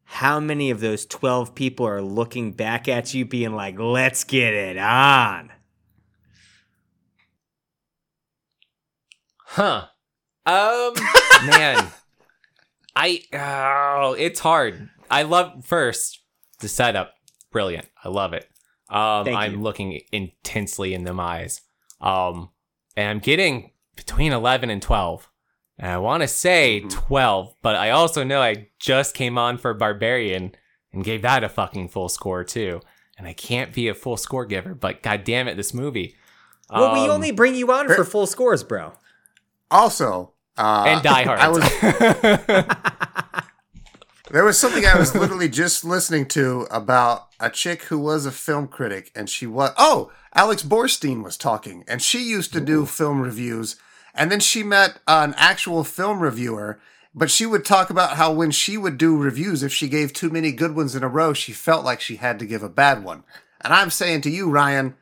how 0.04 0.38
many 0.38 0.70
of 0.70 0.80
those 0.80 1.04
12 1.04 1.54
people 1.54 1.86
are 1.86 2.00
looking 2.00 2.52
back 2.52 2.88
at 2.88 3.12
you 3.12 3.24
being 3.24 3.54
like, 3.54 3.78
let's 3.78 4.24
get 4.24 4.54
it 4.54 4.78
on? 4.78 5.50
Huh. 9.38 9.86
Um 10.44 10.94
man. 11.46 11.88
I 12.94 13.22
oh, 13.32 14.14
it's 14.18 14.40
hard. 14.40 14.88
I 15.10 15.22
love 15.22 15.64
first 15.64 16.20
the 16.60 16.68
setup. 16.68 17.14
Brilliant. 17.50 17.88
I 18.04 18.08
love 18.08 18.32
it. 18.32 18.48
Um 18.88 19.28
I'm 19.28 19.62
looking 19.62 20.00
intensely 20.12 20.94
in 20.94 21.04
them 21.04 21.18
eyes. 21.18 21.62
Um 22.00 22.50
and 22.96 23.08
I'm 23.10 23.18
getting 23.18 23.72
between 23.96 24.32
11 24.32 24.70
and 24.70 24.80
12. 24.80 25.28
And 25.78 25.90
I 25.92 25.98
want 25.98 26.22
to 26.22 26.28
say 26.28 26.82
Mhm. 26.82 26.90
12, 26.90 27.54
but 27.62 27.76
I 27.76 27.90
also 27.90 28.24
know 28.24 28.40
I 28.40 28.68
just 28.78 29.14
came 29.14 29.36
on 29.38 29.58
for 29.58 29.74
Barbarian 29.74 30.54
and 30.92 31.04
gave 31.04 31.22
that 31.22 31.44
a 31.44 31.48
fucking 31.48 31.88
full 31.88 32.08
score 32.08 32.44
too. 32.44 32.80
And 33.18 33.26
I 33.26 33.32
can't 33.32 33.72
be 33.72 33.88
a 33.88 33.94
full 33.94 34.16
score 34.16 34.44
giver, 34.46 34.74
but 34.74 35.02
god 35.02 35.24
damn 35.24 35.48
it, 35.48 35.56
this 35.56 35.74
movie. 35.74 36.16
Well, 36.70 36.92
we 36.94 37.00
Um, 37.04 37.10
only 37.10 37.30
bring 37.30 37.54
you 37.54 37.70
on 37.72 37.88
for 37.88 38.04
full 38.04 38.26
scores, 38.26 38.62
bro. 38.64 38.92
Also, 39.70 40.32
uh, 40.58 40.84
and 40.86 41.02
Die 41.02 41.22
Hard. 41.24 41.40
I 41.40 41.48
was 41.48 41.62
there 44.30 44.44
was 44.44 44.58
something 44.58 44.84
I 44.84 44.98
was 44.98 45.14
literally 45.14 45.48
just 45.48 45.84
listening 45.84 46.26
to 46.28 46.66
about 46.70 47.28
a 47.38 47.50
chick 47.50 47.84
who 47.84 47.98
was 47.98 48.26
a 48.26 48.32
film 48.32 48.66
critic, 48.68 49.10
and 49.14 49.28
she 49.30 49.46
was 49.46 49.72
oh 49.76 50.10
Alex 50.34 50.62
Borstein 50.62 51.22
was 51.22 51.36
talking, 51.36 51.84
and 51.86 52.02
she 52.02 52.22
used 52.22 52.52
to 52.54 52.60
do 52.60 52.86
film 52.86 53.20
reviews, 53.20 53.76
And 54.16 54.32
then 54.32 54.40
she 54.40 54.62
met 54.62 54.98
an 55.06 55.34
actual 55.36 55.84
film 55.84 56.20
reviewer, 56.20 56.80
but 57.14 57.30
she 57.30 57.46
would 57.46 57.64
talk 57.64 57.90
about 57.90 58.16
how 58.16 58.32
when 58.32 58.50
she 58.50 58.76
would 58.76 58.98
do 58.98 59.16
reviews, 59.16 59.62
if 59.62 59.72
she 59.72 59.88
gave 59.88 60.12
too 60.12 60.30
many 60.30 60.52
good 60.52 60.74
ones 60.74 60.96
in 60.96 61.02
a 61.02 61.08
row, 61.08 61.32
she 61.32 61.52
felt 61.52 61.84
like 61.84 62.00
she 62.00 62.16
had 62.16 62.38
to 62.38 62.46
give 62.46 62.62
a 62.62 62.68
bad 62.68 63.04
one. 63.04 63.24
And 63.60 63.72
I'm 63.72 63.90
saying 63.90 64.22
to 64.22 64.30
you, 64.30 64.50
Ryan, 64.50 64.94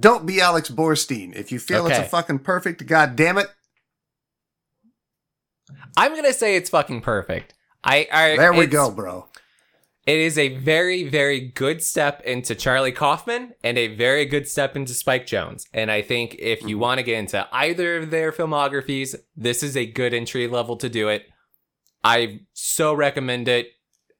don't 0.00 0.26
be 0.26 0.40
Alex 0.40 0.70
Borstein. 0.70 1.34
If 1.34 1.52
you 1.52 1.58
feel 1.58 1.86
it's 1.86 1.98
a 1.98 2.04
fucking 2.04 2.40
perfect, 2.40 2.86
god 2.86 3.14
damn 3.14 3.38
it, 3.38 3.48
I'm 5.96 6.14
gonna 6.14 6.32
say 6.32 6.56
it's 6.56 6.70
fucking 6.70 7.02
perfect. 7.02 7.54
I, 7.84 8.08
I 8.12 8.36
there 8.36 8.52
we 8.52 8.66
go, 8.66 8.90
bro. 8.90 9.28
It 10.04 10.18
is 10.18 10.36
a 10.36 10.56
very, 10.56 11.08
very 11.08 11.40
good 11.40 11.80
step 11.80 12.22
into 12.22 12.56
Charlie 12.56 12.90
Kaufman 12.90 13.54
and 13.62 13.78
a 13.78 13.94
very 13.94 14.24
good 14.24 14.48
step 14.48 14.74
into 14.74 14.94
Spike 14.94 15.26
Jonze. 15.26 15.66
And 15.72 15.92
I 15.92 16.02
think 16.02 16.34
if 16.40 16.62
you 16.62 16.76
want 16.76 16.98
to 16.98 17.04
get 17.04 17.18
into 17.18 17.46
either 17.52 17.98
of 17.98 18.10
their 18.10 18.32
filmographies, 18.32 19.14
this 19.36 19.62
is 19.62 19.76
a 19.76 19.86
good 19.86 20.12
entry 20.12 20.48
level 20.48 20.76
to 20.78 20.88
do 20.88 21.08
it. 21.08 21.26
I 22.02 22.40
so 22.52 22.92
recommend 22.92 23.46
it. 23.46 23.68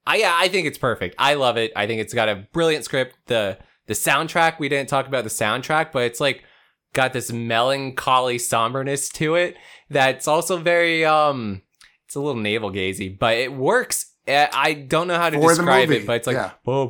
I 0.07 0.17
yeah, 0.17 0.37
I 0.37 0.49
think 0.49 0.69
it's 0.69 0.79
perfect. 0.79 1.17
I 1.19 1.35
love 1.35 1.57
it. 1.57 1.73
I 1.75 1.89
think 1.89 2.01
it's 2.01 2.15
got 2.15 2.29
a 2.29 2.47
brilliant 2.53 2.85
script. 2.85 3.17
The 3.27 3.59
the 3.87 3.95
soundtrack, 3.95 4.61
we 4.61 4.69
didn't 4.69 4.89
talk 4.89 5.09
about 5.09 5.25
the 5.25 5.31
soundtrack, 5.31 5.91
but 5.91 6.05
it's 6.05 6.21
like 6.21 6.45
got 6.93 7.13
this 7.13 7.33
melancholy 7.33 8.39
somberness 8.39 9.11
to 9.11 9.35
it 9.35 9.57
that's 9.89 10.29
also 10.29 10.59
very 10.59 11.05
um 11.05 11.63
it's 12.07 12.15
a 12.15 12.21
little 12.21 12.41
navel 12.41 12.71
gazy, 12.71 13.19
but 13.19 13.37
it 13.37 13.53
works. 13.53 14.12
Uh, 14.27 14.47
I 14.53 14.75
don't 14.75 15.09
know 15.09 15.17
how 15.17 15.31
to 15.31 15.39
describe 15.39 15.91
it, 15.91 16.07
but 16.07 16.17
it's 16.17 16.27
like 16.27 16.37
yeah. 16.37 16.53
boom, 16.65 16.89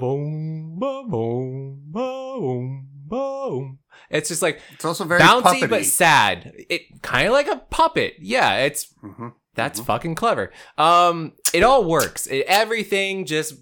boom, 0.78 1.82
boom, 1.90 2.88
boom. 3.06 3.78
It's 4.10 4.28
just 4.28 4.42
like 4.42 4.60
It's 4.72 4.84
also 4.84 5.04
very 5.04 5.20
bouncy 5.20 5.42
puppety. 5.42 5.70
but 5.70 5.84
sad. 5.86 6.52
It 6.68 7.02
kind 7.02 7.26
of 7.26 7.32
like 7.32 7.48
a 7.48 7.56
puppet. 7.56 8.14
Yeah, 8.18 8.58
it's 8.58 8.92
hmm 9.00 9.28
that's 9.54 9.80
fucking 9.80 10.14
clever. 10.14 10.50
Um, 10.78 11.32
it 11.52 11.62
all 11.62 11.84
works. 11.84 12.26
It, 12.26 12.46
everything, 12.48 13.26
just 13.26 13.54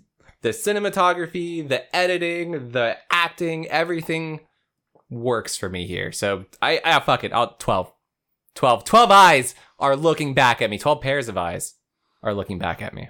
the 0.43 0.51
cinematography, 0.51 1.69
the 1.69 1.95
editing, 1.95 2.71
the 2.71 2.97
acting, 3.11 3.67
everything 3.67 4.41
works 5.09 5.57
for 5.57 5.69
me 5.69 5.87
here. 5.87 6.13
So 6.13 6.45
I, 6.63 6.81
I 6.85 7.01
fuck 7.01 7.25
it. 7.25 7.33
I'll 7.33 7.55
12. 7.55 7.93
12. 8.55 8.85
12 8.85 9.11
eyes 9.11 9.55
are 9.79 9.97
looking 9.97 10.35
back 10.35 10.63
at 10.63 10.71
me. 10.71 10.79
12 10.79 11.01
pairs 11.01 11.29
of 11.29 11.37
eyes 11.37 11.75
are 12.23 12.35
looking 12.35 12.59
back 12.59 12.83
at 12.83 12.95
me. 12.95 13.09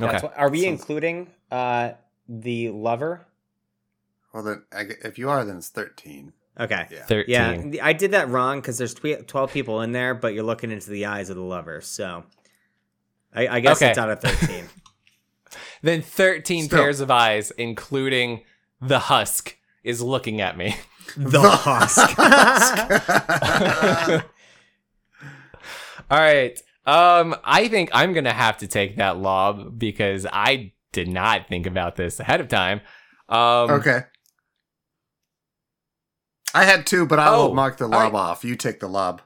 Okay. 0.00 0.12
That's 0.12 0.22
what, 0.22 0.36
are 0.36 0.50
we 0.50 0.62
Sounds- 0.62 0.80
including 0.80 1.30
uh 1.50 1.90
the 2.28 2.70
lover? 2.70 3.26
Well, 4.34 4.42
then 4.42 4.64
if 5.04 5.18
you 5.18 5.30
are, 5.30 5.44
then 5.44 5.58
it's 5.58 5.68
thirteen. 5.68 6.32
Okay. 6.58 6.86
Yeah. 6.90 7.04
13. 7.04 7.72
Yeah, 7.74 7.84
I 7.86 7.92
did 7.92 8.12
that 8.12 8.30
wrong 8.30 8.60
because 8.60 8.78
there's 8.78 8.94
12 8.94 9.52
people 9.52 9.82
in 9.82 9.92
there, 9.92 10.14
but 10.14 10.32
you're 10.32 10.42
looking 10.42 10.70
into 10.70 10.88
the 10.88 11.04
eyes 11.04 11.28
of 11.28 11.36
the 11.36 11.42
lover. 11.42 11.82
So 11.82 12.24
I, 13.34 13.46
I 13.46 13.60
guess 13.60 13.76
Okay. 13.76 13.90
it's 13.90 13.98
out 13.98 14.08
of 14.10 14.20
13. 14.20 14.64
Then 15.82 16.00
13 16.00 16.64
Still. 16.64 16.78
pairs 16.78 17.00
of 17.00 17.10
eyes, 17.10 17.50
including 17.58 18.40
the 18.80 18.98
husk, 18.98 19.54
is 19.84 20.00
looking 20.02 20.40
at 20.40 20.56
me. 20.56 20.74
the 21.16 21.40
husk. 21.42 22.18
All 26.10 26.18
right. 26.18 26.58
Um, 26.86 27.34
I 27.44 27.68
think 27.68 27.90
I'm 27.92 28.12
gonna 28.12 28.32
have 28.32 28.58
to 28.58 28.66
take 28.68 28.96
that 28.96 29.16
lob 29.18 29.78
because 29.78 30.26
I 30.32 30.72
did 30.92 31.08
not 31.08 31.48
think 31.48 31.66
about 31.66 31.96
this 31.96 32.20
ahead 32.20 32.40
of 32.40 32.48
time. 32.48 32.80
Um, 33.28 33.70
okay. 33.70 34.02
I 36.54 36.64
had 36.64 36.86
two, 36.86 37.04
but 37.06 37.18
I 37.18 37.30
will 37.32 37.50
Oh, 37.50 37.54
mark 37.54 37.76
the 37.76 37.88
lob 37.88 38.12
right. 38.12 38.18
off. 38.18 38.44
You 38.44 38.56
take 38.56 38.80
the 38.80 38.88
lob. 38.88 39.20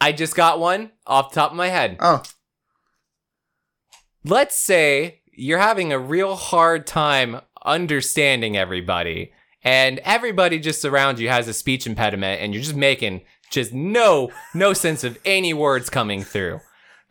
I 0.00 0.12
just 0.12 0.34
got 0.34 0.58
one 0.58 0.90
off 1.06 1.30
the 1.30 1.36
top 1.40 1.52
of 1.52 1.56
my 1.56 1.68
head. 1.68 1.96
Oh, 2.00 2.22
Let's 4.24 4.56
say 4.58 5.20
you're 5.32 5.60
having 5.60 5.92
a 5.92 5.98
real 5.98 6.34
hard 6.34 6.86
time 6.86 7.40
understanding 7.64 8.56
everybody, 8.56 9.32
and 9.62 10.00
everybody 10.00 10.58
just 10.58 10.84
around 10.84 11.18
you 11.20 11.28
has 11.28 11.46
a 11.46 11.52
speech 11.54 11.86
impediment, 11.86 12.42
and 12.42 12.52
you're 12.52 12.62
just 12.62 12.74
making 12.76 13.22
just 13.50 13.72
no 13.72 14.30
no 14.54 14.72
sense 14.72 15.04
of 15.04 15.18
any 15.24 15.54
words 15.54 15.88
coming 15.88 16.22
through. 16.24 16.60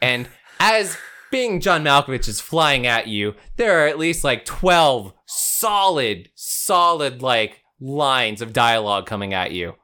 And 0.02 0.28
as 0.60 0.98
being 1.32 1.60
John 1.60 1.84
Malkovich 1.84 2.28
is 2.28 2.42
flying 2.42 2.86
at 2.88 3.08
you, 3.08 3.36
there 3.58 3.84
are 3.84 3.88
at 3.88 3.98
least 4.00 4.24
like 4.24 4.46
12 4.46 5.14
solid, 5.26 6.30
solid 6.36 7.22
like 7.22 7.62
lines 7.80 8.42
of 8.42 8.54
dialogue 8.54 9.06
coming 9.06 9.34
at 9.34 9.52
you. 9.52 9.76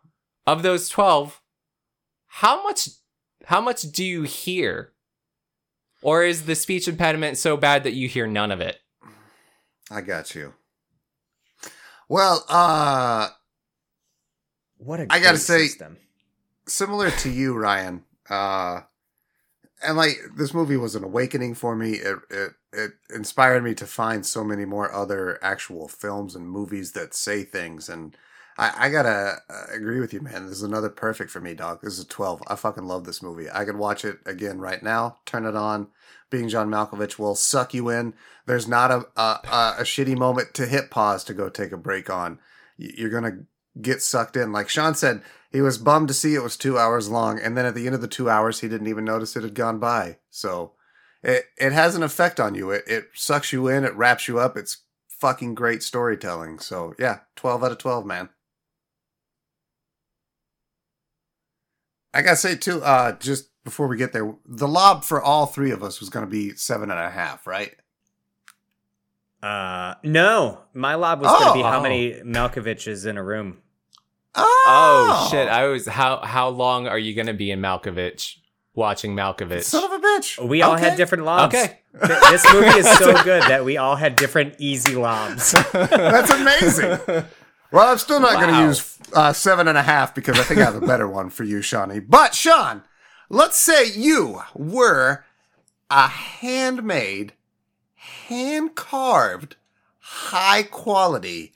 Of 0.48 0.64
those 0.64 0.90
12, 0.90 1.42
how 2.28 2.64
much 2.64 2.90
how 3.46 3.60
much 3.62 3.82
do 3.84 4.04
you 4.04 4.24
hear? 4.24 4.94
Or 6.04 6.24
is 6.24 6.46
the 6.46 6.56
speech 6.56 6.88
impediment 6.88 7.38
so 7.38 7.58
bad 7.58 7.84
that 7.84 7.94
you 7.94 8.08
hear 8.08 8.26
none 8.28 8.52
of 8.52 8.60
it? 8.62 8.80
I 9.92 10.02
got 10.02 10.34
you. 10.34 10.54
Well, 12.08 12.44
uh, 12.50 13.30
what 14.78 15.00
a 15.00 15.08
I 15.10 15.20
gotta 15.20 15.38
say- 15.38 15.68
system. 15.68 15.98
similar 16.68 17.12
to 17.12 17.30
you, 17.30 17.54
Ryan. 17.56 18.04
Uh, 18.30 18.82
and 19.84 19.98
like 19.98 20.18
this 20.36 20.54
movie 20.54 20.78
was 20.78 20.96
an 20.96 21.04
awakening 21.04 21.56
for 21.56 21.76
me. 21.76 21.94
It, 21.94 22.18
it 22.30 22.52
it 22.74 22.92
inspired 23.14 23.64
me 23.64 23.74
to 23.76 23.86
find 23.86 24.26
so 24.26 24.44
many 24.44 24.66
more 24.66 24.92
other 24.94 25.40
actual 25.44 25.88
films 25.88 26.36
and 26.36 26.50
movies 26.50 26.94
that 26.94 27.14
say 27.14 27.44
things. 27.44 27.90
And 27.90 28.16
I, 28.58 28.88
I 28.88 28.90
gotta 28.90 29.38
uh, 29.50 29.66
agree 29.74 30.00
with 30.00 30.14
you, 30.14 30.22
man. 30.22 30.46
This 30.46 30.58
is 30.58 30.64
another 30.64 30.90
perfect 30.90 31.32
for 31.32 31.42
me, 31.42 31.54
dog. 31.54 31.82
This 31.82 31.94
is 31.94 32.06
a 32.06 32.08
twelve. 32.08 32.42
I 32.48 32.56
fucking 32.56 32.86
love 32.86 33.06
this 33.06 33.22
movie. 33.22 33.48
I 33.52 33.66
could 33.66 33.78
watch 33.78 34.06
it 34.06 34.20
again 34.26 34.60
right 34.60 34.82
now. 34.82 35.18
Turn 35.26 35.46
it 35.46 35.56
on. 35.56 35.88
Being 36.30 36.48
John 36.48 36.70
Malkovich 36.70 37.20
will 37.20 37.36
suck 37.36 37.74
you 37.74 37.90
in. 37.90 38.14
There's 38.46 38.68
not 38.68 38.92
a 38.92 39.06
a, 39.18 39.22
a, 39.22 39.76
a 39.80 39.84
shitty 39.84 40.18
moment 40.18 40.54
to 40.56 40.66
hit 40.66 40.90
pause 40.90 41.24
to 41.26 41.34
go 41.34 41.50
take 41.50 41.72
a 41.72 41.78
break 41.78 42.10
on. 42.10 42.40
You're 42.78 43.10
gonna 43.10 43.40
get 43.80 44.02
sucked 44.02 44.36
in. 44.36 44.52
Like 44.52 44.70
Sean 44.70 44.96
said, 44.96 45.22
he 45.52 45.62
was 45.62 45.78
bummed 45.78 46.08
to 46.08 46.14
see 46.14 46.34
it 46.36 46.44
was 46.44 46.58
two 46.58 46.78
hours 46.78 47.10
long, 47.10 47.40
and 47.40 47.58
then 47.58 47.66
at 47.66 47.76
the 47.76 47.86
end 47.86 47.96
of 47.96 48.02
the 48.02 48.08
two 48.08 48.30
hours, 48.30 48.60
he 48.62 48.68
didn't 48.68 48.88
even 48.88 49.06
notice 49.06 49.36
it 49.36 49.44
had 49.44 49.54
gone 49.54 49.80
by. 49.80 50.18
So 50.30 50.74
it 51.24 51.46
it 51.58 51.72
has 51.74 51.96
an 51.96 52.04
effect 52.04 52.40
on 52.40 52.56
you. 52.56 52.72
It 52.72 52.84
it 52.88 53.06
sucks 53.14 53.52
you 53.54 53.68
in. 53.68 53.84
It 53.84 53.96
wraps 53.96 54.28
you 54.28 54.40
up. 54.40 54.58
It's 54.58 54.78
fucking 55.10 55.56
great 55.56 55.84
storytelling. 55.84 56.60
So 56.60 56.94
yeah, 56.98 57.20
twelve 57.36 57.64
out 57.64 57.72
of 57.72 57.78
twelve, 57.78 58.06
man. 58.06 58.30
I 62.14 62.22
gotta 62.22 62.36
say 62.38 62.56
too, 62.56 62.82
uh, 62.84 63.14
just 63.20 63.50
before 63.64 63.88
we 63.88 63.96
get 63.98 64.12
there, 64.12 64.34
the 64.46 64.68
lob 64.68 65.04
for 65.04 65.22
all 65.22 65.46
three 65.46 65.72
of 65.72 65.84
us 65.84 66.00
was 66.00 66.10
gonna 66.10 66.28
be 66.28 66.52
seven 66.56 66.92
and 66.92 67.00
a 67.00 67.10
half, 67.10 67.48
right? 67.48 67.74
Uh, 69.42 69.96
no, 70.04 70.60
my 70.74 70.94
lob 70.94 71.20
was 71.20 71.32
going 71.32 71.48
to 71.48 71.54
be 71.56 71.64
Oh. 71.64 71.68
how 71.68 71.82
many 71.82 72.14
Malkoviches 72.24 73.08
in 73.08 73.18
a 73.18 73.24
room. 73.24 73.58
Oh, 74.36 75.28
shit! 75.32 75.48
I 75.48 75.68
was 75.68 75.88
how 75.88 76.22
how 76.22 76.50
long 76.50 76.88
are 76.88 76.98
you 77.00 77.14
gonna 77.14 77.34
be 77.34 77.52
in 77.52 77.60
Malkovich 77.60 78.38
watching 78.74 79.16
Malkovich? 79.16 79.64
Son 79.64 79.84
of 79.84 79.92
a 79.92 80.00
bitch. 80.00 80.48
We 80.48 80.62
all 80.62 80.76
had 80.78 80.98
different 80.98 81.26
lobs. 81.26 81.56
Okay. 81.56 81.80
This 81.94 82.46
movie 82.54 82.68
is 82.80 82.90
so 82.98 83.22
good 83.24 83.44
that 83.44 83.66
we 83.66 83.78
all 83.78 83.98
had 83.98 84.16
different 84.16 84.56
easy 84.60 84.96
lobs. 84.96 85.52
That's 85.74 86.32
amazing. 86.32 87.26
Well, 87.72 87.92
I'm 87.92 87.98
still 87.98 88.20
not 88.22 88.34
going 88.42 88.54
to 88.54 88.62
use 88.62 88.98
uh, 89.14 89.34
seven 89.34 89.68
and 89.68 89.78
a 89.78 89.82
half 89.82 90.16
because 90.16 90.40
I 90.40 90.44
think 90.44 90.60
I 90.62 90.66
have 90.66 90.76
a 90.82 90.86
better 90.86 91.08
one 91.08 91.30
for 91.30 91.44
you, 91.44 91.62
Shawnee. 91.62 92.00
But 92.00 92.34
Sean, 92.34 92.84
let's 93.30 93.58
say 93.58 93.86
you 93.92 94.42
were 94.54 95.26
a 95.90 96.08
handmade, 96.08 97.34
hand 97.96 98.76
carved, 98.76 99.56
high 100.00 100.64
quality 100.64 101.52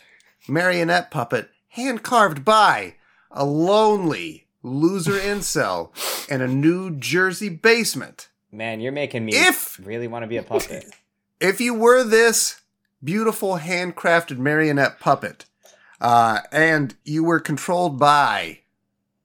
marionette 0.47 1.11
puppet, 1.11 1.49
hand 1.75 2.03
carved 2.03 2.45
by 2.45 2.95
a 3.31 3.43
lonely 3.45 4.47
loser 4.63 5.13
incel 5.13 5.89
in 6.29 6.41
a 6.41 6.47
New 6.47 6.95
Jersey 6.95 7.49
basement. 7.49 8.29
Man, 8.51 8.79
you're 8.79 8.91
making 8.93 9.25
me 9.25 9.33
If- 9.35 9.79
really 9.85 10.07
want 10.07 10.23
to 10.23 10.27
be 10.27 10.37
a 10.37 10.43
puppet. 10.43 10.85
if 11.41 11.59
you 11.59 11.73
were 11.73 12.03
this 12.03 12.61
beautiful 13.03 13.57
handcrafted 13.59 14.37
marionette 14.37 14.99
puppet 15.01 15.45
uh, 15.99 16.39
and 16.51 16.95
you 17.03 17.23
were 17.25 17.39
controlled 17.41 17.99
by 17.99 18.59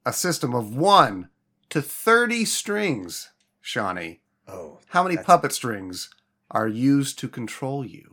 a 0.04 0.12
system 0.12 0.52
of 0.54 0.74
1 0.74 1.28
to 1.70 1.80
30 1.80 2.44
strings 2.44 3.30
shawnee 3.60 4.18
Oh, 4.48 4.78
how 4.88 5.04
many 5.04 5.16
puppet 5.16 5.52
strings 5.52 6.10
are 6.50 6.66
used 6.66 7.16
to 7.20 7.28
control 7.28 7.84
you 7.84 8.09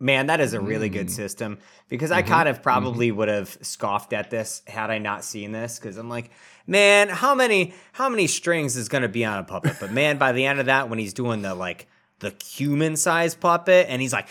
man, 0.00 0.26
that 0.26 0.40
is 0.40 0.52
a 0.52 0.60
really 0.60 0.88
good 0.88 1.08
Mm. 1.08 1.10
system 1.10 1.58
because 1.88 2.10
I 2.10 2.22
Mhm, 2.22 2.26
kind 2.26 2.48
of 2.48 2.62
probably 2.62 3.10
would 3.10 3.28
have 3.28 3.56
scoffed 3.62 4.12
at 4.12 4.30
this 4.30 4.62
had 4.66 4.90
I 4.90 4.98
not 4.98 5.24
seen 5.24 5.52
this 5.52 5.78
because 5.78 5.96
I'm 5.96 6.08
like, 6.08 6.30
man, 6.66 7.08
how 7.08 7.34
many 7.34 7.74
how 7.92 8.08
many 8.08 8.26
strings 8.26 8.76
is 8.76 8.88
going 8.88 9.02
to 9.02 9.08
be 9.08 9.24
on 9.24 9.38
a 9.38 9.44
puppet? 9.44 9.76
But 9.80 9.90
man, 9.92 10.18
by 10.18 10.32
the 10.32 10.44
end 10.46 10.60
of 10.60 10.66
that, 10.66 10.88
when 10.88 10.98
he's 10.98 11.12
doing 11.14 11.42
the 11.42 11.54
like 11.54 11.88
the 12.20 12.34
human 12.44 12.96
sized 12.96 13.40
puppet 13.40 13.86
and 13.88 14.00
he's 14.02 14.12
like 14.12 14.28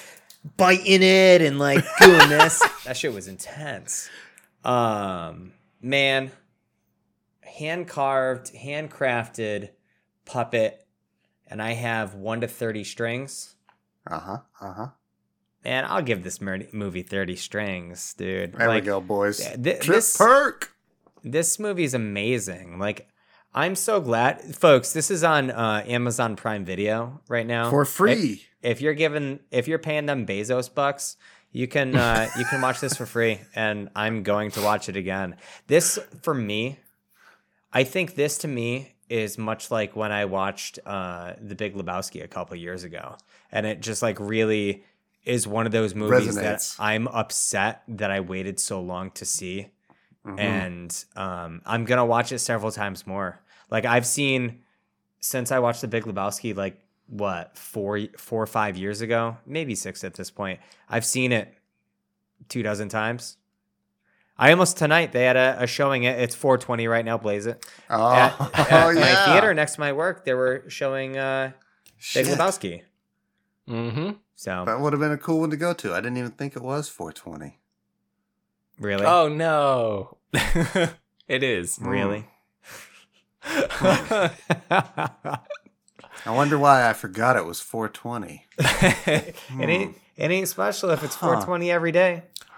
biting 0.57 1.02
it 1.03 1.41
and 1.41 1.60
like 1.60 1.84
doing 1.99 2.30
this, 2.30 2.64
that 2.85 2.95
shit 2.98 3.14
was 3.14 3.27
intense. 3.27 4.10
Um, 4.64 5.53
man, 5.81 6.31
hand 7.41 7.88
carved, 7.88 8.53
handcrafted 8.53 9.69
puppet, 10.26 10.85
and 11.48 11.61
I 11.61 11.73
have 11.73 12.14
one 12.14 12.41
to 12.41 12.48
thirty 12.48 12.84
strings. 12.84 13.56
Uh 14.10 14.19
huh. 14.19 14.38
Uh 14.61 14.73
huh. 14.73 14.88
Man, 15.68 15.84
I'll 15.85 16.02
give 16.02 16.23
this 16.23 16.39
movie 16.39 17.02
thirty 17.02 17.35
strings, 17.35 18.14
dude. 18.14 18.53
There 18.53 18.69
like, 18.69 18.84
we 18.84 18.85
go, 18.85 19.02
boys. 19.02 19.39
th- 19.39 19.81
Trip 19.81 19.98
this- 19.98 20.15
perk. 20.15 20.72
This 21.26 21.60
movie's 21.60 21.94
amazing. 21.94 22.80
Like, 22.80 23.10
I'm 23.53 23.76
so 23.76 23.99
glad, 23.99 24.56
folks. 24.56 24.94
This 24.94 25.11
is 25.11 25.26
on 25.26 25.52
uh, 25.52 25.84
Amazon 25.85 26.38
Prime 26.38 26.64
Video 26.64 27.19
right 27.27 27.45
now 27.45 27.69
For 27.69 27.81
If, 27.81 27.89
free. 27.89 28.44
if 28.61 28.80
you're 28.80 28.94
giving, 28.94 29.41
if 29.52 29.68
you're 29.68 29.77
paying 29.80 30.06
them 30.06 30.26
Bezos 30.26 30.73
bucks, 30.73 31.18
you 31.52 31.68
can 31.68 31.98
uh, 31.98 32.30
you 32.39 32.45
can 32.45 32.61
watch 32.61 32.80
this 32.80 32.95
for 32.95 33.06
free, 33.06 33.41
and 33.53 33.89
I'm 33.94 34.23
going 34.23 34.52
to 34.52 34.61
watch 34.61 34.88
it 34.88 34.95
again. 34.95 35.35
This 35.68 35.99
for 36.22 36.34
me, 36.34 36.80
I 37.73 37.84
think 37.84 38.15
this 38.15 38.38
to 38.38 38.48
me 38.48 38.95
is 39.10 39.38
much 39.38 39.69
like 39.69 39.98
when 39.98 40.14
I 40.14 40.23
watched 40.23 40.80
uh, 40.85 41.34
The 41.41 41.56
Big 41.56 41.76
Lebowski 41.76 42.23
a 42.23 42.27
couple 42.30 42.56
years 42.56 42.85
ago, 42.85 43.18
and 43.52 43.65
it 43.65 43.81
just 43.81 44.02
like 44.02 44.18
really 44.22 44.85
is 45.28 45.45
one 45.48 45.66
of 45.66 45.72
those 45.72 45.94
movies 45.94 46.36
that 46.36 46.76
I'm 46.80 47.08
upset 47.08 47.84
that 47.88 48.10
I 48.12 48.20
waited 48.22 48.60
so 48.60 48.82
long 48.82 49.12
to 49.12 49.26
see 49.26 49.68
Mhm. 50.26 50.40
and 50.40 51.06
um, 51.16 51.62
I'm 51.66 51.86
gonna 51.86 52.06
watch 52.06 52.32
it 52.32 52.40
several 52.40 52.72
times 52.72 53.08
more. 53.08 53.40
Like 53.70 53.86
I've 53.86 54.06
seen 54.06 54.60
since 55.20 55.52
I 55.52 55.60
watched 55.60 55.82
The 55.82 55.88
Big 55.88 56.04
Lebowski, 56.04 56.56
like 56.56 56.80
what 57.08 57.58
four, 57.58 57.99
four 58.18 58.44
or 58.44 58.48
five 58.48 58.78
years 58.78 59.02
ago, 59.02 59.38
maybe 59.45 59.74
six 59.76 60.04
at 60.04 60.16
this 60.16 60.30
point. 60.30 60.60
I've 60.90 61.06
seen 61.06 61.32
it 61.32 61.54
two 62.49 62.62
dozen 62.62 62.90
times. 62.90 63.38
I 64.38 64.52
almost 64.52 64.78
tonight 64.78 65.14
they 65.14 65.24
had 65.24 65.36
a, 65.38 65.58
a 65.62 65.68
showing 65.68 66.04
it. 66.04 66.20
It's 66.20 66.36
420 66.36 66.88
right 66.88 67.06
now. 67.06 67.18
Blaze 67.18 67.48
it 67.48 67.66
oh, 67.90 68.12
at, 68.14 68.40
at 68.60 68.86
oh, 68.86 68.90
yeah. 68.90 68.99
my 68.99 69.32
theater 69.32 69.54
next 69.54 69.76
to 69.76 69.80
my 69.80 69.94
work. 69.94 70.26
They 70.26 70.34
were 70.34 70.64
showing 70.68 71.18
uh, 71.18 71.52
Big 72.14 72.26
Shit. 72.26 72.28
Lebowski. 72.28 72.82
Mm-hmm. 73.68 74.12
So 74.38 74.64
That 74.65 74.80
would 74.80 74.93
have 74.93 74.99
been 74.99 75.11
a 75.11 75.18
cool 75.18 75.39
one 75.39 75.49
to 75.49 75.57
go 75.57 75.73
to. 75.73 75.93
I 75.93 75.97
didn't 75.97 76.18
even 76.18 76.30
think 76.30 76.55
it 76.55 76.61
was 76.61 76.88
420. 76.88 77.57
really, 78.80 79.03
Oh 79.03 79.27
no. 79.27 80.18
it 81.27 81.41
is. 81.41 81.80
really. 81.81 82.27
I 83.43 84.31
wonder 86.27 86.59
why 86.59 86.88
I 86.88 86.93
forgot 86.93 87.35
it 87.35 87.45
was 87.45 87.59
420. 87.61 88.45
it 88.59 89.35
ain't 89.59 89.97
it 90.15 90.31
ain't 90.31 90.47
special 90.47 90.91
if 90.91 91.03
it's 91.03 91.15
420 91.15 91.72
every 91.72 91.91
day. 91.91 92.22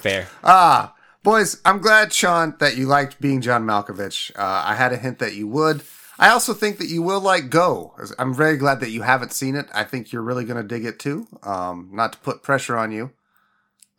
Fair. 0.00 0.28
ah, 0.44 0.94
boys, 1.22 1.60
I'm 1.64 1.80
glad, 1.80 2.12
Sean, 2.12 2.54
that 2.60 2.76
you 2.76 2.86
liked 2.86 3.20
being 3.20 3.40
John 3.40 3.64
Malkovich. 3.64 4.30
Uh, 4.36 4.62
I 4.66 4.74
had 4.74 4.92
a 4.92 4.96
hint 4.96 5.18
that 5.18 5.34
you 5.34 5.46
would. 5.48 5.82
I 6.20 6.28
also 6.28 6.52
think 6.52 6.76
that 6.78 6.88
you 6.88 7.00
will 7.00 7.20
like 7.20 7.48
Go. 7.48 7.96
I'm 8.18 8.34
very 8.34 8.58
glad 8.58 8.80
that 8.80 8.90
you 8.90 9.02
haven't 9.02 9.32
seen 9.32 9.56
it. 9.56 9.66
I 9.74 9.84
think 9.84 10.12
you're 10.12 10.22
really 10.22 10.44
going 10.44 10.60
to 10.60 10.68
dig 10.68 10.84
it 10.84 10.98
too. 10.98 11.26
Um, 11.42 11.88
not 11.92 12.12
to 12.12 12.18
put 12.18 12.42
pressure 12.42 12.76
on 12.76 12.92
you. 12.92 13.12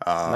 Uh, 0.05 0.31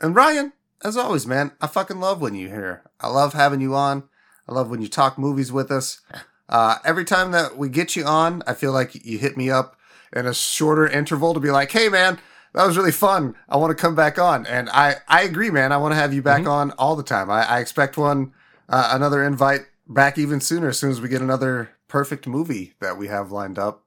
And 0.00 0.16
Ryan, 0.16 0.54
as 0.82 0.96
always, 0.96 1.26
man, 1.26 1.52
I 1.60 1.66
fucking 1.66 2.00
love 2.00 2.22
when 2.22 2.34
you're 2.34 2.50
here. 2.50 2.82
I 3.00 3.08
love 3.08 3.34
having 3.34 3.60
you 3.60 3.74
on. 3.74 4.04
I 4.48 4.52
love 4.52 4.70
when 4.70 4.80
you 4.80 4.88
talk 4.88 5.18
movies 5.18 5.52
with 5.52 5.70
us. 5.70 6.00
Uh, 6.48 6.76
every 6.84 7.04
time 7.04 7.32
that 7.32 7.58
we 7.58 7.68
get 7.68 7.94
you 7.94 8.04
on, 8.04 8.42
I 8.46 8.54
feel 8.54 8.72
like 8.72 8.94
you 9.04 9.18
hit 9.18 9.36
me 9.36 9.50
up 9.50 9.76
in 10.14 10.26
a 10.26 10.32
shorter 10.32 10.86
interval 10.86 11.34
to 11.34 11.40
be 11.40 11.50
like, 11.50 11.72
"Hey, 11.72 11.88
man, 11.88 12.18
that 12.54 12.64
was 12.64 12.76
really 12.76 12.92
fun. 12.92 13.34
I 13.48 13.56
want 13.56 13.76
to 13.76 13.82
come 13.82 13.94
back 13.94 14.18
on." 14.18 14.46
And 14.46 14.70
I, 14.70 14.96
I 15.08 15.22
agree, 15.22 15.50
man. 15.50 15.72
I 15.72 15.76
want 15.76 15.92
to 15.92 16.00
have 16.00 16.14
you 16.14 16.22
back 16.22 16.46
on 16.46 16.70
all 16.72 16.94
the 16.96 17.02
time. 17.02 17.30
I, 17.30 17.44
I 17.44 17.60
expect 17.60 17.98
one, 17.98 18.32
uh, 18.68 18.90
another 18.92 19.24
invite 19.24 19.66
back 19.88 20.18
even 20.18 20.40
sooner 20.40 20.68
as 20.68 20.78
soon 20.78 20.90
as 20.90 21.00
we 21.00 21.08
get 21.08 21.22
another 21.22 21.70
perfect 21.88 22.26
movie 22.26 22.74
that 22.80 22.96
we 22.98 23.08
have 23.08 23.30
lined 23.32 23.58
up. 23.58 23.84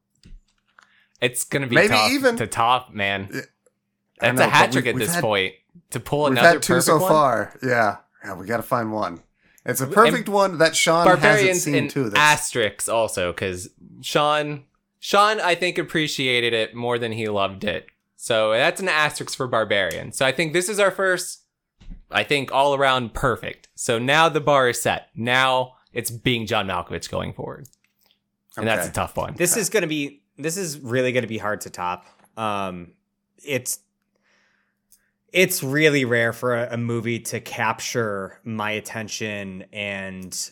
It's 1.21 1.43
gonna 1.43 1.67
be 1.67 1.75
Maybe 1.75 1.89
tough 1.89 2.11
even- 2.11 2.37
to 2.37 2.47
top, 2.47 2.93
man. 2.93 3.29
That's 4.19 4.37
know, 4.39 4.45
a 4.45 4.49
hat 4.49 4.71
trick 4.71 4.85
we've- 4.85 4.95
at 4.95 4.99
this 4.99 5.15
had- 5.15 5.21
point. 5.21 5.53
To 5.91 5.99
pull 5.99 6.23
We've 6.23 6.33
another 6.33 6.47
had 6.49 6.61
two 6.61 6.73
perfect 6.73 6.85
so 6.85 6.97
one? 6.97 7.09
far. 7.09 7.53
Yeah, 7.63 7.97
yeah. 8.23 8.33
We 8.35 8.45
got 8.45 8.57
to 8.57 8.63
find 8.63 8.91
one. 8.91 9.21
It's 9.65 9.81
a 9.81 9.87
perfect 9.87 10.27
one 10.29 10.57
that 10.59 10.75
Sean 10.75 11.05
hasn't 11.17 11.57
seen 11.57 11.75
and 11.75 11.89
too. 11.89 12.09
That's- 12.09 12.39
asterisks 12.39 12.87
also 12.89 13.31
because 13.31 13.69
Sean, 14.01 14.65
Sean, 14.99 15.39
I 15.39 15.55
think 15.55 15.77
appreciated 15.77 16.53
it 16.53 16.75
more 16.75 16.97
than 16.99 17.11
he 17.13 17.27
loved 17.27 17.63
it. 17.63 17.87
So 18.15 18.51
that's 18.51 18.81
an 18.81 18.89
asterisk 18.89 19.35
for 19.37 19.47
Barbarian. 19.47 20.11
So 20.11 20.25
I 20.25 20.31
think 20.31 20.53
this 20.53 20.69
is 20.69 20.79
our 20.79 20.91
first, 20.91 21.41
I 22.11 22.23
think 22.23 22.51
all 22.51 22.75
around 22.75 23.13
perfect. 23.13 23.69
So 23.75 23.97
now 23.99 24.27
the 24.29 24.41
bar 24.41 24.69
is 24.69 24.81
set. 24.81 25.07
Now 25.15 25.75
it's 25.93 26.11
being 26.11 26.45
John 26.45 26.67
Malkovich 26.67 27.09
going 27.09 27.33
forward, 27.33 27.67
and 28.57 28.67
that's 28.67 28.87
a 28.87 28.91
tough 28.91 29.17
one. 29.17 29.35
This 29.35 29.57
is 29.57 29.69
gonna 29.69 29.87
be 29.87 30.21
this 30.37 30.57
is 30.57 30.79
really 30.79 31.11
gonna 31.11 31.27
be 31.27 31.37
hard 31.37 31.61
to 31.61 31.69
top. 31.69 32.05
Um, 32.37 32.93
it's 33.43 33.79
it's 35.31 35.63
really 35.63 36.05
rare 36.05 36.33
for 36.33 36.55
a, 36.55 36.73
a 36.73 36.77
movie 36.77 37.19
to 37.19 37.39
capture 37.39 38.39
my 38.43 38.71
attention 38.71 39.65
and 39.71 40.49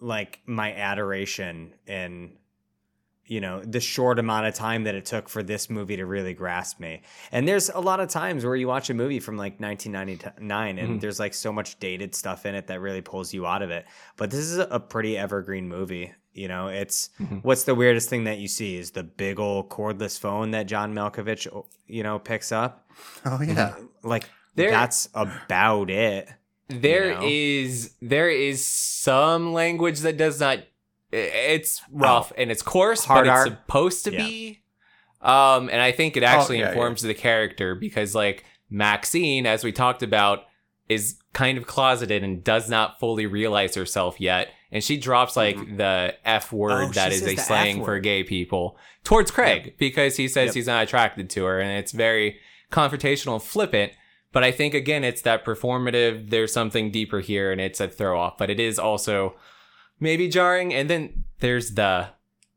like 0.00 0.40
my 0.46 0.72
adoration 0.74 1.74
in 1.86 2.37
you 3.28 3.40
know 3.40 3.60
the 3.62 3.78
short 3.80 4.18
amount 4.18 4.46
of 4.46 4.54
time 4.54 4.84
that 4.84 4.94
it 4.94 5.04
took 5.04 5.28
for 5.28 5.42
this 5.42 5.68
movie 5.70 5.96
to 5.96 6.06
really 6.06 6.34
grasp 6.34 6.80
me 6.80 7.02
and 7.30 7.46
there's 7.46 7.68
a 7.70 7.78
lot 7.80 8.00
of 8.00 8.08
times 8.08 8.44
where 8.44 8.56
you 8.56 8.66
watch 8.66 8.88
a 8.90 8.94
movie 8.94 9.20
from 9.20 9.36
like 9.36 9.60
1999 9.60 10.78
and 10.78 10.88
Mhm. 10.96 11.00
there's 11.00 11.20
like 11.20 11.34
so 11.34 11.52
much 11.52 11.78
dated 11.78 12.14
stuff 12.14 12.46
in 12.46 12.54
it 12.54 12.66
that 12.68 12.80
really 12.80 13.02
pulls 13.02 13.32
you 13.34 13.46
out 13.46 13.62
of 13.62 13.70
it 13.70 13.86
but 14.16 14.30
this 14.30 14.40
is 14.40 14.58
a 14.58 14.80
pretty 14.80 15.16
evergreen 15.16 15.68
movie 15.68 16.12
you 16.32 16.48
know 16.48 16.68
it's 16.68 17.10
Mhm. 17.20 17.42
what's 17.44 17.64
the 17.64 17.74
weirdest 17.74 18.08
thing 18.08 18.24
that 18.24 18.38
you 18.38 18.48
see 18.48 18.76
is 18.76 18.92
the 18.92 19.02
big 19.02 19.38
old 19.38 19.68
cordless 19.68 20.18
phone 20.18 20.50
that 20.52 20.66
john 20.66 20.94
malkovich 20.94 21.46
you 21.86 22.02
know 22.02 22.18
picks 22.18 22.50
up 22.52 22.90
Oh 23.24 23.40
yeah. 23.42 23.74
like 24.02 24.24
There- 24.54 24.70
that's 24.70 25.08
about 25.14 25.90
it 25.90 26.28
There 26.68 27.14
know? 27.14 27.20
is 27.24 27.92
there 28.02 28.30
is 28.30 28.64
some 28.64 29.52
language 29.52 30.00
that 30.00 30.16
does 30.16 30.40
not 30.40 30.58
it's 31.12 31.82
rough 31.90 32.32
and 32.36 32.50
it's 32.50 32.62
coarse 32.62 33.04
Hard 33.04 33.26
but 33.26 33.34
it's 33.34 33.44
supposed 33.56 34.04
to 34.04 34.12
Yeah. 34.12 34.18
be 34.26 34.62
um 35.22 35.68
and 35.70 35.80
i 35.80 35.90
think 35.90 36.16
it 36.16 36.22
actually 36.22 36.58
yeah, 36.58 36.64
yeah. 36.66 36.70
informs 36.70 37.02
the 37.02 37.14
character 37.14 37.74
because 37.74 38.14
like 38.14 38.44
maxine 38.70 39.46
as 39.46 39.64
we 39.64 39.72
talked 39.72 40.02
about 40.02 40.44
is 40.88 41.18
kind 41.32 41.58
of 41.58 41.66
closeted 41.66 42.22
and 42.22 42.44
does 42.44 42.68
not 42.68 43.00
fully 43.00 43.26
realize 43.26 43.74
herself 43.74 44.20
yet 44.20 44.48
and 44.70 44.84
she 44.84 44.96
drops 44.98 45.36
like 45.36 45.56
the 45.76 46.14
f 46.24 46.52
word 46.52 46.88
Oh, 46.88 46.92
that 46.92 47.12
is 47.12 47.22
a 47.26 47.36
slang 47.36 47.84
for 47.84 47.98
gay 48.00 48.22
people 48.22 48.76
towards 49.04 49.30
craig 49.30 49.74
because 49.78 50.16
he 50.16 50.28
says 50.28 50.48
Yep. 50.48 50.54
he's 50.54 50.66
not 50.66 50.82
attracted 50.82 51.30
to 51.30 51.44
her 51.44 51.58
and 51.60 51.78
it's 51.78 51.92
very 51.92 52.38
confrontational 52.70 53.34
and 53.34 53.42
flippant 53.42 53.92
but 54.30 54.44
I 54.44 54.52
think 54.52 54.74
again, 54.74 55.04
it's 55.04 55.22
that 55.22 55.42
performative. 55.42 56.28
There's 56.28 56.52
something 56.52 56.90
deeper 56.90 57.20
here, 57.20 57.50
and 57.50 57.62
it's 57.62 57.80
a 57.80 57.88
throw 57.88 58.20
off. 58.20 58.36
But 58.36 58.50
it 58.50 58.60
is 58.60 58.78
also 58.78 59.36
maybe 60.00 60.28
jarring. 60.28 60.72
And 60.74 60.88
then 60.88 61.24
there's 61.40 61.72
the 61.72 62.08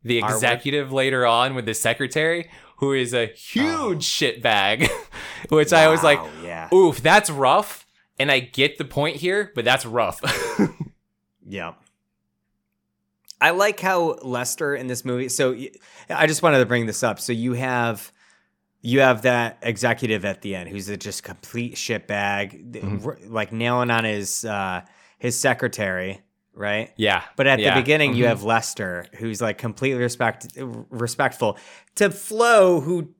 the 0.04 0.18
executive 0.18 0.92
later 0.92 1.26
on 1.26 1.54
with 1.56 1.66
the 1.66 1.74
secretary, 1.74 2.50
who 2.78 2.94
is 2.94 3.14
a 3.14 3.28
huge 3.28 4.04
shit 4.04 4.42
bag, 4.42 4.90
which 5.50 5.72
I 5.74 5.88
was 5.90 6.04
like, 6.04 6.20
yeah 6.44 6.70
oof, 6.74 7.02
that's 7.02 7.30
rough. 7.30 7.86
And 8.20 8.32
I 8.32 8.40
get 8.40 8.78
the 8.78 8.86
point 8.86 9.18
here, 9.18 9.52
but 9.56 9.66
that's 9.66 9.86
rough. 9.86 10.20
Yeah. 11.44 11.74
I 13.42 13.50
like 13.50 13.80
how 13.80 14.20
Lester 14.22 14.76
in 14.76 14.88
this 14.88 15.04
movie. 15.04 15.28
So 15.28 15.54
I 16.10 16.28
just 16.28 16.44
wanted 16.44 16.60
to 16.60 16.66
bring 16.66 16.86
this 16.86 17.04
up. 17.04 17.20
So 17.20 17.34
you 17.34 17.54
have 17.54 18.12
you 18.82 19.02
have 19.02 19.24
that 19.24 19.58
executive 19.62 20.24
at 20.24 20.42
the 20.44 20.56
end 20.56 20.70
who's 20.70 20.88
a 20.88 20.96
just 20.98 21.24
complete 21.24 21.76
shitbag, 21.76 22.72
Mm-hmm. 22.72 23.34
like 23.34 23.52
nailing 23.52 23.90
on 23.92 24.04
his 24.06 24.46
uh, 24.46 24.82
his 25.18 25.38
secretary, 25.38 26.22
right? 26.54 26.92
yeah. 26.98 27.24
But 27.36 27.48
at 27.48 27.60
Yeah. 27.60 27.74
the 27.76 27.82
beginning, 27.82 28.14
you 28.14 28.26
Mhm. 28.26 28.28
have 28.30 28.44
Lester, 28.44 29.06
who's 29.16 29.42
like 29.42 29.58
completely 29.58 30.02
respect 30.02 30.48
respectful 30.58 31.58
to 31.96 32.10
Flo, 32.10 32.82
who 32.82 33.14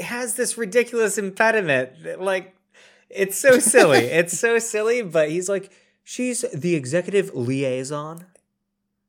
has 0.00 0.34
this 0.34 0.56
ridiculous 0.58 1.18
impediment. 1.18 2.02
that, 2.04 2.20
Like, 2.20 2.54
it's 3.08 3.36
so 3.38 3.58
silly. 3.58 3.98
it's 4.20 4.38
so 4.38 4.58
silly, 4.58 5.02
but 5.02 5.30
he's 5.30 5.48
like, 5.48 5.70
she's 6.04 6.44
the 6.54 6.74
executive 6.74 7.34
liaison, 7.34 8.24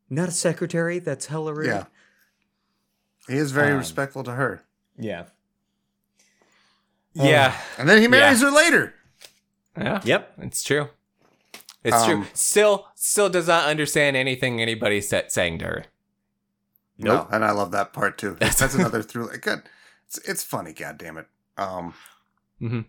not 0.10 0.27
a 0.30 0.31
secretary. 0.31 0.99
That's 0.99 1.27
hella 1.27 1.53
rude. 1.53 1.68
Yeah. 1.68 1.85
He 3.27 3.35
is 3.38 3.52
very 3.52 3.72
Um, 3.72 3.77
respectful 3.77 4.23
to 4.23 4.31
her. 4.31 4.64
Yeah. 4.98 5.26
Yeah. 7.14 7.56
And 7.77 7.88
then 7.89 8.02
he 8.02 8.07
marries 8.07 8.41
her 8.41 8.52
later. 8.52 8.93
Yeah. 9.77 10.02
Yep. 10.03 10.34
It's 10.39 10.64
true. 10.64 10.89
It's 11.84 11.95
Um, 11.98 12.06
true. 12.10 12.26
Still, 12.34 12.88
still 12.95 13.30
does 13.30 13.48
not 13.48 13.68
understand 13.68 14.16
anything 14.16 14.62
anybody's 14.62 15.10
sa- 15.10 15.22
saying 15.28 15.60
to 15.60 15.66
her. 15.66 15.86
No, 16.98 17.28
and 17.32 17.44
I 17.44 17.52
love 17.52 17.72
that 17.72 17.94
part 17.94 18.18
too. 18.18 18.38
That's, 18.40 18.62
another 18.76 19.02
through. 19.02 19.30
Good. 19.40 19.64
It's, 20.06 20.18
it's 20.20 20.44
funny. 20.44 20.74
God 20.74 20.98
damn 20.98 21.18
it. 21.18 21.28
Um, 21.58 21.94
Mm-hmm. 22.62 22.82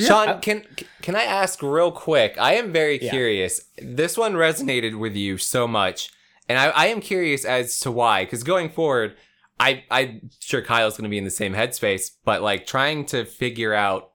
Sean, 0.00 0.40
can 0.40 0.64
can 1.02 1.14
I 1.14 1.22
ask 1.22 1.62
real 1.62 1.92
quick? 1.92 2.36
I 2.38 2.54
am 2.54 2.72
very 2.72 3.00
Yeah. 3.02 3.10
curious. 3.10 3.60
This 3.76 4.16
one 4.16 4.32
resonated 4.32 4.98
with 4.98 5.14
you 5.14 5.36
so 5.38 5.68
much, 5.68 6.10
and 6.48 6.58
I, 6.58 6.68
I 6.70 6.86
am 6.86 7.00
curious 7.00 7.44
as 7.44 7.78
to 7.80 7.90
why. 7.92 8.24
Because 8.24 8.42
going 8.42 8.70
forward, 8.70 9.16
I 9.60 9.84
I'm 9.90 10.30
sure 10.40 10.62
Kyle's 10.62 10.96
going 10.96 11.04
to 11.04 11.10
be 11.10 11.18
in 11.18 11.24
the 11.24 11.30
same 11.30 11.52
headspace, 11.54 12.10
but 12.24 12.42
like 12.42 12.66
trying 12.66 13.04
to 13.06 13.24
figure 13.26 13.74
out 13.74 14.12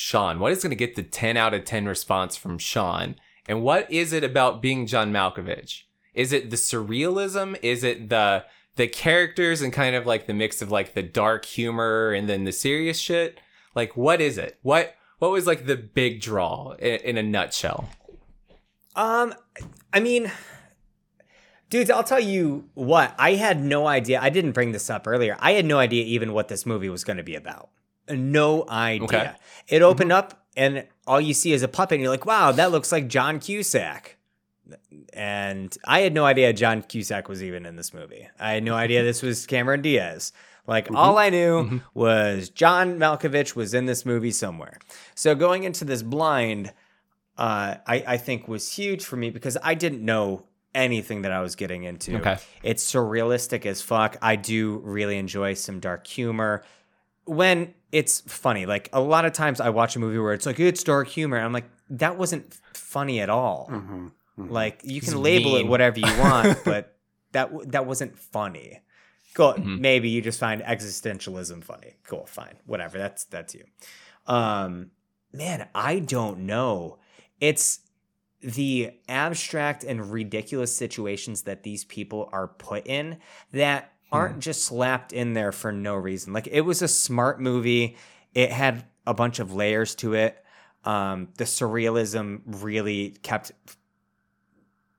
Sean, 0.00 0.38
what 0.38 0.52
is 0.52 0.62
going 0.62 0.70
to 0.70 0.76
get 0.76 0.94
the 0.94 1.02
ten 1.02 1.36
out 1.36 1.54
of 1.54 1.64
ten 1.64 1.86
response 1.86 2.36
from 2.36 2.56
Sean, 2.56 3.16
and 3.48 3.64
what 3.64 3.90
is 3.90 4.12
it 4.12 4.22
about 4.22 4.62
being 4.62 4.86
John 4.86 5.12
Malkovich? 5.12 5.82
Is 6.14 6.32
it 6.32 6.50
the 6.50 6.56
surrealism? 6.56 7.58
Is 7.62 7.82
it 7.82 8.08
the 8.08 8.44
the 8.76 8.86
characters 8.86 9.60
and 9.60 9.72
kind 9.72 9.96
of 9.96 10.06
like 10.06 10.28
the 10.28 10.34
mix 10.34 10.62
of 10.62 10.70
like 10.70 10.94
the 10.94 11.02
dark 11.02 11.44
humor 11.44 12.12
and 12.12 12.28
then 12.28 12.44
the 12.44 12.52
serious 12.52 12.96
shit? 12.96 13.40
Like, 13.74 13.96
what 13.96 14.20
is 14.20 14.38
it? 14.38 14.60
What 14.62 14.94
what 15.18 15.32
was 15.32 15.48
like 15.48 15.66
the 15.66 15.76
big 15.76 16.20
draw 16.20 16.74
in, 16.74 17.00
in 17.00 17.18
a 17.18 17.22
nutshell? 17.24 17.88
Um, 18.94 19.34
I 19.92 19.98
mean, 19.98 20.30
dudes, 21.70 21.90
I'll 21.90 22.04
tell 22.04 22.20
you 22.20 22.68
what. 22.74 23.16
I 23.18 23.32
had 23.32 23.60
no 23.60 23.88
idea. 23.88 24.20
I 24.22 24.30
didn't 24.30 24.52
bring 24.52 24.70
this 24.70 24.90
up 24.90 25.08
earlier. 25.08 25.36
I 25.40 25.54
had 25.54 25.64
no 25.64 25.80
idea 25.80 26.04
even 26.04 26.32
what 26.32 26.46
this 26.46 26.64
movie 26.64 26.88
was 26.88 27.02
going 27.02 27.16
to 27.16 27.24
be 27.24 27.34
about. 27.34 27.70
No 28.10 28.64
idea. 28.68 29.04
Okay. 29.04 29.32
It 29.68 29.82
opened 29.82 30.12
up, 30.12 30.46
and 30.56 30.86
all 31.06 31.20
you 31.20 31.34
see 31.34 31.52
is 31.52 31.62
a 31.62 31.68
puppet, 31.68 31.96
and 31.96 32.02
you're 32.02 32.10
like, 32.10 32.26
"Wow, 32.26 32.52
that 32.52 32.72
looks 32.72 32.92
like 32.92 33.08
John 33.08 33.40
Cusack." 33.40 34.16
And 35.12 35.76
I 35.86 36.00
had 36.00 36.12
no 36.12 36.24
idea 36.24 36.52
John 36.52 36.82
Cusack 36.82 37.28
was 37.28 37.42
even 37.42 37.64
in 37.66 37.76
this 37.76 37.94
movie. 37.94 38.28
I 38.38 38.52
had 38.52 38.62
no 38.62 38.72
mm-hmm. 38.72 38.80
idea 38.80 39.02
this 39.02 39.22
was 39.22 39.46
Cameron 39.46 39.82
Diaz. 39.82 40.32
Like 40.66 40.84
mm-hmm. 40.84 40.96
all 40.96 41.18
I 41.18 41.30
knew 41.30 41.62
mm-hmm. 41.64 41.78
was 41.94 42.50
John 42.50 42.98
Malkovich 42.98 43.56
was 43.56 43.72
in 43.72 43.86
this 43.86 44.04
movie 44.04 44.30
somewhere. 44.30 44.78
So 45.14 45.34
going 45.34 45.64
into 45.64 45.84
this 45.84 46.02
blind, 46.02 46.72
uh, 47.38 47.76
I, 47.86 48.04
I 48.06 48.16
think 48.18 48.46
was 48.46 48.70
huge 48.72 49.04
for 49.04 49.16
me 49.16 49.30
because 49.30 49.56
I 49.62 49.74
didn't 49.74 50.04
know 50.04 50.44
anything 50.74 51.22
that 51.22 51.32
I 51.32 51.40
was 51.40 51.56
getting 51.56 51.84
into. 51.84 52.16
Okay. 52.18 52.36
It's 52.62 52.84
surrealistic 52.84 53.64
as 53.64 53.80
fuck. 53.80 54.16
I 54.20 54.36
do 54.36 54.78
really 54.84 55.16
enjoy 55.16 55.54
some 55.54 55.80
dark 55.80 56.06
humor. 56.06 56.62
When 57.24 57.74
it's 57.92 58.20
funny, 58.20 58.66
like 58.66 58.88
a 58.92 59.00
lot 59.00 59.24
of 59.24 59.32
times 59.32 59.60
I 59.60 59.70
watch 59.70 59.96
a 59.96 59.98
movie 59.98 60.18
where 60.18 60.32
it's 60.32 60.46
like, 60.46 60.60
it's 60.60 60.82
dark 60.82 61.08
humor. 61.08 61.36
And 61.36 61.46
I'm 61.46 61.52
like, 61.52 61.70
that 61.90 62.18
wasn't 62.18 62.54
funny 62.74 63.20
at 63.20 63.30
all. 63.30 63.70
Like 64.36 64.80
you 64.84 65.00
can 65.00 65.10
It's 65.10 65.18
label 65.18 65.56
it 65.56 65.66
whatever 65.66 65.98
you 65.98 66.18
want, 66.18 66.58
but 66.64 66.96
that 67.32 67.50
that 67.72 67.86
wasn't 67.86 68.16
funny. 68.18 68.80
Cool. 69.34 69.54
Mm-hmm. 69.54 69.80
Maybe 69.80 70.10
you 70.10 70.22
just 70.22 70.38
find 70.38 70.62
existentialism 70.62 71.64
funny. 71.64 71.96
Cool. 72.04 72.26
Fine. 72.26 72.56
Whatever. 72.66 72.98
That's 72.98 73.24
that's 73.24 73.54
you. 73.54 73.64
Um, 74.26 74.92
man, 75.32 75.68
I 75.74 75.98
don't 75.98 76.40
know. 76.40 76.98
It's 77.40 77.80
the 78.40 78.92
abstract 79.08 79.82
and 79.82 80.12
ridiculous 80.12 80.74
situations 80.74 81.42
that 81.42 81.64
these 81.64 81.84
people 81.84 82.28
are 82.32 82.46
put 82.46 82.86
in 82.86 83.18
that 83.52 83.92
aren't 84.10 84.40
just 84.40 84.64
slapped 84.64 85.12
in 85.12 85.34
there 85.34 85.52
for 85.52 85.72
no 85.72 85.94
reason. 85.94 86.32
Like 86.32 86.48
it 86.50 86.62
was 86.62 86.82
a 86.82 86.88
smart 86.88 87.40
movie. 87.40 87.96
It 88.34 88.50
had 88.50 88.84
a 89.06 89.14
bunch 89.14 89.38
of 89.38 89.54
layers 89.54 89.94
to 89.96 90.14
it. 90.14 90.42
Um, 90.84 91.28
the 91.36 91.44
surrealism 91.44 92.40
really 92.46 93.10
kept 93.22 93.52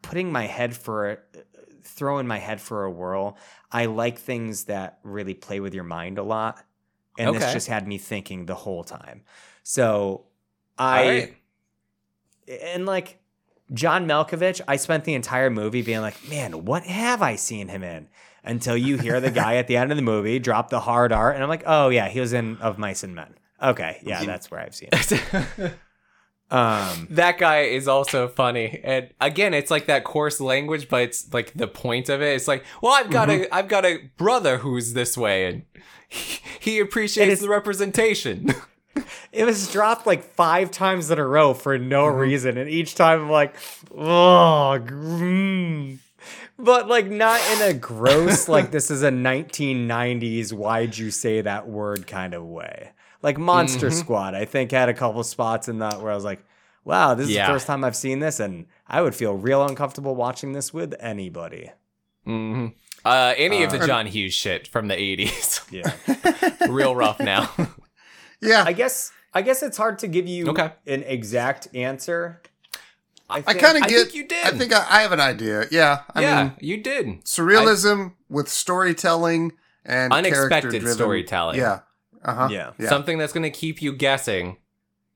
putting 0.02 0.31
my 0.31 0.45
head 0.45 0.76
for 0.76 1.11
a, 1.11 1.18
throwing 1.84 2.27
my 2.27 2.38
head 2.38 2.61
for 2.61 2.84
a 2.84 2.91
whirl. 2.91 3.38
I 3.72 3.86
like 3.86 4.19
things 4.19 4.65
that 4.65 4.99
really 5.03 5.34
play 5.34 5.60
with 5.60 5.73
your 5.73 5.84
mind 5.84 6.18
a 6.18 6.23
lot, 6.23 6.64
and 7.18 7.36
this 7.36 7.52
just 7.53 7.68
had 7.68 7.88
me 7.88 7.98
thinking 7.98 8.45
the 8.45 8.56
whole 8.56 8.84
time. 8.84 9.23
So 9.64 10.26
I 10.77 11.07
right. 11.07 11.38
and 12.64 12.86
like 12.86 13.19
John 13.73 14.07
Malkovich, 14.07 14.61
I 14.68 14.77
spent 14.77 15.03
the 15.03 15.14
entire 15.14 15.49
movie 15.49 15.81
being 15.81 16.02
like, 16.02 16.27
man, 16.30 16.65
what 16.65 16.84
have 16.84 17.22
I 17.22 17.36
seen 17.36 17.68
him 17.68 17.84
in? 17.84 18.07
Until 18.44 18.78
you 18.78 18.98
hear 18.98 19.20
the 19.20 19.32
guy 19.32 19.57
at 19.57 19.68
the 19.68 19.78
end 19.78 19.91
of 19.91 19.98
the 19.98 20.02
movie 20.02 20.40
drop 20.40 20.70
the 20.70 20.80
hard 20.80 21.11
art, 21.11 21.36
and 21.36 21.44
I'm 21.44 21.49
like, 21.49 21.64
oh 21.66 21.90
yeah, 21.90 22.07
he 22.07 22.20
was 22.20 22.34
in 22.34 22.57
Of 22.57 22.78
Mice 22.78 23.03
and 23.03 23.14
Men. 23.14 23.36
Okay, 23.61 23.99
yeah, 24.03 24.24
that's 24.24 24.49
where 24.49 24.61
I've 24.61 24.74
seen 24.74 24.90
it. 24.94 25.74
Um, 26.52 27.07
that 27.11 27.38
guy 27.38 27.61
is 27.61 27.88
also 27.88 28.28
funny, 28.28 28.80
and 28.84 29.10
again, 29.22 29.53
it's 29.53 29.70
like 29.70 29.86
that 29.86 30.03
coarse 30.03 30.41
language, 30.41 30.90
but 30.90 31.03
it's 31.03 31.32
like 31.32 31.53
the 31.53 31.68
point 31.68 32.10
of 32.10 32.22
it. 32.22 32.36
It's 32.36 32.48
like, 32.48 32.66
well, 32.82 32.94
I've 32.94 33.11
got 33.11 33.30
a, 33.30 33.53
I've 33.53 33.68
got 33.68 33.86
a 33.86 33.99
brother 34.18 34.57
who's 34.57 34.94
this 34.94 35.16
way, 35.16 35.45
and 35.45 35.64
he, 36.07 36.40
he 36.60 36.80
appreciates 36.80 37.34
is- 37.34 37.40
the 37.41 37.49
representation. 37.49 38.56
it 39.32 39.45
was 39.45 39.72
dropped 39.72 40.07
like 40.07 40.24
five 40.24 40.72
times 40.72 41.11
in 41.11 41.20
a 41.20 41.26
row 41.26 41.53
for 41.53 41.78
no 41.78 42.07
reason, 42.07 42.57
and 42.57 42.68
each 42.68 42.95
time 42.95 43.22
I'm 43.22 43.30
like, 43.30 43.56
oh, 43.95 44.80
mm. 44.82 45.99
But 46.58 46.88
like 46.88 47.08
not 47.08 47.40
in 47.54 47.62
a 47.70 47.74
gross 47.74 48.48
like 48.48 48.72
this 48.72 48.90
is 48.92 49.04
a 49.04 49.10
1990s 49.12 50.54
why'd 50.54 50.98
you 50.98 51.12
say 51.12 51.42
that 51.42 51.68
word 51.68 52.08
kind 52.08 52.34
of 52.34 52.46
way. 52.46 52.92
Like 53.22 53.38
Monster 53.38 53.92
Squad, 53.92 54.34
I 54.36 54.46
think 54.46 54.72
had 54.72 54.88
a 54.90 54.94
couple 54.94 55.24
spots 55.24 55.68
in 55.68 55.80
that 55.80 56.02
where 56.02 56.12
I 56.12 56.16
was 56.16 56.24
like, 56.24 56.44
wow, 56.86 57.14
this 57.14 57.28
is 57.28 57.36
Yeah. 57.36 57.48
the 57.48 57.54
first 57.54 57.68
time 57.68 57.84
I've 57.84 57.96
seen 57.96 58.20
this, 58.20 58.40
and 58.40 58.66
I 58.88 59.02
would 59.02 59.14
feel 59.14 59.34
real 59.36 59.66
uncomfortable 59.66 60.16
watching 60.16 60.54
this 60.54 60.74
with 60.74 60.96
anybody. 61.02 61.72
hmm 62.26 62.68
Uh, 63.04 63.34
any 63.38 63.64
of 63.64 63.72
the 63.72 63.86
John 63.86 64.06
Hughes 64.08 64.34
shit 64.34 64.68
from 64.68 64.88
the 64.88 64.96
'80s, 64.96 65.62
Yeah. 65.72 66.72
real 66.72 66.96
rough 66.96 67.20
now. 67.20 67.50
Yeah, 68.42 68.64
I 68.66 68.72
guess 68.72 69.12
I 69.34 69.42
guess 69.42 69.62
it's 69.62 69.76
hard 69.78 70.00
to 70.00 70.08
give 70.08 70.26
you 70.26 70.48
Okay. 70.52 70.72
an 70.88 71.04
exact 71.04 71.68
answer. 71.76 72.42
I 73.30 73.42
think- 73.42 73.60
kind 73.60 73.78
of 73.78 73.84
get. 73.84 73.90
I 73.90 73.90
get. 73.90 74.04
think 74.06 74.16
you 74.16 74.28
did. 74.28 74.46
I 74.46 74.52
think 74.58 74.74
I, 74.74 74.86
I 74.90 75.02
have 75.02 75.12
an 75.12 75.20
idea. 75.20 75.66
Yeah, 75.72 76.02
I 76.16 76.22
yeah, 76.22 76.44
mean 76.44 76.54
you 76.60 76.78
did. 76.78 77.24
surrealism 77.26 78.14
with 78.30 78.50
storytelling 78.50 79.54
and 79.86 80.12
Unexpected 80.14 80.50
character-driven- 80.50 80.94
storytelling. 80.94 81.58
Yeah, 81.60 81.80
uh 82.24 82.34
huh. 82.34 82.48
Yeah. 82.52 82.72
yeah. 82.80 82.90
Something 82.90 83.18
that's 83.18 83.34
going 83.34 83.44
to 83.44 83.50
keep 83.52 83.82
you 83.82 83.94
guessing 83.94 84.58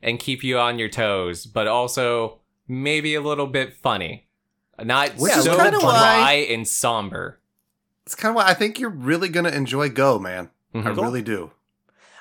and 0.01 0.19
keep 0.19 0.43
you 0.43 0.57
on 0.59 0.79
your 0.79 0.89
toes, 0.89 1.45
but 1.45 1.67
also 1.67 2.39
maybe 2.67 3.15
a 3.15 3.21
little 3.21 3.47
bit 3.47 3.73
funny. 3.73 4.27
Not 4.83 5.15
Which 5.17 5.33
so 5.33 5.55
kinda 5.55 5.79
dry 5.79 5.81
why- 5.81 6.47
and 6.49 6.67
somber. 6.67 7.39
It's 8.05 8.15
kind 8.15 8.31
of 8.31 8.35
why 8.35 8.47
I 8.49 8.53
think 8.53 8.79
you're 8.79 8.89
really 8.89 9.29
gonna 9.29 9.49
enjoy 9.49 9.89
Go, 9.89 10.19
man. 10.19 10.49
I 10.75 10.79
Mhm. 10.79 11.01
really 11.01 11.21
do. 11.21 11.51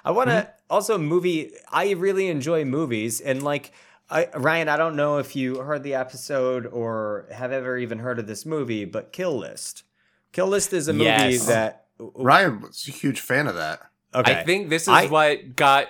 I 0.05 0.11
want 0.11 0.29
to 0.31 0.51
also 0.69 0.99
movie. 0.99 1.53
I 1.71 1.91
really 1.93 2.29
enjoy 2.29 2.65
movies, 2.65 3.21
and 3.21 3.43
like 3.43 3.73
I, 4.13 4.29
Ryan, 4.37 4.69
I 4.69 4.77
don't 4.77 4.95
know 4.95 5.17
if 5.17 5.35
you 5.35 5.61
heard 5.61 5.83
the 5.83 5.95
episode 5.95 6.67
or 6.67 7.27
have 7.33 7.51
ever 7.51 7.79
even 7.79 7.99
heard 7.99 8.19
of 8.19 8.27
this 8.27 8.45
movie, 8.45 8.85
but 8.85 9.11
Kill 9.11 9.37
List. 9.37 9.85
Kill 10.33 10.49
List 10.49 10.73
is 10.75 10.87
a 10.87 10.93
movie 10.93 11.05
Yes. 11.07 11.47
that. 11.47 11.87
Ryan 11.99 12.61
was 12.61 12.87
a 12.87 12.91
huge 12.91 13.21
fan 13.21 13.47
of 13.47 13.55
that. 13.55 13.81
Okay, 14.15 14.41
I 14.41 14.45
think 14.45 14.69
this 14.69 14.83
is 14.83 14.89
I- 14.89 15.07
what 15.07 15.57
got. 15.57 15.89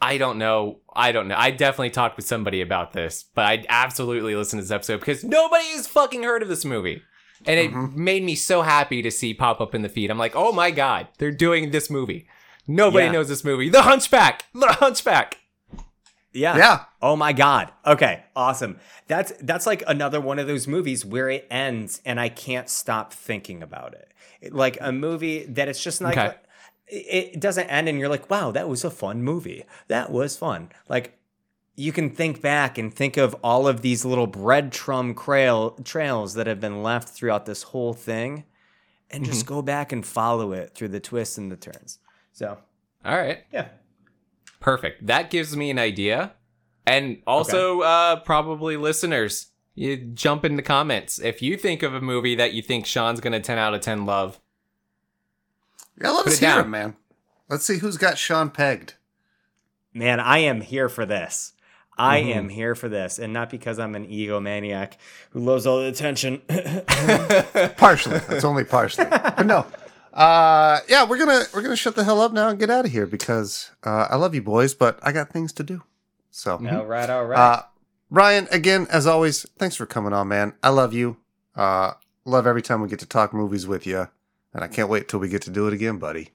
I 0.00 0.18
don't 0.18 0.38
know. 0.38 0.80
I 0.92 1.12
don't 1.12 1.28
know. 1.28 1.36
I 1.36 1.52
definitely 1.52 1.90
talked 1.90 2.16
with 2.16 2.26
somebody 2.26 2.60
about 2.60 2.92
this, 2.92 3.24
but 3.34 3.44
I 3.44 3.64
absolutely 3.68 4.34
listened 4.34 4.60
to 4.60 4.64
this 4.64 4.72
episode 4.72 4.98
because 4.98 5.22
nobody 5.22 5.64
has 5.70 5.86
fucking 5.86 6.24
heard 6.24 6.42
of 6.42 6.48
this 6.48 6.64
movie. 6.64 7.02
And 7.46 7.58
it 7.58 7.72
mm-hmm. 7.72 8.02
made 8.02 8.22
me 8.24 8.34
so 8.34 8.62
happy 8.62 9.02
to 9.02 9.10
see 9.10 9.32
pop 9.32 9.60
up 9.60 9.74
in 9.74 9.82
the 9.82 9.88
feed. 9.88 10.10
I'm 10.10 10.18
like, 10.18 10.34
oh 10.34 10.52
my 10.52 10.70
God, 10.70 11.08
they're 11.18 11.30
doing 11.30 11.70
this 11.70 11.88
movie. 11.88 12.26
Nobody 12.66 13.06
Yeah. 13.06 13.12
knows 13.12 13.28
this 13.28 13.44
movie. 13.44 13.68
The 13.68 13.82
Hunchback. 13.82 14.44
The 14.54 14.68
Hunchback. 14.68 15.38
Yeah. 16.32 16.56
Yeah, 16.56 16.84
Oh 17.00 17.16
my 17.16 17.32
god. 17.32 17.72
Okay, 17.86 18.24
awesome. 18.34 18.78
That's 19.08 19.32
that's 19.40 19.66
like 19.66 19.82
another 19.86 20.20
one 20.20 20.38
of 20.38 20.46
those 20.46 20.66
movies 20.66 21.04
where 21.04 21.28
it 21.30 21.46
ends 21.50 22.00
and 22.04 22.18
I 22.20 22.28
can't 22.28 22.68
stop 22.68 23.12
thinking 23.12 23.62
about 23.62 23.94
it. 23.94 24.12
Like 24.52 24.78
a 24.80 24.92
movie 24.92 25.44
that 25.46 25.68
it's 25.68 25.82
just 25.82 26.00
like 26.00 26.16
Okay. 26.18 26.34
it, 26.86 27.40
doesn't 27.40 27.68
end 27.68 27.88
and 27.88 27.98
you're 27.98 28.08
like, 28.08 28.28
"Wow, 28.30 28.50
that 28.52 28.68
was 28.68 28.84
a 28.84 28.90
fun 28.90 29.22
movie. 29.22 29.64
That 29.88 30.10
was 30.10 30.36
fun." 30.36 30.70
Like 30.88 31.18
you 31.76 31.92
can 31.92 32.10
think 32.10 32.40
back 32.42 32.76
and 32.78 32.92
think 32.92 33.16
of 33.16 33.34
all 33.42 33.66
of 33.66 33.80
these 33.82 34.04
little 34.04 34.28
breadcrumb 34.28 35.16
trail, 35.16 35.70
trails 35.84 36.34
that 36.34 36.46
have 36.46 36.60
been 36.60 36.82
left 36.82 37.08
throughout 37.08 37.46
this 37.46 37.62
whole 37.64 37.94
thing 37.94 38.44
and 39.10 39.24
just 39.24 39.44
Mm-hmm. 39.46 39.54
go 39.54 39.62
back 39.62 39.92
and 39.92 40.04
follow 40.06 40.52
it 40.52 40.74
through 40.74 40.88
the 40.88 41.00
twists 41.00 41.38
and 41.38 41.50
the 41.52 41.56
turns. 41.56 41.98
So, 42.32 42.58
All 43.04 43.16
right. 43.16 43.44
yeah. 43.52 43.68
Perfect. 44.62 45.06
That 45.06 45.28
gives 45.30 45.56
me 45.56 45.70
an 45.70 45.78
idea. 45.78 46.32
And 46.86 47.18
also, 47.26 47.80
uh, 47.82 48.16
probably 48.20 48.76
listeners, 48.76 49.48
you 49.74 49.96
jump 49.96 50.44
in 50.44 50.56
the 50.56 50.62
comments. 50.62 51.18
If 51.18 51.42
you 51.42 51.56
think 51.56 51.82
of 51.82 51.94
a 51.94 52.00
movie 52.00 52.34
that 52.36 52.52
you 52.54 52.62
think 52.62 52.86
Sean's 52.86 53.20
going 53.20 53.32
to 53.34 53.40
10 53.40 53.58
out 53.58 53.74
of 53.74 53.80
10 53.82 54.06
love, 54.06 54.40
yeah. 56.00 56.10
Let's 56.10 56.38
hear 56.38 56.48
down. 56.50 56.64
it, 56.64 56.68
man. 56.68 56.96
Let's 57.48 57.64
see 57.64 57.78
who's 57.78 57.96
got 57.98 58.16
Sean 58.18 58.50
pegged. 58.50 58.94
Man, 59.92 60.18
I 60.20 60.38
am 60.38 60.62
here 60.62 60.88
for 60.88 61.04
this. 61.04 61.52
I 61.98 62.22
Mhm. 62.22 62.34
am 62.36 62.48
here 62.48 62.74
for 62.74 62.88
this, 62.88 63.18
and 63.18 63.32
not 63.34 63.50
because 63.50 63.78
I'm 63.78 63.94
an 63.94 64.06
egomaniac 64.06 64.94
who 65.30 65.40
loves 65.40 65.66
all 65.66 65.80
the 65.80 65.88
attention. 65.88 66.40
Partially, 67.76 68.20
it's 68.30 68.44
only 68.44 68.64
partially. 68.64 69.04
But 69.10 69.44
no, 69.46 69.66
Uh, 70.12 70.80
yeah, 70.88 71.04
we're 71.06 71.18
gonna 71.18 71.44
we're 71.54 71.62
gonna 71.62 71.76
shut 71.76 71.96
the 71.96 72.04
hell 72.04 72.20
up 72.20 72.32
now 72.32 72.48
and 72.48 72.58
get 72.58 72.68
out 72.70 72.84
of 72.84 72.92
here 72.92 73.06
because 73.06 73.70
uh, 73.84 74.08
I 74.10 74.16
love 74.16 74.34
you 74.34 74.42
boys, 74.42 74.74
but 74.74 74.98
I 75.02 75.12
got 75.12 75.30
things 75.30 75.52
to 75.54 75.62
do. 75.62 75.82
So, 76.30 76.52
All 76.52 76.86
right, 76.86 77.08
all 77.08 77.24
right. 77.24 77.38
uh, 77.38 77.62
Ryan, 78.10 78.48
again 78.50 78.86
as 78.90 79.06
always, 79.06 79.46
thanks 79.58 79.76
for 79.76 79.86
coming 79.86 80.12
on, 80.12 80.28
man. 80.28 80.54
I 80.62 80.68
love 80.70 80.92
you. 80.92 81.16
Uh, 81.56 81.92
love 82.24 82.46
every 82.46 82.62
time 82.62 82.80
we 82.80 82.88
get 82.88 82.98
to 83.00 83.06
talk 83.06 83.32
movies 83.32 83.66
with 83.66 83.86
you, 83.86 84.08
and 84.54 84.62
I 84.64 84.68
can't 84.68 84.88
wait 84.88 85.08
till 85.08 85.20
we 85.20 85.28
get 85.28 85.42
to 85.42 85.50
do 85.50 85.66
it 85.66 85.72
again, 85.74 85.98
buddy. 85.98 86.30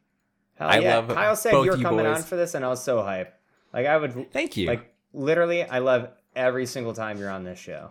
Hell 0.56 0.70
I 0.70 0.80
yeah. 0.80 0.96
love 0.98 1.10
Kyle 1.10 1.36
said 1.36 1.52
both 1.52 1.66
you 1.66 1.72
were 1.72 1.78
you 1.78 1.84
coming 1.84 2.06
boys. 2.06 2.18
on 2.18 2.24
for 2.24 2.36
this, 2.36 2.56
and 2.56 2.66
I 2.66 2.70
was 2.70 2.84
so 2.84 2.98
hyped. 2.98 3.32
Like 3.74 3.86
I 3.86 3.98
would, 3.98 4.32
Thank 4.32 4.58
you. 4.58 4.68
like 4.68 4.92
literally, 5.14 5.64
I 5.64 5.80
love 5.80 6.10
every 6.36 6.66
single 6.66 6.94
time 6.94 7.20
you're 7.20 7.30
on 7.30 7.44
this 7.44 7.60
show. 7.60 7.90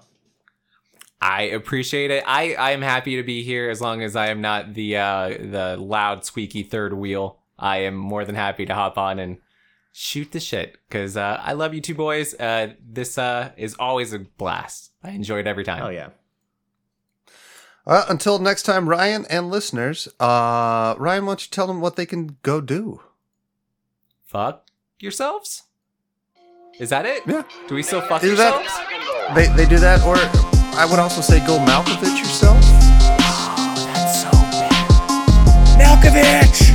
I 1.29 1.43
appreciate 1.43 2.11
it. 2.13 2.23
I 2.27 2.55
I 2.55 2.71
am 2.71 2.83
happy 2.83 3.17
to 3.17 3.23
be 3.25 3.43
here 3.43 3.69
as 3.69 3.81
long 3.81 4.01
as 4.03 4.15
I 4.15 4.29
am 4.29 4.41
not 4.41 4.75
the 4.75 4.97
uh 4.97 5.29
the 5.29 5.77
loud 5.79 6.25
squeaky 6.25 6.63
third 6.63 6.93
wheel. 6.93 7.39
I 7.59 7.79
am 7.79 7.97
more 7.97 8.25
than 8.25 8.35
happy 8.37 8.65
to 8.67 8.75
hop 8.75 8.97
on 8.97 9.19
and 9.19 9.39
shoot 9.93 10.31
the 10.31 10.41
shit 10.41 10.77
because 10.89 11.17
uh, 11.17 11.41
I 11.43 11.55
love 11.55 11.73
you 11.75 11.81
two 11.81 11.95
boys. 11.95 12.35
Uh, 12.39 12.75
this 12.87 13.19
uh 13.19 13.51
is 13.57 13.75
always 13.79 14.13
a 14.13 14.21
blast. 14.21 14.93
I 15.03 15.11
enjoy 15.11 15.41
it 15.41 15.47
every 15.47 15.65
time. 15.65 15.83
Oh 15.83 15.89
yeah. 15.89 16.11
Uh, 17.87 18.05
until 18.09 18.39
next 18.39 18.63
time, 18.65 18.89
Ryan 18.89 19.25
and 19.31 19.49
listeners, 19.51 20.09
uh, 20.19 20.95
Ryan, 20.99 21.25
why 21.25 21.31
don't 21.31 21.47
you 21.47 21.51
tell 21.51 21.69
them 21.69 21.81
what 21.81 21.95
they 21.97 22.05
can 22.07 22.37
go 22.43 22.61
do? 22.61 23.01
Fuck 24.25 24.67
yourselves. 24.99 25.63
Is 26.81 26.91
that 26.91 27.07
it? 27.07 27.23
Yeah. 27.27 27.45
Do 27.69 27.75
we 27.75 27.83
still 27.83 28.01
fuck 28.03 28.23
Is 28.23 28.37
that- 28.39 28.61
yourselves? 28.61 29.35
They 29.35 29.47
they 29.57 29.69
do 29.69 29.79
that, 29.79 30.03
or 30.05 30.17
I 30.79 30.85
would 30.85 30.99
also 30.99 31.23
say 31.23 31.41
go 31.41 31.59
Malkovich 31.59 32.19
yourself. 32.19 32.59
Oh, 32.63 33.75
That's 33.95 34.21
so 34.23 34.31
bad. 34.31 34.89
Malkovich. 35.81 36.66